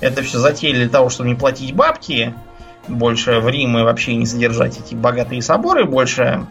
это 0.00 0.22
все 0.22 0.38
затеяли 0.38 0.84
для 0.84 0.88
того, 0.88 1.10
чтобы 1.10 1.28
не 1.28 1.34
платить 1.34 1.74
бабки 1.74 2.34
больше 2.88 3.40
в 3.40 3.48
Рим 3.50 3.76
и 3.76 3.82
вообще 3.82 4.16
не 4.16 4.24
содержать 4.24 4.78
эти 4.78 4.94
богатые 4.94 5.42
соборы 5.42 5.84
больше, 5.84 6.46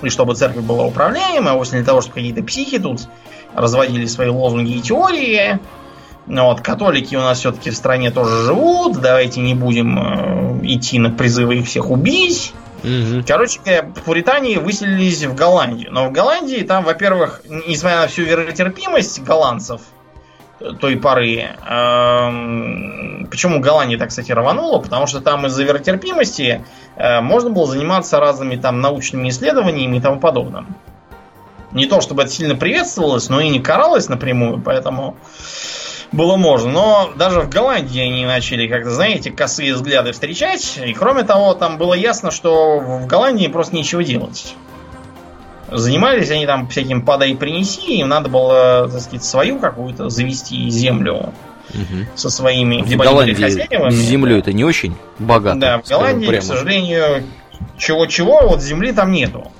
и 0.00 0.08
чтобы 0.08 0.36
церковь 0.36 0.64
была 0.64 0.86
управляемая, 0.86 1.52
а 1.52 1.56
вовсе 1.58 1.72
для 1.72 1.84
того, 1.84 2.00
чтобы 2.00 2.14
какие-то 2.14 2.42
психи 2.42 2.78
тут 2.78 3.08
разводили 3.54 4.06
свои 4.06 4.30
лозунги 4.30 4.72
и 4.72 4.80
теории. 4.80 5.60
Вот, 6.26 6.60
католики 6.62 7.14
у 7.16 7.20
нас 7.20 7.38
все-таки 7.40 7.70
в 7.70 7.76
стране 7.76 8.10
тоже 8.10 8.44
живут, 8.44 9.00
давайте 9.00 9.40
не 9.40 9.54
будем 9.54 9.98
э, 9.98 10.60
идти 10.64 10.98
на 10.98 11.10
призывы 11.10 11.56
их 11.56 11.66
всех 11.66 11.90
убить. 11.90 12.54
Угу. 12.82 13.24
Короче 13.26 13.60
говоря, 13.60 13.90
пуритане 14.04 14.58
выселились 14.58 15.24
в 15.24 15.34
Голландию. 15.34 15.92
Но 15.92 16.08
в 16.08 16.12
Голландии 16.12 16.62
там, 16.62 16.84
во-первых, 16.84 17.42
несмотря 17.66 18.00
на 18.00 18.06
всю 18.08 18.22
веротерпимость 18.22 19.22
голландцев 19.22 19.82
той 20.80 20.96
поры, 20.96 21.40
э, 21.40 23.26
почему 23.30 23.60
Голландия 23.60 23.98
так, 23.98 24.08
кстати, 24.08 24.32
рванула? 24.32 24.78
Потому 24.80 25.06
что 25.06 25.20
там 25.20 25.46
из-за 25.46 25.62
веротерпимости 25.64 26.64
э, 26.96 27.20
можно 27.20 27.50
было 27.50 27.66
заниматься 27.66 28.18
разными 28.18 28.56
там 28.56 28.80
научными 28.80 29.28
исследованиями 29.28 29.98
и 29.98 30.00
тому 30.00 30.20
подобным. 30.20 30.74
Не 31.72 31.86
то 31.86 32.00
чтобы 32.00 32.22
это 32.22 32.30
сильно 32.30 32.54
приветствовалось, 32.54 33.28
но 33.28 33.40
и 33.40 33.48
не 33.48 33.60
каралось 33.60 34.08
напрямую, 34.08 34.62
поэтому 34.62 35.16
было 36.14 36.36
можно. 36.36 36.70
Но 36.70 37.12
даже 37.16 37.40
в 37.40 37.50
Голландии 37.50 38.00
они 38.00 38.24
начали, 38.24 38.66
как-то, 38.66 38.90
знаете, 38.90 39.30
косые 39.30 39.74
взгляды 39.74 40.12
встречать. 40.12 40.78
И 40.84 40.92
кроме 40.92 41.24
того, 41.24 41.54
там 41.54 41.78
было 41.78 41.94
ясно, 41.94 42.30
что 42.30 42.78
в 42.78 43.06
Голландии 43.06 43.48
просто 43.48 43.74
нечего 43.74 44.02
делать. 44.02 44.54
Занимались 45.70 46.30
они 46.30 46.46
там 46.46 46.68
всяким 46.68 47.02
подай 47.02 47.32
и 47.32 47.34
принеси, 47.34 47.98
им 47.98 48.08
надо 48.08 48.28
было, 48.28 48.88
так 48.90 49.00
сказать, 49.00 49.24
свою 49.24 49.58
какую-то 49.58 50.08
завести 50.08 50.68
землю 50.70 51.32
угу. 51.70 52.06
со 52.14 52.30
своими 52.30 52.82
в 52.82 52.96
Голландии. 52.96 53.90
С 53.90 53.94
землей 53.94 54.38
это 54.38 54.52
не 54.52 54.64
очень 54.64 54.94
богато. 55.18 55.58
Да, 55.58 55.78
в 55.78 55.88
Голландии, 55.88 56.26
прямо. 56.26 56.42
к 56.42 56.44
сожалению, 56.44 57.24
чего-чего, 57.78 58.42
вот 58.46 58.62
земли 58.62 58.92
там 58.92 59.10
нету. 59.10 59.50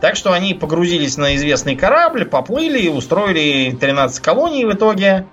Так 0.00 0.16
что 0.16 0.32
они 0.32 0.52
погрузились 0.52 1.16
на 1.16 1.34
известный 1.36 1.76
корабль, 1.76 2.26
поплыли, 2.26 2.78
и 2.78 2.88
устроили 2.88 3.74
13 3.74 4.22
колоний 4.22 4.64
в 4.64 4.72
итоге. 4.72 5.26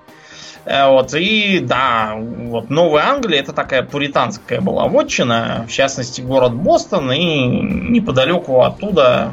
Э, 0.66 0.90
вот, 0.90 1.14
и 1.14 1.60
да, 1.60 2.16
вот 2.18 2.70
Новая 2.70 3.08
Англия 3.08 3.40
это 3.40 3.54
такая 3.54 3.84
пуританская 3.84 4.62
была 4.62 4.88
вотчина, 4.88 5.66
в 5.68 5.72
частности 5.72 6.22
город 6.22 6.54
Бостон, 6.54 7.12
и 7.12 7.46
неподалеку 7.46 8.62
оттуда 8.62 9.32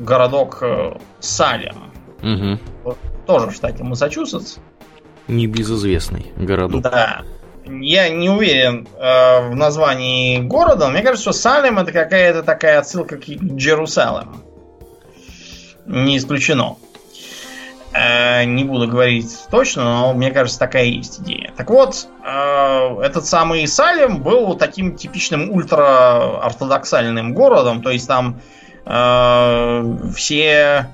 городок 0.00 0.58
э, 0.62 0.96
Салем. 1.20 1.76
Угу. 2.22 2.96
Тоже 3.26 3.46
в 3.48 3.54
штате 3.54 3.84
Массачусетс. 3.84 4.58
Небезызвестный 5.28 6.32
городок. 6.36 6.82
Да. 6.82 7.22
Я 7.64 8.08
не 8.08 8.28
уверен 8.28 8.88
э, 8.98 9.48
в 9.48 9.54
названии 9.54 10.38
города, 10.40 10.86
но 10.86 10.92
мне 10.92 11.02
кажется, 11.02 11.30
что 11.30 11.32
Салем 11.32 11.78
это 11.78 11.92
какая-то 11.92 12.42
такая 12.42 12.80
отсылка 12.80 13.16
к 13.16 13.24
Джерусалем. 13.28 14.42
Не 15.86 16.18
исключено. 16.18 16.76
Э, 17.92 18.44
не 18.44 18.62
буду 18.62 18.86
говорить 18.86 19.36
точно, 19.50 19.82
но 19.82 20.12
мне 20.14 20.30
кажется, 20.30 20.60
такая 20.60 20.84
есть 20.84 21.20
идея. 21.20 21.52
Так 21.56 21.70
вот, 21.70 22.06
э, 22.24 23.00
этот 23.02 23.26
самый 23.26 23.66
Салем 23.66 24.22
был 24.22 24.54
таким 24.54 24.94
типичным 24.94 25.50
ультра-ортодоксальным 25.50 27.34
городом, 27.34 27.82
то 27.82 27.90
есть 27.90 28.06
там 28.06 28.40
э, 28.86 29.96
все 30.14 30.86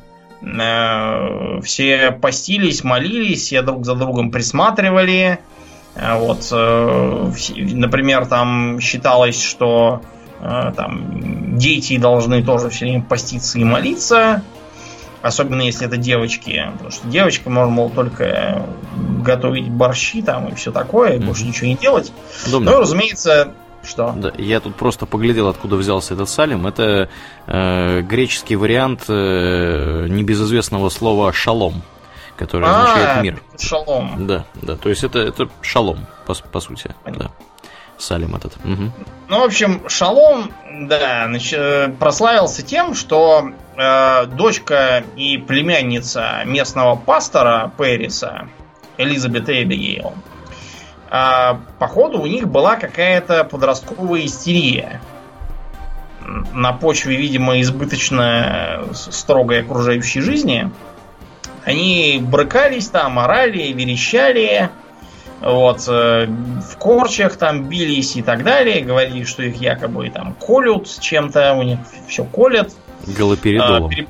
все 1.62 2.12
постились, 2.12 2.85
молились, 2.85 3.40
все 3.40 3.62
друг 3.62 3.86
за 3.86 3.94
другом 3.94 4.31
присматривали. 4.31 5.39
Вот, 5.97 6.51
например, 6.52 8.27
там 8.27 8.78
считалось, 8.78 9.43
что 9.43 10.02
там 10.39 11.56
дети 11.59 11.97
должны 11.97 12.44
тоже 12.44 12.68
все 12.68 12.85
время 12.85 13.02
поститься 13.02 13.59
и 13.59 13.64
молиться. 13.64 14.43
Особенно 15.27 15.62
если 15.62 15.86
это 15.86 15.97
девочки. 15.97 16.70
Потому 16.73 16.90
что 16.90 17.09
девочка 17.09 17.51
можно 17.51 17.74
было 17.74 17.90
только 17.90 18.66
готовить 19.23 19.69
борщи 19.69 20.23
там 20.23 20.48
и 20.48 20.55
все 20.55 20.70
такое, 20.73 21.16
mm-hmm. 21.16 21.24
больше 21.27 21.44
ничего 21.44 21.66
не 21.66 21.77
делать. 21.77 22.12
Думаю. 22.51 22.70
Ну, 22.70 22.81
разумеется, 22.81 23.53
что? 23.82 24.15
Да, 24.16 24.32
я 24.39 24.61
тут 24.61 24.77
просто 24.77 25.07
поглядел, 25.07 25.48
откуда 25.48 25.77
взялся 25.77 26.15
этот 26.15 26.28
салим. 26.28 26.66
Это 26.66 27.09
э, 27.47 28.01
греческий 28.03 28.57
вариант 28.57 29.05
э, 29.09 30.07
небезызвестного 30.09 30.89
слова 30.89 31.32
шалом, 31.32 31.82
который 32.36 32.69
а, 32.69 32.82
означает 32.82 33.23
мир. 33.23 33.43
Шалом. 33.59 34.27
Да, 34.27 34.44
да. 34.55 34.77
То 34.77 34.89
есть 34.89 35.05
это, 35.05 35.19
это 35.20 35.48
шалом, 35.61 36.07
по, 36.27 36.35
по 36.35 36.61
сути. 36.61 36.94
Понятно. 37.05 37.31
Да. 37.36 37.47
Салим 37.98 38.36
этот. 38.36 38.56
Угу. 38.64 38.93
Ну, 39.28 39.40
в 39.40 39.44
общем, 39.44 39.89
Шалом, 39.89 40.52
да, 40.70 41.27
значит, 41.27 41.98
прославился 41.98 42.62
тем, 42.62 42.94
что 42.94 43.51
э, 43.77 44.27
дочка 44.27 45.02
и 45.16 45.39
племянница 45.39 46.43
местного 46.44 46.97
пастора 46.97 47.73
Пэриса, 47.77 48.48
Элизабет 48.98 49.48
Эбигейл, 49.48 50.12
э, 51.10 51.55
походу 51.78 52.20
у 52.20 52.27
них 52.27 52.48
была 52.48 52.77
какая-то 52.77 53.44
подростковая 53.44 54.27
истерия. 54.27 55.01
На 56.52 56.73
почве, 56.73 57.16
видимо, 57.16 57.60
избыточно 57.60 58.89
строгой 58.93 59.60
окружающей 59.60 60.20
жизни. 60.20 60.70
Они 61.64 62.20
брыкались 62.20 62.89
там, 62.89 63.18
орали, 63.18 63.73
верещали, 63.73 64.70
вот, 65.40 65.84
э, 65.88 66.26
в 66.26 66.76
корчах 66.78 67.36
там 67.36 67.64
бились 67.64 68.16
и 68.16 68.22
так 68.22 68.42
далее. 68.42 68.82
Говорили, 68.82 69.24
что 69.24 69.42
их 69.42 69.56
якобы 69.60 70.08
там 70.10 70.34
колют 70.34 70.88
чем-то, 71.00 71.54
у 71.54 71.62
них 71.62 71.78
все 72.08 72.24
колят. 72.24 72.72
Галоперидолом. 73.06 73.86
А, 73.86 73.88
переп... 73.88 74.08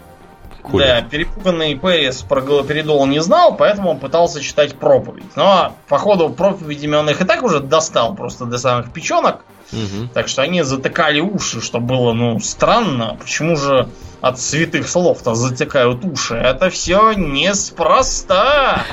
Да, 0.72 1.00
перепуганный 1.02 1.76
Пэрис 1.76 2.22
про 2.22 2.40
галоперидол 2.40 3.06
не 3.06 3.20
знал, 3.20 3.56
поэтому 3.56 3.90
он 3.90 3.98
пытался 3.98 4.40
читать 4.40 4.74
проповедь. 4.74 5.36
Но, 5.36 5.74
походу, 5.88 6.28
проповедями 6.30 6.96
он 6.96 7.08
их 7.08 7.20
и 7.20 7.24
так 7.24 7.42
уже 7.42 7.60
достал 7.60 8.14
просто 8.14 8.46
до 8.46 8.58
самых 8.58 8.92
печенок. 8.92 9.44
Угу. 9.72 10.08
Так 10.14 10.28
что 10.28 10.42
они 10.42 10.62
затыкали 10.62 11.20
уши, 11.20 11.60
что 11.60 11.80
было, 11.80 12.12
ну, 12.12 12.40
странно. 12.40 13.16
Почему 13.20 13.56
же 13.56 13.88
от 14.20 14.40
святых 14.40 14.88
слов-то 14.88 15.34
затекают 15.34 16.04
уши? 16.04 16.34
Это 16.34 16.70
все 16.70 17.12
неспроста. 17.12 18.84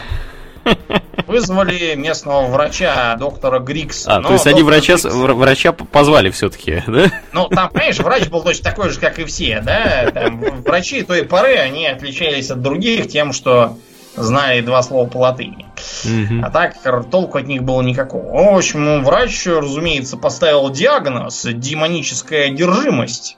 Вызвали 1.27 1.95
местного 1.95 2.47
врача, 2.47 3.15
доктора 3.17 3.59
Грикса. 3.59 4.15
А, 4.15 4.21
то 4.21 4.33
есть 4.33 4.45
они 4.45 4.61
врача, 4.61 4.93
Грикс... 4.93 5.05
врача 5.05 5.71
позвали 5.71 6.29
все-таки, 6.29 6.83
да? 6.85 7.11
Ну, 7.31 7.47
там, 7.47 7.69
понимаешь, 7.69 7.99
врач 7.99 8.27
был 8.27 8.41
точно 8.41 8.65
такой 8.71 8.89
же, 8.89 8.99
как 8.99 9.19
и 9.19 9.25
все, 9.25 9.61
да? 9.61 10.11
Там, 10.11 10.39
врачи 10.63 11.01
той 11.03 11.23
поры, 11.23 11.55
они 11.55 11.87
отличались 11.87 12.51
от 12.51 12.61
других 12.61 13.07
тем, 13.07 13.33
что 13.33 13.77
знали 14.15 14.61
два 14.61 14.83
слова 14.83 15.07
по 15.07 15.17
латыни. 15.17 15.65
Угу. 16.05 16.45
А 16.45 16.49
так 16.49 16.75
толку 17.09 17.37
от 17.37 17.47
них 17.47 17.63
было 17.63 17.81
никакого. 17.81 18.53
В 18.53 18.57
общем, 18.57 19.03
врач, 19.03 19.47
разумеется, 19.47 20.17
поставил 20.17 20.69
диагноз 20.69 21.45
демоническая 21.45 22.47
одержимость. 22.47 23.37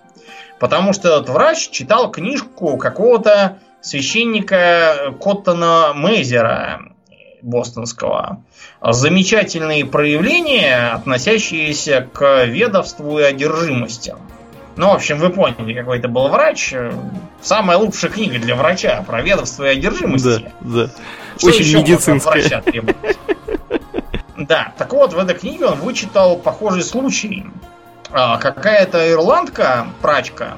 Потому 0.59 0.93
что 0.93 1.09
этот 1.09 1.29
врач 1.29 1.69
читал 1.69 2.11
книжку 2.11 2.77
какого-то 2.77 3.59
священника 3.81 5.13
Коттона 5.21 5.91
Мейзера, 5.93 6.81
бостонского. 7.45 8.43
Замечательные 8.81 9.85
проявления, 9.85 10.91
относящиеся 10.93 12.07
к 12.11 12.45
ведовству 12.45 13.19
и 13.19 13.23
одержимости. 13.23 14.15
Ну, 14.75 14.89
в 14.89 14.95
общем, 14.95 15.19
вы 15.19 15.29
поняли, 15.29 15.73
какой 15.73 15.99
это 15.99 16.09
был 16.09 16.27
врач. 16.27 16.73
Самая 17.41 17.77
лучшая 17.77 18.11
книга 18.11 18.39
для 18.39 18.55
врача 18.55 19.03
про 19.07 19.21
ведовство 19.21 19.65
и 19.65 19.69
одержимости. 19.69 20.51
Да, 20.59 20.87
да. 20.87 20.89
Что 21.37 21.47
Очень 21.47 21.77
медицинская. 21.77 22.63
Да, 24.37 24.73
так 24.77 24.91
вот, 24.91 25.13
в 25.13 25.17
этой 25.17 25.35
книге 25.35 25.67
он 25.67 25.79
вычитал 25.79 26.37
похожий 26.37 26.83
случай. 26.83 27.45
А, 28.11 28.37
какая-то 28.37 29.09
ирландка, 29.09 29.87
прачка, 30.01 30.57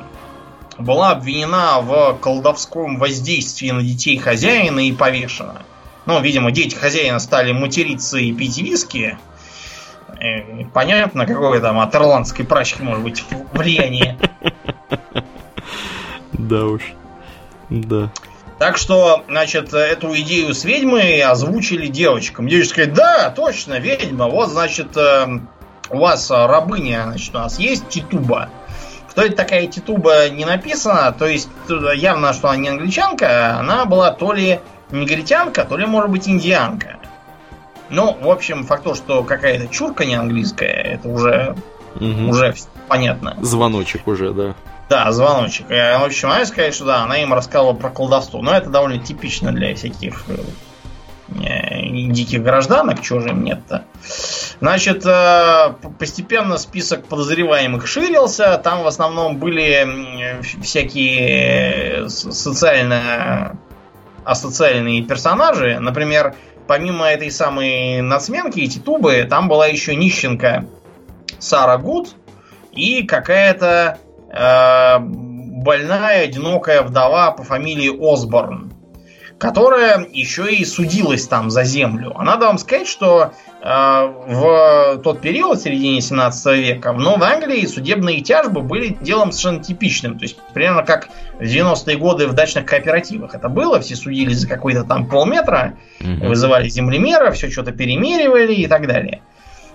была 0.79 1.11
обвинена 1.11 1.79
в 1.81 2.17
колдовском 2.19 2.97
воздействии 2.97 3.71
на 3.71 3.83
детей 3.83 4.17
хозяина 4.17 4.79
и 4.79 4.91
повешена. 4.91 5.61
Ну, 6.07 6.21
видимо, 6.21 6.51
дети 6.51 6.73
хозяина 6.73 7.19
стали 7.19 7.51
материться 7.51 8.17
и 8.17 8.31
пить 8.31 8.57
виски. 8.57 9.17
Э, 10.19 10.63
понятно, 10.73 11.25
какое 11.25 11.59
там 11.59 11.79
от 11.79 11.93
ирландской 11.93 12.43
прачки 12.43 12.81
может 12.81 13.03
быть 13.03 13.23
влияние. 13.53 14.17
Да 16.31 16.65
уж. 16.65 16.81
Да. 17.69 18.11
Так 18.59 18.77
что, 18.77 19.23
значит, 19.27 19.73
эту 19.73 20.15
идею 20.17 20.53
с 20.53 20.63
ведьмой 20.65 21.19
озвучили 21.21 21.87
девочкам. 21.87 22.47
Девочка 22.47 22.75
говорит, 22.75 22.93
да, 22.93 23.29
точно, 23.31 23.79
ведьма. 23.79 24.27
Вот, 24.27 24.49
значит, 24.49 24.95
э, 24.95 25.39
у 25.89 25.97
вас 25.97 26.29
рабыня, 26.29 27.03
значит, 27.07 27.35
у 27.35 27.39
нас 27.39 27.59
есть 27.59 27.89
Титуба. 27.89 28.49
Кто 29.09 29.23
это 29.23 29.35
такая 29.35 29.67
Титуба 29.67 30.29
не 30.29 30.45
написано, 30.45 31.11
то 31.11 31.25
есть 31.25 31.49
явно, 31.95 32.33
что 32.33 32.49
она 32.49 32.57
не 32.57 32.69
англичанка, 32.69 33.57
она 33.57 33.85
была 33.85 34.11
то 34.11 34.31
ли 34.31 34.59
негритянка, 34.91 35.65
то 35.65 35.77
ли, 35.77 35.85
может 35.85 36.11
быть, 36.11 36.27
индианка. 36.27 36.97
Ну, 37.89 38.17
в 38.19 38.29
общем, 38.29 38.65
факт 38.65 38.83
то, 38.83 38.95
что 38.95 39.23
какая-то 39.23 39.67
чурка 39.67 40.05
не 40.05 40.15
английская, 40.15 40.67
это 40.67 41.07
уже, 41.07 41.55
угу. 41.95 42.29
уже 42.29 42.53
понятно. 42.87 43.37
Звоночек 43.41 44.07
уже, 44.07 44.33
да. 44.33 44.55
Да, 44.89 45.11
звоночек. 45.11 45.67
В 45.69 46.03
общем, 46.03 46.29
она 46.29 46.45
сказать, 46.45 46.73
что 46.73 46.85
да, 46.85 47.03
она 47.03 47.21
им 47.21 47.33
рассказывала 47.33 47.73
про 47.73 47.89
колдовство. 47.89 48.41
Но 48.41 48.53
это 48.53 48.69
довольно 48.69 48.99
типично 49.03 49.51
для 49.51 49.75
всяких 49.75 50.23
э, 50.29 51.81
диких 52.09 52.41
гражданок, 52.41 53.01
чего 53.01 53.19
же 53.19 53.29
им 53.29 53.43
нет-то. 53.43 53.83
Значит, 54.61 55.05
э, 55.05 55.73
постепенно 55.99 56.57
список 56.57 57.05
подозреваемых 57.05 57.85
ширился. 57.85 58.57
Там 58.63 58.83
в 58.83 58.87
основном 58.87 59.37
были 59.37 60.39
всякие 60.61 62.07
социально 62.09 63.57
асоциальные 64.27 65.03
персонажи. 65.03 65.79
Например, 65.79 66.35
помимо 66.67 67.07
этой 67.07 67.31
самой 67.31 68.01
нацменки 68.01 68.59
и 68.59 68.67
титубы, 68.67 69.25
там 69.29 69.47
была 69.47 69.67
еще 69.67 69.95
нищенка 69.95 70.65
Сара 71.39 71.77
Гуд 71.77 72.15
и 72.71 73.03
какая-то 73.03 73.97
э, 74.29 74.99
больная, 74.99 76.23
одинокая 76.25 76.81
вдова 76.81 77.31
по 77.31 77.43
фамилии 77.43 77.89
Осборн, 77.89 78.73
которая 79.39 80.05
еще 80.11 80.53
и 80.53 80.65
судилась 80.65 81.27
там 81.27 81.49
за 81.49 81.63
землю. 81.63 82.13
А 82.15 82.23
надо 82.23 82.47
вам 82.47 82.57
сказать, 82.57 82.87
что 82.87 83.31
в 83.61 84.99
тот 85.03 85.21
период, 85.21 85.57
в 85.57 85.63
середине 85.63 85.99
17 85.99 86.45
века, 86.57 86.93
в 86.93 86.99
Новой 86.99 87.27
Англии 87.27 87.65
судебные 87.65 88.21
тяжбы 88.21 88.61
были 88.61 88.97
делом 89.01 89.31
совершенно 89.31 89.63
типичным. 89.63 90.17
То 90.19 90.25
есть, 90.25 90.37
примерно 90.53 90.83
как 90.83 91.09
в 91.39 91.43
90-е 91.43 91.97
годы 91.97 92.27
в 92.27 92.33
дачных 92.33 92.65
кооперативах 92.65 93.33
это 93.33 93.49
было. 93.49 93.79
Все 93.79 93.95
судились 93.95 94.39
за 94.39 94.47
какой-то 94.47 94.83
там 94.83 95.07
полметра, 95.07 95.73
угу. 95.99 96.27
вызывали 96.27 96.69
землемера, 96.69 97.31
все 97.31 97.49
что-то 97.49 97.71
перемеривали 97.71 98.53
и 98.53 98.67
так 98.67 98.87
далее. 98.87 99.21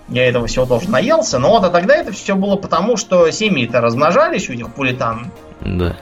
Я 0.09 0.27
этого 0.27 0.47
всего 0.47 0.65
тоже 0.65 0.89
наелся. 0.89 1.39
Но 1.39 1.49
вот 1.49 1.63
а 1.63 1.69
тогда 1.69 1.95
это 1.95 2.11
все 2.11 2.35
было 2.35 2.55
потому, 2.55 2.97
что 2.97 3.29
семьи-то 3.31 3.81
размножались 3.81 4.49
у 4.49 4.53
этих 4.53 4.73
пулитан. 4.73 5.31
Да. 5.61 5.95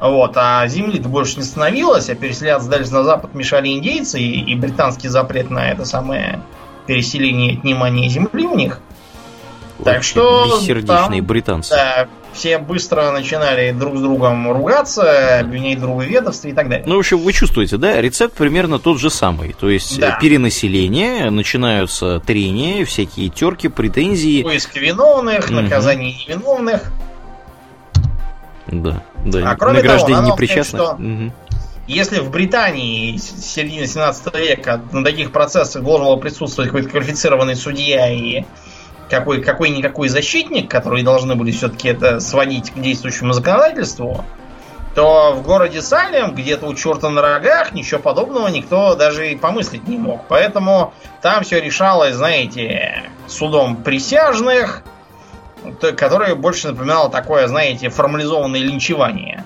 Вот, 0.00 0.32
а 0.36 0.66
земли-то 0.66 1.08
больше 1.08 1.36
не 1.38 1.44
становилось, 1.44 2.08
а 2.08 2.14
переселяться 2.14 2.70
дальше 2.70 2.92
на 2.92 3.04
запад 3.04 3.34
мешали 3.34 3.68
индейцы, 3.68 4.18
и, 4.18 4.40
и 4.50 4.54
британский 4.54 5.08
запрет 5.08 5.50
на 5.50 5.70
это 5.70 5.84
самое 5.84 6.40
переселение 6.90 7.52
и 7.52 7.58
отнимание 7.58 8.08
земли 8.08 8.46
у 8.46 8.56
них. 8.56 8.80
Очень 9.78 9.84
так 9.84 10.02
что... 10.02 10.58
Бессердечные 10.58 11.20
там, 11.20 11.24
британцы. 11.24 11.70
Да, 11.70 12.08
все 12.32 12.58
быстро 12.58 13.12
начинали 13.12 13.70
друг 13.70 13.96
с 13.96 14.00
другом 14.00 14.50
ругаться, 14.50 15.38
обвинять 15.38 15.78
друга 15.78 16.02
в 16.02 16.06
ведовстве 16.06 16.50
и 16.50 16.52
так 16.52 16.68
далее. 16.68 16.84
Ну, 16.88 16.96
в 16.96 16.98
общем, 16.98 17.18
вы 17.18 17.32
чувствуете, 17.32 17.76
да, 17.76 18.00
рецепт 18.00 18.34
примерно 18.34 18.80
тот 18.80 18.98
же 18.98 19.08
самый. 19.08 19.52
То 19.52 19.70
есть 19.70 20.00
да. 20.00 20.18
перенаселение, 20.20 21.30
начинаются 21.30 22.18
трения, 22.26 22.84
всякие 22.84 23.28
терки, 23.28 23.68
претензии. 23.68 24.42
Поиск 24.42 24.74
виновных, 24.74 25.44
угу. 25.44 25.54
наказание 25.60 26.12
невиновных. 26.12 26.90
Да, 28.66 29.04
да. 29.24 29.52
А 29.52 29.56
кроме 29.56 29.76
Награждение 29.76 30.22
того, 30.22 30.32
непричастных. 30.32 30.82
Сказать, 30.82 30.96
что 30.96 31.24
угу. 31.24 31.32
Если 31.90 32.20
в 32.20 32.30
Британии 32.30 33.16
середины 33.16 33.84
17 33.84 34.32
века 34.36 34.80
на 34.92 35.02
таких 35.02 35.32
процессах 35.32 35.82
должен 35.82 36.06
был 36.06 36.18
присутствовать 36.18 36.70
какой-то 36.70 36.88
квалифицированный 36.88 37.56
судья 37.56 38.08
и 38.08 38.44
какой, 39.10 39.42
какой-никакой 39.42 40.06
защитник, 40.08 40.70
которые 40.70 41.02
должны 41.02 41.34
были 41.34 41.50
все-таки 41.50 41.88
это 41.88 42.20
сводить 42.20 42.70
к 42.70 42.80
действующему 42.80 43.32
законодательству, 43.32 44.24
то 44.94 45.32
в 45.32 45.42
городе 45.42 45.82
Салем, 45.82 46.32
где-то 46.36 46.66
у 46.66 46.74
черта 46.74 47.10
на 47.10 47.22
рогах, 47.22 47.72
ничего 47.72 47.98
подобного 47.98 48.46
никто 48.46 48.94
даже 48.94 49.32
и 49.32 49.34
помыслить 49.34 49.88
не 49.88 49.98
мог. 49.98 50.26
Поэтому 50.28 50.94
там 51.22 51.42
все 51.42 51.60
решалось, 51.60 52.14
знаете, 52.14 53.10
судом 53.26 53.82
присяжных, 53.82 54.84
которое 55.96 56.36
больше 56.36 56.68
напоминало 56.68 57.10
такое, 57.10 57.48
знаете, 57.48 57.88
формализованное 57.88 58.60
линчевание. 58.60 59.44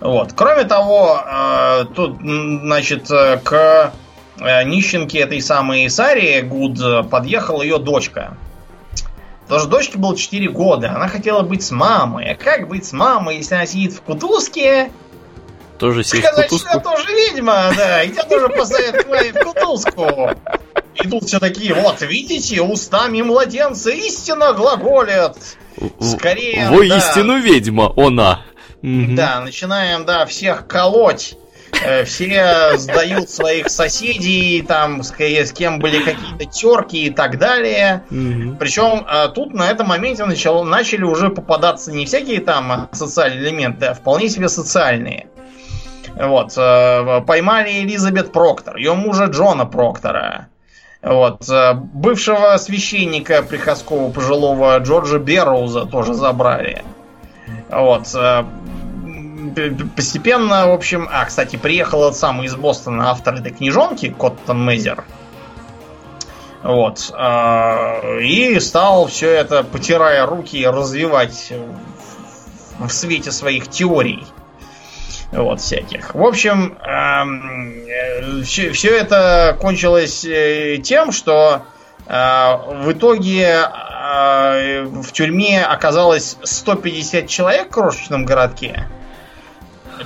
Вот. 0.00 0.32
Кроме 0.34 0.64
того, 0.64 1.20
э, 1.24 1.84
тут, 1.94 2.18
значит, 2.20 3.08
к 3.08 3.92
э, 4.40 4.64
нищенке 4.64 5.18
этой 5.18 5.40
самой 5.40 5.88
Сари 5.90 6.40
Гуд 6.42 7.08
подъехала 7.10 7.62
ее 7.62 7.78
дочка. 7.78 8.36
Потому 9.48 9.60
что 9.60 9.70
дочке 9.70 9.98
было 9.98 10.14
4 10.14 10.50
года, 10.50 10.92
она 10.94 11.08
хотела 11.08 11.40
быть 11.40 11.62
с 11.62 11.70
мамой. 11.70 12.32
А 12.32 12.34
как 12.34 12.68
быть 12.68 12.84
с 12.84 12.92
мамой, 12.92 13.38
если 13.38 13.54
она 13.54 13.64
сидит 13.64 13.94
в 13.94 14.02
кутузке? 14.02 14.92
Тоже 15.78 16.04
сидит 16.04 16.26
в 16.26 16.42
кутузку? 16.42 16.68
я 16.74 16.80
тоже 16.80 17.06
ведьма, 17.14 17.72
да, 17.74 18.02
и 18.02 18.10
тебя 18.10 18.24
тоже 18.24 18.48
посадят 18.50 19.06
в 19.06 19.44
кутузку. 19.44 20.30
И 20.96 21.08
тут 21.08 21.24
все 21.24 21.38
такие, 21.38 21.72
вот, 21.72 22.02
видите, 22.02 22.60
устами 22.60 23.22
младенца 23.22 23.90
истинно 23.90 24.52
глаголят. 24.52 25.38
Скорее, 26.00 26.68
Воистину 26.68 27.34
да. 27.34 27.38
ведьма, 27.38 27.92
она. 27.96 28.42
Да, 28.82 29.40
начинаем, 29.40 30.04
да, 30.04 30.26
всех 30.26 30.66
колоть. 30.66 31.36
Э, 31.84 32.04
все 32.04 32.76
сдают 32.76 33.30
своих 33.30 33.68
соседей, 33.68 34.62
там, 34.62 35.02
с, 35.02 35.12
с 35.12 35.52
кем 35.52 35.78
были 35.78 36.02
какие-то 36.02 36.44
терки 36.46 37.06
и 37.06 37.10
так 37.10 37.38
далее. 37.38 38.04
Причем 38.58 39.06
э, 39.08 39.28
тут 39.34 39.54
на 39.54 39.70
этом 39.70 39.88
моменте 39.88 40.24
начало, 40.24 40.64
начали 40.64 41.04
уже 41.04 41.30
попадаться 41.30 41.92
не 41.92 42.06
всякие 42.06 42.40
там 42.40 42.88
социальные 42.92 43.40
элементы, 43.40 43.86
а 43.86 43.94
вполне 43.94 44.28
себе 44.28 44.48
социальные. 44.48 45.28
Вот. 46.16 46.52
Э, 46.56 47.20
поймали 47.26 47.80
Элизабет 47.80 48.32
Проктор, 48.32 48.76
ее 48.76 48.94
мужа 48.94 49.24
Джона 49.24 49.66
Проктора. 49.66 50.48
Вот. 51.00 51.48
Бывшего 51.94 52.56
священника 52.56 53.44
приходского 53.44 54.10
пожилого 54.10 54.76
Джорджа 54.78 55.18
Берроуза 55.18 55.84
тоже 55.84 56.12
забрали. 56.12 56.82
Вот. 57.70 58.14
Э, 58.14 58.44
постепенно, 59.96 60.68
в 60.68 60.72
общем... 60.72 61.08
А, 61.10 61.24
кстати, 61.24 61.56
приехал 61.56 62.04
этот 62.04 62.16
самый 62.16 62.46
из 62.46 62.56
Бостона 62.56 63.10
автор 63.10 63.34
этой 63.34 63.52
книжонки, 63.52 64.14
Коттон 64.18 64.64
Мейзер. 64.64 65.04
Вот. 66.62 67.12
Э, 67.16 68.20
и 68.20 68.58
стал 68.60 69.06
все 69.06 69.30
это, 69.30 69.62
потирая 69.62 70.26
руки, 70.26 70.66
развивать 70.66 71.52
в 72.78 72.88
свете 72.90 73.30
своих 73.30 73.68
теорий. 73.68 74.26
Вот, 75.30 75.60
всяких. 75.60 76.14
В 76.14 76.24
общем, 76.24 76.78
все, 78.44 78.68
эм, 78.68 78.72
все 78.72 78.96
это 78.96 79.56
кончилось 79.60 80.24
э, 80.24 80.78
тем, 80.82 81.12
что 81.12 81.62
в 82.08 82.92
итоге 82.92 83.68
а, 84.10 84.84
в 84.86 85.12
тюрьме 85.12 85.62
оказалось 85.62 86.38
150 86.42 87.28
человек 87.28 87.68
в 87.68 87.70
крошечном 87.70 88.24
городке. 88.24 88.88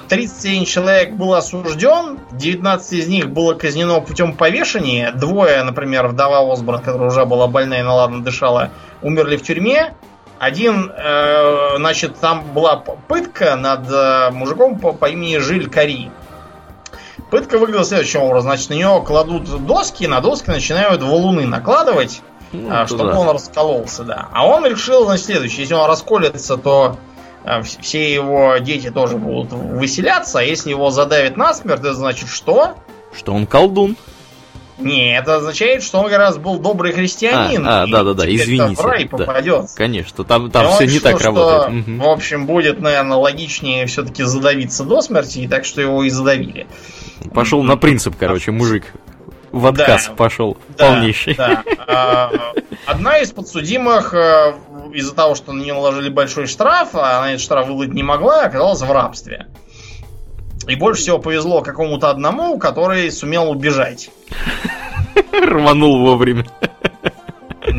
37 0.08 0.64
человек 0.64 1.12
был 1.12 1.34
осужден, 1.34 2.18
19 2.32 2.92
из 2.92 3.08
них 3.08 3.30
было 3.30 3.54
казнено 3.54 4.00
путем 4.00 4.34
повешения. 4.34 5.12
Двое, 5.12 5.62
например, 5.62 6.08
вдова 6.08 6.52
Осборн, 6.52 6.80
которая 6.80 7.08
уже 7.08 7.24
была 7.24 7.46
больная 7.46 7.80
и 7.80 7.82
наладно 7.82 8.22
дышала, 8.22 8.70
умерли 9.02 9.36
в 9.36 9.42
тюрьме. 9.42 9.94
Один, 10.38 10.90
э, 10.90 11.76
значит, 11.76 12.18
там 12.18 12.42
была 12.52 12.76
пытка 12.76 13.54
над 13.54 13.88
э, 13.92 14.30
мужиком 14.32 14.78
по, 14.78 14.92
по 14.92 15.08
имени 15.08 15.38
Жиль 15.38 15.70
Кари. 15.70 16.10
Пытка 17.32 17.56
выглядела 17.56 17.82
следующим 17.82 18.20
образом. 18.20 18.50
Значит, 18.50 18.68
на 18.68 18.74
нее 18.74 19.02
кладут 19.06 19.64
доски, 19.64 20.04
на 20.04 20.20
доски 20.20 20.50
начинают 20.50 21.02
валуны 21.02 21.46
накладывать. 21.46 22.20
Ну, 22.52 22.68
а, 22.70 22.86
чтобы 22.86 23.04
да. 23.04 23.18
он 23.18 23.30
раскололся, 23.30 24.02
да. 24.02 24.28
А 24.32 24.46
он 24.46 24.66
решил, 24.66 25.06
значит, 25.06 25.24
следующее. 25.24 25.60
Если 25.60 25.72
он 25.72 25.86
расколется, 25.86 26.59
то 26.59 26.98
а, 27.42 27.62
все 27.62 28.12
его 28.12 28.59
дети 28.59 28.90
тоже 28.90 29.16
будут 29.16 29.50
выселяться, 29.50 30.40
а 30.40 30.42
если 30.42 30.68
его 30.68 30.90
задавит 30.90 31.38
насмерть, 31.38 31.80
это 31.80 31.94
значит 31.94 32.28
что? 32.28 32.74
Что 33.16 33.32
он 33.32 33.46
колдун. 33.46 33.96
Не, 34.78 35.16
это 35.16 35.36
означает, 35.36 35.82
что 35.82 36.00
он 36.00 36.10
как 36.10 36.18
раз 36.18 36.36
был 36.36 36.59
добрый 36.59 36.92
христианин. 36.92 37.66
А, 37.66 37.84
а 37.84 37.86
да, 37.86 38.02
да, 38.02 38.12
да, 38.12 38.26
извините. 38.26 38.82
В 38.82 38.84
рай 38.84 39.04
да, 39.04 39.16
попадет. 39.16 39.70
Конечно, 39.74 40.24
там, 40.24 40.50
там 40.50 40.70
все 40.72 40.86
не 40.86 41.00
так 41.00 41.18
что, 41.18 41.28
работает. 41.28 41.86
В 41.86 42.09
общем, 42.09 42.44
будет, 42.44 42.78
наверное, 42.80 43.16
логичнее 43.16 43.86
все-таки 43.86 44.22
задавиться 44.22 44.84
до 44.84 45.00
смерти, 45.00 45.38
и 45.38 45.48
так 45.48 45.64
что 45.64 45.80
его 45.80 46.02
и 46.04 46.10
задавили. 46.10 46.66
Пошел 47.34 47.62
на 47.62 47.76
принцип, 47.76 48.14
короче, 48.18 48.50
мужик 48.50 48.92
в 49.52 49.66
отказ 49.66 50.08
да, 50.08 50.14
пошел 50.14 50.56
да, 50.76 50.88
полнейший. 50.88 51.34
Да. 51.34 51.62
А, 51.86 52.32
одна 52.86 53.18
из 53.18 53.30
подсудимых 53.32 54.14
э, 54.14 54.54
из-за 54.94 55.14
того, 55.14 55.34
что 55.34 55.52
на 55.52 55.62
нее 55.62 55.74
наложили 55.74 56.08
большой 56.08 56.46
штраф, 56.46 56.94
а 56.94 57.18
она 57.18 57.30
этот 57.30 57.42
штраф 57.42 57.68
выдать 57.68 57.94
не 57.94 58.02
могла, 58.02 58.44
оказалась 58.44 58.80
в 58.80 58.90
рабстве. 58.90 59.46
И 60.66 60.76
больше 60.76 61.02
всего 61.02 61.18
повезло 61.18 61.60
какому-то 61.60 62.08
одному, 62.08 62.58
который 62.58 63.10
сумел 63.10 63.50
убежать. 63.50 64.10
Рванул 65.32 66.00
вовремя. 66.00 66.46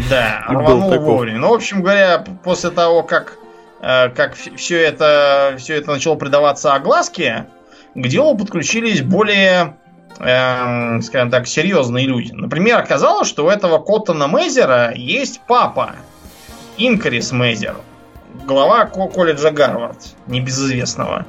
Да, 0.09 0.43
рванул 0.47 0.99
вовремя. 0.99 1.39
Ну, 1.39 1.49
в 1.49 1.53
общем 1.53 1.81
говоря, 1.81 2.23
после 2.43 2.69
того, 2.69 3.03
как, 3.03 3.37
э, 3.81 4.09
как 4.09 4.35
все 4.35 4.81
это, 4.81 5.55
все 5.57 5.75
это 5.75 5.91
начало 5.91 6.15
придаваться 6.15 6.73
огласке, 6.73 7.47
к 7.95 8.07
делу 8.07 8.37
подключились 8.37 9.01
более 9.01 9.77
эм, 10.19 11.01
скажем 11.01 11.29
так, 11.29 11.47
серьезные 11.47 12.05
люди. 12.05 12.31
Например, 12.31 12.79
оказалось, 12.79 13.27
что 13.27 13.45
у 13.45 13.49
этого 13.49 13.79
Коттона 13.79 14.27
Мейзера 14.27 14.93
есть 14.95 15.41
папа, 15.47 15.95
Инкарис 16.77 17.31
Мейзер, 17.31 17.75
глава 18.45 18.85
колледжа 18.85 19.51
Гарвард, 19.51 20.15
небезызвестного. 20.27 21.25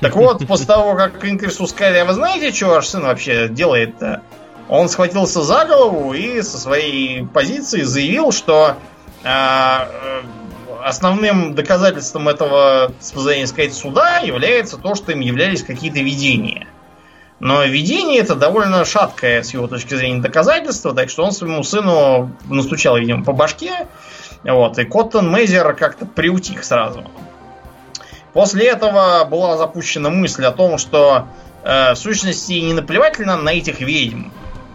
Так 0.00 0.16
вот, 0.16 0.46
после 0.48 0.66
того, 0.66 0.94
как 0.94 1.24
Инкрису 1.24 1.66
сказали, 1.66 1.98
а 1.98 2.04
вы 2.04 2.14
знаете, 2.14 2.52
что 2.52 2.66
ваш 2.66 2.88
сын 2.88 3.02
вообще 3.02 3.48
делает-то? 3.48 4.22
Он 4.68 4.88
схватился 4.88 5.42
за 5.42 5.64
голову 5.66 6.14
и 6.14 6.40
со 6.40 6.56
своей 6.56 7.26
позиции 7.26 7.82
заявил, 7.82 8.32
что 8.32 8.76
а, 9.24 9.88
э, 9.90 10.22
основным 10.84 11.54
доказательством 11.54 12.28
этого, 12.28 12.92
с 13.00 13.12
позволения 13.12 13.46
сказать, 13.46 13.74
суда 13.74 14.18
является 14.18 14.76
то, 14.76 14.94
что 14.94 15.12
им 15.12 15.20
являлись 15.20 15.62
какие-то 15.62 16.00
видения. 16.00 16.66
Но 17.40 17.64
видение 17.64 18.20
это 18.20 18.36
довольно 18.36 18.84
шаткое 18.84 19.42
с 19.42 19.52
его 19.52 19.66
точки 19.66 19.94
зрения 19.94 20.20
доказательство, 20.20 20.94
так 20.94 21.10
что 21.10 21.24
он 21.24 21.32
своему 21.32 21.64
сыну 21.64 22.30
настучал, 22.48 22.96
видимо, 22.98 23.24
по 23.24 23.32
башке. 23.32 23.88
Вот, 24.44 24.78
и 24.78 24.84
Коттон 24.84 25.30
Мейзер 25.30 25.74
как-то 25.74 26.06
приутих 26.06 26.62
сразу. 26.64 27.04
После 28.32 28.68
этого 28.68 29.24
была 29.24 29.56
запущена 29.56 30.08
мысль 30.10 30.44
о 30.44 30.52
том, 30.52 30.78
что 30.78 31.26
э, 31.64 31.92
в 31.92 31.96
сущности 31.96 32.52
не 32.52 32.74
нам 33.24 33.44
на 33.44 33.50
этих 33.50 33.80
ведьм. 33.80 34.30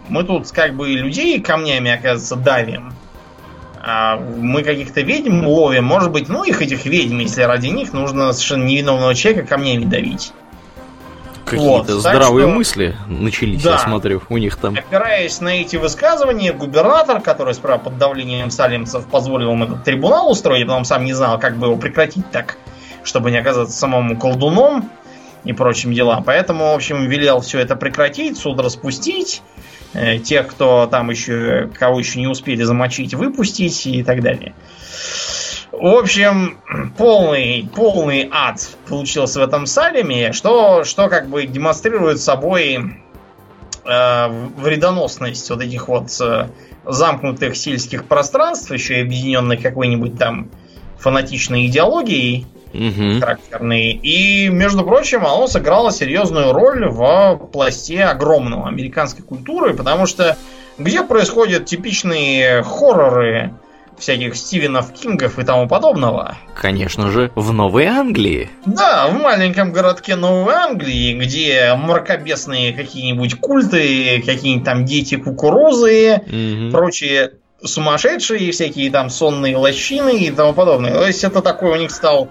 Мы 0.08 0.24
тут 0.24 0.50
как 0.50 0.74
бы 0.74 0.88
людей 0.88 1.40
камнями, 1.40 1.90
оказывается, 1.90 2.36
давим. 2.36 2.92
А 3.90 4.18
мы 4.18 4.62
каких-то 4.62 5.00
ведьм 5.00 5.46
ловим. 5.46 5.84
Может 5.84 6.12
быть, 6.12 6.28
ну 6.28 6.44
их 6.44 6.60
этих 6.60 6.84
ведьм, 6.84 7.20
если 7.20 7.40
ради 7.40 7.68
них 7.68 7.94
нужно 7.94 8.34
совершенно 8.34 8.64
невиновного 8.64 9.14
человека 9.14 9.46
камнями 9.46 9.86
давить. 9.86 10.34
Какие-то 11.46 11.94
вот, 11.94 12.00
здравые 12.02 12.46
что... 12.46 12.54
мысли 12.54 12.96
начались, 13.06 13.62
да. 13.62 13.72
я 13.72 13.78
смотрю, 13.78 14.20
у 14.28 14.36
них 14.36 14.56
там. 14.56 14.74
Опираясь 14.76 15.40
на 15.40 15.60
эти 15.60 15.76
высказывания, 15.76 16.52
губернатор, 16.52 17.22
который 17.22 17.54
справа 17.54 17.78
под 17.78 17.96
давлением 17.96 18.50
салимцев 18.50 19.06
позволил 19.06 19.52
им 19.52 19.62
этот 19.62 19.84
трибунал 19.84 20.30
устроить, 20.30 20.66
потом 20.66 20.84
сам 20.84 21.06
не 21.06 21.14
знал, 21.14 21.38
как 21.38 21.56
бы 21.56 21.68
его 21.68 21.76
прекратить 21.76 22.30
так, 22.30 22.58
чтобы 23.02 23.30
не 23.30 23.38
оказаться 23.38 23.74
самому 23.74 24.18
колдуном 24.18 24.90
и 25.44 25.54
прочим 25.54 25.94
делам. 25.94 26.24
Поэтому, 26.24 26.72
в 26.72 26.74
общем, 26.74 27.06
велел 27.06 27.40
все 27.40 27.60
это 27.60 27.74
прекратить, 27.74 28.36
суд 28.36 28.60
распустить, 28.60 29.40
тех, 30.24 30.48
кто 30.48 30.86
там 30.86 31.10
еще, 31.10 31.70
кого 31.74 31.98
еще 31.98 32.20
не 32.20 32.26
успели 32.26 32.62
замочить, 32.62 33.14
выпустить 33.14 33.86
и 33.86 34.02
так 34.02 34.22
далее. 34.22 34.54
В 35.72 35.94
общем, 35.94 36.58
полный, 36.96 37.68
полный 37.74 38.28
ад 38.32 38.68
получился 38.88 39.40
в 39.40 39.42
этом 39.44 39.66
Салеме, 39.66 40.32
что, 40.32 40.82
что 40.82 41.08
как 41.08 41.28
бы 41.28 41.46
демонстрирует 41.46 42.20
собой 42.20 42.96
э, 43.84 44.28
вредоносность 44.56 45.48
вот 45.50 45.62
этих 45.62 45.88
вот 45.88 46.08
э, 46.20 46.48
замкнутых 46.84 47.56
сельских 47.56 48.06
пространств, 48.06 48.72
еще 48.72 48.98
и 48.98 49.02
объединенных 49.02 49.62
какой-нибудь 49.62 50.18
там 50.18 50.50
фанатичной 50.98 51.66
идеологией 51.66 52.46
угу. 52.72 53.20
характерной. 53.20 53.92
И, 53.92 54.48
между 54.48 54.84
прочим, 54.84 55.26
оно 55.26 55.46
сыграло 55.46 55.92
серьезную 55.92 56.52
роль 56.52 56.88
в 56.88 57.48
пласте 57.52 58.04
огромного 58.04 58.68
американской 58.68 59.24
культуры, 59.24 59.74
потому 59.74 60.06
что 60.06 60.36
где 60.78 61.02
происходят 61.02 61.66
типичные 61.66 62.62
хорроры, 62.62 63.52
всяких 63.98 64.36
Стивенов 64.36 64.92
Кингов 64.92 65.38
и 65.38 65.44
тому 65.44 65.68
подобного. 65.68 66.36
Конечно 66.54 67.10
же, 67.10 67.30
в 67.34 67.52
Новой 67.52 67.86
Англии. 67.86 68.48
Да, 68.64 69.08
в 69.08 69.20
маленьком 69.20 69.72
городке 69.72 70.16
Новой 70.16 70.54
Англии, 70.54 71.14
где 71.14 71.74
мракобесные 71.74 72.72
какие-нибудь 72.72 73.40
культы, 73.40 74.22
какие-нибудь 74.24 74.64
там 74.64 74.84
дети 74.84 75.16
кукурузы, 75.16 76.22
угу. 76.26 76.70
прочие 76.70 77.32
сумасшедшие, 77.62 78.52
всякие 78.52 78.90
там 78.90 79.10
сонные 79.10 79.56
лощины 79.56 80.16
и 80.16 80.30
тому 80.30 80.52
подобное. 80.52 80.92
То 80.92 81.06
есть 81.06 81.24
это 81.24 81.42
такой 81.42 81.72
у 81.72 81.76
них 81.76 81.90
стал 81.90 82.28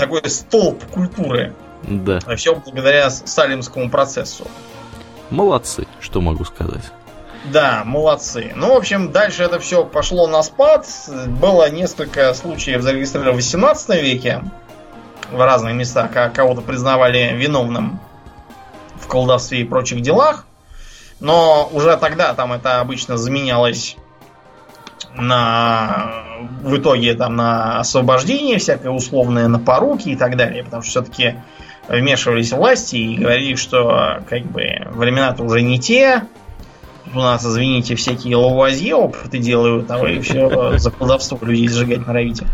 такой 0.00 0.28
столб 0.30 0.84
культуры. 0.86 1.54
Да. 1.82 2.18
А 2.26 2.36
все 2.36 2.54
благодаря 2.54 3.10
салимскому 3.10 3.90
процессу. 3.90 4.46
Молодцы, 5.30 5.86
что 6.00 6.20
могу 6.20 6.44
сказать. 6.44 6.84
Да, 7.44 7.82
молодцы. 7.84 8.52
Ну, 8.54 8.74
в 8.74 8.76
общем, 8.76 9.12
дальше 9.12 9.42
это 9.42 9.58
все 9.58 9.84
пошло 9.84 10.26
на 10.26 10.42
спад. 10.42 10.86
Было 11.26 11.70
несколько 11.70 12.34
случаев 12.34 12.82
зарегистрировано 12.82 13.32
в 13.32 13.36
18 13.36 14.02
веке 14.02 14.42
в 15.30 15.40
разных 15.40 15.74
местах, 15.74 16.12
как 16.12 16.34
кого-то 16.34 16.60
признавали 16.60 17.34
виновным 17.34 18.00
в 19.00 19.06
колдовстве 19.06 19.60
и 19.60 19.64
прочих 19.64 20.02
делах. 20.02 20.44
Но 21.20 21.68
уже 21.72 21.96
тогда 21.96 22.34
там 22.34 22.52
это 22.52 22.80
обычно 22.80 23.16
заменялось 23.16 23.96
на 25.14 26.29
в 26.62 26.76
итоге 26.76 27.14
там 27.14 27.36
на 27.36 27.80
освобождение 27.80 28.58
всякое 28.58 28.90
условное, 28.90 29.48
на 29.48 29.58
поруки 29.58 30.10
и 30.10 30.16
так 30.16 30.36
далее. 30.36 30.64
Потому 30.64 30.82
что 30.82 30.90
все-таки 30.90 31.36
вмешивались 31.88 32.52
власти 32.52 32.96
и 32.96 33.16
говорили, 33.16 33.54
что 33.56 34.20
как 34.28 34.42
бы 34.44 34.64
времена-то 34.92 35.42
уже 35.42 35.62
не 35.62 35.78
те, 35.78 36.24
у 37.12 37.18
нас, 37.18 37.44
извините, 37.44 37.96
всякие 37.96 38.36
лавуазье 38.36 38.94
опыты 38.94 39.38
делают, 39.38 39.90
а 39.90 39.98
вы 39.98 40.20
все 40.20 40.78
за 40.78 40.90
колдовство 40.90 41.38
людей 41.42 41.68
сжигать 41.68 42.06
норовите. 42.06 42.46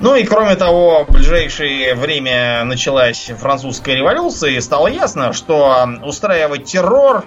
Ну 0.00 0.14
и 0.14 0.24
кроме 0.24 0.56
того, 0.56 1.04
в 1.06 1.12
ближайшее 1.12 1.94
время 1.94 2.64
началась 2.64 3.30
французская 3.38 3.96
революция, 3.96 4.52
и 4.52 4.60
стало 4.60 4.88
ясно, 4.88 5.32
что 5.32 5.86
устраивать 6.02 6.64
террор 6.64 7.24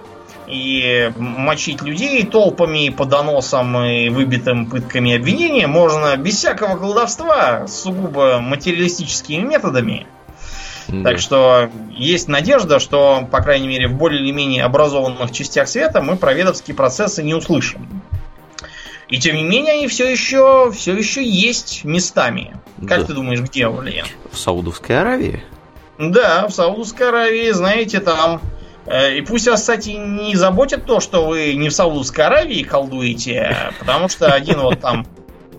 и 0.47 1.11
мочить 1.17 1.81
людей 1.81 2.25
толпами 2.25 2.89
по 2.89 3.05
доносам 3.05 3.77
и 3.83 4.09
выбитым 4.09 4.69
пытками 4.69 5.15
обвинения 5.15 5.67
можно 5.67 6.15
без 6.17 6.37
всякого 6.37 6.77
колдовства, 6.77 7.67
сугубо 7.67 8.39
материалистическими 8.39 9.41
методами. 9.41 10.07
Да. 10.87 11.11
Так 11.11 11.19
что 11.19 11.69
есть 11.91 12.27
надежда, 12.27 12.79
что, 12.79 13.27
по 13.31 13.41
крайней 13.41 13.67
мере, 13.67 13.87
в 13.87 13.93
более 13.93 14.21
или 14.21 14.31
менее 14.31 14.63
образованных 14.63 15.31
частях 15.31 15.67
света 15.67 16.01
мы 16.01 16.17
про 16.17 16.33
ведовские 16.33 16.75
процессы 16.75 17.23
не 17.23 17.33
услышим. 17.33 18.03
И 19.07 19.19
тем 19.19 19.35
не 19.35 19.43
менее, 19.43 19.73
они 19.73 19.87
все 19.87 20.09
еще, 20.09 20.71
все 20.73 20.95
еще 20.95 21.23
есть 21.23 21.83
местами. 21.83 22.55
Как 22.87 23.01
да. 23.01 23.05
ты 23.05 23.13
думаешь, 23.13 23.41
где, 23.41 23.67
Валерьян? 23.67 24.07
В 24.31 24.37
Саудовской 24.37 24.99
Аравии? 24.99 25.43
Да, 25.99 26.47
в 26.47 26.51
Саудовской 26.51 27.09
Аравии, 27.09 27.51
знаете, 27.51 27.99
там... 27.99 28.41
Э, 28.85 29.15
и 29.15 29.21
пусть 29.21 29.47
вас, 29.47 29.61
кстати, 29.61 29.89
не 29.89 30.35
заботит 30.35 30.85
то, 30.85 30.99
что 30.99 31.25
вы 31.25 31.53
не 31.55 31.69
в 31.69 31.73
Саудовской 31.73 32.25
Аравии 32.25 32.63
колдуете, 32.63 33.55
потому 33.79 34.09
что 34.09 34.27
один 34.27 34.59
вот 34.59 34.79
там 34.79 35.05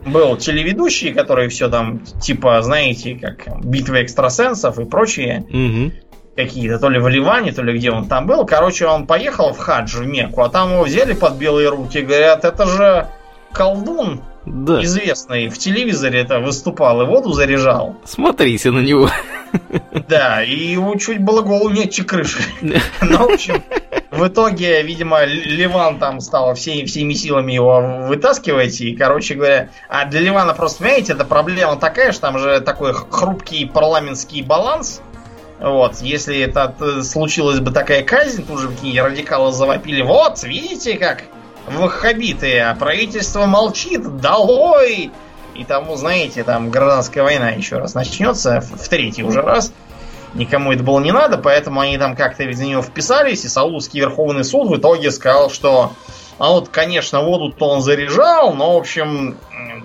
был 0.06 0.36
телеведущий, 0.36 1.12
который 1.12 1.48
все 1.48 1.68
там, 1.68 2.00
типа, 2.20 2.62
знаете, 2.62 3.14
как 3.14 3.64
битвы 3.64 4.02
экстрасенсов 4.02 4.78
и 4.78 4.84
прочие. 4.84 5.44
Угу. 5.48 5.92
Какие-то, 6.36 6.80
то 6.80 6.88
ли 6.88 6.98
в 6.98 7.06
Ливане, 7.06 7.52
то 7.52 7.62
ли 7.62 7.78
где 7.78 7.92
он 7.92 8.08
там 8.08 8.26
был. 8.26 8.44
Короче, 8.44 8.86
он 8.86 9.06
поехал 9.06 9.52
в 9.52 9.58
хадж 9.58 9.96
в 9.98 10.06
Мекку, 10.06 10.42
а 10.42 10.48
там 10.48 10.72
его 10.72 10.82
взяли 10.82 11.12
под 11.12 11.34
белые 11.34 11.68
руки. 11.68 12.00
Говорят, 12.00 12.44
это 12.44 12.66
же 12.66 13.06
колдун 13.52 14.20
да. 14.46 14.82
известный. 14.82 15.48
В 15.48 15.58
телевизоре 15.58 16.20
это 16.20 16.40
выступал 16.40 17.02
и 17.02 17.06
воду 17.06 17.32
заряжал. 17.32 17.96
Смотрите 18.04 18.70
на 18.70 18.80
него. 18.80 19.10
Да, 20.08 20.42
и 20.42 20.72
его 20.72 20.96
чуть 20.96 21.20
было 21.20 21.42
голову 21.42 21.70
не 21.70 21.86
крыши. 21.86 22.42
Ну, 22.60 23.28
в 23.28 23.32
общем, 23.32 23.62
в 24.10 24.26
итоге, 24.26 24.82
видимо, 24.82 25.24
Ливан 25.24 25.98
там 25.98 26.20
стал 26.20 26.54
всей, 26.54 26.84
всеми 26.86 27.14
силами 27.14 27.52
его 27.52 28.06
вытаскивать. 28.06 28.80
И, 28.80 28.96
короче 28.96 29.34
говоря, 29.34 29.70
а 29.88 30.06
для 30.06 30.20
Ливана 30.20 30.54
просто, 30.54 30.82
понимаете, 30.82 31.12
это 31.12 31.24
проблема 31.24 31.76
такая, 31.76 32.12
что 32.12 32.22
там 32.22 32.38
же 32.38 32.60
такой 32.60 32.94
хрупкий 32.94 33.64
парламентский 33.66 34.42
баланс. 34.42 35.00
Вот, 35.60 35.98
если 36.00 36.40
это 36.40 36.74
э, 36.80 37.02
случилась 37.02 37.60
бы 37.60 37.70
такая 37.70 38.02
казнь, 38.02 38.44
тут 38.44 38.60
же 38.60 38.68
какие 38.68 38.98
радикалы 38.98 39.52
завопили. 39.52 40.02
Вот, 40.02 40.42
видите, 40.42 40.98
как 40.98 41.24
ваххабиты, 41.66 42.58
а 42.58 42.74
правительство 42.74 43.46
молчит, 43.46 44.18
долой! 44.18 45.10
И 45.54 45.64
тому, 45.64 45.96
знаете, 45.96 46.42
там 46.42 46.70
гражданская 46.70 47.22
война 47.22 47.50
еще 47.50 47.78
раз 47.78 47.94
начнется, 47.94 48.60
в 48.60 48.88
третий 48.88 49.22
уже 49.22 49.40
раз 49.40 49.72
никому 50.34 50.72
это 50.72 50.82
было 50.82 51.00
не 51.00 51.12
надо, 51.12 51.38
поэтому 51.38 51.80
они 51.80 51.96
там 51.96 52.16
как-то 52.16 52.42
из 52.42 52.58
нее 52.60 52.82
вписались, 52.82 53.44
и 53.44 53.48
Саудовский 53.48 54.00
Верховный 54.00 54.44
суд 54.44 54.68
в 54.68 54.76
итоге 54.76 55.10
сказал, 55.10 55.50
что 55.50 55.92
а 56.38 56.50
вот, 56.50 56.68
конечно, 56.68 57.22
воду-то 57.22 57.68
он 57.68 57.80
заряжал, 57.80 58.52
но, 58.54 58.74
в 58.74 58.76
общем, 58.76 59.36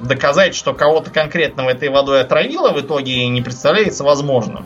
доказать, 0.01 0.55
что 0.55 0.73
кого-то 0.73 1.11
конкретного 1.11 1.69
этой 1.69 1.89
водой 1.89 2.21
отравило, 2.21 2.71
в 2.71 2.81
итоге 2.81 3.27
не 3.27 3.41
представляется 3.41 4.03
возможным. 4.03 4.65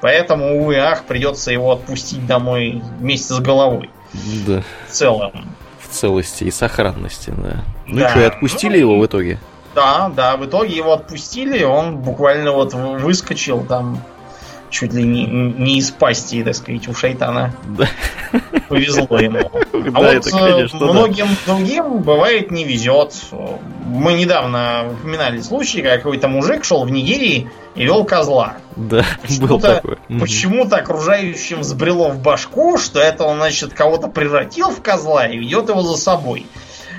Поэтому, 0.00 0.60
увы, 0.60 0.76
ах, 0.76 1.04
придется 1.04 1.50
его 1.50 1.72
отпустить 1.72 2.26
домой 2.26 2.80
вместе 2.98 3.34
с 3.34 3.40
головой. 3.40 3.90
Да. 4.46 4.62
В 4.88 4.92
целом. 4.92 5.54
Целости 5.90 6.44
и 6.44 6.50
сохранности, 6.50 7.32
да. 7.36 7.64
Ну 7.86 8.00
да. 8.00 8.10
что, 8.10 8.20
и 8.20 8.24
отпустили 8.24 8.74
ну, 8.74 8.78
его 8.78 8.98
в 8.98 9.06
итоге? 9.06 9.38
Да, 9.74 10.10
да, 10.14 10.36
в 10.36 10.44
итоге 10.46 10.76
его 10.76 10.92
отпустили, 10.92 11.62
он 11.62 11.98
буквально 11.98 12.52
вот 12.52 12.74
выскочил 12.74 13.64
там 13.64 14.02
чуть 14.70 14.92
ли 14.92 15.02
не, 15.02 15.26
не 15.26 15.78
из 15.78 15.90
пасти, 15.90 16.42
так 16.42 16.54
сказать, 16.54 16.88
у 16.88 16.94
шайтана. 16.94 17.54
Да. 17.76 17.88
Повезло 18.68 19.18
ему. 19.18 19.50
А 19.72 19.82
да, 19.82 20.00
вот 20.00 20.26
это, 20.26 20.28
э, 20.28 20.52
конечно, 20.52 20.86
многим 20.86 21.26
да. 21.26 21.52
другим 21.54 21.98
бывает 21.98 22.50
не 22.50 22.64
везет. 22.64 23.14
Мы 23.86 24.12
недавно 24.12 24.90
упоминали 24.92 25.40
случай, 25.40 25.80
как 25.80 26.02
какой-то 26.02 26.28
мужик 26.28 26.64
шел 26.64 26.84
в 26.84 26.90
Нигерии 26.90 27.50
и 27.74 27.84
вел 27.84 28.04
козла. 28.04 28.56
Да, 28.76 29.04
почему-то, 29.22 29.46
был 29.46 29.60
такой. 29.60 29.98
Почему-то 30.20 30.76
окружающим 30.76 31.60
взбрело 31.60 32.10
в 32.10 32.20
башку, 32.20 32.78
что 32.78 33.00
это 33.00 33.24
он, 33.24 33.38
значит, 33.38 33.72
кого-то 33.72 34.08
превратил 34.08 34.70
в 34.70 34.82
козла 34.82 35.26
и 35.26 35.38
ведет 35.38 35.70
его 35.70 35.82
за 35.82 35.96
собой. 35.96 36.46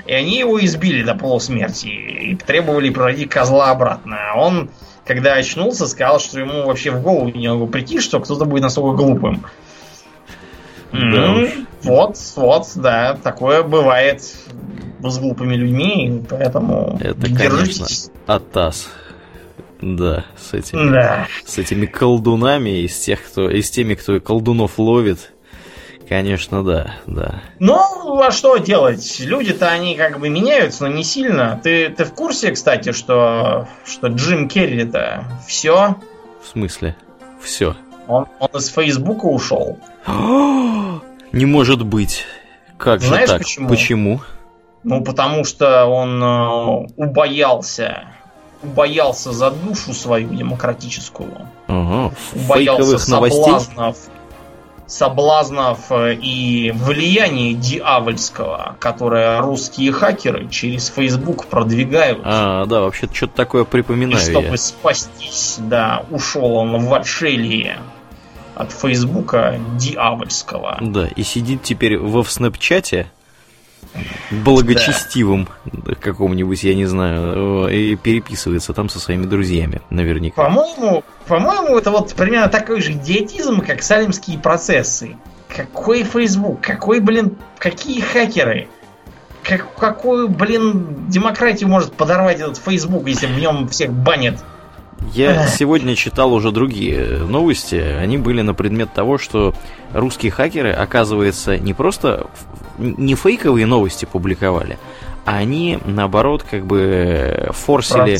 И 0.06 0.12
они 0.12 0.38
его 0.38 0.62
избили 0.64 1.02
до 1.02 1.14
полусмерти 1.14 1.86
и 1.86 2.36
требовали 2.36 2.90
превратить 2.90 3.30
козла 3.30 3.70
обратно. 3.70 4.16
А 4.32 4.38
он, 4.38 4.70
когда 5.04 5.34
очнулся, 5.34 5.86
сказал, 5.86 6.20
что 6.20 6.40
ему 6.40 6.66
вообще 6.66 6.90
в 6.90 7.02
голову 7.02 7.28
не 7.28 7.48
могло 7.48 7.66
прийти, 7.66 8.00
что 8.00 8.20
кто-то 8.20 8.44
будет 8.44 8.62
настолько 8.62 8.96
глупым. 8.96 9.44
Да 10.92 10.98
mm-hmm. 10.98 11.66
Вот, 11.82 12.16
вот, 12.36 12.66
да, 12.76 13.16
такое 13.22 13.62
бывает 13.62 14.22
с 14.22 15.18
глупыми 15.18 15.54
людьми, 15.56 16.22
поэтому 16.28 16.98
Это, 17.00 17.28
держитесь. 17.28 18.10
конечно, 18.26 18.34
Атас. 18.34 18.88
Да, 19.80 20.26
с 20.36 20.54
этими, 20.54 20.92
да. 20.92 21.26
с 21.44 21.58
этими 21.58 21.86
колдунами, 21.86 22.84
из 22.84 22.96
тех, 23.00 23.20
кто, 23.20 23.50
из 23.50 23.68
теми, 23.68 23.94
кто 23.94 24.20
колдунов 24.20 24.78
ловит, 24.78 25.32
конечно, 26.12 26.62
да, 26.62 26.94
да. 27.06 27.40
Ну, 27.58 28.20
а 28.20 28.30
что 28.30 28.58
делать? 28.58 29.18
Люди-то 29.20 29.68
они 29.68 29.96
как 29.96 30.20
бы 30.20 30.28
меняются, 30.28 30.84
но 30.84 30.94
не 30.94 31.04
сильно. 31.04 31.58
Ты, 31.62 31.88
ты 31.88 32.04
в 32.04 32.12
курсе, 32.12 32.50
кстати, 32.52 32.92
что, 32.92 33.66
что 33.86 34.08
Джим 34.08 34.46
Керри-то 34.46 35.24
все? 35.46 35.96
В 36.42 36.48
смысле? 36.48 36.96
Все. 37.40 37.74
Он, 38.08 38.26
он 38.38 38.50
из 38.54 38.68
Фейсбука 38.68 39.24
ушел. 39.24 39.78
Не 41.32 41.46
может 41.46 41.82
быть. 41.82 42.24
Как 42.76 43.00
Знаешь 43.00 43.28
же 43.30 43.34
так? 43.34 43.42
Почему? 43.42 43.68
почему? 43.68 44.20
Ну, 44.82 45.02
потому 45.02 45.44
что 45.44 45.86
он 45.86 46.22
э, 46.22 46.92
убоялся 46.96 48.04
убоялся 48.62 49.32
за 49.32 49.50
душу 49.50 49.92
свою 49.92 50.28
демократическую. 50.28 51.48
Угу. 51.68 52.12
Убоялся 52.34 52.98
соблазнов, 52.98 53.96
соблазнов 54.92 55.90
э, 55.90 56.14
и 56.14 56.70
влияния 56.74 57.54
дьявольского, 57.54 58.76
которое 58.78 59.40
русские 59.40 59.90
хакеры 59.90 60.48
через 60.48 60.88
Facebook 60.88 61.46
продвигают. 61.46 62.20
А, 62.24 62.66
да, 62.66 62.80
вообще 62.80 63.08
что-то 63.10 63.34
такое 63.34 63.64
припоминаю. 63.64 64.20
И 64.20 64.30
чтобы 64.30 64.48
я. 64.48 64.56
спастись, 64.58 65.56
да, 65.58 66.04
ушел 66.10 66.56
он 66.56 66.84
в 66.84 66.92
отшелье 66.92 67.78
от 68.54 68.70
Фейсбука 68.70 69.58
дьявольского. 69.78 70.76
Да, 70.82 71.06
и 71.06 71.22
сидит 71.22 71.62
теперь 71.62 71.96
во 71.96 72.22
в 72.22 72.30
Снэпчате 72.30 73.10
благочестивым 74.30 75.48
да. 75.64 75.94
какому-нибудь, 75.94 76.62
я 76.64 76.74
не 76.74 76.86
знаю, 76.86 77.68
и 77.68 77.96
переписывается 77.96 78.72
там 78.72 78.88
со 78.88 78.98
своими 78.98 79.26
друзьями, 79.26 79.82
наверняка. 79.90 80.42
По-моему, 80.42 81.04
по-моему, 81.26 81.76
это 81.78 81.90
вот 81.90 82.14
примерно 82.14 82.48
такой 82.48 82.80
же 82.80 82.92
идиотизм, 82.92 83.60
как 83.60 83.82
салимские 83.82 84.38
процессы. 84.38 85.16
Какой 85.48 86.02
Facebook? 86.02 86.60
Какой, 86.60 87.00
блин, 87.00 87.36
какие 87.58 88.00
хакеры? 88.00 88.68
Как, 89.42 89.74
какую, 89.74 90.28
блин, 90.28 91.08
демократию 91.08 91.68
может 91.68 91.92
подорвать 91.92 92.40
этот 92.40 92.56
Facebook, 92.58 93.06
если 93.08 93.26
в 93.26 93.38
нем 93.38 93.68
всех 93.68 93.92
банят? 93.92 94.42
Я 95.12 95.46
сегодня 95.46 95.94
читал 95.96 96.32
уже 96.32 96.52
другие 96.52 97.18
новости. 97.18 97.74
Они 97.74 98.18
были 98.18 98.42
на 98.42 98.54
предмет 98.54 98.92
того, 98.92 99.18
что 99.18 99.54
русские 99.92 100.32
хакеры, 100.32 100.70
оказывается, 100.72 101.58
не 101.58 101.74
просто 101.74 102.26
не 102.78 103.14
фейковые 103.14 103.66
новости 103.66 104.04
публиковали, 104.04 104.78
а 105.24 105.36
они, 105.36 105.78
наоборот, 105.84 106.44
как 106.48 106.66
бы 106.66 107.50
форсили, 107.50 108.16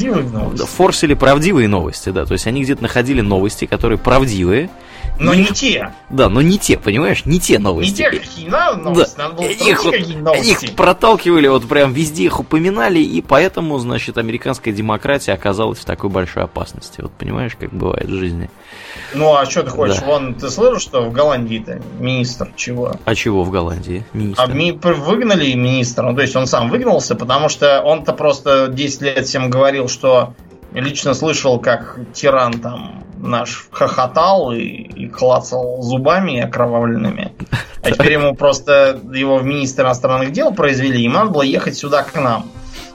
форсили 0.64 1.14
правдивые 1.14 1.68
новости, 1.68 2.10
да. 2.10 2.26
То 2.26 2.32
есть 2.32 2.46
они 2.46 2.62
где-то 2.62 2.82
находили 2.82 3.20
новости, 3.20 3.64
которые 3.64 3.98
правдивые, 3.98 4.70
но 5.18 5.34
не 5.34 5.47
те. 5.47 5.93
Да, 6.10 6.28
но 6.28 6.43
не 6.43 6.59
те, 6.59 6.78
понимаешь? 6.78 7.24
Не 7.24 7.39
те 7.40 7.59
новости. 7.59 7.90
Не 7.90 7.97
те, 7.97 8.10
какие 8.10 8.48
надо 8.48 8.78
новости, 8.78 9.16
да. 9.16 9.22
надо 9.24 9.34
было 9.36 9.47
их, 9.47 9.82
какие 9.82 10.16
новости. 10.16 10.64
Их 10.64 10.74
проталкивали, 10.74 11.48
вот 11.48 11.68
прям 11.68 11.93
везде 11.93 12.24
их 12.24 12.40
упоминали, 12.40 12.98
и 12.98 13.22
поэтому, 13.22 13.78
значит, 13.78 14.18
американская 14.18 14.74
демократия 14.74 15.32
оказалась 15.32 15.78
в 15.78 15.84
такой 15.84 16.10
большой 16.10 16.44
опасности. 16.44 17.01
Вот 17.01 17.12
понимаешь, 17.12 17.56
как 17.59 17.72
бывает 17.72 18.09
в 18.09 18.14
жизни. 18.14 18.51
Ну, 19.14 19.34
а 19.36 19.47
что 19.47 19.62
ты 19.62 19.70
хочешь? 19.70 20.01
Да. 20.01 20.06
Вон, 20.06 20.34
ты 20.34 20.51
слышал, 20.51 20.78
что 20.78 21.02
в 21.02 21.12
Голландии-то 21.12 21.80
министр 21.98 22.51
чего? 22.56 22.97
А 23.05 23.14
чего 23.14 23.44
в 23.44 23.51
Голландии? 23.51 24.05
Министр? 24.12 24.43
А 24.43 24.47
ми- 24.47 24.72
выгнали 24.72 25.52
министра, 25.52 26.02
ну, 26.02 26.14
то 26.14 26.22
есть 26.22 26.34
он 26.36 26.47
сам 26.47 26.68
выгнался, 26.68 27.14
потому 27.14 27.48
что 27.48 27.80
он-то 27.82 28.12
просто 28.12 28.68
10 28.68 29.02
лет 29.02 29.26
всем 29.26 29.51
говорил, 29.51 29.89
что 29.89 30.34
лично 30.81 31.15
слышал, 31.15 31.59
как 31.59 31.99
тиран 32.12 32.61
там 32.61 33.05
наш 33.19 33.69
хохотал 33.70 34.53
и, 34.53 34.61
и 34.61 35.09
клацал 35.09 35.81
зубами 35.82 36.40
окровавленными. 36.40 37.32
А 37.82 37.90
теперь 37.90 38.12
ему 38.12 38.35
просто 38.35 39.01
его 39.12 39.39
в 39.39 39.44
министр 39.44 39.85
иностранных 39.85 40.32
дел 40.32 40.53
произвели, 40.53 41.03
ему 41.03 41.15
надо 41.15 41.31
было 41.31 41.43
ехать 41.43 41.77
сюда 41.77 42.03
к 42.03 42.15
нам. 42.15 42.47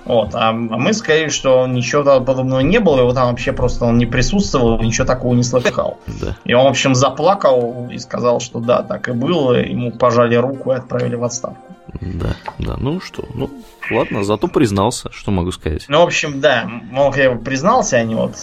Вот, 0.06 0.36
а, 0.36 0.50
а 0.50 0.54
мы 0.54 0.94
сказали, 0.94 1.28
что 1.28 1.68
ничего 1.68 2.22
подобного 2.22 2.62
не 2.62 2.80
было, 2.80 3.00
его 3.00 3.14
там 3.14 3.30
вообще 3.30 3.52
просто 3.52 3.84
он 3.84 3.98
не 3.98 4.06
присутствовал, 4.06 4.80
ничего 4.82 5.06
такого 5.06 5.34
не 5.34 5.44
слыхал. 5.44 5.98
Да. 6.22 6.38
И 6.46 6.54
он, 6.54 6.64
в 6.64 6.70
общем, 6.70 6.96
заплакал 6.96 7.90
и 7.92 7.98
сказал, 7.98 8.40
что 8.40 8.60
да, 8.60 8.84
так 8.84 9.10
и 9.10 9.12
было, 9.12 9.54
ему 9.56 9.92
пожали 9.92 10.36
руку 10.36 10.72
и 10.72 10.76
отправили 10.76 11.16
в 11.16 11.26
отставку. 11.26 11.67
Да, 12.02 12.36
да, 12.60 12.76
ну 12.78 13.00
что, 13.00 13.26
ну 13.34 13.50
ладно, 13.90 14.24
зато 14.24 14.48
признался, 14.48 15.12
что 15.12 15.32
могу 15.32 15.52
сказать. 15.52 15.86
Ну, 15.88 16.00
в 16.00 16.04
общем, 16.04 16.40
да, 16.42 16.66
мог 16.92 17.18
я 17.18 17.32
признался, 17.32 17.98
а 17.98 18.04
не 18.04 18.16
вот 18.16 18.36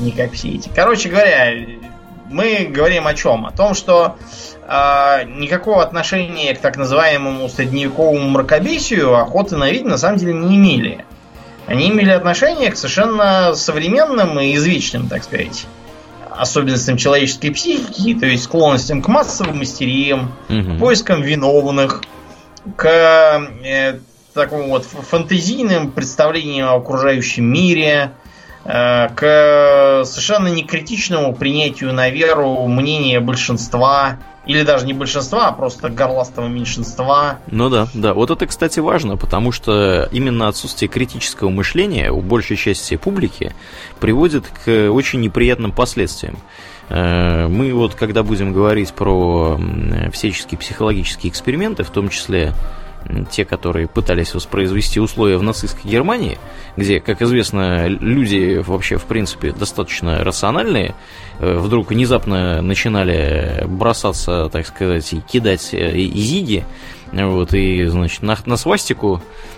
не 0.00 0.12
как 0.12 0.32
все 0.32 0.48
эти. 0.50 0.70
Короче 0.74 1.08
говоря, 1.08 1.52
мы 2.30 2.70
говорим 2.70 3.06
о 3.06 3.14
чем? 3.14 3.46
О 3.46 3.52
том, 3.52 3.74
что 3.74 4.16
э, 4.62 5.24
никакого 5.36 5.82
отношения 5.82 6.54
к 6.54 6.60
так 6.60 6.76
называемому 6.76 7.48
средневековому 7.48 8.28
мракобесию 8.30 9.16
охоты 9.16 9.56
на 9.56 9.70
ведьм 9.70 9.88
на 9.88 9.98
самом 9.98 10.18
деле 10.18 10.34
не 10.34 10.56
имели. 10.56 11.04
Они 11.66 11.90
имели 11.90 12.10
отношение 12.10 12.70
к 12.70 12.76
совершенно 12.76 13.54
современным 13.54 14.38
и 14.38 14.54
извечным, 14.54 15.08
так 15.08 15.24
сказать, 15.24 15.66
особенностям 16.30 16.96
человеческой 16.96 17.50
психики, 17.50 18.14
то 18.14 18.26
есть 18.26 18.44
склонностям 18.44 19.02
к 19.02 19.08
массовым 19.08 19.62
истериям, 19.62 20.32
угу. 20.48 20.78
поискам 20.78 21.22
виновных, 21.22 22.02
к 22.76 23.48
э, 23.62 23.98
такому 24.34 24.68
вот 24.68 24.84
фантазийным 24.84 25.90
представлениям 25.90 26.68
о 26.68 26.76
окружающем 26.76 27.44
мире, 27.44 28.12
э, 28.64 29.08
к 29.14 30.02
совершенно 30.04 30.48
некритичному 30.48 31.34
принятию 31.34 31.92
на 31.92 32.10
веру 32.10 32.66
мнения 32.66 33.20
большинства, 33.20 34.18
или 34.46 34.62
даже 34.62 34.86
не 34.86 34.92
большинства, 34.92 35.48
а 35.48 35.52
просто 35.52 35.88
горластого 35.88 36.46
меньшинства. 36.46 37.40
Ну 37.48 37.68
да, 37.68 37.88
да. 37.94 38.14
Вот 38.14 38.30
это, 38.30 38.46
кстати, 38.46 38.78
важно, 38.78 39.16
потому 39.16 39.50
что 39.52 40.08
именно 40.12 40.48
отсутствие 40.48 40.88
критического 40.88 41.50
мышления 41.50 42.12
у 42.12 42.20
большей 42.20 42.56
части 42.56 42.96
публики 42.96 43.54
приводит 43.98 44.44
к 44.46 44.90
очень 44.90 45.20
неприятным 45.20 45.72
последствиям. 45.72 46.38
Э, 46.88 47.48
мы 47.48 47.72
вот, 47.72 47.94
когда 47.94 48.22
будем 48.22 48.52
говорить 48.52 48.92
про 48.92 49.58
всяческие 50.12 50.58
психологические 50.58 51.30
эксперименты, 51.30 51.82
в 51.84 51.90
том 51.90 52.08
числе 52.08 52.52
те, 53.30 53.44
которые 53.44 53.86
пытались 53.88 54.34
воспроизвести 54.34 55.00
условия 55.00 55.36
в 55.36 55.42
нацистской 55.42 55.90
Германии, 55.90 56.38
где, 56.76 57.00
как 57.00 57.22
известно, 57.22 57.86
люди 57.86 58.62
вообще, 58.64 58.96
в 58.96 59.04
принципе, 59.04 59.52
достаточно 59.52 60.24
рациональные, 60.24 60.94
э, 61.38 61.56
вдруг 61.58 61.90
внезапно 61.90 62.60
начинали 62.62 63.64
бросаться, 63.66 64.48
так 64.50 64.66
сказать, 64.66 65.12
и 65.12 65.20
кидать 65.20 65.72
э, 65.72 65.96
изиги, 65.96 66.64
вот, 67.12 67.54
и, 67.54 67.86
значит, 67.86 68.22
на, 68.22 68.36
на 68.44 68.56
свастику 68.56 69.20
э, 69.20 69.55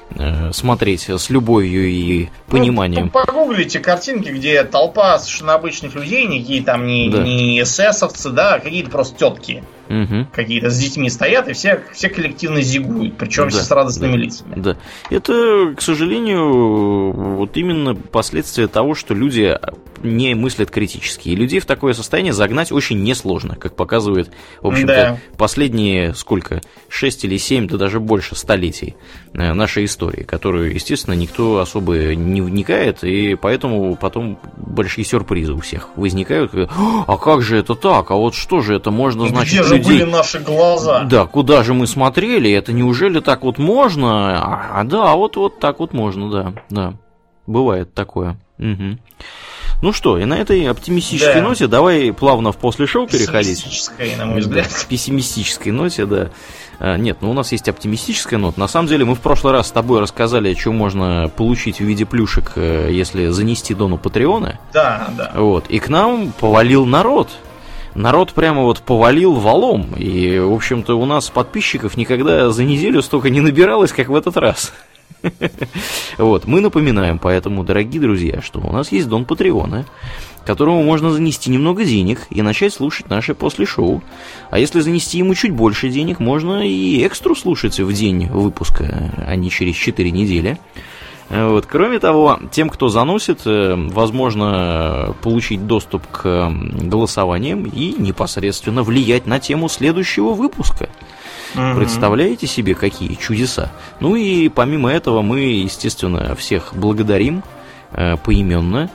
смотреть 0.52 1.08
с 1.08 1.30
любовью 1.30 1.88
и 1.88 2.28
пониманием. 2.46 3.04
Ну, 3.04 3.10
погуглите 3.10 3.80
картинки, 3.80 4.30
где 4.30 4.64
толпа 4.64 5.18
совершенно 5.18 5.54
обычных 5.54 5.94
людей, 5.94 6.26
никакие 6.26 6.62
там 6.62 6.86
не, 6.86 7.10
да. 7.10 7.22
не 7.22 7.60
эсэсовцы, 7.60 8.30
да, 8.30 8.54
а 8.54 8.60
какие-то 8.60 8.90
просто 8.90 9.16
тетки 9.18 9.62
угу. 9.88 10.26
какие-то 10.32 10.70
с 10.70 10.78
детьми 10.78 11.08
стоят, 11.10 11.48
и 11.48 11.52
все, 11.52 11.82
все 11.92 12.08
коллективно 12.08 12.60
зигуют, 12.62 13.16
причем 13.16 13.48
да, 13.48 13.62
с 13.62 13.70
радостными 13.70 14.12
да, 14.12 14.18
лицами. 14.18 14.54
Да. 14.56 14.76
Это, 15.10 15.74
к 15.76 15.80
сожалению, 15.80 17.12
вот 17.12 17.56
именно 17.56 17.94
последствия 17.94 18.68
того, 18.68 18.94
что 18.94 19.14
люди 19.14 19.58
не 20.02 20.34
мыслят 20.34 20.70
критически. 20.70 21.30
И 21.30 21.36
людей 21.36 21.58
в 21.58 21.66
такое 21.66 21.92
состояние 21.92 22.32
загнать 22.32 22.70
очень 22.70 23.02
несложно, 23.02 23.56
как 23.56 23.74
показывает, 23.74 24.30
в 24.62 24.68
общем-то, 24.68 24.94
да. 24.94 25.18
последние 25.36 26.14
сколько? 26.14 26.60
6 26.88 27.24
или 27.24 27.36
7, 27.36 27.66
да 27.66 27.78
даже 27.78 27.98
больше 27.98 28.36
столетий 28.36 28.94
э, 29.32 29.52
нашей 29.54 29.86
истории, 29.86 29.97
которую, 30.26 30.74
естественно, 30.74 31.14
никто 31.14 31.58
особо 31.58 32.14
не 32.14 32.40
вникает, 32.40 33.04
и 33.04 33.34
поэтому 33.34 33.96
потом 33.96 34.38
большие 34.56 35.04
сюрпризы 35.04 35.52
у 35.52 35.60
всех 35.60 35.90
возникают. 35.96 36.52
А 36.54 37.16
как 37.16 37.42
же 37.42 37.58
это 37.58 37.74
так? 37.74 38.10
А 38.10 38.14
вот 38.14 38.34
что 38.34 38.60
же 38.60 38.74
это 38.74 38.90
можно, 38.90 39.24
ну, 39.24 39.28
значит, 39.28 39.64
Где 39.66 39.76
людей... 39.76 39.98
были 40.00 40.10
наши 40.10 40.38
глаза? 40.40 41.04
Да, 41.04 41.26
куда 41.26 41.62
же 41.62 41.74
мы 41.74 41.86
смотрели? 41.86 42.50
Это 42.50 42.72
неужели 42.72 43.20
так 43.20 43.42
вот 43.42 43.58
можно? 43.58 44.38
А, 44.38 44.80
а 44.80 44.84
да, 44.84 45.14
вот, 45.14 45.36
вот 45.36 45.58
так 45.58 45.80
вот 45.80 45.92
можно, 45.92 46.30
да, 46.30 46.54
да. 46.70 46.94
Бывает 47.46 47.94
такое. 47.94 48.38
Угу. 48.58 48.98
Ну 49.80 49.92
что, 49.92 50.18
и 50.18 50.24
на 50.24 50.34
этой 50.34 50.68
оптимистической 50.68 51.40
Да. 51.40 51.42
ноте 51.48 51.68
давай 51.68 52.12
плавно 52.12 52.50
в 52.50 52.56
после 52.56 52.86
шоу 52.86 53.06
переходить. 53.06 53.62
Пессимистической, 53.62 54.16
на 54.16 54.26
мой 54.26 54.40
взгляд. 54.40 54.66
Да, 54.68 54.76
пессимистической 54.88 55.70
ноте, 55.70 56.04
да. 56.04 56.30
А, 56.80 56.96
Нет, 56.96 57.18
ну 57.20 57.30
у 57.30 57.32
нас 57.32 57.52
есть 57.52 57.68
оптимистическая 57.68 58.38
нота. 58.40 58.58
На 58.58 58.66
самом 58.66 58.88
деле 58.88 59.04
мы 59.04 59.14
в 59.14 59.20
прошлый 59.20 59.52
раз 59.52 59.68
с 59.68 59.70
тобой 59.70 60.00
рассказали, 60.00 60.52
что 60.54 60.72
можно 60.72 61.28
получить 61.28 61.78
в 61.78 61.84
виде 61.84 62.06
плюшек, 62.06 62.52
э, 62.56 62.88
если 62.90 63.28
занести 63.28 63.72
дону 63.74 63.98
Патреона. 63.98 64.58
Да, 64.72 65.10
да. 65.16 65.32
Вот. 65.34 65.66
И 65.68 65.78
к 65.78 65.88
нам 65.88 66.32
повалил 66.32 66.84
народ. 66.84 67.28
Народ 67.94 68.32
прямо 68.32 68.62
вот 68.62 68.80
повалил 68.80 69.34
валом. 69.34 69.94
И, 69.96 70.38
в 70.38 70.52
общем-то, 70.52 70.94
у 70.98 71.04
нас 71.04 71.30
подписчиков 71.30 71.96
никогда 71.96 72.50
за 72.50 72.64
неделю 72.64 73.02
столько 73.02 73.30
не 73.30 73.40
набиралось, 73.40 73.92
как 73.92 74.08
в 74.08 74.14
этот 74.14 74.36
раз. 74.36 74.72
Вот, 76.18 76.46
мы 76.46 76.60
напоминаем, 76.60 77.18
поэтому, 77.18 77.64
дорогие 77.64 78.00
друзья, 78.00 78.40
что 78.42 78.60
у 78.60 78.72
нас 78.72 78.92
есть 78.92 79.08
Дон 79.08 79.24
Патреона, 79.24 79.84
которому 80.44 80.82
можно 80.82 81.10
занести 81.10 81.50
немного 81.50 81.84
денег 81.84 82.26
и 82.30 82.42
начать 82.42 82.72
слушать 82.72 83.10
наше 83.10 83.34
после 83.34 83.66
шоу. 83.66 84.02
А 84.50 84.58
если 84.58 84.80
занести 84.80 85.18
ему 85.18 85.34
чуть 85.34 85.52
больше 85.52 85.90
денег, 85.90 86.20
можно 86.20 86.66
и 86.66 87.02
экстру 87.02 87.34
слушать 87.34 87.78
в 87.78 87.92
день 87.92 88.28
выпуска, 88.28 89.12
а 89.26 89.36
не 89.36 89.50
через 89.50 89.76
4 89.76 90.10
недели. 90.10 90.58
Вот. 91.28 91.66
Кроме 91.66 91.98
того, 91.98 92.38
тем, 92.50 92.70
кто 92.70 92.88
заносит, 92.88 93.42
э, 93.44 93.74
возможно 93.76 95.14
получить 95.22 95.66
доступ 95.66 96.06
к 96.06 96.50
голосованиям 96.50 97.64
и 97.64 97.92
непосредственно 97.98 98.82
влиять 98.82 99.26
на 99.26 99.38
тему 99.38 99.68
следующего 99.68 100.32
выпуска. 100.32 100.88
Мгм. 101.54 101.76
Представляете 101.76 102.46
себе, 102.46 102.74
какие 102.74 103.14
чудеса? 103.14 103.72
Ну 104.00 104.16
и 104.16 104.48
помимо 104.48 104.90
этого 104.90 105.22
мы, 105.22 105.40
естественно, 105.40 106.34
всех 106.34 106.74
благодарим 106.74 107.42
э, 107.92 108.16
поименно 108.16 108.90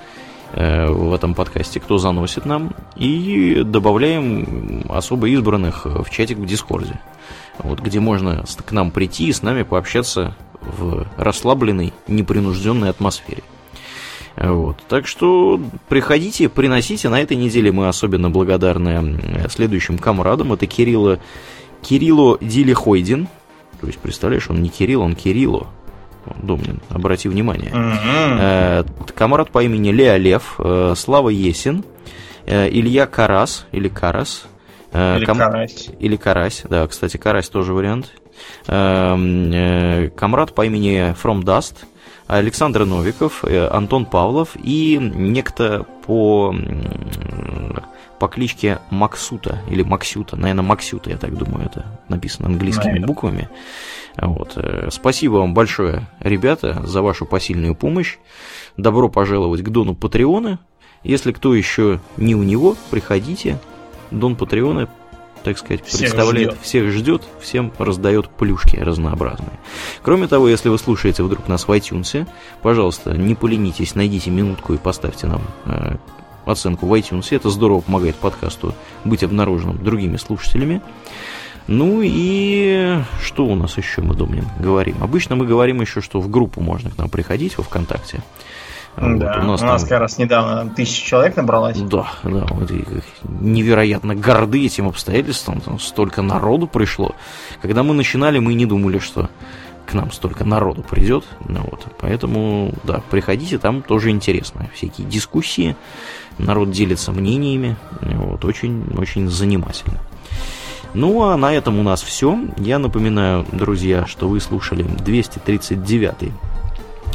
э, 0.54 0.88
в 0.88 1.14
этом 1.14 1.34
подкасте, 1.34 1.80
кто 1.80 1.98
заносит 1.98 2.46
нам, 2.46 2.74
и 2.96 3.64
добавляем 3.66 4.86
особо 4.90 5.28
избранных 5.30 5.86
в 5.86 6.10
чатик 6.10 6.38
в 6.38 6.46
Дискорде, 6.46 7.00
вот, 7.58 7.80
где 7.80 8.00
можно 8.00 8.44
к 8.66 8.72
нам 8.72 8.92
прийти 8.92 9.28
и 9.28 9.34
с 9.34 9.42
нами 9.42 9.64
пообщаться 9.64 10.36
в 10.62 11.08
расслабленной, 11.18 11.94
непринужденной 12.08 12.90
атмосфере. 12.90 13.44
Вот. 14.36 14.78
Так 14.90 15.08
что 15.08 15.62
приходите, 15.90 16.50
приносите. 16.50 17.10
На 17.10 17.22
этой 17.22 17.38
неделе 17.38 17.72
мы 17.72 17.88
особенно 17.88 18.32
благодарны 18.32 19.48
следующим 19.50 20.00
комрадам. 20.00 20.54
Это 20.54 20.66
Кирилла, 20.66 21.20
Кирилло 21.84 22.38
Дилихойдин. 22.42 23.28
То 23.82 23.88
есть, 23.88 24.00
представляешь, 24.00 24.50
он 24.50 24.62
не 24.64 24.70
Кирилл, 24.70 25.02
он 25.02 25.14
Кирилло. 25.16 25.68
Домнин, 26.42 26.80
обрати 26.90 27.28
внимание. 27.28 27.72
Э, 27.74 28.84
Комрад 29.14 29.52
по 29.52 29.62
имени 29.62 29.92
Лео 29.92 30.16
Лев, 30.16 30.56
э, 30.58 30.94
Слава 30.96 31.28
Есин, 31.30 31.84
э, 32.46 32.70
Илья 32.70 33.06
Карас, 33.08 33.68
или 33.74 33.90
Карас. 33.90 34.46
Или 34.94 35.26
ком- 35.26 35.38
карась. 35.38 35.90
или 36.00 36.16
Карась, 36.16 36.64
да, 36.70 36.88
кстати, 36.88 37.18
Карась 37.18 37.50
тоже 37.50 37.74
вариант. 37.74 38.12
Комрад 38.68 40.54
по 40.54 40.66
имени 40.66 41.16
From 41.22 41.42
Dust, 41.42 41.78
Александр 42.28 42.86
Новиков, 42.86 43.44
Антон 43.44 44.06
Павлов 44.06 44.50
и 44.64 45.00
некто 45.02 45.86
по, 46.06 46.56
по 48.24 48.30
кличке 48.30 48.80
Максута, 48.90 49.62
или 49.70 49.84
Максюта, 49.84 50.38
наверное, 50.38 50.64
Максюта, 50.64 51.10
я 51.10 51.18
так 51.18 51.38
думаю, 51.38 51.66
это 51.66 51.86
написано 52.08 52.48
английскими 52.48 52.92
Наверно. 52.92 53.08
буквами. 53.08 53.50
Вот. 54.16 54.54
э, 54.56 54.88
Спасибо 54.94 55.34
вам 55.40 55.54
большое, 55.54 56.08
ребята, 56.22 56.82
за 56.88 57.02
вашу 57.02 57.26
посильную 57.26 57.76
помощь. 57.76 58.16
Добро 58.78 59.10
пожаловать 59.10 59.62
к 59.62 59.68
Дону 59.68 59.94
Патреона. 59.94 60.60
Если 61.04 61.34
кто 61.34 61.54
еще 61.54 62.00
не 62.16 62.34
у 62.34 62.44
него, 62.44 62.78
приходите. 62.92 63.60
Дон 64.10 64.38
Патреона, 64.38 64.88
так 65.44 65.58
сказать, 65.58 65.84
Всех 65.86 66.00
представляет, 66.12 66.52
ждет. 66.52 66.62
всех 66.62 66.92
ждет, 66.92 67.24
всем 67.42 67.74
раздает 67.78 68.30
плюшки 68.30 68.78
разнообразные. 68.78 69.60
Кроме 70.02 70.28
того, 70.30 70.48
если 70.48 70.70
вы 70.70 70.78
слушаете 70.80 71.24
вдруг 71.24 71.50
нас 71.50 71.68
в 71.68 71.72
iTunes, 71.72 72.26
пожалуйста, 72.62 73.18
не 73.18 73.36
поленитесь, 73.36 73.96
найдите 73.96 74.32
минутку 74.32 74.74
и 74.76 74.78
поставьте 74.78 75.28
нам 75.28 75.42
э, 75.66 75.98
оценку 76.46 76.86
в 76.88 76.94
iTunes. 76.94 77.28
Это 77.32 77.50
здорово 77.50 77.82
помогает 77.82 78.16
подкасту 78.16 78.74
быть 79.04 79.24
обнаруженным 79.24 79.84
другими 79.84 80.18
слушателями. 80.18 80.82
Ну 81.68 82.02
и 82.04 82.98
что 83.22 83.46
у 83.46 83.56
нас 83.56 83.78
еще 83.78 84.02
мы, 84.02 84.16
Домнин, 84.16 84.46
говорим? 84.60 84.98
Обычно 85.02 85.36
мы 85.38 85.46
говорим 85.46 85.80
еще, 85.82 86.02
что 86.02 86.20
в 86.20 86.30
группу 86.30 86.60
можно 86.62 86.90
к 86.92 86.98
нам 86.98 87.10
приходить 87.10 87.58
во 87.58 87.64
ВКонтакте. 87.64 88.22
Вот, 88.96 89.18
Да, 89.18 89.40
у 89.42 89.46
нас 89.48 89.62
у 89.62 89.66
нас 89.66 89.82
там- 89.82 89.90
как 89.90 90.00
раз 90.02 90.18
недавно 90.20 90.70
тысяча 90.70 91.04
человек 91.04 91.36
набралось. 91.36 91.80
да, 91.80 92.12
да, 92.24 92.46
вот 92.52 92.70
и 92.70 92.84
невероятно 93.40 94.14
горды 94.14 94.66
этим 94.66 94.88
обстоятельством, 94.88 95.62
там 95.62 95.80
столько 95.80 96.22
народу 96.22 96.68
пришло. 96.68 97.16
Когда 97.62 97.82
мы 97.82 97.94
начинали, 97.96 98.38
мы 98.40 98.54
не 98.54 98.66
думали, 98.68 99.00
что 99.00 99.30
к 99.88 99.94
нам 99.94 100.12
столько 100.12 100.46
народу 100.46 100.84
придет. 100.88 101.26
Ну, 101.48 101.62
вот, 101.70 101.88
поэтому, 102.00 102.72
да, 102.84 103.02
приходите, 103.10 103.58
там 103.58 103.82
тоже 103.82 104.12
интересно. 104.12 104.70
Всякие 104.74 105.08
дискуссии, 105.08 105.76
народ 106.38 106.72
делится 106.72 107.12
мнениями, 107.12 107.76
вот, 108.02 108.44
очень, 108.46 108.86
очень 108.98 109.30
занимательно. 109.30 110.00
Ну, 110.94 111.24
а 111.24 111.38
на 111.38 111.54
этом 111.54 111.80
у 111.80 111.84
нас 111.84 112.04
все. 112.04 112.38
Я 112.58 112.78
напоминаю, 112.78 113.46
друзья, 113.52 114.06
что 114.06 114.28
вы 114.28 114.40
слушали 114.40 114.84
239 114.84 116.32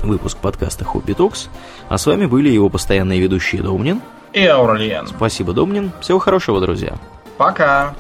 выпуск 0.03 0.39
подкаста 0.39 0.85
Хобби 0.85 1.13
Токс. 1.13 1.49
А 1.89 1.97
с 1.97 2.07
вами 2.07 2.27
были 2.27 2.49
его 2.49 2.69
постоянные 2.69 3.21
ведущие 3.21 3.63
Домнин. 3.63 4.03
И 4.33 4.45
Ауралиен. 4.45 5.07
Спасибо, 5.07 5.53
Домнин. 5.53 5.93
Всего 6.01 6.19
хорошего, 6.19 6.61
друзья. 6.61 6.97
Пока. 7.37 7.95